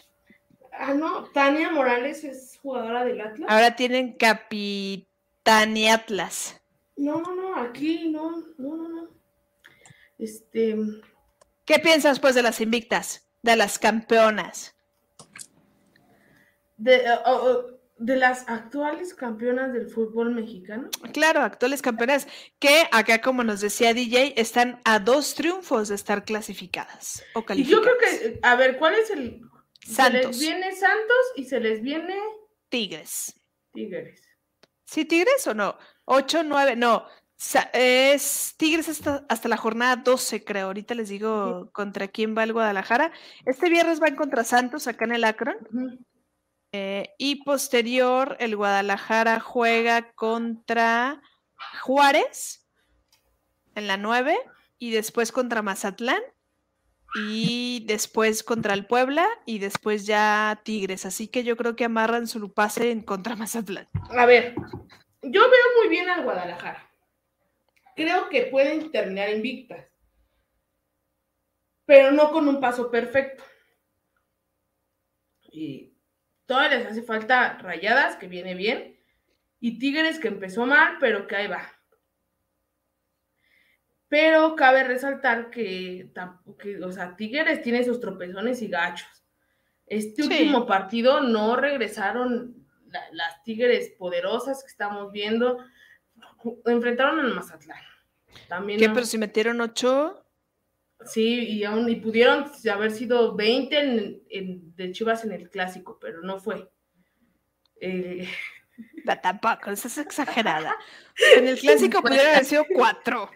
Ah, 0.72 0.94
no. 0.94 1.24
Tania 1.24 1.70
Morales 1.70 2.24
es 2.24 2.58
jugadora 2.62 3.04
del 3.04 3.20
Atlas. 3.20 3.48
Ahora 3.50 3.76
tienen 3.76 4.12
capitania 4.16 5.94
Atlas. 5.94 6.60
No, 6.96 7.20
no, 7.20 7.34
no. 7.34 7.56
Aquí 7.56 8.08
no. 8.08 8.42
No, 8.58 8.76
no, 8.76 8.88
no. 8.88 9.08
Este. 10.18 10.76
¿Qué 11.64 11.78
piensas 11.78 12.20
pues 12.20 12.34
de 12.34 12.42
las 12.42 12.60
invictas, 12.60 13.26
de 13.42 13.56
las 13.56 13.78
campeonas? 13.78 14.71
De, 16.82 17.02
oh, 17.26 17.66
de 17.98 18.16
las 18.16 18.48
actuales 18.48 19.14
campeonas 19.14 19.72
del 19.72 19.88
fútbol 19.88 20.34
mexicano. 20.34 20.88
Claro, 21.12 21.40
actuales 21.42 21.80
campeonas 21.82 22.26
que 22.58 22.88
acá 22.90 23.20
como 23.20 23.44
nos 23.44 23.60
decía 23.60 23.94
DJ 23.94 24.34
están 24.36 24.80
a 24.84 24.98
dos 24.98 25.34
triunfos 25.36 25.88
de 25.88 25.94
estar 25.94 26.24
clasificadas 26.24 27.22
o 27.34 27.40
Y 27.40 27.44
calificadas. 27.44 27.70
yo 27.70 27.82
creo 27.82 27.98
que, 27.98 28.40
a 28.42 28.56
ver, 28.56 28.76
¿cuál 28.78 28.94
es 28.94 29.10
el. 29.10 29.40
Se 29.80 29.94
Santos. 29.94 30.26
les 30.26 30.40
viene 30.40 30.72
Santos 30.72 31.24
y 31.36 31.44
se 31.44 31.60
les 31.60 31.82
viene 31.82 32.16
Tigres. 32.68 33.34
Tigres. 33.72 34.20
¿Sí 34.84 35.04
Tigres 35.04 35.46
o 35.46 35.54
no? 35.54 35.76
8, 36.06 36.42
9, 36.44 36.76
no. 36.76 37.06
Es 37.72 38.54
Tigres 38.56 38.88
hasta, 38.88 39.24
hasta 39.28 39.48
la 39.48 39.56
jornada 39.56 39.96
12, 39.96 40.44
creo. 40.44 40.66
Ahorita 40.66 40.94
les 40.94 41.08
digo 41.08 41.70
contra 41.72 42.08
quién 42.08 42.36
va 42.36 42.44
el 42.44 42.52
Guadalajara. 42.52 43.12
Este 43.46 43.68
viernes 43.68 43.98
van 44.00 44.14
contra 44.16 44.44
Santos 44.44 44.86
acá 44.86 45.04
en 45.04 45.12
el 45.12 45.24
Akron. 45.24 45.56
Eh, 46.72 47.14
y 47.18 47.44
posterior, 47.44 48.36
el 48.40 48.56
Guadalajara 48.56 49.40
juega 49.40 50.12
contra 50.12 51.22
Juárez 51.82 52.66
en 53.74 53.86
la 53.86 53.98
9 53.98 54.38
y 54.78 54.90
después 54.90 55.32
contra 55.32 55.60
Mazatlán 55.60 56.22
y 57.14 57.84
después 57.86 58.42
contra 58.42 58.72
el 58.72 58.86
Puebla 58.86 59.28
y 59.44 59.58
después 59.58 60.06
ya 60.06 60.62
Tigres. 60.64 61.04
Así 61.04 61.28
que 61.28 61.44
yo 61.44 61.58
creo 61.58 61.76
que 61.76 61.84
amarran 61.84 62.26
su 62.26 62.52
pase 62.54 62.90
en 62.90 63.02
contra 63.02 63.36
Mazatlán. 63.36 63.88
A 64.10 64.24
ver, 64.24 64.54
yo 65.20 65.40
veo 65.42 65.66
muy 65.78 65.88
bien 65.90 66.08
al 66.08 66.24
Guadalajara. 66.24 66.90
Creo 67.94 68.30
que 68.30 68.44
pueden 68.44 68.90
terminar 68.90 69.28
invictas. 69.28 69.86
Pero 71.84 72.12
no 72.12 72.32
con 72.32 72.48
un 72.48 72.60
paso 72.60 72.90
perfecto. 72.90 73.44
Y 75.50 75.91
todavía 76.52 76.76
les 76.78 76.86
hace 76.86 77.02
falta 77.02 77.56
rayadas, 77.62 78.16
que 78.16 78.28
viene 78.28 78.54
bien. 78.54 78.98
Y 79.58 79.78
Tigres, 79.78 80.18
que 80.18 80.28
empezó 80.28 80.66
mal, 80.66 80.98
pero 81.00 81.26
que 81.26 81.36
ahí 81.36 81.46
va. 81.48 81.62
Pero 84.08 84.54
cabe 84.56 84.84
resaltar 84.84 85.48
que, 85.50 86.10
o 86.84 86.92
sea, 86.92 87.16
Tigres 87.16 87.62
tiene 87.62 87.82
sus 87.84 87.98
tropezones 88.00 88.60
y 88.60 88.68
gachos. 88.68 89.08
Este 89.86 90.22
Sí. 90.22 90.28
último 90.28 90.66
partido 90.66 91.20
no 91.22 91.56
regresaron 91.56 92.54
la- 92.88 93.08
las 93.12 93.42
Tigres 93.42 93.94
poderosas 93.98 94.62
que 94.62 94.68
estamos 94.68 95.10
viendo. 95.12 95.64
Enfrentaron 96.66 97.20
al 97.20 97.34
Mazatlán. 97.34 97.80
También 98.48 98.78
¿Qué? 98.78 98.88
no- 98.88 98.94
Pero 98.94 99.06
si 99.06 99.16
metieron 99.16 99.60
8. 99.62 100.18
Sí, 101.06 101.38
y 101.48 101.64
aún 101.64 101.88
y 101.88 101.96
pudieron 101.96 102.50
haber 102.72 102.90
sido 102.90 103.34
20 103.34 103.78
en- 103.78 104.22
en- 104.30 104.76
de 104.76 104.92
Chivas 104.92 105.24
en 105.24 105.32
el 105.32 105.50
clásico, 105.50 105.98
pero 106.00 106.22
no 106.22 106.38
fue. 106.38 106.70
Eh, 107.80 108.28
Tampoco, 109.22 109.70
eso 109.70 109.88
es 109.88 109.98
exagerada. 109.98 110.76
En 111.36 111.48
el 111.48 111.58
clásico 111.58 112.00
pudieron 112.02 112.28
haber 112.28 112.44
sido 112.44 112.64
4. 112.74 113.30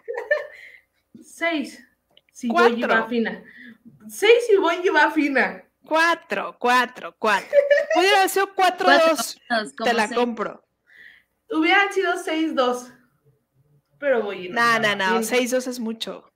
seis. 1.22 1.82
Si 2.32 2.48
Cuatro. 2.48 2.72
voy 2.76 2.82
va 2.86 3.08
fina. 3.08 3.44
Seis 4.08 4.44
y 4.52 4.56
voy 4.56 4.76
va 4.88 5.10
fina. 5.10 5.62
4, 5.84 6.56
4, 6.58 7.16
4. 7.18 7.48
Pudiera 7.94 8.16
haber 8.18 8.28
sido 8.30 8.54
4-2. 8.54 9.38
Nos- 9.50 9.76
Te 9.84 9.92
la 9.94 10.08
se- 10.08 10.14
compro. 10.14 10.64
Hubieran 11.50 11.92
sido 11.92 12.12
6-2. 12.14 12.92
Pero 13.98 14.22
voy 14.22 14.48
No, 14.48 14.78
no, 14.80 14.96
no. 14.96 15.22
6-2 15.22 15.66
es 15.68 15.78
mucho. 15.80 16.30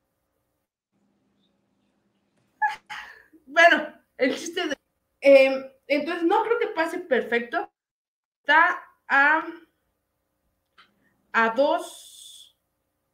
Bueno, 3.68 3.92
el 4.16 4.34
chiste 4.36 4.68
de. 4.68 4.74
eh, 5.20 5.72
entonces, 5.86 6.24
no 6.24 6.42
creo 6.44 6.58
que 6.58 6.68
pase 6.68 6.98
perfecto. 7.00 7.70
Está 8.40 8.82
a. 9.08 9.44
A 11.32 11.50
dos 11.50 12.56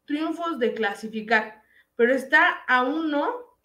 triunfos 0.07 0.59
de 0.59 0.73
clasificar. 0.73 1.63
Pero 1.97 2.15
está 2.15 2.49
a 2.67 2.85
uno 2.85 3.59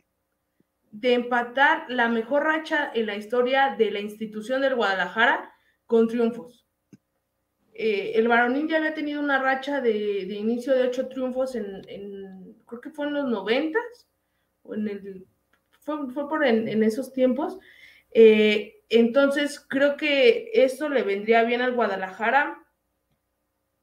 de 0.91 1.13
empatar 1.13 1.85
la 1.89 2.09
mejor 2.09 2.43
racha 2.43 2.91
en 2.93 3.05
la 3.05 3.15
historia 3.15 3.75
de 3.77 3.91
la 3.91 3.99
institución 3.99 4.61
del 4.61 4.75
Guadalajara 4.75 5.53
con 5.85 6.07
triunfos. 6.07 6.65
Eh, 7.73 8.11
el 8.15 8.27
varonil 8.27 8.67
ya 8.67 8.77
había 8.77 8.93
tenido 8.93 9.21
una 9.21 9.41
racha 9.41 9.79
de, 9.79 10.23
inicio 10.23 10.73
de 10.73 10.83
ocho 10.83 11.07
triunfos 11.07 11.55
en- 11.55 12.55
creo 12.65 12.81
que 12.81 12.89
fue 12.89 13.07
en 13.07 13.13
los 13.13 13.27
noventas, 13.29 14.09
o 14.63 14.75
en 14.75 14.87
el, 14.89 15.27
fue, 15.81 16.09
fue 16.11 16.27
por 16.29 16.45
en, 16.45 16.67
en 16.67 16.83
esos 16.83 17.13
tiempos. 17.13 17.59
Eh, 18.13 18.83
entonces, 18.89 19.59
creo 19.59 19.95
que 19.95 20.51
esto 20.53 20.89
le 20.89 21.03
vendría 21.03 21.43
bien 21.43 21.61
al 21.61 21.73
Guadalajara. 21.73 22.61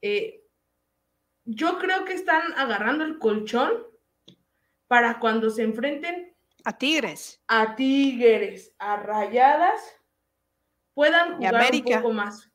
Eh, 0.03 0.45
yo 1.45 1.79
creo 1.79 2.05
que 2.05 2.13
están 2.13 2.53
agarrando 2.57 3.05
el 3.05 3.19
colchón 3.19 3.73
para 4.87 5.19
cuando 5.19 5.51
se 5.51 5.63
enfrenten 5.63 6.35
A 6.65 6.77
Tigres. 6.77 7.41
a 7.49 7.75
Tigres, 7.75 8.75
a 8.79 8.97
Rayadas, 8.97 9.81
puedan 10.93 11.37
jugar 11.37 11.73
un 11.73 11.83
poco 11.83 12.13
más. 12.13 12.51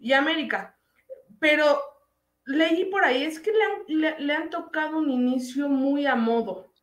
y 0.00 0.12
América. 0.12 0.76
Pero 1.38 1.80
leí 2.46 2.86
por 2.86 3.04
ahí, 3.04 3.22
es 3.22 3.38
que 3.38 3.52
le 3.86 4.32
han, 4.34 4.50
tocado 4.50 4.98
un 4.98 5.10
inicio 5.10 5.68
muy 5.68 6.06
a 6.06 6.16
modo. 6.16 6.73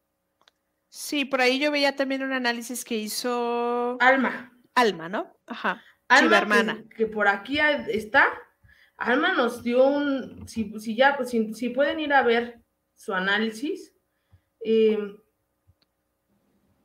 Sí, 0.93 1.23
por 1.23 1.39
ahí 1.39 1.57
yo 1.57 1.71
veía 1.71 1.95
también 1.95 2.21
un 2.21 2.33
análisis 2.33 2.83
que 2.83 2.97
hizo 2.97 3.97
Alma. 4.01 4.51
Alma, 4.75 5.07
¿no? 5.07 5.37
Ajá. 5.47 5.81
Alma, 6.09 6.37
hermana. 6.37 6.83
Que, 6.97 7.07
por 7.07 7.29
aquí 7.29 7.59
está. 7.87 8.25
Alma 8.97 9.31
nos 9.31 9.63
dio 9.63 9.85
un, 9.85 10.45
si, 10.49 10.77
si 10.81 10.97
ya, 10.97 11.17
si, 11.23 11.53
si, 11.53 11.69
pueden 11.69 12.01
ir 12.01 12.11
a 12.11 12.23
ver 12.23 12.59
su 12.93 13.13
análisis, 13.13 13.93
eh, 14.65 14.99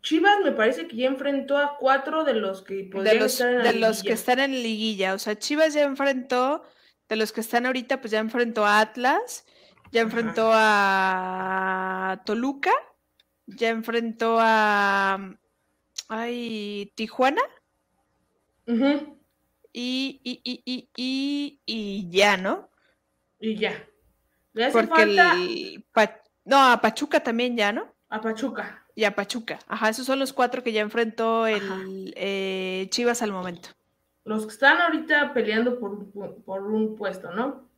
Chivas 0.02 0.38
me 0.44 0.52
parece 0.52 0.86
que 0.86 0.98
ya 0.98 1.08
enfrentó 1.08 1.58
a 1.58 1.76
cuatro 1.76 2.22
de 2.22 2.34
los 2.34 2.62
que 2.62 2.84
de 2.84 3.14
los, 3.16 3.38
de 3.38 3.72
los 3.72 4.04
que 4.04 4.12
están 4.12 4.38
en 4.38 4.52
liguilla. 4.52 5.14
O 5.14 5.18
sea, 5.18 5.36
Chivas 5.36 5.74
ya 5.74 5.82
enfrentó, 5.82 6.62
de 7.08 7.16
los 7.16 7.32
que 7.32 7.40
están 7.40 7.66
ahorita, 7.66 8.00
pues 8.00 8.12
ya 8.12 8.20
enfrentó 8.20 8.64
a 8.64 8.78
Atlas, 8.78 9.44
ya 9.90 10.02
enfrentó 10.02 10.52
a 10.52 12.22
Toluca, 12.24 12.70
ya 13.46 13.70
enfrentó 13.70 14.36
a 14.40 15.34
ay, 16.08 16.92
Tijuana. 16.94 17.42
y, 18.66 20.20
y, 20.22 20.40
y, 20.44 20.88
y, 20.96 21.60
y, 21.64 22.10
ya, 22.10 22.36
¿no? 22.36 22.70
Y 23.38 23.56
ya. 23.56 23.84
Porque 24.72 25.02
el 25.02 25.84
no, 26.44 26.70
a 26.70 26.80
Pachuca 26.80 27.20
también 27.20 27.56
ya, 27.56 27.72
¿no? 27.72 27.92
A 28.08 28.20
Pachuca 28.20 28.86
y 28.96 29.04
a 29.04 29.14
Pachuca. 29.14 29.58
Ajá, 29.68 29.90
esos 29.90 30.06
son 30.06 30.18
los 30.18 30.32
cuatro 30.32 30.62
que 30.62 30.72
ya 30.72 30.80
enfrentó 30.80 31.46
el 31.46 32.14
eh, 32.16 32.86
Chivas 32.90 33.20
al 33.22 33.30
momento. 33.30 33.68
Los 34.24 34.46
que 34.46 34.52
están 34.52 34.80
ahorita 34.80 35.34
peleando 35.34 35.78
por, 35.78 36.62
un 36.62 36.96
puesto, 36.96 37.30
¿no? 37.32 37.68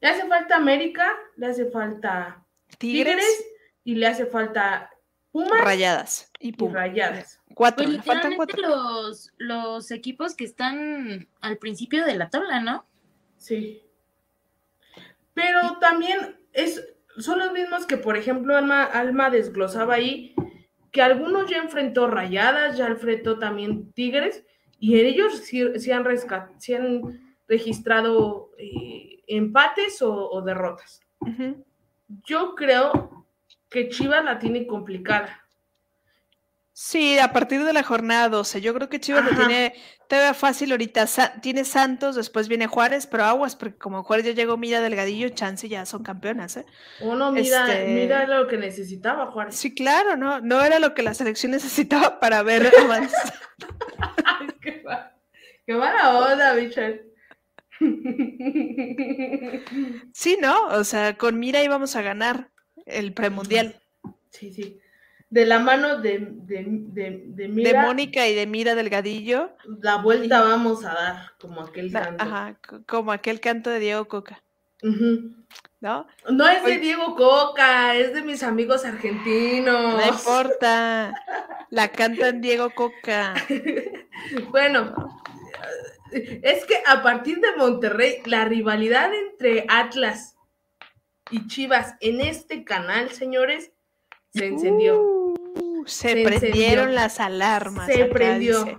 Le 0.00 0.08
hace 0.08 0.26
falta 0.26 0.56
América, 0.56 1.14
le 1.36 1.46
hace 1.46 1.70
falta 1.70 2.46
Tigres, 2.78 3.44
y 3.84 3.96
le 3.96 4.06
hace 4.06 4.26
falta 4.26 4.90
Pumas. 5.32 5.60
Rayadas 5.60 6.32
y 6.40 6.52
Pumas. 6.52 6.74
rayadas. 6.74 7.40
Cuatro, 7.54 7.86
pues, 7.86 8.04
faltan 8.04 8.36
cuatro. 8.36 8.68
Los, 8.68 9.30
los 9.38 9.90
equipos 9.90 10.34
que 10.34 10.44
están 10.44 11.28
al 11.40 11.58
principio 11.58 12.04
de 12.04 12.16
la 12.16 12.30
tabla, 12.30 12.60
¿no? 12.60 12.86
Sí. 13.36 13.82
Pero 15.34 15.78
también 15.80 16.38
es, 16.52 16.86
son 17.18 17.38
los 17.38 17.52
mismos 17.52 17.86
que, 17.86 17.96
por 17.96 18.16
ejemplo, 18.16 18.56
Alma, 18.56 18.84
Alma 18.84 19.30
desglosaba 19.30 19.94
ahí 19.94 20.34
que 20.90 21.02
algunos 21.02 21.48
ya 21.48 21.58
enfrentó 21.58 22.08
Rayadas, 22.08 22.76
ya 22.76 22.88
enfrentó 22.88 23.38
también 23.38 23.92
Tigres, 23.92 24.44
y 24.78 24.98
ellos 24.98 25.38
sí, 25.38 25.62
han, 25.92 26.06
han, 26.06 27.20
registrado 27.46 28.50
eh, 28.58 29.22
empates 29.26 30.00
o, 30.02 30.42
derrotas. 30.42 31.00
Yo 32.24 32.54
creo 32.54 33.09
que 33.70 33.88
Chivas 33.88 34.24
la 34.24 34.38
tiene 34.38 34.66
complicada. 34.66 35.40
Sí, 36.72 37.18
a 37.18 37.32
partir 37.32 37.62
de 37.64 37.74
la 37.74 37.82
jornada 37.82 38.28
12. 38.30 38.60
Yo 38.62 38.72
creo 38.72 38.88
que 38.88 39.00
Chivas 39.00 39.24
lo 39.24 39.36
tiene 39.36 39.74
todavía 40.08 40.32
fácil 40.32 40.70
ahorita. 40.70 41.04
tiene 41.42 41.64
Santos, 41.64 42.16
después 42.16 42.48
viene 42.48 42.66
Juárez, 42.68 43.06
pero 43.06 43.24
aguas, 43.24 43.54
porque 43.54 43.76
como 43.76 44.02
Juárez 44.02 44.24
ya 44.26 44.32
llegó 44.32 44.56
Mira 44.56 44.80
Delgadillo, 44.80 45.28
chance 45.28 45.68
ya 45.68 45.84
son 45.84 46.02
campeonas, 46.02 46.56
¿eh? 46.56 46.64
Uno 47.00 47.32
mira, 47.32 47.70
este 47.70 47.92
mira 47.92 48.26
lo 48.26 48.46
que 48.46 48.56
necesitaba 48.56 49.30
Juárez. 49.30 49.56
Sí, 49.56 49.74
claro, 49.74 50.16
no, 50.16 50.40
no 50.40 50.62
era 50.62 50.78
lo 50.78 50.94
que 50.94 51.02
la 51.02 51.12
selección 51.12 51.52
necesitaba 51.52 52.18
para 52.18 52.42
ver 52.42 52.72
avanzar. 52.82 53.34
qué, 54.62 54.82
qué 55.66 55.74
mala 55.74 56.18
onda, 56.18 56.54
Michelle. 56.54 57.04
sí, 60.14 60.38
¿no? 60.40 60.68
O 60.68 60.84
sea, 60.84 61.18
con 61.18 61.38
Mira 61.38 61.62
íbamos 61.62 61.94
a 61.96 62.02
ganar 62.02 62.49
el 62.86 63.12
premundial. 63.12 63.80
Sí, 64.30 64.52
sí 64.52 64.80
de 65.30 65.46
la 65.46 65.60
mano 65.60 65.98
de, 66.00 66.18
de, 66.28 66.64
de, 66.66 67.48
Mira. 67.48 67.80
De 67.80 67.86
Mónica 67.86 68.26
y 68.26 68.34
de 68.34 68.46
Mira 68.46 68.74
Delgadillo. 68.74 69.50
La 69.80 69.96
vuelta 69.96 70.42
vamos 70.42 70.84
a 70.84 70.92
dar, 70.92 71.32
como 71.40 71.62
aquel 71.62 71.92
canto. 71.92 72.22
Ajá, 72.22 72.56
como 72.86 73.12
aquel 73.12 73.40
canto 73.40 73.70
de 73.70 73.78
Diego 73.78 74.08
Coca. 74.08 74.42
¿No? 74.82 76.06
No 76.28 76.48
es 76.48 76.64
de 76.64 76.78
Diego 76.78 77.14
Coca, 77.14 77.94
es 77.94 78.12
de 78.12 78.22
mis 78.22 78.42
amigos 78.42 78.84
argentinos. 78.84 79.94
No 79.94 80.06
importa. 80.08 81.14
La 81.70 81.88
cantan 81.88 82.40
Diego 82.40 82.70
Coca. 82.70 83.34
bueno, 84.50 84.92
es 86.10 86.64
que 86.64 86.82
a 86.86 87.02
partir 87.02 87.38
de 87.38 87.56
Monterrey, 87.56 88.16
la 88.24 88.46
rivalidad 88.46 89.14
entre 89.14 89.64
Atlas 89.68 90.34
y 91.30 91.46
Chivas 91.46 91.94
en 92.00 92.20
este 92.20 92.64
canal, 92.64 93.10
señores, 93.10 93.72
se 94.34 94.46
encendió. 94.46 95.00
Uh, 95.00 95.84
se, 95.86 96.22
prendieron 96.22 96.94
las 96.94 97.20
alarmas. 97.20 97.86
Se 97.86 98.04
prendió. 98.06 98.78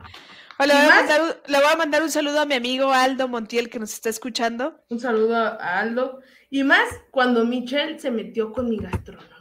Hola, 0.57 1.37
le, 1.47 1.57
voy 1.57 1.67
a 1.71 1.75
mandar 1.75 2.03
un 2.03 2.11
saludo 2.11 2.39
a 2.39 2.45
mi 2.45 2.53
amigo 2.53 2.91
Aldo 2.91 3.27
Montiel 3.27 3.69
que 3.69 3.79
nos 3.79 3.93
está 3.93 4.09
escuchando. 4.09 4.79
Un 4.89 4.99
saludo 4.99 5.35
a 5.35 5.79
Aldo. 5.79 6.21
Y 6.49 6.63
más 6.63 6.87
cuando 7.09 7.43
Michelle 7.45 7.99
se 7.99 8.11
metió 8.11 8.53
con 8.53 8.69
mi 8.69 8.77
gastronomía. 8.77 9.31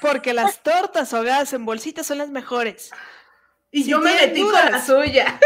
Porque 0.00 0.32
las 0.32 0.62
tortas 0.62 1.12
ahogadas 1.12 1.52
en 1.52 1.64
bolsitas 1.64 2.06
son 2.06 2.18
las 2.18 2.30
mejores. 2.30 2.90
Y 3.70 3.84
yo 3.84 3.98
me 3.98 4.14
metí 4.14 4.42
con 4.42 4.52
la 4.52 4.84
suya. 4.84 5.40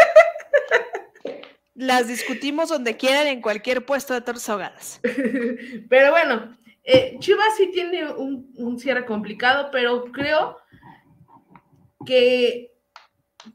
Las 1.91 2.07
discutimos 2.07 2.69
donde 2.69 2.97
quieran, 2.97 3.27
en 3.27 3.43
cualquier 3.43 3.85
puesto 3.85 4.15
de 4.15 4.21
tortas 4.21 4.49
ahogadas. 4.49 5.01
Pero 5.89 6.13
bueno, 6.13 6.57
eh, 6.85 7.17
Chivas 7.19 7.57
sí 7.57 7.69
tiene 7.73 8.13
un, 8.13 8.79
cierre 8.79 9.05
complicado, 9.05 9.71
pero 9.73 10.05
creo 10.13 10.57
que 12.07 12.73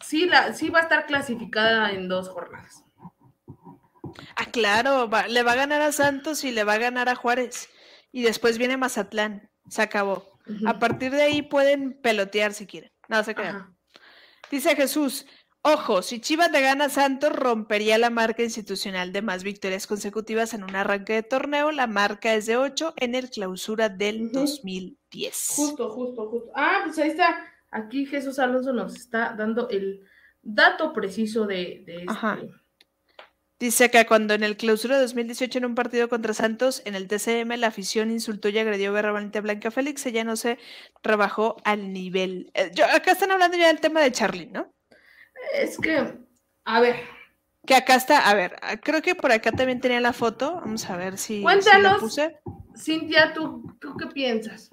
sí, 0.03 0.25
la, 0.25 0.53
sí 0.53 0.69
va 0.69 0.79
a 0.79 0.83
estar 0.83 1.05
clasificada 1.05 1.91
en 1.91 2.09
dos 2.09 2.27
jornadas. 2.27 2.83
Ah, 4.35 4.51
claro, 4.51 5.09
le 5.29 5.43
va 5.43 5.53
a 5.53 5.55
ganar 5.55 5.81
a 5.81 5.93
Santos 5.93 6.43
y 6.43 6.51
le 6.51 6.65
va 6.65 6.73
a 6.73 6.77
ganar 6.77 7.07
a 7.07 7.15
Juárez. 7.15 7.69
Y 8.11 8.23
después 8.23 8.57
viene 8.57 8.75
Mazatlán. 8.75 9.49
Se 9.69 9.81
acabó. 9.81 10.39
A 10.67 10.77
partir 10.77 11.11
de 11.11 11.23
ahí 11.23 11.41
pueden 11.41 11.99
pelotear 12.01 12.53
si 12.53 12.67
quieren. 12.67 12.91
No 13.07 13.23
se 13.23 13.33
crean. 13.33 13.75
Dice 14.51 14.75
Jesús, 14.75 15.25
Ojo, 15.67 16.03
si 16.03 16.19
Chivas 16.19 16.51
le 16.51 16.61
gana 16.61 16.85
a 16.85 16.89
Santos, 16.89 17.33
rompería 17.33 17.97
la 17.97 18.11
marca 18.11 18.43
institucional 18.43 19.11
de 19.11 19.23
más 19.23 19.43
victorias 19.43 19.87
consecutivas 19.87 20.53
en 20.53 20.63
un 20.63 20.75
arranque 20.75 21.13
de 21.13 21.23
torneo. 21.23 21.71
La 21.71 21.87
marca 21.87 22.35
es 22.35 22.45
de 22.45 22.55
8 22.55 22.93
en 22.97 23.15
el 23.15 23.31
clausura 23.31 23.89
del 23.89 24.31
2010. 24.31 25.53
Justo, 25.55 25.89
justo, 25.89 26.29
justo. 26.29 26.51
Ah, 26.53 26.81
pues 26.85 26.99
ahí 26.99 27.09
está. 27.09 27.43
Aquí 27.71 28.05
Jesús 28.05 28.37
Alonso 28.37 28.73
nos 28.73 28.95
está 28.95 29.33
dando 29.35 29.67
el 29.69 30.03
dato 30.43 30.93
preciso 30.93 31.47
de, 31.47 31.83
este. 31.87 32.53
Dice 33.57 33.89
que 33.89 34.05
cuando 34.05 34.35
en 34.35 34.43
el 34.43 34.57
clausura 34.57 34.97
de 34.97 35.01
2018 35.01 35.57
en 35.57 35.65
un 35.65 35.73
partido 35.73 36.09
contra 36.09 36.35
Santos, 36.35 36.83
en 36.85 36.93
el 36.93 37.07
TCM, 37.07 37.57
la 37.57 37.67
afición 37.67 38.11
insultó 38.11 38.49
y 38.49 38.59
agredió 38.59 38.93
verbalmente 38.93 39.39
a 39.39 39.41
Blanca 39.41 39.71
Félix, 39.71 40.05
ella 40.05 40.23
no 40.23 40.35
se 40.35 40.59
rebajó 41.01 41.57
al 41.63 41.91
nivel. 41.91 42.51
Eh, 42.53 42.69
yo, 42.75 42.85
acá 42.85 43.13
están 43.13 43.31
hablando 43.31 43.57
ya 43.57 43.69
del 43.69 43.79
tema 43.79 44.01
de 44.01 44.11
Charlie, 44.11 44.45
¿no? 44.45 44.74
Es 45.53 45.77
que, 45.77 46.17
a 46.65 46.79
ver. 46.79 46.95
Que 47.65 47.75
acá 47.75 47.95
está, 47.95 48.29
a 48.29 48.33
ver, 48.33 48.55
creo 48.83 49.01
que 49.01 49.15
por 49.15 49.31
acá 49.31 49.51
también 49.51 49.81
tenía 49.81 49.99
la 49.99 50.13
foto. 50.13 50.55
Vamos 50.55 50.89
a 50.89 50.97
ver 50.97 51.17
si. 51.17 51.41
Cuéntanos, 51.41 52.17
Cintia, 52.77 53.33
¿tú, 53.33 53.75
¿tú 53.79 53.95
qué 53.97 54.07
piensas? 54.07 54.69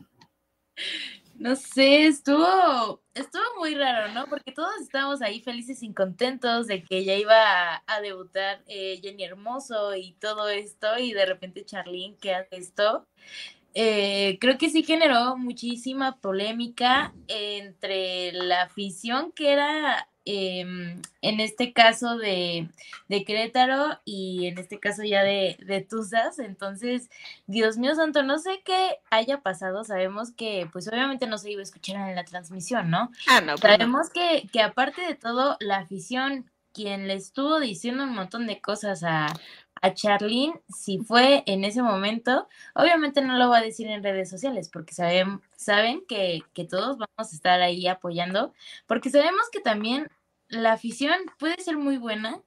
No 1.43 1.57
sé, 1.57 2.07
estuvo, 2.07 3.03
estuvo 3.15 3.43
muy 3.59 3.75
raro, 3.75 4.13
¿no? 4.13 4.27
Porque 4.27 4.53
todos 4.53 4.81
estábamos 4.81 5.23
ahí 5.23 5.41
felices 5.41 5.83
y 5.83 5.93
contentos 5.93 6.67
de 6.67 6.85
que 6.85 7.05
ya 7.05 7.17
iba 7.17 7.83
a, 7.87 8.01
debutar 8.01 8.63
eh, 8.67 9.01
Jenny 9.03 9.25
Hermoso 9.25 9.97
y 9.97 10.13
todo 10.21 10.49
esto, 10.49 10.99
y 10.99 11.13
de 11.13 11.27
repente 11.27 11.65
Charlene 11.65 12.17
que 12.21 12.35
hace 12.35 12.57
esto. 12.57 13.09
Eh, 13.75 14.39
creo 14.41 14.59
que 14.59 14.69
sí 14.69 14.83
generó 14.83 15.37
muchísima 15.37 16.21
polémica 16.21 17.15
entre 17.27 18.33
la 18.33 18.63
afición 18.63 19.33
que 19.33 19.53
era 19.53 20.09
Em, 20.25 21.03
en 21.21 21.41
este 21.41 21.73
caso 21.73 22.17
de, 22.17 22.69
de, 23.09 23.25
Querétaro 23.25 23.99
y 24.05 24.47
en 24.47 24.59
este 24.59 24.79
caso 24.79 25.03
ya 25.03 25.23
de, 25.23 25.57
de 25.67 25.81
Tuzas. 25.81 26.39
Entonces, 26.39 27.11
Dios 27.47 27.77
mío 27.77 27.95
santo, 27.95 28.23
no 28.23 28.39
sé 28.39 28.63
qué 28.65 28.99
haya 29.11 29.41
pasado. 29.41 29.83
Sabemos 29.83 30.31
que, 30.31 30.69
pues 30.73 30.87
obviamente 30.87 31.27
no 31.27 31.39
se 31.39 31.51
iba 31.51 31.61
a 31.61 31.65
escuchar 31.65 32.09
en 32.09 32.15
la 32.15 32.25
transmisión, 32.25 32.89
¿no? 32.89 33.11
Ah, 33.27 33.41
no. 33.41 33.55
Pues 33.57 33.63
Sabemos 33.63 34.11
que, 34.11 34.49
que 34.53 34.63
aparte 34.63 35.03
de 35.03 35.17
todo, 35.17 35.57
la 35.59 35.79
afición, 35.79 36.49
quien 36.73 37.09
le 37.09 37.15
estuvo 37.15 37.59
diciendo 37.59 38.05
un 38.05 38.15
montón 38.15 38.47
de 38.47 38.61
cosas 38.61 39.03
a, 39.03 39.27
a 39.83 39.95
Charlene, 39.95 40.61
si 40.69 40.99
fue 40.99 41.43
en 41.47 41.65
ese 41.65 41.83
momento, 41.83 42.49
obviamente 42.75 43.21
no 43.21 43.37
lo 43.37 43.51
va 43.51 43.59
a 43.59 43.63
decir 43.63 43.89
en 43.89 44.03
redes 44.03 44.31
sociales, 44.31 44.69
porque 44.69 44.95
saben, 44.95 45.41
saben 45.57 46.05
que, 46.09 46.43
que 46.55 46.65
todos 46.65 46.99
vamos 46.99 47.33
a 47.33 47.37
estar 47.37 47.61
ahí 47.61 47.87
apoyando, 47.89 48.55
porque 48.87 49.11
sabemos 49.11 49.51
que 49.53 49.61
también 49.61 50.09
la 50.49 50.73
afición 50.73 51.15
puede 51.39 51.61
ser 51.63 51.77
muy 51.77 51.99
buena, 51.99 52.41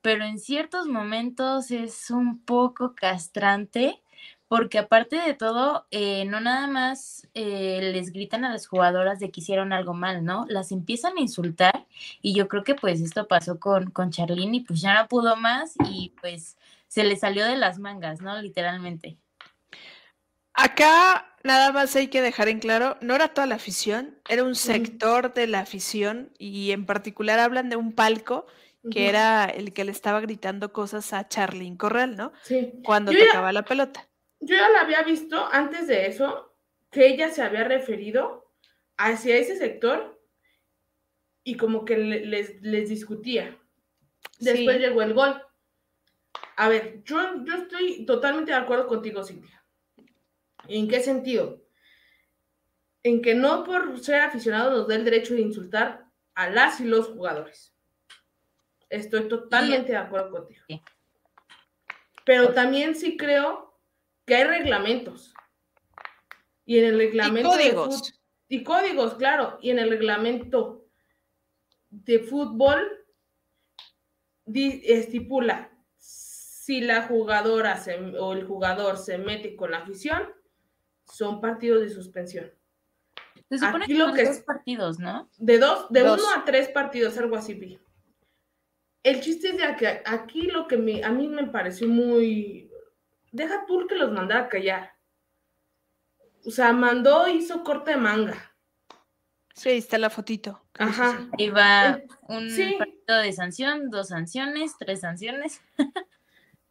pero 0.00 0.24
en 0.24 0.38
ciertos 0.38 0.86
momentos 0.86 1.70
es 1.70 2.10
un 2.10 2.40
poco 2.44 2.94
castrante 2.94 4.02
porque 4.48 4.78
aparte 4.78 5.16
de 5.16 5.34
todo, 5.34 5.86
eh, 5.90 6.24
no 6.24 6.40
nada 6.40 6.66
más 6.66 7.28
eh, 7.34 7.90
les 7.92 8.12
gritan 8.12 8.46
a 8.46 8.50
las 8.50 8.66
jugadoras 8.66 9.20
de 9.20 9.30
que 9.30 9.40
hicieron 9.40 9.74
algo 9.74 9.92
mal, 9.92 10.24
¿no? 10.24 10.46
Las 10.48 10.72
empiezan 10.72 11.18
a 11.18 11.20
insultar 11.20 11.86
y 12.22 12.34
yo 12.34 12.48
creo 12.48 12.64
que 12.64 12.74
pues 12.74 13.02
esto 13.02 13.28
pasó 13.28 13.60
con, 13.60 13.90
con 13.90 14.10
Charlene 14.10 14.56
y 14.58 14.60
pues 14.60 14.80
ya 14.80 14.94
no 14.94 15.06
pudo 15.08 15.36
más 15.36 15.74
y 15.90 16.14
pues 16.20 16.56
se 16.88 17.04
le 17.04 17.16
salió 17.16 17.46
de 17.46 17.56
las 17.56 17.78
mangas, 17.78 18.20
¿no? 18.20 18.40
Literalmente. 18.40 19.18
Acá 20.54 21.36
nada 21.44 21.70
más 21.70 21.94
hay 21.94 22.08
que 22.08 22.20
dejar 22.20 22.48
en 22.48 22.58
claro, 22.58 22.96
no 23.00 23.14
era 23.14 23.28
toda 23.28 23.46
la 23.46 23.54
afición, 23.54 24.18
era 24.28 24.42
un 24.42 24.56
sector 24.56 25.32
de 25.32 25.46
la 25.46 25.60
afición 25.60 26.32
y 26.38 26.72
en 26.72 26.84
particular 26.84 27.38
hablan 27.38 27.68
de 27.68 27.76
un 27.76 27.92
palco 27.92 28.46
que 28.90 29.08
era 29.08 29.44
el 29.44 29.72
que 29.72 29.84
le 29.84 29.92
estaba 29.92 30.20
gritando 30.20 30.72
cosas 30.72 31.12
a 31.12 31.28
Charlene 31.28 31.76
Corral, 31.76 32.16
¿no? 32.16 32.32
Sí. 32.42 32.72
Cuando 32.84 33.12
tocaba 33.12 33.52
la 33.52 33.64
pelota. 33.64 34.08
Yo 34.40 34.56
ya 34.56 34.68
la 34.70 34.80
había 34.80 35.02
visto 35.02 35.46
antes 35.52 35.86
de 35.88 36.06
eso, 36.06 36.56
que 36.90 37.06
ella 37.06 37.30
se 37.30 37.42
había 37.42 37.64
referido 37.64 38.50
hacia 38.96 39.36
ese 39.36 39.56
sector 39.56 40.20
y 41.44 41.56
como 41.56 41.84
que 41.84 41.98
les, 41.98 42.62
les 42.62 42.88
discutía. 42.88 43.58
Después 44.38 44.78
llegó 44.78 45.02
el 45.02 45.14
gol. 45.14 45.42
A 46.56 46.68
ver, 46.68 47.04
yo, 47.04 47.44
yo 47.44 47.54
estoy 47.54 48.04
totalmente 48.04 48.50
de 48.50 48.56
acuerdo 48.56 48.88
contigo, 48.88 49.22
Cintia. 49.22 49.64
¿En 50.66 50.88
qué 50.88 51.00
sentido? 51.00 51.64
En 53.04 53.22
que 53.22 53.34
no 53.34 53.62
por 53.62 53.98
ser 54.00 54.22
aficionados 54.22 54.72
nos 54.72 54.88
da 54.88 54.96
el 54.96 55.04
derecho 55.04 55.34
de 55.34 55.42
insultar 55.42 56.06
a 56.34 56.50
las 56.50 56.80
y 56.80 56.84
los 56.84 57.06
jugadores. 57.06 57.74
Estoy 58.90 59.28
totalmente 59.28 59.92
de 59.92 59.98
acuerdo 59.98 60.30
contigo. 60.30 60.64
Pero 62.24 62.52
también 62.52 62.96
sí 62.96 63.16
creo 63.16 63.80
que 64.26 64.34
hay 64.34 64.44
reglamentos. 64.44 65.32
Y 66.64 66.78
en 66.78 66.86
el 66.86 66.98
reglamento. 66.98 67.48
Y 67.48 67.52
códigos. 67.52 68.20
y 68.48 68.64
códigos, 68.64 69.14
claro. 69.14 69.58
Y 69.62 69.70
en 69.70 69.78
el 69.78 69.90
reglamento 69.90 70.88
de 71.88 72.18
fútbol 72.18 73.06
estipula 74.44 75.70
si 76.68 76.82
la 76.82 77.04
jugadora 77.04 77.82
o 78.20 78.34
el 78.34 78.46
jugador 78.46 78.98
se 78.98 79.16
mete 79.16 79.56
con 79.56 79.70
la 79.70 79.78
afición, 79.78 80.22
son 81.02 81.40
partidos 81.40 81.80
de 81.80 81.88
suspensión. 81.88 82.52
Se 83.48 83.58
supone 83.58 83.86
que 83.86 83.96
son 83.96 84.14
dos 84.14 84.38
partidos, 84.40 84.98
¿no? 84.98 85.30
De 85.38 85.56
dos, 85.56 85.86
de 85.88 86.02
uno 86.02 86.22
a 86.36 86.44
tres 86.44 86.68
partidos, 86.68 87.16
algo 87.16 87.36
así 87.36 87.80
El 89.02 89.20
chiste 89.22 89.48
es 89.48 89.56
de 89.56 89.76
que 89.76 90.02
aquí 90.04 90.42
lo 90.42 90.68
que 90.68 90.76
me, 90.76 91.02
a 91.02 91.10
mí 91.10 91.26
me 91.26 91.46
pareció 91.46 91.88
muy. 91.88 92.70
Deja 93.32 93.64
tú 93.66 93.86
que 93.86 93.94
los 93.94 94.12
mandara 94.12 94.40
a 94.40 94.48
callar. 94.50 94.92
O 96.44 96.50
sea, 96.50 96.74
mandó, 96.74 97.28
hizo 97.28 97.64
corte 97.64 97.92
de 97.92 97.96
manga. 97.96 98.54
Sí, 99.54 99.70
está 99.70 99.96
la 99.96 100.10
fotito. 100.10 100.62
Ajá. 100.74 101.30
Iba 101.38 101.98
un 102.28 102.46
partido 102.78 103.20
de 103.22 103.32
sanción, 103.32 103.88
dos 103.88 104.08
sanciones, 104.08 104.76
tres 104.78 105.00
sanciones. 105.00 105.62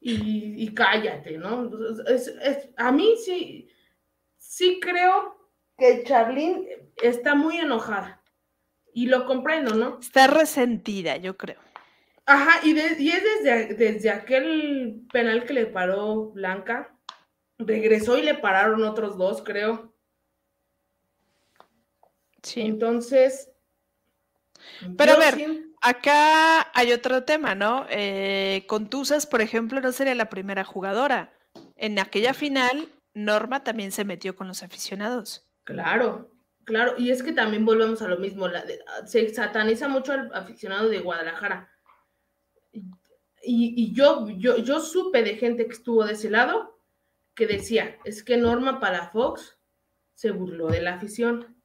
y, 0.10 0.74
cállate, 0.74 1.38
¿no? 1.38 1.70
a 2.78 2.92
mí 2.92 3.16
sí, 3.24 3.70
sí 4.38 4.80
creo 4.82 5.38
que 5.78 6.04
Charlene 6.04 6.90
está 7.02 7.36
muy 7.36 7.58
enojada. 7.58 8.22
Y 8.94 9.08
lo 9.08 9.26
comprendo, 9.26 9.76
¿no? 9.76 10.00
Está 10.00 10.26
resentida, 10.28 11.18
yo 11.18 11.38
creo. 11.38 11.60
Ajá, 12.26 12.66
y, 12.66 12.78
es 12.78 12.98
desde, 12.98 13.74
desde 13.76 14.10
aquel 14.10 15.06
penal 15.12 15.46
que 15.46 15.54
le 15.54 15.68
paró 15.68 16.32
Blanca. 16.32 16.98
Regresó 17.60 18.18
y 18.18 18.24
le 18.24 18.34
pararon 18.34 18.84
otros 18.84 19.18
dos, 19.18 19.44
creo. 19.44 19.94
Sí. 22.42 22.62
Entonces. 22.62 23.52
Pero 24.98 25.14
a 25.14 25.18
ver, 25.18 25.67
acá 25.88 26.70
hay 26.74 26.92
otro 26.92 27.24
tema, 27.24 27.56
¿no? 27.56 27.86
Eh, 27.90 28.66
con 28.68 28.90
Tuzas, 28.90 29.26
por 29.26 29.42
ejemplo, 29.42 29.82
no 29.82 29.92
sería 29.92 30.16
la 30.16 30.30
primera 30.30 30.64
jugadora. 30.64 31.34
En 31.76 32.00
aquella 32.00 32.34
final, 32.34 32.90
Norma 33.14 33.64
también 33.64 33.92
se 33.92 34.06
metió 34.06 34.36
con 34.36 34.48
los 34.48 34.64
aficionados. 34.64 35.48
Claro, 35.64 36.32
claro. 36.64 36.96
Y 36.98 37.12
es 37.12 37.24
que 37.24 37.34
también 37.34 37.66
volvemos 37.66 38.02
a 38.02 38.08
lo 38.08 38.18
mismo. 38.18 38.48
se 39.06 39.34
sataniza 39.34 39.88
mucho 39.88 40.14
al 40.14 40.32
aficionado 40.34 40.90
de 40.90 41.00
Guadalajara. 41.00 41.70
Y, 43.50 43.94
yo, 43.94 44.28
yo, 44.30 44.58
yo 44.58 44.82
supe 44.82 45.24
de 45.24 45.36
gente 45.36 45.66
que 45.66 45.74
estuvo 45.74 46.04
de 46.04 46.14
ese 46.14 46.30
lado 46.30 46.82
que 47.34 47.48
decía, 47.48 47.98
es 48.04 48.24
que 48.24 48.36
Norma 48.36 48.80
Palafox 48.80 49.58
se 50.16 50.32
burló 50.32 50.68
de 50.68 50.82
la 50.82 50.96
afición. 50.96 51.56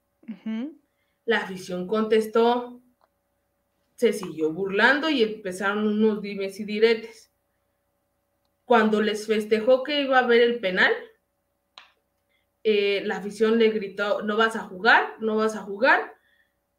La 1.24 1.38
afición 1.38 1.86
contestó, 1.86 2.81
se 3.96 4.12
siguió 4.12 4.52
burlando 4.52 5.08
y 5.08 5.22
empezaron 5.22 5.86
unos 5.86 6.22
dimes 6.22 6.58
y 6.60 6.64
diretes. 6.64 7.32
Cuando 8.64 9.02
les 9.02 9.26
festejó 9.26 9.82
que 9.82 10.02
iba 10.02 10.18
a 10.18 10.26
ver 10.26 10.40
el 10.40 10.60
penal, 10.60 10.92
eh, 12.64 13.02
la 13.04 13.16
afición 13.16 13.58
le 13.58 13.70
gritó, 13.70 14.22
no 14.22 14.36
vas 14.36 14.56
a 14.56 14.60
jugar, 14.60 15.16
no 15.20 15.36
vas 15.36 15.56
a 15.56 15.62
jugar. 15.62 16.14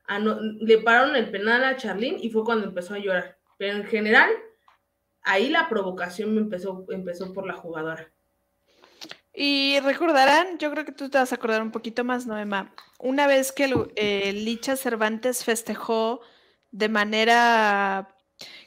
Ah, 0.08 0.20
le 0.20 0.78
pararon 0.80 1.16
el 1.16 1.30
penal 1.30 1.64
a 1.64 1.78
Charlín 1.78 2.18
y 2.20 2.30
fue 2.30 2.44
cuando 2.44 2.68
empezó 2.68 2.94
a 2.94 3.00
llorar. 3.00 3.38
Pero 3.58 3.78
en 3.78 3.86
general, 3.86 4.30
ahí 5.22 5.50
la 5.50 5.70
provocación 5.70 6.38
empezó, 6.38 6.86
empezó 6.90 7.34
por 7.34 7.46
la 7.46 7.54
jugadora. 7.54 8.12
Y 9.34 9.80
recordarán, 9.80 10.60
yo 10.60 10.70
creo 10.72 10.86
que 10.86 10.92
tú 10.92 11.10
te 11.10 11.18
vas 11.18 11.32
a 11.32 11.36
acordar 11.36 11.64
un 11.64 11.72
poquito 11.72 12.04
más, 12.04 12.28
Noema, 12.28 12.72
una 13.00 13.26
vez 13.26 13.52
que 13.52 13.66
el, 13.96 14.46
Licha 14.46 14.76
Cervantes 14.76 15.44
festejó 15.44 16.22
de 16.74 16.90
manera 16.90 18.16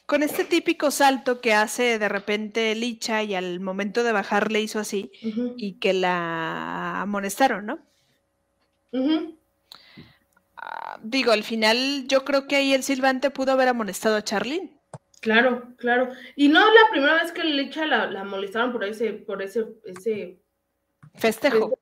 con 0.07 0.23
este 0.23 0.45
típico 0.45 0.91
salto 0.91 1.41
que 1.41 1.53
hace 1.53 1.99
de 1.99 2.09
repente 2.09 2.75
Licha 2.77 3.25
y 3.25 3.35
al 3.35 3.61
momento 3.61 4.05
de 4.05 4.13
bajar 4.13 4.53
le 4.53 4.61
hizo 4.61 4.79
así 4.79 5.11
y 5.57 5.75
que 5.81 5.93
la 5.93 7.03
amonestaron, 7.03 7.67
¿no? 7.67 7.79
Ah, 10.57 10.99
digo, 11.03 11.33
al 11.33 11.43
final 11.43 12.07
yo 12.07 12.25
creo 12.25 12.47
que 12.47 12.57
ahí 12.57 12.73
el 12.73 12.85
silbante 12.85 13.31
pudo 13.31 13.53
haber 13.53 13.69
amonestado 13.69 14.17
a 14.17 14.25
Charlene. 14.25 14.79
Claro, 15.21 15.75
claro. 15.77 16.11
Y 16.37 16.49
no 16.49 16.61
la 16.61 16.91
primera 16.91 17.15
vez 17.15 17.33
que 17.33 17.43
Licha 17.43 17.85
la, 17.85 18.07
la 18.07 18.23
molestaron 18.23 18.73
por 18.73 18.85
ese, 18.85 19.13
por 19.13 19.43
ese, 19.43 19.67
ese 19.85 20.39
festejo. 21.15 21.77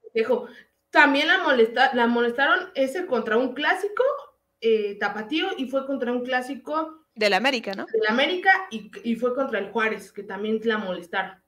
También 0.91 1.29
la, 1.29 1.43
molesta, 1.43 1.95
la 1.95 2.07
molestaron 2.07 2.71
ese 2.75 3.05
contra 3.05 3.37
un 3.37 3.53
clásico 3.53 4.03
eh, 4.67 4.97
tapatío 4.99 5.49
y 5.59 5.69
fue 5.69 5.85
contra 5.85 6.11
un 6.11 6.25
clásico 6.25 7.05
del 7.15 7.35
América, 7.35 7.75
¿no? 7.75 7.85
Del 7.85 8.07
América 8.09 8.67
y, 8.71 9.15
fue 9.17 9.35
contra 9.35 9.59
el 9.59 9.71
Juárez, 9.71 10.11
que 10.11 10.23
también 10.23 10.59
la 10.65 10.79
molestaron. 10.79 11.39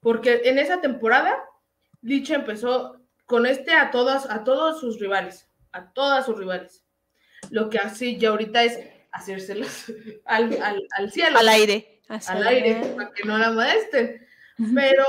Porque 0.00 0.40
en 0.46 0.58
esa 0.58 0.80
temporada, 0.80 1.44
Licha 2.00 2.36
empezó 2.36 3.02
con 3.26 3.44
este 3.44 3.74
a 3.74 3.90
todas, 3.90 4.30
a 4.30 4.44
todos 4.44 4.80
sus 4.80 4.98
rivales, 4.98 5.46
a 5.72 5.92
todas 5.92 6.24
sus 6.24 6.38
rivales. 6.38 6.86
Lo 7.50 7.68
que 7.68 7.78
así 7.78 8.16
ya 8.16 8.30
ahorita 8.30 8.64
es 8.64 8.80
hacérselos 9.12 9.92
al, 10.24 10.50
cielo. 11.12 11.38
Al 11.38 11.48
aire. 11.50 12.00
al 12.08 12.46
aire, 12.46 12.94
para 12.96 13.12
que 13.12 13.24
no 13.24 13.36
la 13.36 13.50
molesten. 13.50 14.26
Pero. 14.74 15.04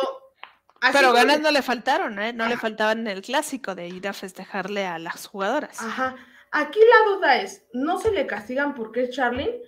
Pero 0.92 1.14
ganas 1.14 1.40
no 1.40 1.52
le 1.52 1.62
faltaron, 1.62 2.20
¿eh? 2.20 2.34
No 2.34 2.48
le 2.48 2.58
faltaban 2.58 3.08
el 3.08 3.22
clásico 3.22 3.76
de 3.76 3.88
ir 3.88 4.10
a 4.10 4.14
festejarle 4.14 4.86
a 4.86 5.00
las 5.00 5.26
jugadoras. 5.26 5.80
Ajá. 5.80 6.18
Aquí 6.58 6.80
la 6.80 7.14
duda 7.14 7.42
es, 7.42 7.66
¿no 7.74 8.00
se 8.00 8.12
le 8.12 8.28
castigan 8.28 8.76
porque 8.76 9.04
es 9.04 9.10
Charlene? 9.10 9.60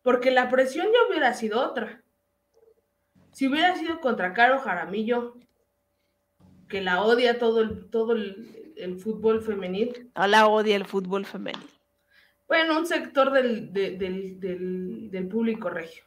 Porque 0.00 0.30
la 0.30 0.48
presión 0.48 0.86
ya 0.86 1.06
hubiera 1.06 1.34
sido 1.34 1.60
otra. 1.60 2.02
Si 3.32 3.48
hubiera 3.48 3.76
sido 3.76 4.00
contra 4.00 4.32
Caro 4.32 4.58
Jaramillo, 4.60 5.36
que 6.70 6.80
la 6.80 7.02
odia 7.02 7.38
todo 7.38 7.60
el, 7.60 7.90
todo 7.90 8.14
el, 8.14 8.98
fútbol 8.98 9.42
femenil. 9.42 10.10
No 10.16 10.26
la 10.26 10.46
odia 10.46 10.74
el 10.74 10.86
fútbol 10.86 11.26
femenil. 11.26 11.68
Bueno, 12.48 12.78
un 12.78 12.86
sector 12.86 13.30
del, 13.30 13.70
del, 13.70 15.28
público 15.30 15.68
regio. 15.68 16.04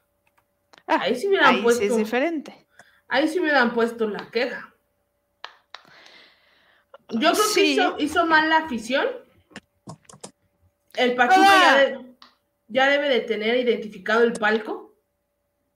Ah, 0.87 1.01
ahí 1.01 1.13
sí 1.13 1.27
hubieran 1.27 1.61
puesto. 1.61 1.83
es 1.83 1.95
diferente. 1.95 2.65
Ahí 3.09 3.27
sí 3.27 3.39
hubieran 3.39 3.75
puesto 3.75 4.09
la 4.09 4.27
queja. 4.31 4.73
Yo 7.09 7.31
creo 7.31 7.43
que 7.53 7.63
hizo, 7.63 7.95
hizo, 7.99 8.25
mal 8.25 8.49
la 8.49 8.57
afición. 8.57 9.05
El 10.97 11.15
Pachuca 11.15 11.45
ya, 11.45 12.01
ya 12.67 12.89
debe 12.89 13.09
de 13.09 13.21
tener 13.21 13.55
identificado 13.55 14.23
el 14.23 14.33
palco. 14.33 14.95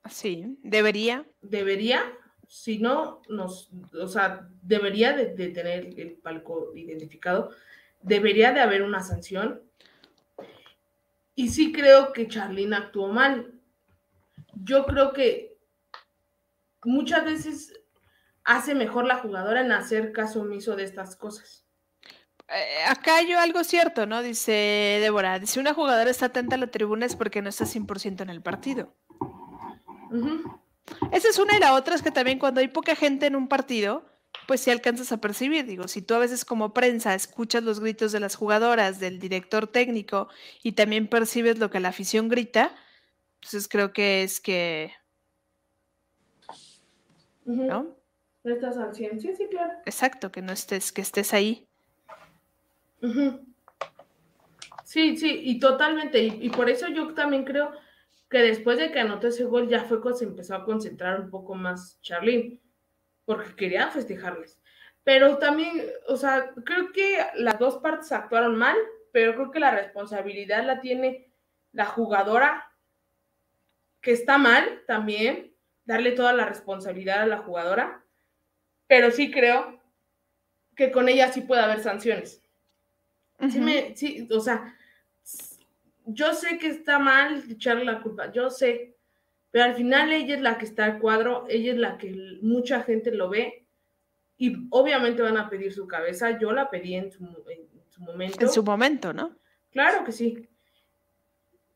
Sí, 0.10 0.58
debería. 0.64 1.26
Debería, 1.42 2.04
si 2.48 2.80
no, 2.80 3.22
nos, 3.30 3.70
o 3.94 4.08
sea, 4.08 4.48
debería 4.62 5.14
de, 5.14 5.26
tener 5.26 5.98
el 6.00 6.14
palco 6.14 6.76
identificado. 6.76 7.52
Debería 8.02 8.52
de 8.52 8.62
haber 8.62 8.82
una 8.82 9.04
sanción. 9.04 9.62
Y 11.36 11.50
sí 11.50 11.72
creo 11.72 12.14
que 12.14 12.28
Charlene 12.28 12.76
actuó 12.76 13.08
mal. 13.08 13.54
yo 14.64 14.86
creo 14.86 15.14
que 15.14 15.56
muchas 16.84 17.24
veces 17.24 17.80
hace 18.44 18.74
mejor 18.74 19.06
la 19.06 19.18
jugadora 19.18 19.62
en 19.62 19.72
hacer 19.72 20.12
caso 20.12 20.42
omiso 20.42 20.76
de 20.76 20.84
estas 20.84 21.16
cosas. 21.16 21.66
Eh, 22.54 22.84
acá 22.88 23.22
yo 23.22 23.40
algo 23.40 23.64
cierto, 23.64 24.06
¿no? 24.06 24.22
Dice 24.22 24.98
Débora, 25.02 25.40
dice 25.40 25.60
una 25.60 25.74
jugadora 25.74 26.10
está 26.10 26.28
atenta 26.28 26.56
a 26.56 26.60
la 26.60 26.68
tribuna 26.68 27.06
es 27.06 27.16
porque 27.16 27.42
no 27.42 27.50
está 27.50 27.66
100% 27.66 28.22
en 28.22 28.30
el 28.30 28.42
partido. 28.42 28.94
Esa 31.12 31.30
es 31.30 31.40
una 31.40 31.56
y 31.56 31.60
la 31.60 31.74
otra 31.74 31.96
es 31.96 32.02
que 32.02 32.12
también 32.12 32.40
cuando 32.40 32.60
hay 32.60 32.68
poca 32.68 32.96
gente 32.96 33.26
en 33.26 33.38
un 33.38 33.48
partido, 33.48 34.06
pues 34.48 34.62
si 34.62 34.72
alcanzas 34.72 35.12
a 35.14 35.22
percibir, 35.22 35.66
digo, 35.66 35.88
si 35.88 36.02
tú 36.02 36.14
a 36.14 36.20
veces 36.20 36.44
como 36.44 36.74
prensa 36.74 37.16
escuchas 37.16 37.64
los 37.64 37.80
gritos 37.80 38.12
de 38.12 38.20
las 38.20 38.36
jugadoras, 38.36 39.00
del 39.00 39.20
director 39.20 39.68
técnico 39.68 40.28
y 40.62 40.74
también 40.74 41.08
percibes 41.08 41.60
lo 41.60 41.70
que 41.70 41.80
la 41.80 41.90
afición 41.90 42.28
grita, 42.28 42.76
entonces 43.36 43.70
creo 43.70 43.94
que 43.94 44.24
es 44.24 44.42
que... 44.42 44.92
¿No? 47.46 47.96
estás 48.44 48.78
al 48.78 48.94
sí, 48.94 49.08
sí, 49.20 49.48
claro. 49.50 49.74
Exacto, 49.86 50.32
que 50.32 50.42
no 50.42 50.52
estés, 50.52 50.92
que 50.92 51.02
estés 51.02 51.34
ahí. 51.34 51.68
Sí, 54.84 55.16
sí, 55.18 55.42
y 55.44 55.60
totalmente. 55.60 56.20
Y, 56.22 56.50
por 56.50 56.70
eso 56.70 56.88
yo 56.90 57.14
también 57.14 57.46
creo 57.46 57.72
que 58.30 58.40
después 58.40 58.78
de 58.78 58.92
que 58.92 59.00
anotó 59.00 59.28
ese 59.28 59.46
gol 59.46 59.70
ya 59.70 59.86
fue 59.86 60.02
cuando 60.02 60.20
se 60.20 60.26
empezó 60.26 60.56
a 60.56 60.66
concentrar 60.66 61.22
un 61.22 61.30
poco 61.30 61.56
más 61.56 62.00
Charlene, 62.02 62.60
porque 63.26 63.56
quería 63.56 63.88
festejarles. 63.90 64.60
Pero 65.04 65.38
también, 65.38 65.82
o 66.08 66.18
sea, 66.18 66.52
creo 66.66 66.92
que 66.92 67.18
las 67.36 67.58
dos 67.58 67.78
partes 67.78 68.12
actuaron 68.12 68.58
mal, 68.58 68.76
pero 69.12 69.34
creo 69.34 69.52
que 69.52 69.60
la 69.60 69.72
responsabilidad 69.72 70.66
la 70.66 70.82
tiene 70.82 71.32
la 71.72 71.86
jugadora, 71.86 72.70
que 74.02 74.12
está 74.12 74.38
mal 74.38 74.84
también, 74.88 75.56
darle 75.86 76.12
toda 76.12 76.34
la 76.34 76.46
responsabilidad 76.46 77.22
a 77.22 77.28
la 77.28 77.38
jugadora, 77.38 78.04
pero 78.88 79.12
sí 79.12 79.32
creo 79.32 79.82
que 80.76 80.92
con 80.92 81.08
ella 81.08 81.32
sí 81.32 81.42
puede 81.42 81.62
haber 81.62 81.80
sanciones. 81.80 82.44
Sí, 83.50 83.60
me, 83.60 83.96
sí, 83.96 84.28
o 84.32 84.40
sea, 84.40 84.76
yo 86.06 86.34
sé 86.34 86.58
que 86.58 86.68
está 86.68 87.00
mal 87.00 87.44
echarle 87.50 87.86
la 87.86 88.02
culpa, 88.02 88.32
yo 88.32 88.50
sé, 88.50 88.96
pero 89.50 89.66
al 89.66 89.76
final 89.76 90.12
ella 90.12 90.36
es 90.36 90.42
la 90.42 90.58
que 90.58 90.66
está 90.66 90.86
al 90.86 91.00
cuadro, 91.00 91.46
ella 91.50 91.72
es 91.72 91.78
la 91.78 91.98
que 91.98 92.40
mucha 92.42 92.82
gente 92.84 93.12
lo 93.12 93.30
ve 93.30 93.66
y 94.38 94.68
obviamente 94.72 95.22
van 95.22 95.38
a 95.38 95.50
pedir 95.50 95.74
su 95.74 95.88
cabeza, 95.88 96.40
yo 96.40 96.52
la 96.52 96.70
pedí 96.70 96.96
en 96.96 97.12
su, 97.12 97.24
momento. 97.24 98.42
En 98.42 98.50
su 98.50 98.64
momento, 98.64 99.14
¿no? 99.14 99.36
Claro 99.72 100.04
que 100.04 100.12
sí. 100.12 100.48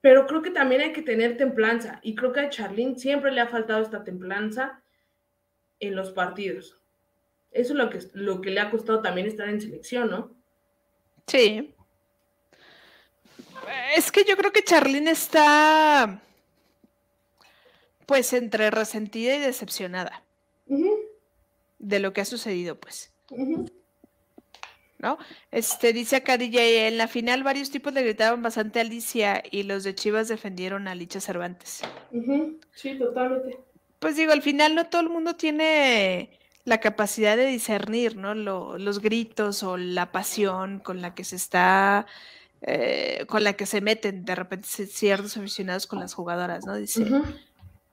Pero 0.02 0.26
creo 0.28 0.42
que 0.42 0.52
también 0.52 0.82
hay 0.82 0.94
que 0.94 1.02
tener 1.02 1.38
templanza 1.38 2.00
y 2.04 2.16
creo 2.16 2.32
que 2.32 2.42
a 2.42 2.50
Charlene 2.50 2.98
siempre 2.98 3.32
le 3.32 3.42
ha 3.42 3.48
faltado 3.48 3.82
esta 3.82 4.04
templanza 4.04 4.82
en 5.80 5.96
los 5.96 6.12
partidos. 6.12 6.78
Eso 7.52 7.74
es 7.74 7.78
lo 7.80 7.90
que, 7.90 8.00
lo 8.14 8.42
que 8.42 8.52
le 8.52 8.60
ha 8.60 8.70
costado 8.70 9.02
también 9.02 9.28
estar 9.28 9.48
en 9.48 9.62
selección, 9.62 10.10
¿no? 10.10 10.35
Sí. 11.28 11.74
Es 13.96 14.12
que 14.12 14.24
yo 14.24 14.38
creo 14.38 14.52
que 14.52 14.64
Charlene 14.64 15.12
está 15.12 16.22
pues 18.06 18.34
entre 18.34 18.70
resentida 18.70 19.36
y 19.36 19.40
decepcionada 19.40 20.22
de 21.80 22.00
lo 22.00 22.14
que 22.14 22.22
ha 22.22 22.26
sucedido, 22.26 22.80
pues. 22.80 23.12
¿No? 25.00 25.18
Este 25.52 25.94
dice 25.94 26.18
acá 26.18 26.38
DJ, 26.38 26.88
en 26.88 26.98
la 26.98 27.08
final 27.08 27.44
varios 27.44 27.70
tipos 27.72 27.94
le 27.94 28.04
gritaban 28.04 28.42
bastante 28.42 28.80
a 28.80 28.84
Alicia 28.84 29.44
y 29.50 29.64
los 29.64 29.84
de 29.84 29.96
Chivas 29.96 30.28
defendieron 30.28 30.88
a 30.88 30.96
Licha 30.96 31.20
Cervantes. 31.20 31.82
Sí, 32.74 32.98
totalmente. 32.98 33.58
Pues 34.00 34.16
digo, 34.16 34.32
al 34.32 34.42
final 34.42 34.76
no 34.76 34.88
todo 34.88 35.02
el 35.02 35.10
mundo 35.10 35.36
tiene 35.36 36.40
la 36.66 36.80
capacidad 36.80 37.38
de 37.38 37.46
discernir, 37.46 38.18
¿no? 38.18 38.34
los 38.34 39.00
gritos 39.00 39.64
o 39.64 39.78
la 39.78 40.12
pasión 40.12 40.80
con 40.80 41.02
la 41.02 41.14
que 41.14 41.24
se 41.24 41.36
está, 41.36 42.08
eh, 42.62 43.26
con 43.28 43.44
la 43.44 43.54
que 43.54 43.68
se 43.68 43.82
meten 43.82 44.26
de 44.26 44.36
repente 44.36 44.68
ciertos 44.68 45.38
aficionados 45.38 45.86
con 45.86 46.00
las 46.00 46.16
jugadoras, 46.16 46.66
¿no? 46.66 46.76
Dice, 46.76 47.06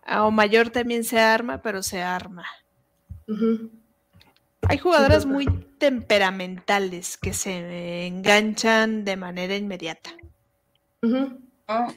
o 0.08 0.30
mayor 0.30 0.70
también 0.70 1.04
se 1.04 1.20
arma, 1.20 1.60
pero 1.60 1.82
se 1.82 2.02
arma. 2.02 2.46
Hay 4.68 4.78
jugadoras 4.78 5.26
muy 5.26 5.46
temperamentales 5.78 7.18
que 7.18 7.34
se 7.34 8.06
enganchan 8.06 9.04
de 9.04 9.16
manera 9.16 9.54
inmediata. 9.54 10.10
Oh, 11.02 11.92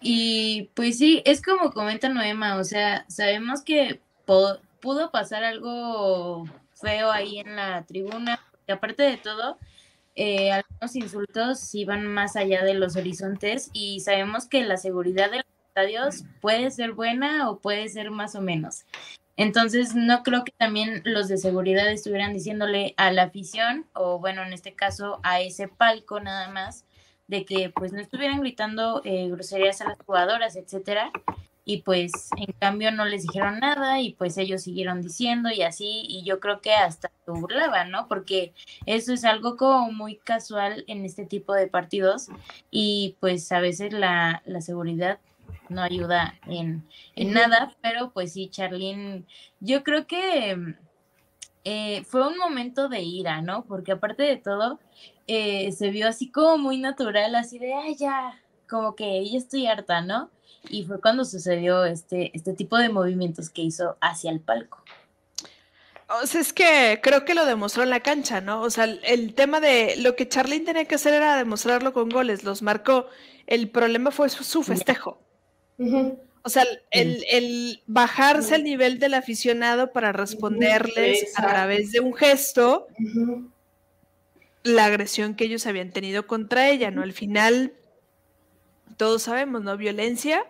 y 0.00 0.70
pues 0.74 0.98
sí, 0.98 1.22
es 1.24 1.42
como 1.42 1.72
comenta 1.72 2.08
Noema, 2.08 2.56
o 2.56 2.64
sea, 2.64 3.06
sabemos 3.08 3.62
que 3.62 4.00
pudo 4.82 5.10
pasar 5.10 5.44
algo 5.44 6.44
feo 6.74 7.10
ahí 7.10 7.38
en 7.38 7.56
la 7.56 7.84
tribuna. 7.86 8.38
Y 8.66 8.72
aparte 8.72 9.02
de 9.04 9.16
todo, 9.16 9.56
eh, 10.14 10.52
algunos 10.52 10.94
insultos 10.94 11.74
iban 11.74 12.06
más 12.06 12.36
allá 12.36 12.62
de 12.64 12.74
los 12.74 12.96
horizontes 12.96 13.70
y 13.72 14.00
sabemos 14.00 14.46
que 14.46 14.62
la 14.64 14.76
seguridad 14.76 15.30
de 15.30 15.38
los 15.38 15.46
estadios 15.68 16.24
puede 16.42 16.70
ser 16.70 16.92
buena 16.92 17.48
o 17.48 17.60
puede 17.60 17.88
ser 17.88 18.10
más 18.10 18.34
o 18.34 18.42
menos. 18.42 18.84
Entonces, 19.38 19.94
no 19.94 20.22
creo 20.22 20.44
que 20.44 20.52
también 20.52 21.00
los 21.04 21.28
de 21.28 21.38
seguridad 21.38 21.90
estuvieran 21.90 22.34
diciéndole 22.34 22.92
a 22.98 23.10
la 23.12 23.22
afición, 23.24 23.86
o 23.94 24.18
bueno, 24.18 24.42
en 24.42 24.52
este 24.52 24.74
caso 24.74 25.20
a 25.22 25.40
ese 25.40 25.68
palco 25.68 26.20
nada 26.20 26.50
más, 26.50 26.84
de 27.28 27.46
que 27.46 27.70
pues 27.70 27.94
no 27.94 28.00
estuvieran 28.00 28.40
gritando 28.40 29.00
eh, 29.04 29.28
groserías 29.30 29.80
a 29.80 29.88
las 29.88 29.98
jugadoras, 30.04 30.54
etcétera, 30.56 31.10
y 31.64 31.82
pues 31.82 32.30
en 32.36 32.52
cambio 32.58 32.90
no 32.90 33.04
les 33.04 33.22
dijeron 33.22 33.60
nada 33.60 34.00
y 34.00 34.14
pues 34.14 34.36
ellos 34.36 34.62
siguieron 34.62 35.00
diciendo 35.00 35.50
y 35.50 35.62
así 35.62 36.02
y 36.08 36.24
yo 36.24 36.40
creo 36.40 36.60
que 36.60 36.74
hasta 36.74 37.10
se 37.24 37.30
burlaban, 37.30 37.90
¿no? 37.90 38.08
Porque 38.08 38.52
eso 38.86 39.12
es 39.12 39.24
algo 39.24 39.56
como 39.56 39.92
muy 39.92 40.16
casual 40.16 40.84
en 40.88 41.04
este 41.04 41.24
tipo 41.24 41.54
de 41.54 41.68
partidos 41.68 42.28
y 42.70 43.16
pues 43.20 43.50
a 43.52 43.60
veces 43.60 43.92
la, 43.92 44.42
la 44.44 44.60
seguridad 44.60 45.18
no 45.68 45.82
ayuda 45.82 46.38
en, 46.46 46.86
en, 47.14 47.32
nada, 47.32 47.74
pero 47.80 48.10
pues 48.10 48.32
sí, 48.32 48.48
Charlene, 48.48 49.24
yo 49.60 49.82
creo 49.82 50.06
que 50.06 50.76
eh, 51.64 52.04
fue 52.04 52.26
un 52.26 52.36
momento 52.38 52.88
de 52.88 53.00
ira, 53.02 53.40
¿no? 53.40 53.64
Porque 53.64 53.92
aparte 53.92 54.24
de 54.24 54.36
todo, 54.36 54.80
eh, 55.26 55.72
se 55.72 55.90
vio 55.90 56.08
así 56.08 56.30
como 56.30 56.58
muy 56.58 56.78
natural, 56.78 57.34
así 57.34 57.58
de, 57.58 57.72
ay, 57.72 57.96
ya, 57.96 58.40
como 58.68 58.94
que 58.94 59.24
ya 59.28 59.38
estoy 59.38 59.66
harta, 59.66 60.02
¿no? 60.02 60.30
Y 60.68 60.84
fue 60.84 61.00
cuando 61.00 61.24
sucedió 61.24 61.84
este, 61.84 62.30
este 62.34 62.52
tipo 62.52 62.76
de 62.76 62.88
movimientos 62.88 63.50
que 63.50 63.62
hizo 63.62 63.96
hacia 64.00 64.30
el 64.30 64.40
palco. 64.40 64.82
O 66.20 66.26
sea, 66.26 66.40
es 66.40 66.52
que 66.52 67.00
creo 67.02 67.24
que 67.24 67.34
lo 67.34 67.46
demostró 67.46 67.82
en 67.82 67.90
la 67.90 68.00
cancha, 68.00 68.40
¿no? 68.40 68.60
O 68.60 68.70
sea, 68.70 68.84
el 68.84 69.34
tema 69.34 69.60
de 69.60 69.96
lo 69.96 70.14
que 70.14 70.28
Charlene 70.28 70.64
tenía 70.64 70.84
que 70.84 70.96
hacer 70.96 71.14
era 71.14 71.36
demostrarlo 71.36 71.92
con 71.92 72.10
goles, 72.10 72.44
los 72.44 72.62
marcó. 72.62 73.06
El 73.46 73.70
problema 73.70 74.10
fue 74.10 74.28
su, 74.28 74.62
festejo. 74.62 75.18
O 76.42 76.48
sea, 76.48 76.64
el, 76.90 77.82
bajarse 77.86 78.56
al 78.56 78.64
nivel 78.64 78.98
del 78.98 79.14
aficionado 79.14 79.92
para 79.92 80.12
responderles 80.12 81.32
a 81.38 81.46
través 81.46 81.92
de 81.92 82.00
un 82.00 82.14
gesto 82.14 82.88
la 84.64 84.84
agresión 84.84 85.34
que 85.34 85.44
ellos 85.44 85.66
habían 85.66 85.90
tenido 85.90 86.26
contra 86.26 86.68
ella, 86.68 86.90
¿no? 86.90 87.02
Al 87.02 87.12
final 87.12 87.72
todos 89.02 89.22
sabemos, 89.22 89.62
¿no? 89.62 89.76
Violencia, 89.76 90.44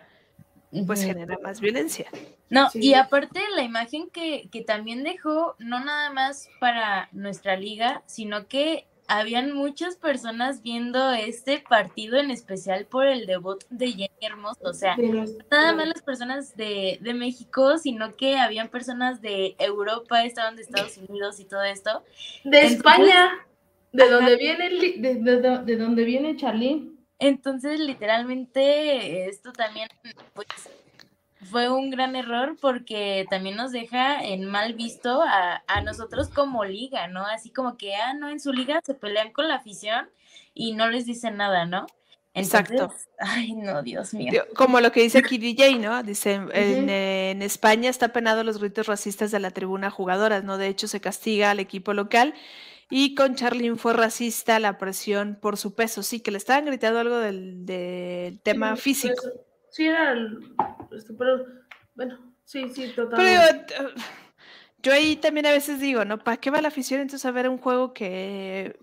pues 0.87 1.03
genera 1.03 1.39
más 1.43 1.59
violencia. 1.59 2.07
No, 2.51 2.69
y 2.75 2.93
aparte 2.93 3.41
la 3.57 3.63
imagen 3.63 4.11
que, 4.11 4.51
que 4.53 4.61
también 4.61 5.05
dejó, 5.05 5.57
no 5.59 5.83
nada 5.83 6.11
más 6.11 6.51
para 6.61 7.09
nuestra 7.13 7.57
liga, 7.57 8.03
sino 8.05 8.49
que 8.49 8.87
habían 9.09 9.53
muchas 9.53 9.97
personas 9.97 10.61
viendo 10.61 11.13
este 11.13 11.65
partido 11.67 12.19
en 12.19 12.31
especial 12.31 12.85
por 12.85 13.07
el 13.07 13.25
debut 13.25 13.65
de 13.71 13.93
Jenny 13.93 14.11
Hermoso. 14.21 14.61
O 14.65 14.75
sea, 14.75 14.99
nada 15.51 15.73
más 15.73 15.89
las 15.89 16.03
personas 16.03 16.55
de, 16.55 16.99
de, 17.01 17.15
México, 17.15 17.79
sino 17.79 18.17
que 18.17 18.37
habían 18.37 18.69
personas 18.69 19.23
de 19.23 19.57
Europa, 19.59 20.27
estaban 20.27 20.57
de 20.57 20.63
Estados 20.63 20.99
Unidos 20.99 21.41
y 21.41 21.47
todo 21.47 21.63
esto. 21.63 22.03
De 22.45 22.67
España, 22.67 23.31
de 23.93 24.11
donde 24.11 24.37
viene 24.37 24.69
de, 24.69 25.15
de, 25.15 25.59
de, 25.65 25.77
donde 25.79 26.05
viene 26.05 26.37
Charlie. 26.37 26.92
Entonces, 27.23 27.79
literalmente, 27.79 29.29
esto 29.29 29.53
también 29.53 29.89
pues, 30.35 30.49
fue 31.49 31.71
un 31.71 31.89
gran 31.89 32.17
error 32.17 32.57
porque 32.61 33.27
también 33.31 33.55
nos 33.55 33.71
deja 33.71 34.25
en 34.25 34.45
mal 34.45 34.75
visto 34.75 35.23
a, 35.23 35.63
nosotros 35.85 36.31
como 36.31 36.65
liga, 36.65 37.07
¿no? 37.07 37.25
Así 37.25 37.51
como 37.51 37.77
que, 37.77 37.95
ah, 37.95 38.13
no, 38.15 38.29
en 38.29 38.41
su 38.41 38.53
liga 38.53 38.81
se 38.85 38.95
pelean 38.95 39.33
con 39.33 39.47
la 39.47 39.55
afición 39.55 40.11
y 40.53 40.73
no 40.73 40.91
les 40.91 41.07
dicen 41.07 41.37
nada, 41.37 41.65
¿no? 41.65 41.87
Exacto. 42.35 42.93
Ay, 43.21 43.53
no, 43.53 43.85
Dios 43.85 44.15
mío. 44.15 44.45
Como 44.57 44.81
lo 44.81 44.91
que 44.91 45.03
dice 45.03 45.19
aquí 45.19 45.39
DJ, 45.39 45.79
¿no? 45.79 46.03
Dice, 46.03 46.41
en, 46.53 46.89
en, 46.89 47.41
España 47.41 47.89
está 47.89 48.09
penado 48.09 48.43
los 48.43 48.59
gritos 48.59 48.89
racistas 48.89 49.31
de 49.31 49.39
la 49.39 49.53
tribuna 49.53 49.91
jugadoras, 49.91 50.43
¿no? 50.43 50.59
De 50.59 50.67
hecho, 50.67 50.89
se 50.89 51.01
castiga 51.01 51.53
al 51.53 51.61
equipo 51.61 51.95
local 51.95 52.35
y 52.95 53.15
con 53.15 53.37
Charlene 53.37 53.77
fue 53.77 53.95
racista 53.95 54.59
la 54.59 54.77
presión 54.77 55.39
por 55.41 55.57
su 55.57 55.75
peso. 55.75 56.03
Sí, 56.03 56.21
que 56.21 56.31
le 56.31 56.37
estaban 56.37 56.67
gritando 56.67 56.99
algo 56.99 57.17
del, 57.17 58.39
tema 58.43 58.77
físico. 58.77 59.15
sí, 59.71 59.87
era. 59.87 60.15
Este, 60.95 61.15
pero 61.15 61.43
bueno, 61.95 62.35
sí, 62.45 62.69
sí, 62.69 62.93
totalmente. 62.95 63.65
Pero 63.67 63.89
uh, 63.89 63.93
yo 64.83 64.93
ahí 64.93 65.17
también 65.17 65.47
a 65.47 65.53
veces 65.53 65.81
digo, 65.81 66.05
¿no? 66.05 66.23
¿Para 66.23 66.37
qué 66.37 66.51
va 66.51 66.61
la 66.61 66.69
afición 66.69 67.01
entonces 67.01 67.25
a 67.25 67.31
ver 67.31 67.49
un 67.49 67.57
juego 67.57 67.95
que, 67.95 68.79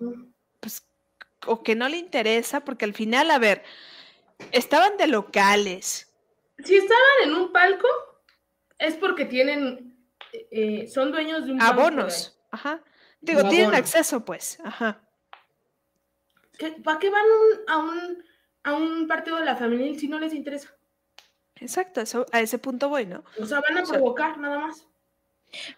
pues, 0.59 0.87
o 1.45 1.61
que 1.61 1.75
no 1.75 1.87
le 1.87 1.97
interesa? 1.97 2.61
Porque 2.61 2.85
al 2.85 2.95
final, 2.95 3.29
a 3.29 3.37
ver, 3.37 3.61
estaban 4.51 4.97
de 4.97 5.05
locales. 5.05 6.11
Si 6.63 6.75
estaban 6.75 7.03
en 7.25 7.35
un 7.35 7.51
palco, 7.51 7.87
es 8.79 8.95
porque 8.95 9.25
tienen, 9.25 9.95
eh, 10.49 10.87
son 10.87 11.11
dueños 11.11 11.45
de 11.45 11.51
un 11.51 11.59
palco. 11.59 11.79
Abonos, 11.79 12.39
ajá. 12.49 12.81
Digo, 13.21 13.47
tienen 13.49 13.75
acceso, 13.75 14.23
pues, 14.23 14.59
ajá. 14.63 15.01
¿Para 16.83 16.99
qué 16.99 17.09
van 17.09 17.25
a, 17.67 17.77
un, 17.77 18.23
a 18.63 18.73
un 18.73 19.07
partido 19.07 19.37
de 19.37 19.45
la 19.45 19.55
familia 19.55 19.97
si 19.97 20.07
no 20.07 20.19
les 20.19 20.33
interesa? 20.33 20.73
Exacto, 21.55 22.01
eso, 22.01 22.25
a 22.31 22.41
ese 22.41 22.57
punto 22.57 22.89
voy, 22.89 23.05
¿no? 23.05 23.23
O 23.39 23.45
sea, 23.45 23.61
van 23.61 23.77
a 23.77 23.83
provocar 23.83 24.37
nada 24.37 24.59
más. 24.59 24.85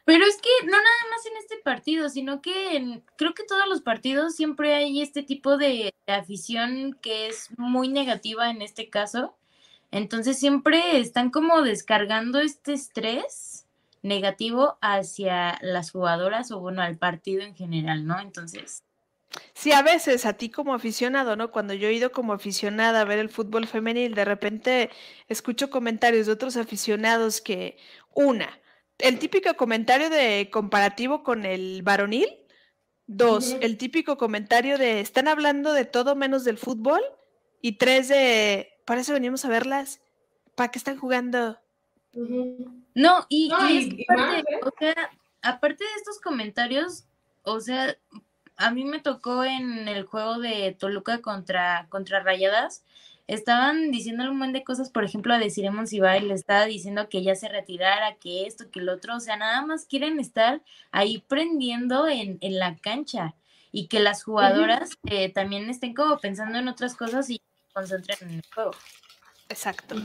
Pero 0.05 0.25
es 0.25 0.37
que 0.37 0.65
no 0.65 0.71
nada 0.71 1.09
más 1.09 1.25
en 1.25 1.37
este 1.37 1.57
partido, 1.57 2.09
sino 2.09 2.41
que 2.41 2.75
en, 2.75 3.03
creo 3.15 3.33
que 3.33 3.43
todos 3.43 3.67
los 3.67 3.81
partidos 3.81 4.35
siempre 4.35 4.75
hay 4.75 5.01
este 5.01 5.23
tipo 5.23 5.57
de 5.57 5.93
afición 6.07 6.97
que 7.01 7.27
es 7.27 7.49
muy 7.57 7.87
negativa 7.87 8.49
en 8.49 8.61
este 8.61 8.89
caso. 8.89 9.35
Entonces 9.91 10.39
siempre 10.39 10.99
están 10.99 11.31
como 11.31 11.61
descargando 11.61 12.39
este 12.39 12.73
estrés 12.73 13.60
negativo 14.01 14.77
hacia 14.81 15.57
las 15.61 15.91
jugadoras 15.91 16.51
o 16.51 16.59
bueno, 16.59 16.81
al 16.81 16.97
partido 16.97 17.43
en 17.43 17.55
general, 17.55 18.05
¿no? 18.05 18.19
Entonces, 18.19 18.83
Sí, 19.53 19.71
a 19.71 19.81
veces 19.81 20.25
a 20.25 20.33
ti 20.33 20.49
como 20.49 20.73
aficionado, 20.73 21.35
¿no? 21.35 21.51
Cuando 21.51 21.73
yo 21.73 21.87
he 21.87 21.93
ido 21.93 22.11
como 22.11 22.33
aficionada 22.33 23.01
a 23.01 23.05
ver 23.05 23.19
el 23.19 23.29
fútbol 23.29 23.67
femenil, 23.67 24.13
de 24.13 24.25
repente 24.25 24.89
escucho 25.27 25.69
comentarios 25.69 26.25
de 26.25 26.33
otros 26.33 26.57
aficionados 26.57 27.39
que, 27.39 27.77
una, 28.13 28.59
el 28.97 29.19
típico 29.19 29.55
comentario 29.55 30.09
de 30.09 30.49
comparativo 30.51 31.23
con 31.23 31.45
el 31.45 31.81
varonil, 31.81 32.27
dos, 33.07 33.55
el 33.61 33.77
típico 33.77 34.17
comentario 34.17 34.77
de 34.77 34.99
están 34.99 35.27
hablando 35.27 35.73
de 35.73 35.85
todo 35.85 36.15
menos 36.15 36.43
del 36.43 36.57
fútbol, 36.57 37.01
y 37.61 37.77
tres, 37.77 38.09
de 38.09 38.81
para 38.85 39.01
eso 39.01 39.13
venimos 39.13 39.45
a 39.45 39.49
verlas, 39.49 40.01
¿para 40.55 40.71
qué 40.71 40.79
están 40.79 40.97
jugando? 40.97 41.59
No, 42.93 43.25
y, 43.29 43.51
aparte, 43.51 44.39
¿eh? 44.39 44.59
o 44.63 44.71
sea, 44.77 45.11
aparte 45.41 45.83
de 45.83 45.89
estos 45.97 46.19
comentarios, 46.19 47.05
o 47.43 47.59
sea, 47.59 47.97
a 48.57 48.71
mí 48.71 48.83
me 48.83 48.99
tocó 48.99 49.43
en 49.43 49.87
el 49.87 50.03
juego 50.05 50.39
de 50.39 50.75
Toluca 50.77 51.21
contra, 51.21 51.87
contra 51.89 52.21
Rayadas, 52.21 52.83
estaban 53.27 53.91
diciendo 53.91 54.23
un 54.23 54.37
montón 54.37 54.53
de 54.53 54.63
cosas, 54.63 54.89
por 54.89 55.03
ejemplo, 55.03 55.33
a 55.33 55.39
decir 55.39 55.65
Ibai 55.65 56.21
le 56.21 56.33
estaba 56.33 56.65
diciendo 56.65 57.07
que 57.09 57.23
ya 57.23 57.35
se 57.35 57.47
retirara, 57.47 58.15
que 58.15 58.45
esto, 58.45 58.69
que 58.69 58.79
el 58.79 58.89
otro, 58.89 59.15
o 59.15 59.19
sea, 59.19 59.37
nada 59.37 59.65
más 59.65 59.85
quieren 59.85 60.19
estar 60.19 60.61
ahí 60.91 61.23
prendiendo 61.27 62.07
en, 62.07 62.39
la 62.41 62.75
cancha 62.77 63.35
y 63.71 63.87
que 63.87 63.99
las 63.99 64.23
jugadoras 64.23 64.91
eh, 65.05 65.31
también 65.31 65.69
estén 65.69 65.93
como 65.93 66.19
pensando 66.19 66.57
en 66.59 66.67
otras 66.67 66.95
cosas 66.95 67.29
y 67.29 67.41
concentren 67.73 68.17
en 68.21 68.35
el 68.35 68.43
juego. 68.53 68.71
Exacto. 69.49 69.95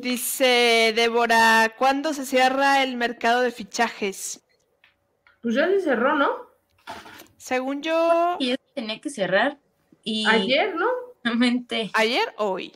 Dice 0.00 0.92
Débora, 0.96 1.74
¿cuándo 1.78 2.12
se 2.12 2.26
cierra 2.26 2.82
el 2.82 2.96
mercado 2.96 3.42
de 3.42 3.52
fichajes? 3.52 4.42
Pues 5.42 5.54
ya 5.54 5.66
se 5.68 5.80
cerró, 5.80 6.16
¿no? 6.16 6.48
Según 7.36 7.82
yo. 7.82 8.36
Y 8.40 8.56
tenía 8.74 9.00
que 9.00 9.10
cerrar. 9.10 9.58
Y... 10.02 10.26
Ayer, 10.28 10.74
¿no? 10.74 10.88
¿Ayer 11.94 12.34
o 12.36 12.50
hoy? 12.50 12.72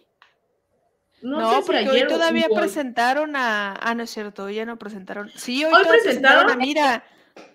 No, 1.20 1.62
porque 1.66 1.88
hoy 1.88 2.06
todavía 2.06 2.46
presentaron 2.54 3.34
a. 3.34 3.74
Ah, 3.74 3.94
no 3.94 4.04
es 4.04 4.10
cierto, 4.10 4.44
hoy 4.44 4.54
ya 4.54 4.64
no 4.64 4.78
presentaron. 4.78 5.30
Sí, 5.30 5.64
hoy, 5.64 5.84
presentaron, 5.86 6.50
a 6.50 6.56
Mira. 6.56 7.04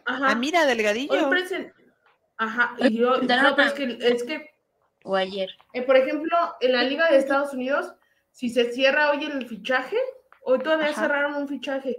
A 0.05 0.35
Mira 0.35 0.65
Delgadillo. 0.65 1.29
Hoy 1.29 1.71
Ajá, 2.37 2.75
y 2.79 2.97
yo. 2.97 3.21
No, 3.21 3.57
es 3.57 3.73
que, 3.73 3.97
es 4.01 4.23
que. 4.23 4.53
O 5.03 5.15
ayer. 5.15 5.49
Eh, 5.73 5.81
por 5.81 5.95
ejemplo, 5.95 6.37
en 6.59 6.73
la 6.73 6.83
Liga 6.83 7.09
de 7.09 7.17
Estados 7.17 7.53
Unidos, 7.53 7.93
si 8.33 8.49
se 8.49 8.71
cierra 8.73 9.11
hoy 9.11 9.23
el 9.25 9.47
fichaje, 9.47 9.97
hoy 10.41 10.57
todavía 10.59 10.93
cerraron 10.93 11.35
un 11.35 11.47
fichaje 11.47 11.97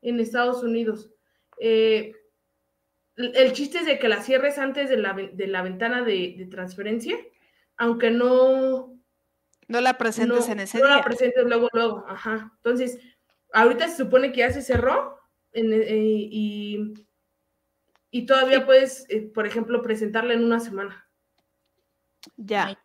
en 0.00 0.18
Estados 0.18 0.62
Unidos. 0.62 1.10
Eh, 1.60 2.14
el 3.16 3.52
chiste 3.52 3.78
es 3.78 3.86
de 3.86 3.98
que 3.98 4.08
la 4.08 4.22
cierres 4.22 4.58
antes 4.58 4.88
de 4.88 4.96
la, 4.96 5.12
de 5.12 5.46
la 5.46 5.62
ventana 5.62 6.02
de, 6.02 6.48
transferencia, 6.50 7.16
aunque 7.76 8.10
no... 8.10 8.98
No 9.68 9.80
la 9.82 9.98
presentes 9.98 10.48
en 10.48 10.60
ese 10.60 10.78
día. 10.78 10.86
No 10.86 10.96
la 10.96 11.02
presentes 11.02 11.44
luego, 11.44 11.68
luego, 11.72 12.04
ajá. 12.08 12.52
Entonces, 12.56 12.98
ahorita 13.52 13.88
se 13.88 13.96
supone 13.96 14.32
que 14.32 14.38
ya 14.38 14.52
se 14.52 14.62
cerró 14.62 15.20
eh, 15.52 16.28
y, 16.30 16.94
y, 18.10 18.26
todavía 18.26 18.64
puedes, 18.64 19.04
eh, 19.10 19.22
por 19.22 19.46
ejemplo, 19.46 19.82
presentarla 19.82 20.32
en 20.32 20.44
una 20.44 20.60
semana. 20.60 21.06
Ya. 22.36 22.78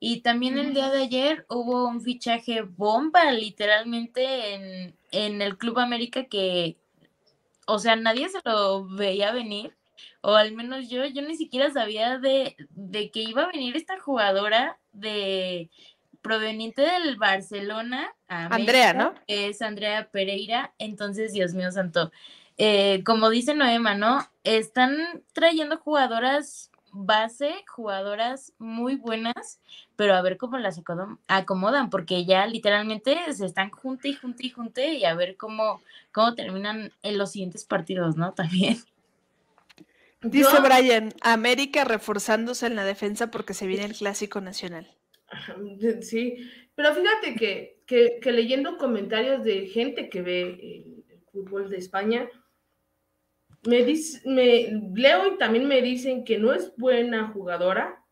Y 0.00 0.22
también 0.22 0.58
el 0.58 0.74
día 0.74 0.90
de 0.90 1.02
ayer 1.02 1.46
hubo 1.48 1.86
un 1.86 2.00
fichaje 2.00 2.62
bomba, 2.62 3.30
literalmente, 3.30 4.54
en, 4.54 4.96
en 5.12 5.42
el 5.42 5.58
Club 5.58 5.78
América 5.78 6.24
que 6.24 6.76
o 7.70 7.78
sea, 7.78 7.94
nadie 7.96 8.28
se 8.28 8.40
lo 8.44 8.84
veía 8.84 9.32
venir, 9.32 9.76
o 10.22 10.34
al 10.34 10.52
menos 10.52 10.88
yo, 10.88 11.06
yo 11.06 11.22
ni 11.22 11.36
siquiera 11.36 11.70
sabía 11.70 12.18
de, 12.18 12.56
que 13.12 13.20
iba 13.20 13.44
a 13.44 13.52
venir 13.52 13.76
esta 13.76 13.98
jugadora 14.00 14.78
de 14.92 15.70
proveniente 16.20 16.82
del 16.82 17.16
Barcelona, 17.16 18.12
Andrea, 18.26 18.92
¿no? 18.92 19.14
Que 19.26 19.48
es 19.48 19.62
Andrea 19.62 20.10
Pereira, 20.10 20.74
entonces, 20.78 21.32
Dios 21.32 21.54
mío 21.54 21.70
santo, 21.70 22.10
eh, 22.58 23.02
como 23.04 23.30
dice 23.30 23.54
Noema, 23.54 23.94
¿no? 23.94 24.28
Están 24.42 25.22
trayendo 25.32 25.78
jugadoras 25.78 26.69
base, 26.92 27.64
jugadoras 27.66 28.52
muy 28.58 28.96
buenas, 28.96 29.60
pero 29.96 30.14
a 30.14 30.22
ver 30.22 30.36
cómo 30.36 30.58
las 30.58 30.80
acomodan, 31.28 31.90
porque 31.90 32.24
ya 32.24 32.46
literalmente 32.46 33.16
se 33.32 33.46
están 33.46 33.70
junte 33.70 34.08
y 34.08 34.14
junte 34.14 34.46
y 34.46 34.50
junte 34.50 34.94
y 34.94 35.04
a 35.04 35.14
ver 35.14 35.36
cómo, 35.36 35.80
cómo 36.12 36.34
terminan 36.34 36.92
en 37.02 37.18
los 37.18 37.32
siguientes 37.32 37.64
partidos, 37.64 38.16
¿no? 38.16 38.32
También. 38.34 38.78
Dice 40.22 40.60
Brian, 40.60 41.14
América 41.22 41.84
reforzándose 41.84 42.66
en 42.66 42.76
la 42.76 42.84
defensa 42.84 43.30
porque 43.30 43.54
se 43.54 43.66
viene 43.66 43.86
el 43.86 43.94
clásico 43.94 44.40
nacional. 44.40 44.90
Sí, 46.02 46.36
pero 46.74 46.94
fíjate 46.94 47.34
que, 47.36 47.78
que, 47.86 48.32
leyendo 48.32 48.78
comentarios 48.78 49.44
de 49.44 49.66
gente 49.66 50.08
que 50.08 50.22
ve 50.22 50.40
el 50.40 51.04
fútbol 51.30 51.68
de 51.68 51.76
España, 51.76 52.28
me, 53.62 53.84
dice, 53.84 54.20
me 54.28 54.70
leo 54.94 55.34
y 55.34 55.38
también 55.38 55.66
me 55.66 55.82
dicen 55.82 56.24
que 56.24 56.38
no 56.38 56.52
es 56.52 56.72
buena 56.76 57.28
jugadora, 57.28 58.04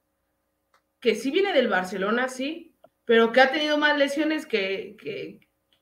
que 1.01 1.15
sí 1.15 1.31
viene 1.31 1.53
del 1.53 1.69
Barcelona, 1.69 2.29
sí, 2.29 2.77
pero 3.05 3.33
que 3.33 3.41
ha 3.41 3.51
tenido 3.53 3.79
más 3.79 3.97
lesiones 3.97 4.47
que, 4.47 4.97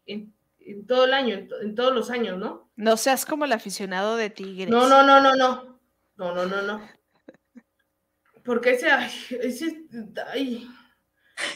en, 0.07 0.35
todo 0.87 1.07
el 1.07 1.15
año, 1.15 1.47
en, 1.61 1.75
todos 1.75 1.95
los 1.95 2.11
años, 2.11 2.39
¿no? 2.39 2.71
No 2.77 2.97
seas 2.97 3.27
como 3.27 3.45
el 3.45 3.53
aficionado 3.53 4.17
de 4.17 4.31
Tigres. 4.31 4.69
No, 4.69 4.89
no, 4.89 5.03
no, 5.03 5.21
no, 5.21 5.35
no. 5.35 5.81
No, 6.17 6.35
no, 6.35 6.47
no, 6.47 6.63
no. 6.63 6.89
Porque 8.45 8.71
ese, 8.71 8.89
ese, 9.43 9.85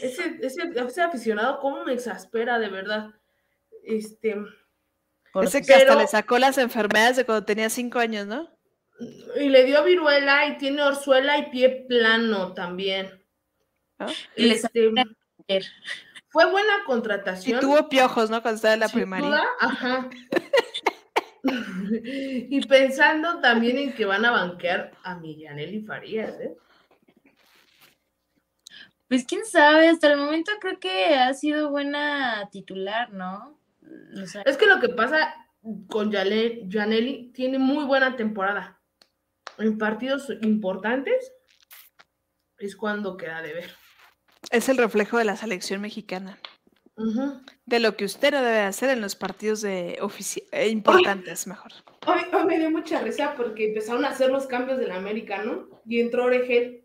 ese, 0.03 0.39
ese, 0.43 1.03
aficionado, 1.03 1.61
¿cómo 1.61 1.85
me 1.85 1.95
exaspera 1.95 2.59
de 2.59 2.69
verdad? 2.69 3.15
Este, 3.85 4.37
ese 5.43 5.63
que 5.63 5.75
hasta 5.75 5.95
le 5.95 6.07
sacó 6.07 6.39
las 6.39 6.59
enfermedades 6.59 7.17
de 7.17 7.25
cuando 7.25 7.45
tenía 7.45 7.71
cinco 7.71 7.99
años, 7.99 8.27
¿no? 8.27 8.49
Y 9.37 9.49
le 9.49 9.65
dio 9.65 9.83
viruela 9.85 10.47
y 10.47 10.59
tiene 10.59 10.83
orzuela 10.83 11.39
y 11.39 11.51
pie 11.51 11.87
plano 11.89 12.53
también. 12.53 13.25
¿Ah? 13.99 14.09
Y 14.37 14.51
este, 14.51 14.91
fue 16.29 16.51
buena 16.51 16.85
contratación. 16.87 17.59
Y 17.59 17.61
tuvo 17.61 17.89
piojos, 17.89 18.31
¿no? 18.31 18.43
Cuando 18.43 18.57
estaba 18.57 18.75
en 18.75 18.81
la 18.81 18.89
primaria. 18.89 19.43
Ajá. 19.59 20.11
y 21.43 22.61
pensando 22.67 23.41
también 23.41 23.79
en 23.79 23.95
que 23.95 24.05
van 24.05 24.25
a 24.25 24.31
banquear 24.31 24.93
a 25.03 25.19
y 25.25 25.81
Farías, 25.81 26.39
¿eh? 26.41 26.57
Pues 29.09 29.25
quién 29.25 29.45
sabe, 29.45 29.89
hasta 29.89 30.13
el 30.13 30.19
momento 30.19 30.53
creo 30.61 30.79
que 30.79 31.17
ha 31.17 31.35
sido 31.35 31.71
buena 31.71 32.49
titular, 32.53 33.13
¿no? 33.13 33.59
Es 34.45 34.57
que 34.57 34.67
lo 34.67 34.81
que 34.81 34.89
pasa 34.89 35.35
con 35.89 36.13
Janelli 36.13 37.33
tiene 37.33 37.59
muy 37.59 37.85
buena 37.85 38.17
temporada. 38.17 38.81
En 39.59 39.79
partidos 39.79 40.33
importantes 40.43 41.33
es 42.59 42.77
cuando 42.77 43.17
queda 43.17 43.43
de 43.43 43.53
ver. 43.53 43.71
Es 44.51 44.69
el 44.69 44.79
reflejo 44.79 45.19
de 45.19 45.25
la 45.25 45.37
selección 45.37 45.81
mexicana. 45.81 46.39
De 47.65 47.81
lo 47.81 47.97
que 47.97 48.05
usted 48.05 48.33
no 48.33 48.43
debe 48.43 48.61
hacer 48.61 48.91
en 48.91 49.01
los 49.01 49.17
partidos 49.17 49.63
de 49.63 49.99
eh, 50.53 50.69
importantes, 50.69 51.47
mejor. 51.47 51.73
Hoy, 52.07 52.47
me 52.47 52.59
dio 52.59 52.71
mucha 52.71 53.01
risa 53.01 53.35
porque 53.37 53.69
empezaron 53.69 54.05
a 54.05 54.11
hacer 54.11 54.31
los 54.31 54.47
cambios 54.47 54.79
del 54.79 54.91
americano 54.91 55.69
y 55.87 56.01
entró 56.01 56.25
Oregel. 56.25 56.85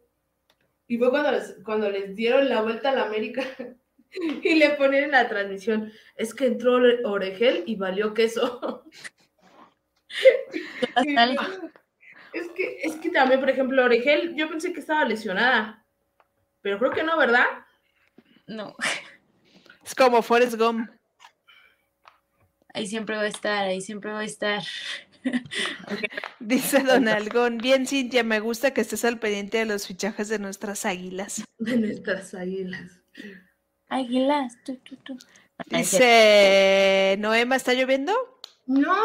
Y 0.87 0.97
fue 0.97 1.09
cuando 1.09 1.31
les, 1.31 1.57
cuando 1.65 1.89
les 1.89 2.15
dieron 2.15 2.47
la 2.47 2.61
vuelta 2.61 2.91
al 2.91 2.99
América 2.99 3.43
Y 4.43 4.55
le 4.55 4.71
ponen 4.71 5.05
en 5.05 5.11
la 5.11 5.27
transmisión, 5.27 5.91
es 6.15 6.33
que 6.33 6.47
entró 6.47 6.79
Oregel 7.03 7.63
y 7.65 7.75
valió 7.75 8.13
queso. 8.13 8.85
es 12.33 12.47
que, 12.55 12.79
es 12.83 12.95
que 12.95 13.09
también, 13.09 13.39
por 13.39 13.49
ejemplo, 13.49 13.83
Oregel, 13.83 14.35
yo 14.35 14.49
pensé 14.49 14.73
que 14.73 14.79
estaba 14.79 15.05
lesionada, 15.05 15.85
pero 16.61 16.79
creo 16.79 16.91
que 16.91 17.03
no, 17.03 17.17
¿verdad? 17.17 17.45
No. 18.47 18.75
Es 19.83 19.95
como 19.95 20.21
Forrest 20.21 20.55
Gump. 20.55 20.89
Ahí 22.73 22.87
siempre 22.87 23.15
va 23.15 23.21
a 23.23 23.27
estar, 23.27 23.65
ahí 23.65 23.81
siempre 23.81 24.11
va 24.11 24.19
a 24.19 24.25
estar. 24.25 24.61
Dice 26.39 26.83
Don 26.83 27.07
Algón, 27.07 27.57
bien 27.57 27.87
Cintia, 27.87 28.23
me 28.23 28.39
gusta 28.39 28.73
que 28.73 28.81
estés 28.81 29.05
al 29.05 29.19
pendiente 29.19 29.59
de 29.59 29.65
los 29.65 29.87
fichajes 29.87 30.27
de 30.27 30.39
nuestras 30.39 30.85
águilas. 30.85 31.43
De 31.57 31.77
nuestras 31.77 32.33
águilas. 32.33 33.01
Águilas, 33.89 34.57
tú, 34.65 34.77
tú, 34.77 34.95
tú. 34.97 35.17
Dice 35.67 37.15
Noema, 37.19 37.55
¿está 37.55 37.73
lloviendo? 37.73 38.13
No, 38.65 38.95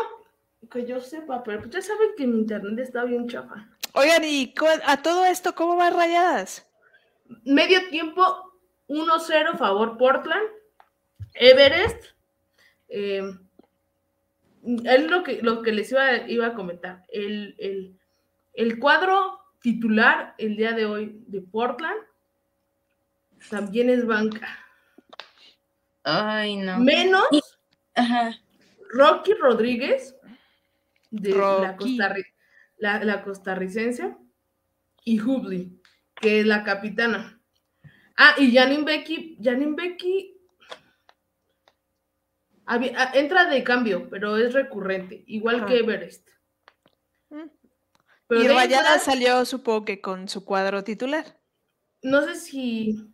que 0.71 0.87
yo 0.87 1.01
sepa, 1.01 1.43
pero 1.43 1.69
ya 1.69 1.81
saben 1.81 2.11
que 2.17 2.27
mi 2.27 2.39
internet 2.39 2.79
está 2.79 3.05
bien 3.05 3.29
chafa. 3.29 3.69
Oigan, 3.93 4.25
y 4.25 4.55
a 4.87 5.03
todo 5.03 5.25
esto, 5.27 5.55
¿cómo 5.55 5.77
van 5.77 5.95
rayadas? 5.95 6.67
Medio 7.45 7.89
tiempo, 7.89 8.23
1-0 8.89 9.59
favor 9.59 9.97
Portland. 9.97 10.47
Everest. 11.35 12.05
Eh, 12.89 13.23
es 14.85 15.11
lo 15.11 15.23
que, 15.23 15.41
lo 15.43 15.63
que 15.63 15.73
les 15.73 15.91
iba, 15.91 16.29
iba 16.29 16.49
a 16.49 16.55
comentar. 16.55 17.05
El, 17.09 17.97
cuadro 18.79 19.39
titular 19.63 20.35
el 20.39 20.57
día 20.57 20.73
de 20.73 20.87
hoy 20.87 21.23
de 21.27 21.41
Portland 21.41 21.99
también 23.49 23.89
es 23.91 24.07
banca. 24.07 24.49
Ay, 26.03 26.57
no. 26.57 26.79
Menos 26.79 27.29
Rocky 28.93 29.35
Rodríguez, 29.35 30.17
de 31.11 31.35
la, 32.79 33.05
la, 33.05 33.23
costarricense, 33.23 34.17
y 35.05 35.21
Hubley, 35.21 35.81
que 36.15 36.41
es 36.41 36.47
la 36.47 36.65
capitana. 36.65 37.41
Ah, 38.17 38.35
y 38.39 38.55
Janine 38.55 38.85
Becky, 38.85 39.39
Janine 39.43 39.75
Becky 39.77 40.41
Ah, 42.73 43.11
entra 43.15 43.47
de 43.47 43.65
cambio, 43.65 44.09
pero 44.09 44.37
es 44.37 44.55
recurrente, 44.55 45.25
igual 45.27 45.67
que 45.67 45.79
Everest. 45.79 46.29
Mm. 47.29 47.49
y 48.31 48.47
Rayada 48.47 49.01
salió, 49.01 49.45
supongo 49.45 49.85
que 49.85 50.01
con 50.01 50.29
su 50.29 50.45
cuadro 50.45 50.85
titular. 50.85 51.41
No 52.01 52.23
sé 52.23 52.37
si. 52.37 53.10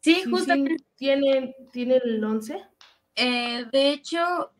Sí, 0.00 0.22
justamente. 0.24 0.84
¿Tiene, 0.96 1.54
¿Tiene 1.72 1.96
el 2.04 2.22
11? 2.22 2.64
Eh, 3.16 3.66
de 3.72 3.90
hecho, 3.90 4.52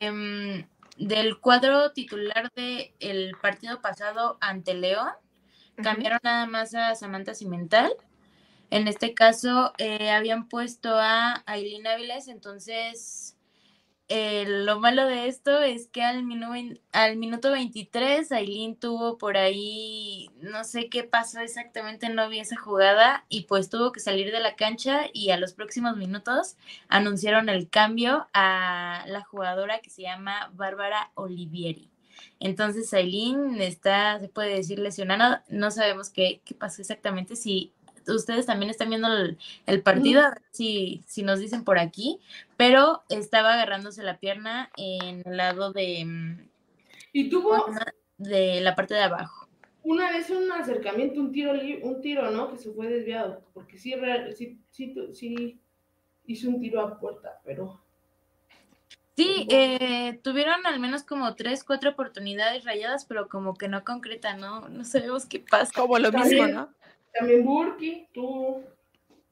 em, 0.00 0.66
del 0.96 1.38
cuadro 1.40 1.92
titular 1.92 2.50
del 2.54 2.92
el 3.00 3.32
partido 3.40 3.80
pasado 3.80 4.38
ante 4.40 4.74
León, 4.74 5.10
cambiaron 5.76 6.20
nada 6.22 6.46
más 6.46 6.74
a 6.74 6.94
Samantha 6.94 7.34
Cimental 7.34 7.92
en 8.72 8.88
este 8.88 9.12
caso, 9.12 9.74
eh, 9.76 10.08
habían 10.08 10.48
puesto 10.48 10.94
a 10.94 11.42
Aileen 11.44 11.86
Áviles, 11.86 12.26
entonces 12.28 13.36
eh, 14.14 14.44
lo 14.46 14.78
malo 14.78 15.06
de 15.06 15.26
esto 15.26 15.62
es 15.62 15.88
que 15.88 16.02
al, 16.02 16.22
al 16.92 17.16
minuto 17.16 17.50
23 17.50 18.30
Aileen 18.30 18.76
tuvo 18.76 19.16
por 19.16 19.38
ahí, 19.38 20.28
no 20.42 20.64
sé 20.64 20.90
qué 20.90 21.02
pasó 21.02 21.40
exactamente, 21.40 22.10
no 22.10 22.28
vi 22.28 22.38
esa 22.38 22.56
jugada 22.56 23.24
y 23.30 23.44
pues 23.44 23.70
tuvo 23.70 23.90
que 23.90 24.00
salir 24.00 24.30
de 24.30 24.40
la 24.40 24.54
cancha 24.54 25.06
y 25.14 25.30
a 25.30 25.38
los 25.38 25.54
próximos 25.54 25.96
minutos 25.96 26.58
anunciaron 26.88 27.48
el 27.48 27.70
cambio 27.70 28.28
a 28.34 29.02
la 29.06 29.24
jugadora 29.24 29.78
que 29.80 29.88
se 29.88 30.02
llama 30.02 30.50
Bárbara 30.52 31.10
Olivieri. 31.14 31.88
Entonces 32.38 32.92
Aileen 32.92 33.62
está, 33.62 34.20
se 34.20 34.28
puede 34.28 34.56
decir, 34.56 34.78
lesionada. 34.78 35.42
No 35.48 35.70
sabemos 35.70 36.10
qué, 36.10 36.42
qué 36.44 36.54
pasó 36.54 36.82
exactamente, 36.82 37.34
si 37.34 37.72
ustedes 38.08 38.46
también 38.46 38.70
están 38.70 38.88
viendo 38.90 39.08
el, 39.66 39.82
partido, 39.82 40.22
a 40.22 40.30
ver 40.30 40.42
si, 40.50 41.02
si, 41.06 41.22
nos 41.22 41.40
dicen 41.40 41.64
por 41.64 41.78
aquí, 41.78 42.20
pero 42.56 43.02
estaba 43.08 43.54
agarrándose 43.54 44.02
la 44.02 44.18
pierna 44.18 44.70
en 44.76 45.22
el 45.26 45.36
lado 45.36 45.72
de... 45.72 46.04
Mm, 46.04 46.48
y 47.12 47.30
tuvo... 47.30 47.66
De 48.18 48.60
la 48.60 48.76
parte 48.76 48.94
de 48.94 49.00
abajo. 49.00 49.48
Una 49.82 50.12
vez 50.12 50.30
un 50.30 50.50
acercamiento, 50.52 51.20
un 51.20 51.32
tiro, 51.32 51.54
un 51.82 52.00
tiro, 52.00 52.30
¿no? 52.30 52.52
Que 52.52 52.58
se 52.58 52.70
fue 52.70 52.86
desviado, 52.86 53.42
porque 53.52 53.78
sí, 53.78 53.94
sí, 54.36 54.56
sí, 54.70 54.94
sí 55.12 55.60
hizo 56.26 56.48
un 56.48 56.60
tiro 56.60 56.80
a 56.80 56.98
puerta, 56.98 57.40
pero... 57.44 57.80
Sí, 59.16 59.46
eh, 59.50 60.20
tuvieron 60.22 60.64
al 60.66 60.80
menos 60.80 61.02
como 61.02 61.34
tres, 61.34 61.64
cuatro 61.64 61.90
oportunidades 61.90 62.64
rayadas, 62.64 63.04
pero 63.04 63.28
como 63.28 63.54
que 63.54 63.68
no 63.68 63.84
concreta, 63.84 64.36
¿no? 64.36 64.68
No 64.68 64.84
sabemos 64.84 65.26
qué 65.26 65.40
pasa. 65.40 65.70
Como 65.74 65.98
lo 65.98 66.10
mismo, 66.12 66.46
¿no? 66.46 66.70
También 67.12 67.44
Burki, 67.44 68.08
tú. 68.12 68.62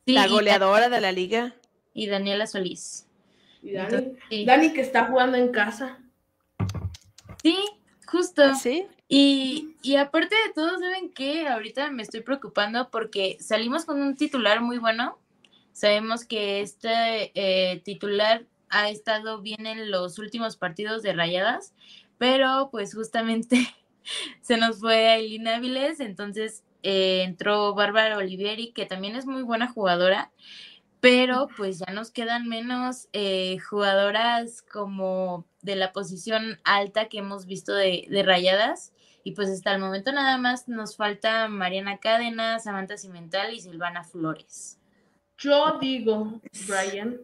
la 0.07 0.27
goleadora 0.29 0.89
de 0.89 1.01
la 1.01 1.13
liga. 1.13 1.55
Y 1.93 2.07
Daniela 2.07 2.47
Solís. 2.47 3.07
Y 3.63 3.73
Dani, 3.73 4.45
Dani 4.47 4.73
que 4.73 4.81
está 4.81 5.07
jugando 5.07 5.37
en 5.37 5.49
casa. 5.51 5.99
Sí, 7.43 7.57
justo. 8.07 8.55
Sí. 8.55 8.87
Y, 9.09 9.75
y, 9.83 9.97
aparte 9.97 10.37
de 10.47 10.53
todo, 10.55 10.79
¿saben 10.79 11.11
qué? 11.13 11.49
Ahorita 11.49 11.91
me 11.91 12.03
estoy 12.03 12.21
preocupando 12.21 12.91
porque 12.91 13.37
salimos 13.41 13.85
con 13.85 14.01
un 14.01 14.15
titular 14.15 14.61
muy 14.61 14.79
bueno. 14.79 15.19
Sabemos 15.73 16.25
que 16.25 16.61
este 16.61 17.33
eh, 17.35 17.81
titular 17.81 18.45
ha 18.69 18.89
estado 18.89 19.41
bien 19.43 19.67
en 19.67 19.91
los 19.91 20.19
últimos 20.19 20.57
partidos 20.57 21.03
de 21.03 21.13
Rayadas, 21.13 21.75
pero 22.19 22.69
pues 22.71 22.95
justamente 22.95 23.67
se 24.43 24.57
nos 24.57 24.79
fue 24.79 25.09
Aileen 25.09 25.49
Áviles, 25.49 25.99
entonces 26.01 26.63
eh, 26.83 27.23
entró 27.23 27.75
Bárbara 27.75 28.17
Olivieri, 28.17 28.73
que 28.73 28.87
también 28.87 29.17
es 29.17 29.27
muy 29.27 29.43
buena 29.43 29.69
jugadora, 29.69 30.31
pero 31.01 31.49
pues 31.57 31.79
ya 31.79 31.93
nos 31.93 32.11
quedan 32.11 32.49
menos 32.49 33.09
eh, 33.13 33.59
jugadoras 33.59 34.63
como 34.63 35.47
de 35.63 35.77
la 35.77 35.93
posición 35.93 36.61
alta 36.65 37.09
que 37.09 37.19
hemos 37.19 37.47
visto 37.47 37.73
de, 37.75 38.07
rayadas. 38.25 38.93
Y 39.23 39.33
pues 39.33 39.51
hasta 39.51 39.75
el 39.75 39.81
momento 39.81 40.13
nada 40.13 40.39
más 40.39 40.69
nos 40.69 40.97
falta 40.97 41.49
Mariana 41.49 41.99
Cadena, 41.99 42.59
Samantha 42.59 42.97
Cimental 42.97 43.53
y 43.53 43.61
Silvana 43.61 44.03
Flores. 44.03 44.79
Yo 45.37 45.79
digo, 45.79 46.41
Brian, 46.67 47.19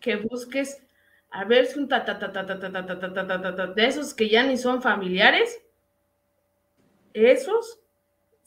que 0.00 0.16
busques 0.16 0.82
a 1.30 1.44
ver 1.44 1.66
si 1.66 1.78
un 1.78 1.88
ta, 1.88 2.04
ta, 2.04 2.18
ta, 2.18 2.32
ta, 2.32 2.46
ta, 2.46 2.58
ta, 2.58 2.86
ta, 2.86 3.26
ta, 3.26 3.56
ta, 3.56 3.66
de 3.66 3.86
esos 3.86 4.12
que 4.12 4.28
ya 4.28 4.42
ni 4.42 4.58
son 4.58 4.82
familiares, 4.82 5.62
esos 7.14 7.81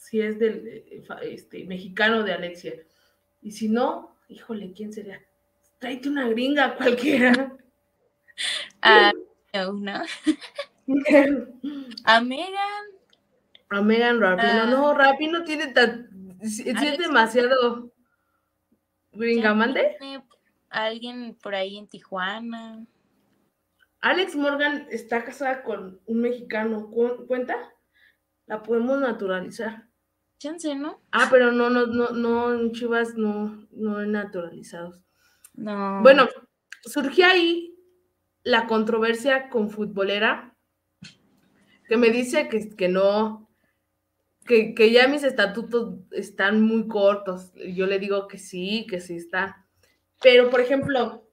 si 0.05 0.21
es 0.21 0.37
del 0.37 0.67
eh, 0.67 1.03
este, 1.23 1.65
mexicano 1.65 2.21
de 2.21 2.33
Alexia. 2.33 2.73
Y 3.41 3.51
si 3.51 3.69
no, 3.69 4.15
híjole, 4.29 4.71
¿quién 4.71 4.93
sería? 4.93 5.19
Tráete 5.79 6.09
una 6.09 6.29
gringa 6.29 6.75
cualquiera. 6.77 7.57
A 8.81 9.13
una. 9.67 10.05
A 12.03 12.21
Megan. 12.21 12.85
A 13.69 13.81
Megan 13.81 14.21
Rapino. 14.21 14.67
no, 14.67 14.93
Rapino 14.93 15.43
tiene 15.43 15.67
tan. 15.67 16.37
Si, 16.43 16.69
es 16.69 16.97
demasiado. 16.99 17.91
Gringa, 19.11 19.55
mande. 19.55 19.97
Alguien 20.69 21.35
por 21.41 21.55
ahí 21.55 21.79
en 21.79 21.87
Tijuana. 21.87 22.85
Alex 24.01 24.35
Morgan 24.35 24.87
está 24.91 25.23
casada 25.23 25.63
con 25.63 25.99
un 26.05 26.21
mexicano. 26.21 26.91
¿Cuenta? 27.27 27.55
La 28.45 28.61
podemos 28.61 28.99
naturalizar. 28.99 29.87
Chance, 30.45 30.75
¿no? 30.75 31.01
Ah, 31.11 31.27
pero 31.31 31.51
no, 31.51 31.71
no, 31.71 31.87
no, 31.87 32.11
no, 32.11 32.53
en 32.53 32.71
Chivas 32.71 33.15
no, 33.15 33.67
no 33.71 34.05
naturalizados. 34.05 35.01
No. 35.55 36.03
Bueno, 36.03 36.29
surgió 36.83 37.25
ahí 37.25 37.75
la 38.43 38.67
controversia 38.67 39.49
con 39.49 39.71
futbolera, 39.71 40.55
que 41.87 41.97
me 41.97 42.11
dice 42.11 42.47
que, 42.47 42.69
que 42.75 42.87
no, 42.87 43.49
que, 44.45 44.75
que, 44.75 44.91
ya 44.91 45.07
mis 45.07 45.23
estatutos 45.23 45.95
están 46.11 46.61
muy 46.61 46.87
cortos. 46.87 47.51
Yo 47.55 47.87
le 47.87 47.97
digo 47.97 48.27
que 48.27 48.37
sí, 48.37 48.85
que 48.87 49.01
sí 49.01 49.15
está. 49.15 49.65
Pero, 50.21 50.51
por 50.51 50.61
ejemplo, 50.61 51.27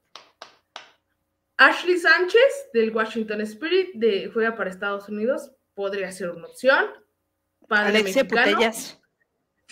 Ashley 1.58 1.98
Sánchez 1.98 2.70
del 2.72 2.96
Washington 2.96 3.42
Spirit 3.42 3.90
de, 3.92 4.30
juega 4.32 4.56
para 4.56 4.70
Estados 4.70 5.06
Unidos, 5.10 5.52
podría 5.74 6.10
ser 6.12 6.30
una 6.30 6.46
opción 6.46 6.86
padre 7.68 8.02
mexicano. 8.02 8.58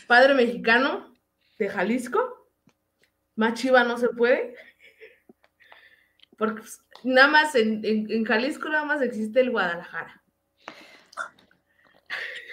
Padre 0.07 0.35
mexicano 0.35 1.15
de 1.59 1.69
Jalisco. 1.69 2.49
Más 3.37 3.55
chiva 3.55 3.85
no 3.85 3.97
se 3.99 4.09
puede. 4.11 4.55
Porque 6.37 6.63
pues, 6.63 6.81
nada 7.05 7.29
más 7.29 7.55
en, 7.55 8.25
Jalisco 8.25 8.69
nada 8.69 8.85
más 8.85 9.03
existe 9.03 9.41
el 9.41 9.51
Guadalajara. 9.51 10.23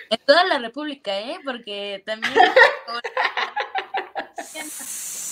En 0.09 0.19
toda 0.25 0.43
la 0.45 0.59
República, 0.59 1.19
¿eh? 1.19 1.39
Porque 1.43 2.03
también. 2.05 2.33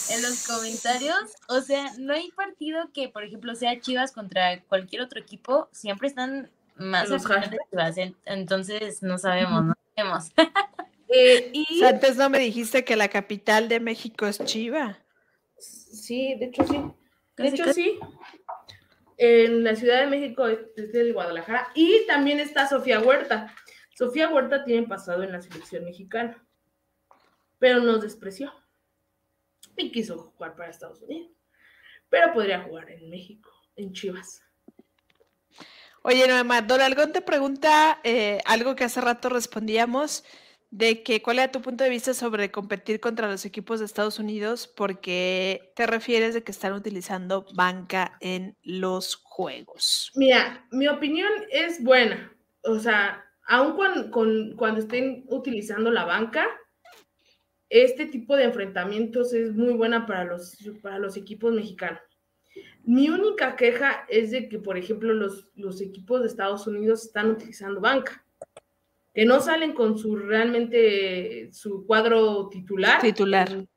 en 0.09 0.21
los 0.21 0.45
comentarios. 0.47 1.17
O 1.47 1.61
sea, 1.61 1.91
no 1.97 2.13
hay 2.13 2.31
partido 2.31 2.91
que, 2.93 3.09
por 3.09 3.23
ejemplo, 3.23 3.55
sea 3.55 3.79
Chivas 3.79 4.11
contra 4.11 4.61
cualquier 4.63 5.01
otro 5.01 5.19
equipo, 5.19 5.69
siempre 5.71 6.07
están 6.07 6.49
más 6.75 7.09
Los 7.09 7.23
Chivas. 7.23 7.97
en- 7.97 8.15
Entonces 8.25 9.01
no 9.01 9.17
sabemos, 9.17 9.63
no 9.65 9.73
sabemos. 9.95 10.31
Eh, 11.09 11.49
y 11.53 11.83
Antes 11.83 12.15
no 12.17 12.29
me 12.29 12.39
dijiste 12.39 12.83
que 12.83 12.95
la 12.95 13.09
capital 13.09 13.69
de 13.69 13.79
México 13.79 14.25
es 14.25 14.43
Chiva. 14.43 14.99
sí, 15.57 16.35
de 16.39 16.45
hecho 16.45 16.63
sí. 16.67 16.77
De 17.37 17.43
Casi, 17.43 17.55
hecho 17.55 17.63
casi. 17.65 17.83
sí. 17.83 17.99
En 19.17 19.63
la 19.63 19.75
Ciudad 19.75 20.01
de 20.01 20.07
México 20.07 20.47
es 20.47 20.91
de 20.91 21.11
Guadalajara. 21.11 21.69
Y 21.75 22.05
también 22.07 22.39
está 22.39 22.67
Sofía 22.67 22.99
Huerta. 22.99 23.53
Sofía 23.97 24.29
Huerta 24.29 24.63
tiene 24.65 24.87
pasado 24.87 25.23
en 25.23 25.31
la 25.31 25.41
selección 25.41 25.85
mexicana. 25.85 26.45
Pero 27.59 27.79
nos 27.79 28.01
despreció. 28.01 28.53
Y 29.77 29.91
quiso 29.91 30.17
jugar 30.17 30.55
para 30.55 30.69
Estados 30.69 31.01
Unidos. 31.01 31.31
Pero 32.09 32.33
podría 32.33 32.61
jugar 32.61 32.89
en 32.91 33.09
México, 33.09 33.49
en 33.75 33.93
Chivas. 33.93 34.41
Oye, 36.01 36.27
Noema, 36.27 36.61
Don 36.61 36.81
Algón 36.81 37.11
te 37.13 37.21
pregunta 37.21 37.99
eh, 38.03 38.39
algo 38.45 38.75
que 38.75 38.83
hace 38.83 39.01
rato 39.01 39.27
respondíamos, 39.29 40.23
de 40.77 41.03
que 41.03 41.21
cuál 41.21 41.39
era 41.39 41.51
tu 41.53 41.61
punto 41.61 41.85
de 41.85 41.89
vista 41.89 42.13
sobre 42.13 42.51
competir 42.51 42.99
contra 42.99 43.29
los 43.31 43.45
equipos 43.45 43.79
de 43.79 43.85
Estados 43.85 44.19
Unidos, 44.19 44.67
porque 44.67 45.71
te 45.73 45.87
refieres 45.87 46.33
de 46.33 46.43
que 46.43 46.51
están 46.51 46.73
utilizando 46.73 47.45
banca 47.53 48.17
en 48.19 48.57
los 48.61 49.15
juegos. 49.15 50.11
Mira, 50.15 50.67
mi 50.71 50.89
opinión 50.89 51.31
es 51.49 51.81
buena. 51.81 52.29
O 52.63 52.77
sea, 52.77 53.23
aun 53.47 53.77
cuando, 53.77 54.11
con- 54.11 54.55
cuando 54.57 54.81
estén 54.81 55.23
utilizando 55.29 55.91
la 55.91 56.03
banca, 56.03 56.45
este 57.69 58.05
tipo 58.07 58.35
de 58.35 58.43
enfrentamientos 58.43 59.33
es 59.33 59.53
muy 59.53 59.73
buena 59.73 60.05
para 60.05 60.25
los, 60.25 60.57
para 60.81 60.99
los 60.99 61.15
equipos 61.15 61.53
mexicanos. 61.53 62.01
Mi 62.83 63.09
única 63.09 63.55
queja 63.55 64.05
es 64.09 64.31
de 64.31 64.49
que, 64.49 64.59
por 64.59 64.77
ejemplo, 64.77 65.13
los, 65.13 65.47
los 65.55 65.79
equipos 65.79 66.19
de 66.21 66.27
Estados 66.27 66.67
Unidos 66.67 67.05
están 67.05 67.31
utilizando 67.31 67.79
banca, 67.79 68.24
que 69.15 69.25
no 69.25 69.41
salen 69.41 69.73
con 69.73 69.97
su 69.97 70.15
realmente 70.17 71.49
su 71.53 71.85
cuadro 71.87 72.49
titular, 72.49 73.01
Titular. 73.01 73.49
En, 73.51 73.69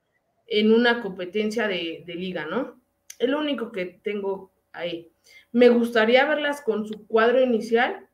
en 0.48 0.72
una 0.72 1.00
competencia 1.02 1.68
de, 1.68 2.04
de 2.06 2.14
liga, 2.14 2.46
¿no? 2.46 2.82
Es 3.18 3.28
lo 3.30 3.38
único 3.40 3.72
que 3.72 3.86
tengo 3.86 4.52
ahí. 4.72 5.12
Me 5.52 5.68
gustaría 5.70 6.26
verlas 6.26 6.62
con 6.62 6.86
su 6.86 7.06
cuadro 7.06 7.40
inicial 7.42 8.08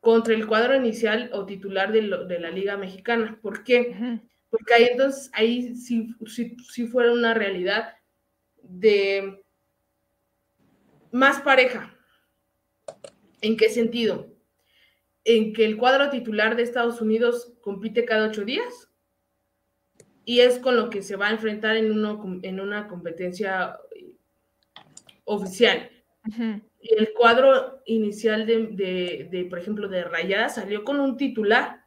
contra 0.00 0.34
el 0.34 0.46
cuadro 0.46 0.76
inicial 0.76 1.30
o 1.32 1.46
titular 1.46 1.92
de, 1.92 2.02
lo- 2.02 2.26
de 2.26 2.38
la 2.38 2.50
Liga 2.50 2.76
Mexicana. 2.76 3.38
¿Por 3.42 3.64
qué? 3.64 3.96
Porque 4.50 4.74
ahí 4.74 4.84
entonces, 4.90 5.30
ahí 5.32 5.74
sí, 5.74 6.10
sí, 6.26 6.56
sí 6.70 6.86
fuera 6.86 7.12
una 7.12 7.34
realidad 7.34 7.94
de 8.62 9.42
más 11.12 11.40
pareja. 11.40 11.94
¿En 13.42 13.56
qué 13.56 13.68
sentido? 13.68 14.33
En 15.24 15.52
que 15.52 15.64
el 15.64 15.76
cuadro 15.76 16.10
titular 16.10 16.54
de 16.56 16.62
Estados 16.62 17.00
Unidos 17.00 17.52
compite 17.62 18.04
cada 18.04 18.28
ocho 18.28 18.44
días 18.44 18.90
y 20.26 20.40
es 20.40 20.58
con 20.58 20.76
lo 20.76 20.90
que 20.90 21.02
se 21.02 21.16
va 21.16 21.28
a 21.28 21.32
enfrentar 21.32 21.76
en, 21.76 21.90
uno, 21.90 22.22
en 22.42 22.60
una 22.60 22.88
competencia 22.88 23.78
oficial. 25.24 25.90
Ujú. 26.28 26.60
Y 26.80 26.94
el 26.94 27.12
cuadro 27.14 27.82
inicial 27.86 28.46
de, 28.46 28.66
de, 28.68 29.28
de, 29.30 29.44
por 29.46 29.58
ejemplo, 29.58 29.88
de 29.88 30.04
Rayadas 30.04 30.56
salió 30.56 30.84
con 30.84 31.00
un 31.00 31.16
titular. 31.16 31.84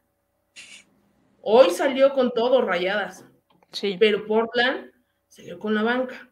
Hoy 1.40 1.70
salió 1.70 2.12
con 2.12 2.32
todo 2.32 2.62
Rayadas, 2.62 3.24
Sí. 3.70 3.96
pero 3.98 4.26
Portland 4.26 4.90
salió 5.28 5.58
con 5.58 5.74
la 5.74 5.82
banca. 5.82 6.28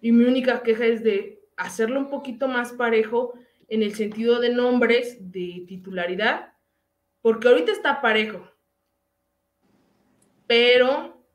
Y 0.00 0.12
mi 0.12 0.24
única 0.24 0.62
queja 0.62 0.86
es 0.86 1.02
de 1.02 1.42
hacerlo 1.56 1.98
un 2.00 2.10
poquito 2.10 2.48
más 2.48 2.72
parejo 2.72 3.34
en 3.74 3.82
el 3.82 3.94
sentido 3.94 4.38
de 4.38 4.50
nombres, 4.50 5.16
de 5.32 5.64
titularidad, 5.66 6.52
porque 7.22 7.48
ahorita 7.48 7.72
está 7.72 8.00
parejo. 8.00 8.48
Pero, 10.46 11.26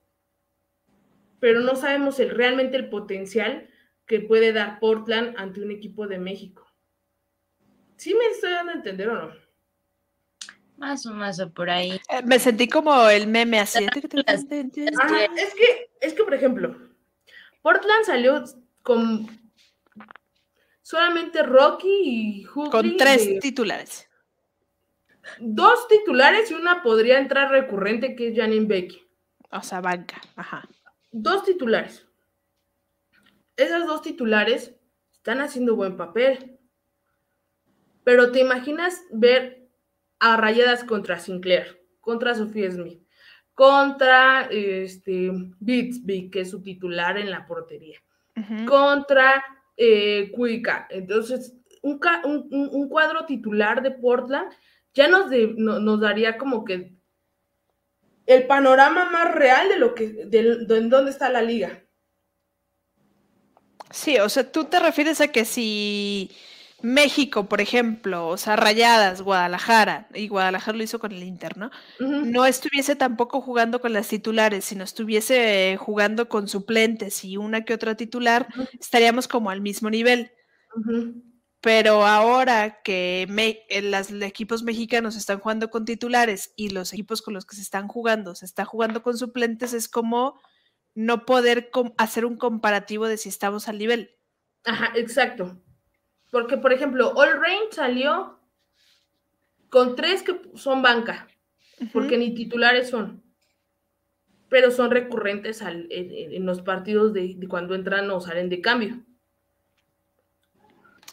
pero 1.40 1.60
no 1.60 1.76
sabemos 1.76 2.20
el, 2.20 2.30
realmente 2.30 2.78
el 2.78 2.90
potencial 2.90 3.70
que 4.06 4.22
puede 4.22 4.54
dar 4.54 4.80
Portland 4.80 5.36
ante 5.38 5.62
un 5.62 5.72
equipo 5.72 6.08
de 6.08 6.18
México. 6.18 6.66
¿Sí 7.98 8.14
me 8.14 8.26
estoy 8.28 8.52
dando 8.52 8.72
a 8.72 8.76
entender 8.76 9.10
o 9.10 9.16
no? 9.16 9.34
Más 10.78 11.06
o 11.06 11.14
más 11.14 11.42
o 11.42 11.52
por 11.52 11.70
ahí. 11.70 12.00
Eh, 12.10 12.22
Me 12.24 12.40
sentí 12.40 12.70
como 12.70 13.10
el 13.10 13.28
meme 13.28 13.60
así. 13.60 13.86
Ajá, 13.86 15.26
es 15.36 15.54
que, 15.54 15.92
es 16.00 16.14
que, 16.14 16.24
por 16.24 16.34
ejemplo, 16.34 16.78
Portland 17.62 18.06
salió 18.06 18.46
con 18.82 19.28
solamente 20.90 21.44
Rocky 21.44 21.88
y 22.42 22.46
Hughley 22.48 22.72
Con 22.72 22.98
tres 22.98 23.24
de- 23.28 23.40
titulares. 23.40 24.10
dos 25.40 25.88
titulares 25.88 26.50
y 26.50 26.56
una 26.56 26.82
podría 26.82 27.20
entrar 27.20 27.52
recurrente 27.52 28.16
que 28.16 28.30
es 28.30 28.36
Janine 28.38 28.66
Becky. 28.66 29.08
O 29.52 29.62
sea, 29.62 29.82
banca. 29.82 30.20
Ajá. 30.36 30.68
Dos 31.12 31.44
titulares. 31.44 32.08
Esas 33.56 33.86
dos 33.86 34.02
titulares 34.02 34.74
están 35.14 35.42
haciendo 35.42 35.76
buen 35.76 35.96
papel. 35.96 36.58
Pero 38.04 38.32
te 38.32 38.40
imaginas 38.40 39.04
ver 39.12 39.70
a 40.20 40.38
Rayadas 40.38 40.84
contra 40.84 41.20
Sinclair, 41.20 41.86
contra 42.00 42.34
Sofía 42.34 42.72
Smith, 42.72 43.04
contra 43.54 44.48
este, 44.50 45.30
Bitsby, 45.60 46.32
que 46.32 46.42
es 46.42 46.50
su 46.50 46.64
titular 46.64 47.18
en 47.20 47.30
la 47.30 47.46
portería, 47.46 48.00
contra 48.66 49.44
eh, 49.80 50.30
Cuica. 50.36 50.88
Entonces, 50.90 51.56
un, 51.82 52.00
un- 52.52 52.90
cuadro 52.90 53.26
titular 53.26 53.82
de 53.82 53.92
Portland 53.92 54.52
ya 54.94 55.08
nos, 55.08 55.30
de- 55.30 55.54
no- 55.58 55.80
nos 55.80 56.02
daría 56.02 56.38
como 56.38 56.66
que 56.66 56.94
el 58.26 58.46
panorama 58.46 59.10
más 59.10 59.34
real 59.34 59.70
de 59.70 59.78
lo 59.80 59.96
que, 59.96 60.26
de, 60.26 60.66
de 60.66 60.78
en 60.78 60.90
dónde 60.90 61.12
está 61.12 61.30
la 61.30 61.42
liga. 61.42 61.82
Sí, 63.92 64.20
o 64.20 64.30
sea, 64.30 64.52
tú 64.52 64.66
te 64.66 64.80
refieres 64.80 65.20
a 65.22 65.30
que 65.30 65.46
si 65.46 66.30
México, 66.82 67.48
por 67.50 67.62
ejemplo, 67.62 68.28
o 68.28 68.38
sea, 68.38 68.56
Rayadas, 68.56 69.22
Guadalajara, 69.22 70.08
y 70.14 70.28
Guadalajara 70.28 70.78
lo 70.78 70.84
hizo 70.84 71.00
con 71.00 71.12
el 71.12 71.24
Inter, 71.24 71.58
¿no? 71.58 71.72
No 72.00 72.46
estuviese 72.46 72.96
tampoco 72.96 73.42
jugando 73.42 73.82
con 73.82 73.94
las 73.94 74.08
titulares, 74.08 74.66
sino 74.66 74.84
estuviese 74.84 75.78
jugando 75.80 76.30
con 76.30 76.48
suplentes 76.48 77.24
y 77.26 77.38
una 77.38 77.66
que 77.66 77.74
otra 77.74 77.96
titular, 77.96 78.48
estaríamos 78.80 79.28
como 79.28 79.50
al 79.50 79.62
mismo 79.62 79.90
nivel. 79.90 80.32
Pero 81.62 82.06
ahora 82.06 82.82
que 82.84 83.26
me- 83.30 83.60
eh, 83.70 83.82
los 83.82 84.10
equipos 84.22 84.64
mexicanos 84.64 85.18
están 85.18 85.40
jugando 85.40 85.70
con 85.70 85.84
titulares 85.84 86.54
y 86.56 86.70
los 86.70 86.94
equipos 86.94 87.22
con 87.22 87.34
los 87.34 87.46
que 87.46 87.56
se 87.58 87.62
están 87.62 87.88
jugando 87.90 88.34
se 88.36 88.46
está 88.46 88.64
jugando 88.64 89.04
con 89.04 89.18
suplentes, 89.18 89.74
es 89.74 89.90
como 89.90 90.40
no 90.96 91.26
poder 91.26 91.70
hacer 91.98 92.26
un 92.26 92.38
comparativo 92.38 93.08
de 93.08 93.18
si 93.18 93.28
estamos 93.30 93.68
al 93.68 93.78
nivel. 93.78 94.12
Ajá, 94.64 94.92
exacto. 94.96 95.62
Porque, 96.32 96.58
por 96.58 96.72
ejemplo, 96.74 97.12
All 97.16 97.40
Rain 97.42 97.64
salió 97.72 98.40
con 99.70 99.96
tres 99.96 100.24
que 100.24 100.40
son 100.56 100.82
banca, 100.82 101.28
porque 101.94 102.18
ni 102.18 102.34
titulares 102.34 102.90
son, 102.90 103.24
pero 104.50 104.72
son 104.72 104.92
recurrentes 104.92 105.62
al- 105.62 105.88
en, 105.92 106.46
los 106.46 106.62
partidos 106.62 107.14
de, 107.14 107.36
de 107.38 107.48
cuando 107.48 107.76
entran 107.76 108.10
o 108.12 108.20
salen 108.20 108.50
de 108.50 108.62
cambio. 108.62 109.04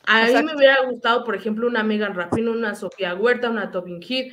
A 0.06 0.26
mí 0.26 0.32
me 0.42 0.54
hubiera 0.54 0.82
gustado, 0.86 1.24
por 1.24 1.34
ejemplo, 1.34 1.66
una 1.66 1.82
Megan 1.82 2.14
Rapino, 2.14 2.52
una 2.52 2.74
Sofía 2.74 3.14
Huerta, 3.14 3.50
una 3.50 3.70
Tobin 3.72 4.00
Heath, 4.02 4.32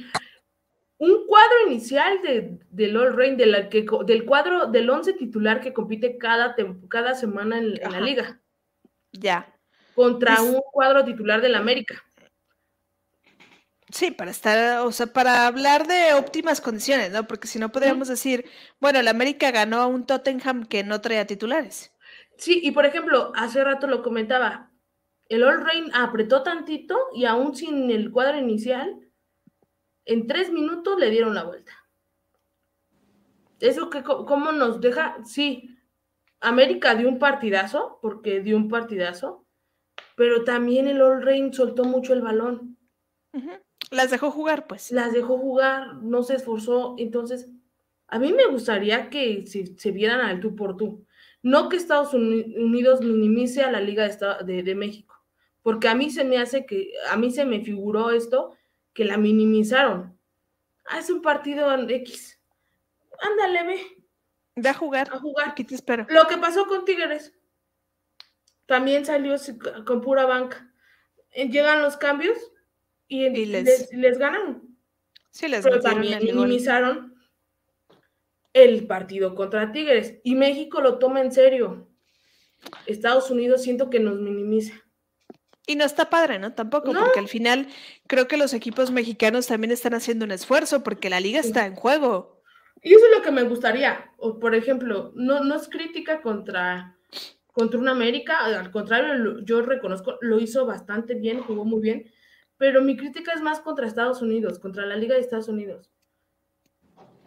un 0.99 1.25
cuadro 1.27 1.67
inicial 1.67 2.21
de, 2.21 2.59
del 2.69 2.95
All 2.95 3.13
Rain, 3.15 3.35
de 3.37 3.47
la 3.47 3.69
que, 3.69 3.85
co- 3.85 4.03
del 4.03 4.23
cuadro 4.25 4.67
del 4.67 4.89
11 4.89 5.13
titular 5.13 5.59
que 5.61 5.73
compite 5.73 6.17
cada, 6.17 6.55
cada 6.89 7.15
semana 7.15 7.57
en, 7.57 7.81
en 7.81 7.91
la 7.91 7.99
liga. 7.99 8.41
Ya. 9.11 9.53
Contra 9.95 10.41
un 10.41 10.61
cuadro 10.71 11.03
titular 11.03 11.41
del 11.41 11.55
América. 11.55 12.03
Sí, 13.89 14.09
para 14.09 14.31
estar, 14.31 14.79
o 14.79 14.91
sea, 14.91 15.07
para 15.07 15.45
hablar 15.45 15.85
de 15.85 16.13
óptimas 16.15 16.61
condiciones, 16.61 17.11
¿no? 17.11 17.27
Porque 17.27 17.47
si 17.47 17.59
no 17.59 17.71
podríamos 17.71 18.07
decir, 18.07 18.45
bueno, 18.79 18.99
el 18.99 19.07
América 19.07 19.51
ganó 19.51 19.81
a 19.81 19.87
un 19.87 20.05
Tottenham 20.05 20.65
que 20.65 20.83
no 20.83 20.99
traía 20.99 21.27
titulares. 21.27 21.91
Sí, 22.37 22.59
y 22.63 22.71
por 22.71 22.85
ejemplo, 22.85 23.31
hace 23.35 23.63
rato 23.63 23.85
lo 23.85 24.01
comentaba, 24.01 24.71
el 25.29 25.43
All 25.43 25.63
Rain 25.63 25.91
apretó 25.93 26.43
tantito 26.43 26.97
y 27.13 27.25
aún 27.25 27.55
sin 27.55 27.91
el 27.91 28.11
cuadro 28.11 28.37
inicial, 28.37 28.99
en 30.05 30.27
tres 30.27 30.51
minutos 30.51 30.99
le 30.99 31.09
dieron 31.09 31.33
la 31.35 31.43
vuelta. 31.43 31.73
Eso 33.59 33.89
que, 33.89 34.03
¿cómo 34.03 34.51
nos 34.51 34.81
deja? 34.81 35.17
Sí, 35.23 35.77
América 36.41 36.95
dio 36.95 37.07
un 37.07 37.19
partidazo, 37.19 37.99
porque 38.01 38.41
dio 38.41 38.57
un 38.57 38.67
partidazo, 38.67 39.42
pero 40.15 40.43
también 40.43 40.87
el 40.87 41.01
All 41.01 41.21
Rain 41.21 41.53
soltó 41.53 41.83
mucho 41.83 42.13
el 42.13 42.21
balón. 42.21 42.77
Las 43.91 44.11
dejó 44.11 44.31
jugar, 44.31 44.67
pues. 44.67 44.91
las 44.91 45.13
dejó 45.13 45.37
jugar, 45.37 45.95
no 45.95 46.23
se 46.23 46.35
esforzó, 46.35 46.95
entonces 46.97 47.49
A 48.07 48.19
mí 48.19 48.31
me 48.31 48.45
gustaría 48.45 49.09
que 49.09 49.45
se, 49.47 49.91
vieran 49.91 50.21
al 50.21 50.39
tú 50.39 50.55
por 50.55 50.77
tú. 50.77 51.05
No 51.41 51.67
que 51.67 51.77
Estados 51.77 52.13
Unidos 52.13 53.01
minimice 53.01 53.63
a 53.63 53.71
la 53.71 53.81
Liga 53.81 54.07
de, 54.07 54.63
de, 54.63 54.75
México, 54.75 55.15
porque 55.61 55.87
a 55.87 55.95
mí 55.95 56.09
se 56.09 56.23
me 56.23 56.37
hace 56.37 56.65
que, 56.65 56.93
a 57.09 57.17
mí 57.17 57.31
se 57.31 57.45
me 57.45 57.61
figuró 57.61 58.11
esto, 58.11 58.55
que 58.93 59.03
la 59.03 59.17
minimizaron. 59.17 60.17
Es 60.97 61.09
un 61.09 61.21
partido 61.21 61.73
X. 61.89 62.39
Ándale, 63.19 63.63
ve. 63.63 63.81
Ve 64.55 64.69
a 64.69 64.73
jugar. 64.73 65.09
A 65.11 65.19
jugar. 65.19 65.49
Aquí 65.49 65.63
te 65.63 65.75
espero. 65.75 66.05
Lo 66.09 66.27
que 66.27 66.37
pasó 66.37 66.67
con 66.67 66.85
Tigres. 66.85 67.33
También 68.65 69.05
salió 69.05 69.35
con 69.85 70.01
pura 70.01 70.25
banca. 70.25 70.71
Eh, 71.31 71.49
llegan 71.49 71.81
los 71.81 71.97
cambios 71.97 72.37
y, 73.07 73.29
les... 73.29 73.91
les, 73.91 74.17
ganan. 74.17 74.61
Sí, 75.31 75.47
les 75.47 75.63
Pero 75.63 75.81
también 75.81 76.23
minimizaron 76.23 77.15
el 78.53 78.87
partido 78.87 79.35
contra 79.35 79.71
Tigres. 79.71 80.19
Y 80.23 80.35
México 80.35 80.81
lo 80.81 80.99
toma 80.99 81.21
en 81.21 81.31
serio. 81.31 81.89
Estados 82.85 83.29
Unidos 83.29 83.63
siento 83.63 83.89
que 83.89 83.99
nos 83.99 84.19
minimiza. 84.19 84.73
Y 85.65 85.75
no 85.75 85.85
está 85.85 86.09
padre, 86.09 86.39
¿no? 86.39 86.53
Tampoco, 86.53 86.91
porque 86.93 87.19
al 87.19 87.29
final 87.29 87.67
creo 88.07 88.27
que 88.27 88.35
los 88.35 88.53
equipos 88.53 88.91
mexicanos 88.91 89.47
también 89.47 89.71
están 89.71 89.93
haciendo 89.93 90.25
un 90.25 90.31
esfuerzo 90.31 90.83
porque 90.83 91.09
la 91.09 91.21
liga 91.21 91.39
está 91.39 91.65
en 91.65 91.75
juego. 91.75 92.41
Y 92.81 92.93
eso 92.93 93.05
es 93.05 93.17
lo 93.17 93.23
que 93.23 93.31
me 93.31 93.43
gustaría. 93.43 94.11
O, 94.17 94.39
por 94.39 94.55
ejemplo, 94.55 95.13
no, 95.15 95.41
no 95.41 95.55
es 95.55 95.69
crítica 95.69 96.21
contra, 96.21 96.97
contra 97.53 97.79
una 97.79 97.91
América, 97.91 98.39
al 98.43 98.71
contrario, 98.71 99.39
yo 99.41 99.61
reconozco, 99.61 100.17
lo 100.21 100.39
hizo 100.39 100.65
bastante 100.65 101.13
bien, 101.13 101.41
jugó 101.41 101.63
muy 101.63 101.79
bien, 101.81 102.11
pero 102.57 102.81
mi 102.81 102.97
crítica 102.97 103.31
es 103.31 103.41
más 103.41 103.61
contra 103.61 103.87
Estados 103.87 104.21
Unidos, 104.21 104.59
contra 104.59 104.85
la 104.85 104.95
Liga 104.95 105.15
de 105.15 105.21
Estados 105.21 105.47
Unidos. 105.47 105.91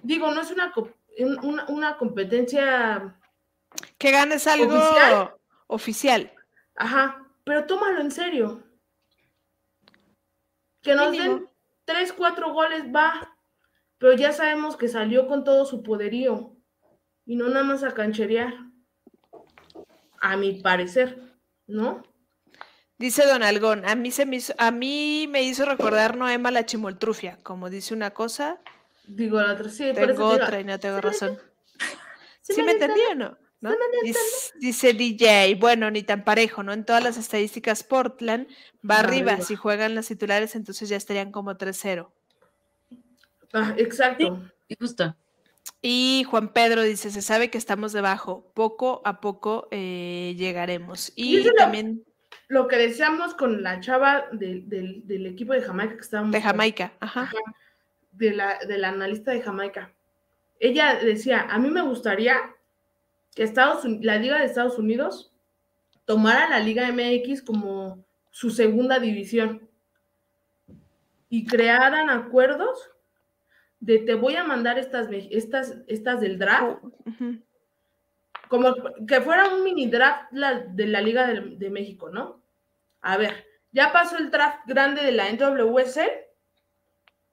Digo, 0.03 0.31
no 0.33 0.41
es 0.41 0.51
una, 0.51 0.73
una, 1.69 1.97
competencia... 1.97 3.19
Que 3.99 4.11
ganes 4.11 4.47
algo 4.47 4.79
oficial. 5.69 6.33
Ajá, 6.75 7.25
pero 7.45 7.67
tómalo 7.67 8.01
en 8.01 8.11
serio. 8.11 8.63
Que 10.83 10.95
nos 10.95 11.13
den 11.13 11.49
tres, 11.85 12.13
cuatro 12.13 12.53
goles, 12.53 12.85
va, 12.95 13.37
pero 13.99 14.15
ya 14.15 14.33
sabemos 14.33 14.77
que 14.77 14.89
salió 14.89 15.27
con 15.27 15.45
todo 15.45 15.65
su 15.65 15.83
poderío 15.83 16.57
y 17.25 17.37
no 17.37 17.49
nada 17.49 17.65
más 17.65 17.83
a 17.83 17.95
cancherear. 17.95 18.66
A 20.21 20.37
mi 20.37 20.61
parecer, 20.61 21.19
¿no? 21.67 22.03
Dice 22.99 23.27
Don 23.27 23.43
Algón, 23.43 23.85
a 23.87 23.95
mí, 23.95 24.11
se 24.11 24.25
me 24.25 24.37
hizo, 24.37 24.55
a 24.57 24.71
mí 24.71 25.27
me 25.29 25.43
hizo 25.43 25.67
recordar 25.67 26.17
Noema 26.17 26.51
la 26.51 26.65
chimoltrufia, 26.65 27.39
como 27.43 27.69
dice 27.69 27.93
una 27.93 28.13
cosa. 28.13 28.59
Digo 29.07 29.41
la 29.41 29.53
otra, 29.53 29.69
sí, 29.69 29.93
tengo 29.95 30.27
otra 30.27 30.61
y 30.61 30.65
no 30.65 30.81
tengo 30.81 31.01
razón. 31.01 31.39
¿Sí, 32.41 32.63
me, 32.63 32.73
entendí 32.73 33.01
o 33.11 33.15
no? 33.15 33.37
Dice, 34.61 34.93
DJ, 34.93 35.57
bueno, 35.57 35.91
ni 35.91 36.03
tan 36.03 36.25
parejo, 36.25 36.63
¿no? 36.63 36.73
En 36.73 36.85
todas 36.85 37.03
las 37.03 37.17
estadísticas 37.17 37.83
Portland 37.83 38.47
va, 38.89 39.01
arriba. 39.01 39.41
Si 39.41 39.57
juegan 39.57 39.95
los 39.95 40.07
titulares, 40.07 40.55
entonces 40.55 40.89
ya 40.89 40.97
estarían 40.97 41.33
como 41.33 41.55
3-0. 41.55 42.11
Ah, 43.53 43.75
exacto. 43.77 44.51
y 44.69 44.77
justo. 44.79 45.17
Y 45.83 46.25
Juan 46.29 46.53
Pedro 46.53 46.83
dice, 46.83 47.11
se 47.11 47.23
sabe 47.23 47.51
que 47.51 47.59
estamos 47.59 47.93
debajo, 47.93 48.51
poco 48.55 49.03
a 49.05 49.21
poco 49.21 49.69
eh, 49.71 50.35
llegaremos. 50.37 51.13
Y, 51.15 51.45
también... 51.57 52.05
Lo, 52.49 52.69
que 52.69 52.77
decíamos 52.77 53.35
con 53.35 53.63
la 53.63 53.81
chava 53.81 54.27
del 54.33 55.27
equipo 55.27 55.53
de 55.53 55.63
Jamaica 55.63 55.95
que 55.95 56.01
estábamos... 56.01 56.33
De 56.33 56.43
Jamaica, 56.43 56.93
ajá. 57.01 57.31
De 58.13 58.33
la, 58.33 58.59
de 58.59 58.79
la 58.79 58.89
analista 58.89 59.33
de 59.33 59.43
Jamaica. 59.43 59.93
Ella 60.59 60.97
decía, 60.97 61.47
a 61.51 61.59
mí 61.59 61.71
me 61.71 61.83
gustaría 61.83 62.41
que 63.35 63.43
Estados, 63.43 63.85
la 64.01 64.17
Liga 64.17 64.39
de 64.39 64.47
Estados 64.47 64.79
Unidos 64.79 65.33
tomara 66.07 66.49
la 66.49 66.61
Liga 66.61 66.91
MX 66.91 67.43
como 67.43 68.05
su 68.31 68.51
segunda 68.51 68.99
división 68.99 69.69
y 71.29 71.47
crearan 71.47 72.09
acuerdos 72.09 72.91
de 73.81 73.99
te 73.99 74.15
voy 74.15 74.37
a 74.37 74.45
mandar 74.45 74.79
estas, 74.79 75.09
estas, 75.31 75.77
estas 75.87 76.21
del 76.21 76.39
draft, 76.39 76.79
oh, 76.83 76.93
como 78.49 78.75
que 79.07 79.21
fuera 79.21 79.49
un 79.49 79.65
mini 79.65 79.87
draft 79.89 80.31
de 80.31 80.87
la 80.87 81.01
Liga 81.01 81.27
de, 81.27 81.71
México, 81.71 82.09
¿no? 82.11 82.41
A 83.01 83.17
ver, 83.17 83.45
ya 83.73 83.93
pasó 83.93 84.17
el 84.19 84.31
draft 84.31 84.61
grande 84.67 85.03
de 85.03 85.13
la 85.13 85.31
NWSL, 85.31 86.11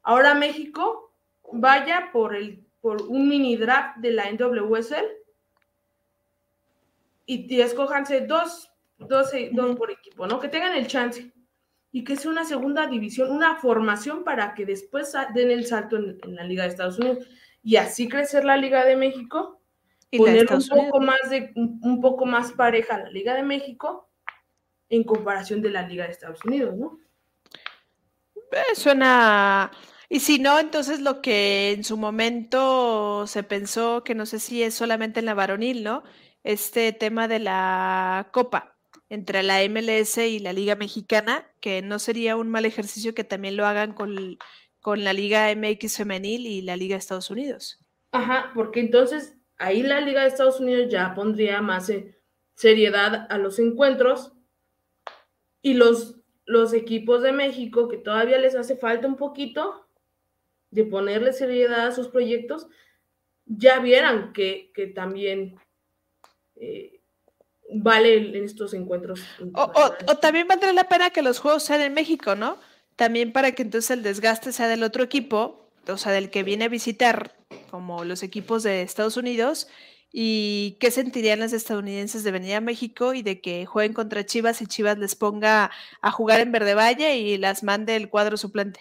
ahora 0.03 0.33
México 0.33 1.13
vaya 1.51 2.09
por, 2.11 2.35
el, 2.35 2.65
por 2.81 3.01
un 3.03 3.29
mini 3.29 3.55
draft 3.55 3.97
de 3.97 4.11
la 4.11 4.31
NWSL 4.31 5.05
y, 7.25 7.55
y 7.55 7.61
escójanse 7.61 8.21
dos, 8.21 8.71
dos, 8.97 9.31
dos 9.51 9.75
por 9.75 9.91
equipo, 9.91 10.27
¿no? 10.27 10.39
Que 10.39 10.49
tengan 10.49 10.75
el 10.75 10.87
chance 10.87 11.31
y 11.95 12.03
que 12.03 12.15
sea 12.15 12.31
una 12.31 12.43
segunda 12.43 12.87
división, 12.87 13.29
una 13.29 13.55
formación 13.55 14.23
para 14.23 14.55
que 14.55 14.65
después 14.65 15.13
den 15.35 15.51
el 15.51 15.67
salto 15.67 15.95
en, 15.95 16.35
la 16.35 16.43
Liga 16.43 16.63
de 16.63 16.69
Estados 16.69 16.97
Unidos 16.97 17.27
y 17.61 17.75
así 17.75 18.09
crecer 18.09 18.45
la 18.45 18.57
Liga 18.57 18.83
de 18.83 18.95
México, 18.95 19.61
y 20.09 20.17
poner 20.17 20.51
un 20.51 20.67
poco 20.67 20.99
más 20.99 21.29
de 21.29 21.51
un, 21.55 22.01
poco 22.01 22.25
más 22.25 22.51
pareja 22.51 22.97
la 22.97 23.09
Liga 23.11 23.35
de 23.35 23.43
México 23.43 24.09
en 24.89 25.03
comparación 25.03 25.61
de 25.61 25.69
la 25.69 25.87
Liga 25.87 26.05
de 26.05 26.11
Estados 26.11 26.43
Unidos, 26.43 26.75
¿no? 26.75 26.99
Eh, 28.51 28.75
suena 28.75 29.71
y 30.09 30.19
si 30.19 30.39
no, 30.39 30.59
entonces 30.59 30.99
lo 30.99 31.21
que 31.21 31.73
en 31.73 31.83
su 31.83 31.97
momento 31.97 33.27
se 33.27 33.43
pensó, 33.43 34.03
que 34.03 34.15
no 34.15 34.25
sé 34.25 34.39
si 34.39 34.63
es 34.63 34.73
solamente 34.73 35.19
en 35.19 35.27
la 35.27 35.33
varonil, 35.35 35.83
¿no? 35.83 36.03
Este 36.43 36.91
tema 36.91 37.27
de 37.27 37.39
la 37.39 38.29
copa 38.31 38.72
entre 39.09 39.43
la 39.43 39.59
MLS 39.69 40.17
y 40.17 40.39
la 40.39 40.53
Liga 40.53 40.75
Mexicana, 40.75 41.47
que 41.59 41.81
no 41.81 41.99
sería 41.99 42.35
un 42.35 42.49
mal 42.49 42.65
ejercicio 42.65 43.13
que 43.13 43.23
también 43.23 43.57
lo 43.57 43.65
hagan 43.65 43.93
con, 43.93 44.37
con 44.81 45.03
la 45.03 45.13
Liga 45.13 45.53
MX 45.55 45.97
femenil 45.97 46.47
y 46.47 46.61
la 46.61 46.75
Liga 46.75 46.95
de 46.95 46.99
Estados 46.99 47.29
Unidos. 47.29 47.79
Ajá, 48.11 48.51
porque 48.53 48.79
entonces 48.79 49.35
ahí 49.57 49.83
la 49.83 50.01
Liga 50.01 50.21
de 50.21 50.27
Estados 50.27 50.59
Unidos 50.59 50.87
ya 50.89 51.13
pondría 51.13 51.61
más 51.61 51.89
eh, 51.89 52.19
seriedad 52.55 53.27
a 53.29 53.37
los 53.37 53.59
encuentros 53.59 54.33
y 55.61 55.73
los, 55.75 56.19
los 56.45 56.73
equipos 56.73 57.23
de 57.23 57.31
México, 57.31 57.87
que 57.87 57.97
todavía 57.97 58.37
les 58.37 58.55
hace 58.55 58.75
falta 58.75 59.07
un 59.07 59.15
poquito 59.15 59.87
de 60.69 60.85
ponerle 60.85 61.33
seriedad 61.33 61.87
a 61.87 61.91
sus 61.91 62.07
proyectos, 62.07 62.67
ya 63.45 63.79
vieran 63.79 64.33
que, 64.33 64.71
que 64.73 64.87
también 64.87 65.55
eh, 66.55 67.02
vale 67.73 68.37
en 68.37 68.43
estos 68.43 68.73
encuentros. 68.73 69.21
O, 69.53 70.17
también 70.17 70.47
valdría 70.47 70.73
la 70.73 70.87
pena 70.87 71.09
que 71.09 71.21
los 71.21 71.39
juegos 71.39 71.63
sean 71.63 71.81
en 71.81 71.93
México, 71.93 72.35
¿no? 72.35 72.57
También 72.95 73.33
para 73.33 73.53
que 73.53 73.63
entonces 73.63 73.91
el 73.91 74.03
desgaste 74.03 74.51
sea 74.51 74.67
del 74.67 74.83
otro 74.83 75.03
equipo, 75.03 75.69
o 75.87 75.97
sea, 75.97 76.11
del 76.11 76.29
que 76.29 76.43
viene 76.43 76.65
a 76.65 76.69
visitar, 76.69 77.35
como 77.71 78.03
los 78.05 78.23
equipos 78.23 78.63
de 78.63 78.81
Estados 78.81 79.17
Unidos, 79.17 79.67
y 80.11 80.77
qué 80.79 80.91
sentirían 80.91 81.39
los 81.39 81.53
estadounidenses 81.53 82.23
de 82.23 82.31
venir 82.31 82.55
a 82.55 82.61
México 82.61 83.15
y 83.15 83.23
de 83.23 83.41
que 83.41 83.65
jueguen 83.65 83.93
contra 83.93 84.25
Chivas 84.25 84.61
y 84.61 84.67
Chivas 84.67 84.99
les 84.99 85.15
ponga 85.15 85.71
a 86.01 86.11
jugar 86.11 86.39
en 86.39 86.51
Verde 86.51 86.75
Valle 86.75 87.17
y 87.17 87.37
las 87.37 87.63
mande 87.63 87.95
el 87.95 88.09
cuadro 88.09 88.37
suplente. 88.37 88.79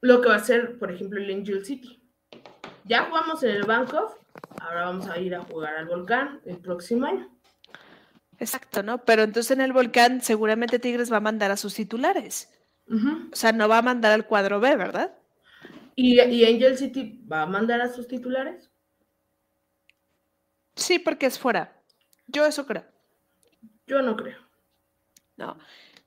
Lo 0.00 0.22
que 0.22 0.30
va 0.30 0.36
a 0.36 0.44
ser, 0.44 0.78
por 0.78 0.90
ejemplo, 0.90 1.20
el 1.20 1.30
Angel 1.30 1.64
City. 1.66 2.00
Ya 2.84 3.04
jugamos 3.04 3.42
en 3.42 3.50
el 3.50 3.64
Bangkok 3.64 4.21
Ahora 4.60 4.86
vamos 4.86 5.08
a 5.08 5.18
ir 5.18 5.34
a 5.34 5.42
jugar 5.42 5.76
al 5.76 5.86
volcán 5.86 6.40
el 6.44 6.58
próximo 6.58 7.06
año. 7.06 7.28
Exacto, 8.38 8.82
¿no? 8.82 9.04
Pero 9.04 9.22
entonces 9.22 9.52
en 9.52 9.60
el 9.60 9.72
volcán 9.72 10.20
seguramente 10.20 10.78
Tigres 10.78 11.12
va 11.12 11.18
a 11.18 11.20
mandar 11.20 11.50
a 11.50 11.56
sus 11.56 11.74
titulares. 11.74 12.50
O 12.90 13.36
sea, 13.36 13.52
no 13.52 13.68
va 13.68 13.78
a 13.78 13.82
mandar 13.82 14.12
al 14.12 14.26
cuadro 14.26 14.60
B, 14.60 14.76
¿verdad? 14.76 15.16
¿Y, 15.94 16.20
¿Y, 16.20 16.44
Angel 16.44 16.76
City 16.76 17.22
va 17.30 17.42
a 17.42 17.46
mandar 17.46 17.80
a 17.80 17.92
sus 17.92 18.08
titulares? 18.08 18.70
Sí, 20.74 20.98
porque 20.98 21.26
es 21.26 21.38
fuera. 21.38 21.80
Yo 22.26 22.44
eso 22.44 22.66
creo. 22.66 22.84
Yo 23.86 24.02
no 24.02 24.16
creo. 24.16 24.38
No. 25.36 25.58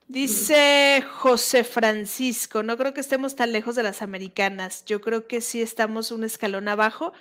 Dice 0.08 1.04
José 1.10 1.64
Francisco, 1.64 2.62
no 2.62 2.78
creo 2.78 2.94
que 2.94 3.02
estemos 3.02 3.36
tan 3.36 3.52
lejos 3.52 3.76
de 3.76 3.84
las 3.84 4.04
americanas. 4.04 4.86
Yo 4.86 5.02
creo 5.02 5.28
que 5.28 5.42
sí 5.42 5.62
estamos 5.62 6.12
un 6.12 6.24
escalón 6.24 6.68
abajo, 6.68 7.14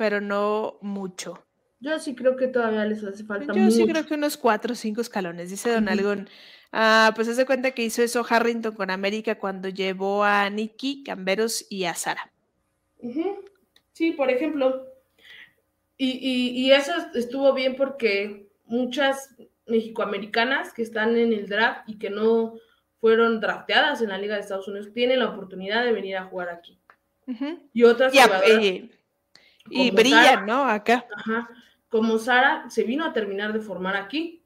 pero 0.00 0.22
no 0.22 0.78
mucho. 0.80 1.44
Yo 1.78 1.98
sí 1.98 2.14
creo 2.14 2.34
que 2.34 2.46
todavía 2.46 2.86
les 2.86 3.04
hace 3.04 3.22
falta 3.22 3.52
Yo 3.52 3.70
sí 3.70 3.86
creo 3.86 4.06
que 4.06 4.14
unos 4.14 4.38
cuatro 4.38 4.72
o 4.72 4.74
cinco 4.74 5.02
escalones, 5.02 5.50
dice 5.50 5.70
Don 5.70 5.90
Algón. 5.90 6.26
Ah, 6.72 7.12
pues 7.14 7.28
hace 7.28 7.44
cuenta 7.44 7.72
que 7.72 7.82
hizo 7.82 8.00
eso 8.00 8.24
Harrington 8.26 8.74
con 8.74 8.90
América 8.90 9.38
cuando 9.38 9.68
llevó 9.68 10.24
a 10.24 10.48
Nicky, 10.48 11.02
Camberos 11.04 11.66
y 11.68 11.84
a 11.84 11.92
Sara. 11.92 12.32
Sí, 13.92 14.12
por 14.12 14.30
ejemplo. 14.30 14.86
Y, 15.98 16.70
eso 16.70 16.92
estuvo 17.14 17.52
bien 17.52 17.76
porque 17.76 18.48
muchas 18.64 19.36
mexicoamericanas 19.66 20.72
que 20.72 20.80
están 20.80 21.14
en 21.18 21.34
el 21.34 21.46
draft 21.46 21.86
y 21.86 21.98
que 21.98 22.08
no 22.08 22.54
fueron 23.02 23.38
drafteadas 23.38 24.00
en 24.00 24.08
la 24.08 24.16
Liga 24.16 24.36
de 24.36 24.40
Estados 24.40 24.66
Unidos 24.66 24.94
tienen 24.94 25.18
la 25.18 25.28
oportunidad 25.28 25.84
de 25.84 25.92
venir 25.92 26.16
a 26.16 26.24
jugar 26.24 26.48
aquí. 26.48 26.78
Y 27.74 27.82
otras 27.82 28.14
jugadoras, 28.14 28.90
Y 29.70 29.90
brillan, 29.90 30.44
¿no? 30.46 30.64
Acá. 30.64 31.06
Ajá. 31.16 31.48
Como 31.88 32.18
Sara 32.18 32.68
se 32.68 32.84
vino 32.84 33.04
a 33.04 33.12
terminar 33.12 33.52
de 33.52 33.60
formar 33.60 33.96
aquí. 33.96 34.44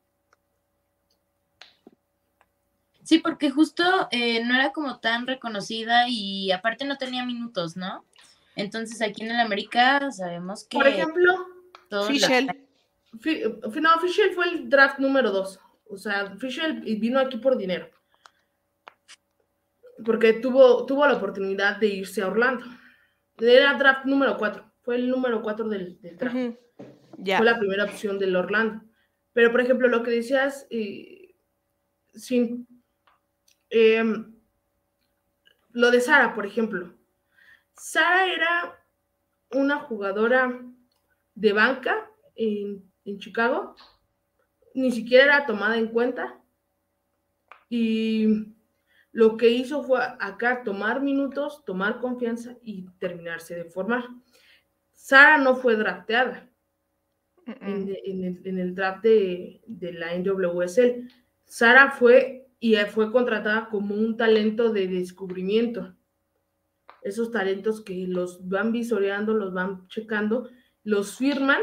Sí, 3.03 3.19
porque 3.19 3.51
justo 3.51 4.09
eh, 4.11 4.43
no 4.45 4.55
era 4.55 4.73
como 4.73 4.99
tan 4.99 5.27
reconocida 5.27 6.09
y 6.09 6.51
aparte 6.53 6.87
no 6.87 6.97
tenía 6.97 7.25
minutos, 7.27 7.77
¿no? 7.77 8.05
Entonces 8.57 9.03
aquí 9.03 9.23
en 9.23 9.33
el 9.33 9.41
América 9.41 10.11
sabemos 10.11 10.65
que... 10.65 10.79
Por 10.79 10.89
ejemplo, 10.89 11.47
Fischel. 12.07 12.47
No, 12.47 14.01
Fischel 14.01 14.33
fue 14.35 14.49
el 14.49 14.71
draft 14.71 14.99
número 14.99 15.31
dos. 15.31 15.61
O 15.91 15.99
sea, 15.99 16.35
Fischel 16.37 16.81
vino 16.81 17.21
aquí 17.21 17.37
por 17.37 17.59
dinero. 17.59 17.91
Porque 20.05 20.35
tuvo, 20.35 20.87
tuvo 20.87 21.07
la 21.07 21.15
oportunidad 21.15 21.77
de 21.77 21.89
irse 21.89 22.23
a 22.23 22.29
Orlando. 22.29 22.65
Era 23.39 23.75
draft 23.75 24.07
número 24.07 24.39
cuatro. 24.39 24.73
Fue 24.85 24.97
el 24.97 25.09
número 25.09 25.43
cuatro 25.43 25.67
del, 25.69 25.99
draft. 26.19 26.37
Fue 26.77 27.45
la 27.45 27.59
primera 27.59 27.85
opción 27.85 28.19
del 28.19 28.37
Orlando. 28.37 28.85
Pero, 29.33 29.51
por 29.51 29.63
ejemplo, 29.63 29.89
lo 29.89 30.03
que 30.03 30.11
decías, 30.11 30.67
eh, 30.69 31.35
sin, 32.13 32.69
em, 33.71 34.35
lo 35.73 35.91
de 35.91 36.01
Sara, 36.03 36.35
por 36.35 36.45
ejemplo. 36.45 36.95
Sara 37.73 38.33
era 38.33 38.87
una 39.53 39.81
jugadora 39.81 40.63
de 41.35 41.53
banca 41.55 42.11
en, 42.37 42.85
en 43.07 43.19
Chicago. 43.19 43.75
Ni 44.75 44.93
siquiera 44.93 45.25
era 45.25 45.47
tomada 45.47 45.79
en 45.79 45.89
cuenta. 45.89 46.39
Y 47.71 48.55
lo 49.13 49.39
que 49.39 49.49
hizo 49.49 49.83
fue 49.83 50.01
acá 50.21 50.63
tomar 50.63 51.01
minutos, 51.01 51.65
tomar 51.65 52.01
confianza 52.01 52.59
y 52.63 52.87
terminarse 52.99 53.55
de 53.55 53.65
formar. 53.65 54.05
Sara 55.05 55.37
no 55.37 55.55
fue 55.55 55.77
drafteada 55.77 56.49
en, 57.45 58.39
el, 58.43 58.75
draft 58.75 59.03
de, 59.03 59.61
la 59.93 60.17
NWSL. 60.17 61.11
Sara 61.45 61.91
fue 61.91 62.49
y 62.59 62.75
fue 62.77 63.13
contratada 63.13 63.69
como 63.69 63.95
un 63.95 64.17
talento 64.17 64.73
de 64.73 64.89
descubrimiento. 64.89 65.95
Esos 67.03 67.31
talentos 67.31 67.83
que 67.83 68.07
los 68.09 68.49
van 68.49 68.73
visoreando, 68.73 69.35
los 69.35 69.53
van 69.53 69.87
checando, 69.89 70.49
los 70.85 71.19
firman, 71.19 71.61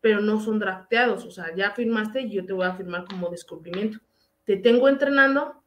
pero 0.00 0.22
no 0.22 0.40
son 0.40 0.58
drafteados. 0.58 1.26
O 1.26 1.30
sea, 1.30 1.54
ya 1.54 1.72
firmaste 1.72 2.22
y 2.22 2.30
yo 2.30 2.46
te 2.46 2.54
voy 2.54 2.64
a 2.64 2.74
firmar 2.74 3.04
como 3.04 3.28
descubrimiento. 3.28 3.98
Te 4.44 4.56
tengo 4.56 4.88
entrenando 4.88 5.62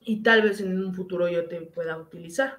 y 0.00 0.24
tal 0.24 0.42
vez 0.42 0.60
en 0.60 0.84
un 0.84 0.92
futuro 0.92 1.28
yo 1.28 1.46
te 1.46 1.60
pueda 1.60 1.96
utilizar. 1.98 2.58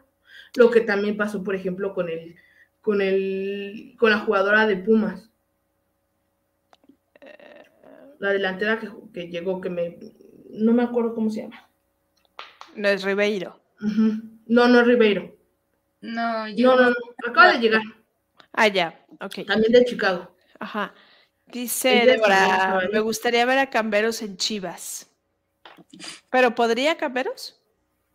Lo 0.56 0.72
que 0.72 0.80
también 0.80 1.18
pasó, 1.18 1.44
por 1.44 1.54
ejemplo, 1.54 1.94
con 1.94 2.08
el, 2.08 2.38
con 2.84 3.02
el, 3.02 3.96
con 3.98 4.12
la 4.12 4.20
jugadora 4.20 4.68
de 4.68 4.78
Pumas 4.78 5.32
la 8.24 8.32
delantera 8.32 8.80
que, 8.80 9.28
llegó, 9.28 9.60
que 9.60 9.70
me, 9.70 9.98
no 10.50 10.72
me 10.72 10.84
acuerdo 10.84 11.14
cómo 11.14 11.30
se 11.30 11.42
llama. 11.42 11.70
No 12.74 12.88
es 12.88 13.04
Ribeiro. 13.04 13.60
No, 14.48 14.68
no 14.70 14.80
es 14.80 14.88
Ribeiro. 14.88 15.36
No, 16.00 16.48
yo... 16.48 16.74
No, 16.74 16.90
no, 16.90 16.96
acaba 17.28 17.52
de 17.52 17.60
llegar. 17.60 17.82
Ah, 18.54 18.70
ya, 18.70 18.98
ok. 19.20 19.46
También 19.46 19.74
de 19.74 19.84
Chicago. 19.84 20.34
Ajá. 20.58 20.94
Dice 21.48 22.06
Débora, 22.06 22.88
me 22.94 23.02
gustaría 23.02 23.46
ver 23.46 23.60
a 23.60 23.70
Camberos 23.70 24.22
en 24.22 24.38
Chivas. 24.38 25.12
¿Pero 26.30 26.56
podría 26.56 26.96
Camberos? 26.96 27.62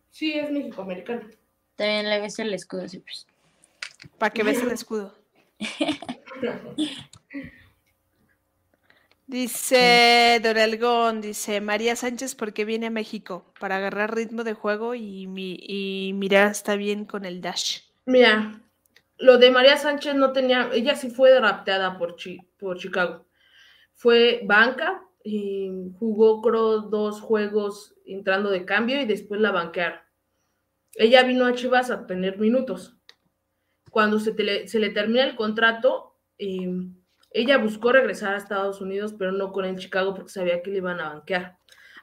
Sí, 0.09 0.33
es 0.33 0.51
México-americano. 0.51 1.29
También 1.75 2.09
le 2.09 2.19
ves 2.19 2.39
el 2.39 2.51
escudo, 2.51 2.87
siempre. 2.87 3.13
¿Para 4.17 4.31
que 4.31 4.43
ves 4.43 4.61
el 4.61 4.71
escudo? 4.79 5.13
Dice 9.29 10.39
Dorelgón, 10.41 11.21
dice 11.21 11.61
María 11.61 11.95
Sánchez, 11.95 12.33
porque 12.33 12.65
viene 12.65 12.87
a 12.87 12.89
México? 12.89 13.53
Para 13.59 13.77
agarrar 13.77 14.15
ritmo 14.15 14.43
de 14.43 14.53
juego 14.53 14.95
y, 14.95 15.27
mi, 15.27 15.55
y 15.61 16.13
mira, 16.15 16.47
está 16.47 16.75
bien 16.75 17.05
con 17.05 17.25
el 17.25 17.39
dash. 17.39 17.81
Mira, 18.07 18.59
lo 19.19 19.37
de 19.37 19.51
María 19.51 19.77
Sánchez 19.77 20.15
no 20.15 20.31
tenía, 20.31 20.71
ella 20.73 20.95
sí 20.95 21.11
fue 21.11 21.31
drafteada 21.31 21.99
por, 21.99 22.15
por 22.57 22.79
Chicago. 22.79 23.27
Fue 23.93 24.41
banca 24.45 25.03
y 25.23 25.69
jugó 25.99 26.41
creo 26.41 26.81
dos 26.81 27.21
juegos 27.21 27.93
entrando 28.07 28.49
de 28.49 28.65
cambio 28.65 28.99
y 28.99 29.05
después 29.05 29.39
la 29.39 29.51
banquearon. 29.51 29.99
Ella 30.95 31.21
vino 31.21 31.45
a 31.45 31.53
Chivas 31.53 31.91
a 31.91 32.07
tener 32.07 32.39
minutos. 32.39 32.98
Cuando 33.89 34.19
se, 34.19 34.67
se 34.67 34.79
le 34.79 34.89
termina 34.89 35.23
el 35.23 35.35
contrato, 35.35 36.17
eh, 36.37 36.69
ella 37.31 37.57
buscó 37.57 37.91
regresar 37.91 38.33
a 38.33 38.37
Estados 38.37 38.81
Unidos, 38.81 39.13
pero 39.17 39.31
no 39.31 39.51
con 39.51 39.65
el 39.65 39.77
Chicago 39.77 40.15
porque 40.15 40.31
sabía 40.31 40.61
que 40.61 40.71
le 40.71 40.77
iban 40.77 40.99
a 40.99 41.09
banquear. 41.09 41.57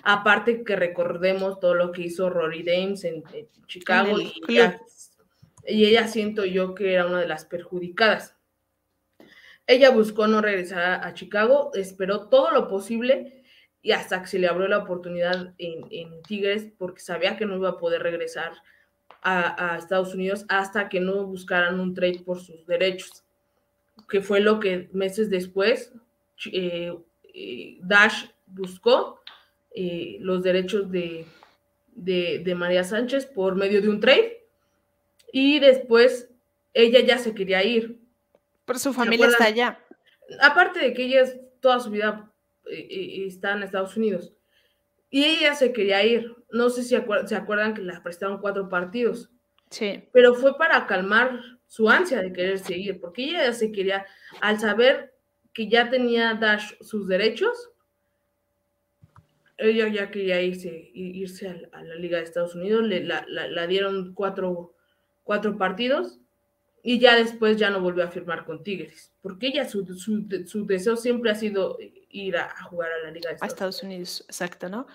Aparte 0.04 0.62
que 0.62 0.76
recordemos 0.76 1.58
todo 1.58 1.74
lo 1.74 1.90
que 1.90 2.02
hizo 2.02 2.30
Rory 2.30 2.62
Dames 2.62 3.02
en, 3.04 3.24
Chicago 3.66 4.16
y 4.20 5.84
ella, 5.84 6.06
siento 6.06 6.44
yo 6.44 6.76
que 6.76 6.92
era 6.92 7.06
una 7.06 7.20
de 7.20 7.26
las 7.26 7.44
perjudicadas. 7.44 8.36
Ella 9.66 9.90
buscó 9.90 10.28
no 10.28 10.40
regresar 10.40 11.04
a, 11.04 11.14
Chicago, 11.14 11.72
esperó 11.74 12.28
todo 12.28 12.52
lo 12.52 12.68
posible 12.68 13.42
y 13.82 13.90
hasta 13.90 14.22
que 14.22 14.28
se 14.28 14.38
le 14.38 14.46
abrió 14.46 14.68
la 14.68 14.78
oportunidad 14.78 15.54
en, 15.58 16.22
Tigres 16.22 16.68
porque 16.78 17.00
sabía 17.00 17.36
que 17.36 17.46
no 17.46 17.56
iba 17.56 17.70
a 17.70 17.78
poder 17.78 18.04
regresar 18.04 18.52
a, 19.26 19.74
a 19.74 19.78
Estados 19.78 20.14
Unidos 20.14 20.46
hasta 20.48 20.88
que 20.88 21.00
no 21.00 21.26
buscaran 21.26 21.80
un 21.80 21.94
trade 21.94 22.22
por 22.24 22.40
sus 22.40 22.66
derechos 22.66 23.26
que 24.08 24.20
fue 24.20 24.40
lo 24.40 24.60
que 24.60 24.88
meses 24.92 25.30
después 25.30 25.92
eh, 26.52 26.96
eh, 27.34 27.78
Dash 27.82 28.26
buscó 28.46 29.20
eh, 29.74 30.18
los 30.20 30.42
derechos 30.42 30.90
de, 30.90 31.26
de, 31.94 32.54
María 32.54 32.84
Sánchez 32.84 33.26
por 33.26 33.56
medio 33.56 33.82
de 33.82 33.88
un 33.88 34.00
trade 34.00 34.44
y 35.32 35.58
después 35.58 36.30
ella 36.72 37.00
ya 37.00 37.18
se 37.18 37.34
quería 37.34 37.64
ir. 37.64 37.98
Pero 38.64 38.78
su 38.78 38.92
familia 38.92 39.28
está 39.28 39.44
allá. 39.44 39.80
Aparte 40.40 40.80
de 40.80 40.92
que 40.92 41.04
ella 41.04 41.24
toda 41.60 41.80
su 41.80 41.90
vida 41.90 42.30
está 42.64 43.52
en 43.52 43.62
Estados 43.62 43.96
Unidos. 43.96 44.32
Y 45.10 45.24
ella 45.24 45.54
se 45.54 45.72
quería 45.72 46.04
ir. 46.04 46.35
No 46.50 46.70
sé 46.70 46.82
si 46.82 46.90
se 46.90 47.36
acuerdan 47.36 47.74
que 47.74 47.82
la 47.82 48.02
prestaron 48.02 48.38
cuatro 48.38 48.68
partidos. 48.68 49.30
Sí. 49.70 50.04
Pero 50.12 50.34
fue 50.34 50.56
para 50.56 50.86
calmar 50.86 51.40
su 51.66 51.88
ansia 51.88 52.22
de 52.22 52.32
querer 52.32 52.58
seguir, 52.58 53.00
porque 53.00 53.24
ella 53.24 53.44
ya 53.44 53.52
se 53.52 53.72
quería, 53.72 54.06
al 54.40 54.60
saber 54.60 55.14
que 55.52 55.68
ya 55.68 55.90
tenía 55.90 56.34
Dash 56.34 56.74
sus 56.80 57.08
derechos, 57.08 57.70
ella 59.58 59.88
ya 59.88 60.10
quería 60.10 60.40
irse, 60.42 60.90
irse 60.94 61.68
a, 61.72 61.82
la 61.82 61.94
Liga 61.94 62.18
de 62.18 62.24
Estados 62.24 62.54
Unidos, 62.54 62.84
le, 62.84 63.02
la, 63.02 63.66
dieron 63.66 64.12
cuatro, 64.14 64.74
cuatro, 65.24 65.56
partidos 65.56 66.18
y 66.82 66.98
ya 66.98 67.16
después 67.16 67.56
ya 67.56 67.70
no 67.70 67.80
volvió 67.80 68.04
a 68.04 68.10
firmar 68.10 68.44
con 68.44 68.62
Tigres, 68.62 69.12
porque 69.22 69.48
ella 69.48 69.68
su, 69.68 69.84
su, 69.96 70.66
deseo 70.66 70.96
siempre 70.96 71.30
ha 71.30 71.34
sido 71.34 71.78
ir 72.10 72.36
a, 72.36 72.54
jugar 72.64 72.92
a 72.92 72.98
la 73.04 73.10
Liga 73.10 73.30
de 73.30 73.34
Estados, 73.36 73.42
a 73.42 73.46
Estados 73.46 73.82
Unidos. 73.82 74.24
Exacto, 74.28 74.68
¿no? 74.68 74.86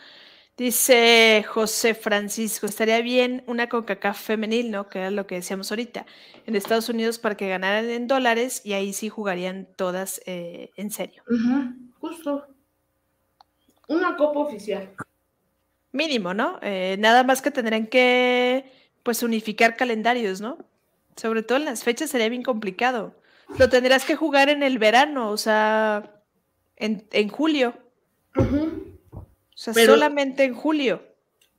Dice 0.57 1.43
José 1.47 1.95
Francisco, 1.95 2.65
estaría 2.65 3.01
bien 3.01 3.43
una 3.47 3.69
CONCACAF 3.69 4.21
femenil, 4.21 4.69
¿no? 4.69 4.89
Que 4.89 4.99
era 4.99 5.11
lo 5.11 5.25
que 5.25 5.35
decíamos 5.35 5.71
ahorita, 5.71 6.05
en 6.45 6.55
Estados 6.55 6.89
Unidos 6.89 7.19
para 7.19 7.35
que 7.35 7.49
ganaran 7.49 7.89
en 7.89 8.07
dólares 8.07 8.61
y 8.63 8.73
ahí 8.73 8.93
sí 8.93 9.09
jugarían 9.09 9.67
todas 9.75 10.21
eh, 10.25 10.69
en 10.75 10.91
serio. 10.91 11.23
justo. 11.99 12.47
Una 13.87 14.15
copa 14.15 14.39
oficial. 14.39 14.93
Mínimo, 15.93 16.33
¿no? 16.33 16.59
Eh, 16.61 16.95
nada 16.99 17.23
más 17.23 17.41
que 17.41 17.51
tendrían 17.51 17.87
que, 17.87 18.71
pues, 19.03 19.23
unificar 19.23 19.75
calendarios, 19.75 20.41
¿no? 20.41 20.57
Sobre 21.15 21.43
todo 21.43 21.57
en 21.57 21.65
las 21.65 21.83
fechas 21.83 22.09
sería 22.09 22.29
bien 22.29 22.43
complicado. 22.43 23.15
Lo 23.57 23.67
tendrás 23.69 24.05
que 24.05 24.15
jugar 24.15 24.49
en 24.49 24.63
el 24.63 24.79
verano, 24.79 25.29
o 25.29 25.37
sea, 25.37 26.21
en, 26.77 27.05
en 27.11 27.27
julio. 27.29 27.73
Sea, 29.61 29.73
solamente 29.73 30.43
en 30.43 30.55
julio. 30.55 31.03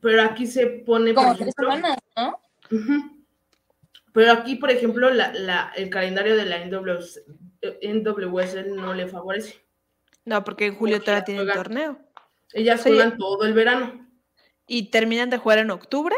Pero 0.00 0.22
aquí 0.22 0.46
se 0.46 0.66
pone. 0.66 1.14
Como 1.14 1.36
tres 1.36 1.54
semanas, 1.56 1.96
¿no? 2.16 2.40
Pero 4.12 4.32
aquí, 4.32 4.56
por 4.56 4.72
ejemplo, 4.72 5.08
la, 5.10 5.72
el 5.76 5.88
calendario 5.88 6.36
de 6.36 6.44
la 6.44 6.64
NWSL 6.64 8.74
no 8.74 8.92
le 8.92 9.06
favorece. 9.06 9.64
No, 10.24 10.42
porque 10.42 10.66
en 10.66 10.74
julio 10.74 11.00
todavía 11.00 11.24
tienen 11.24 11.46
torneo. 11.46 12.00
Ellas 12.52 12.82
juegan 12.82 13.16
todo 13.16 13.44
el 13.44 13.54
verano. 13.54 14.08
¿Y 14.66 14.90
terminan 14.90 15.30
de 15.30 15.38
jugar 15.38 15.58
en 15.58 15.70
octubre? 15.70 16.16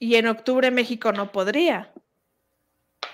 Y 0.00 0.16
en 0.16 0.26
octubre 0.26 0.72
México 0.72 1.12
no 1.12 1.30
podría. 1.30 1.92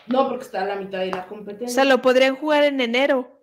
No, 0.06 0.26
porque 0.28 0.44
está 0.44 0.62
a 0.62 0.66
la 0.66 0.76
mitad 0.76 1.00
de 1.00 1.10
la 1.10 1.26
competencia. 1.26 1.66
O 1.66 1.70
sea, 1.70 1.84
lo 1.84 2.00
podrían 2.00 2.34
jugar 2.34 2.64
en 2.64 2.80
enero. 2.80 3.42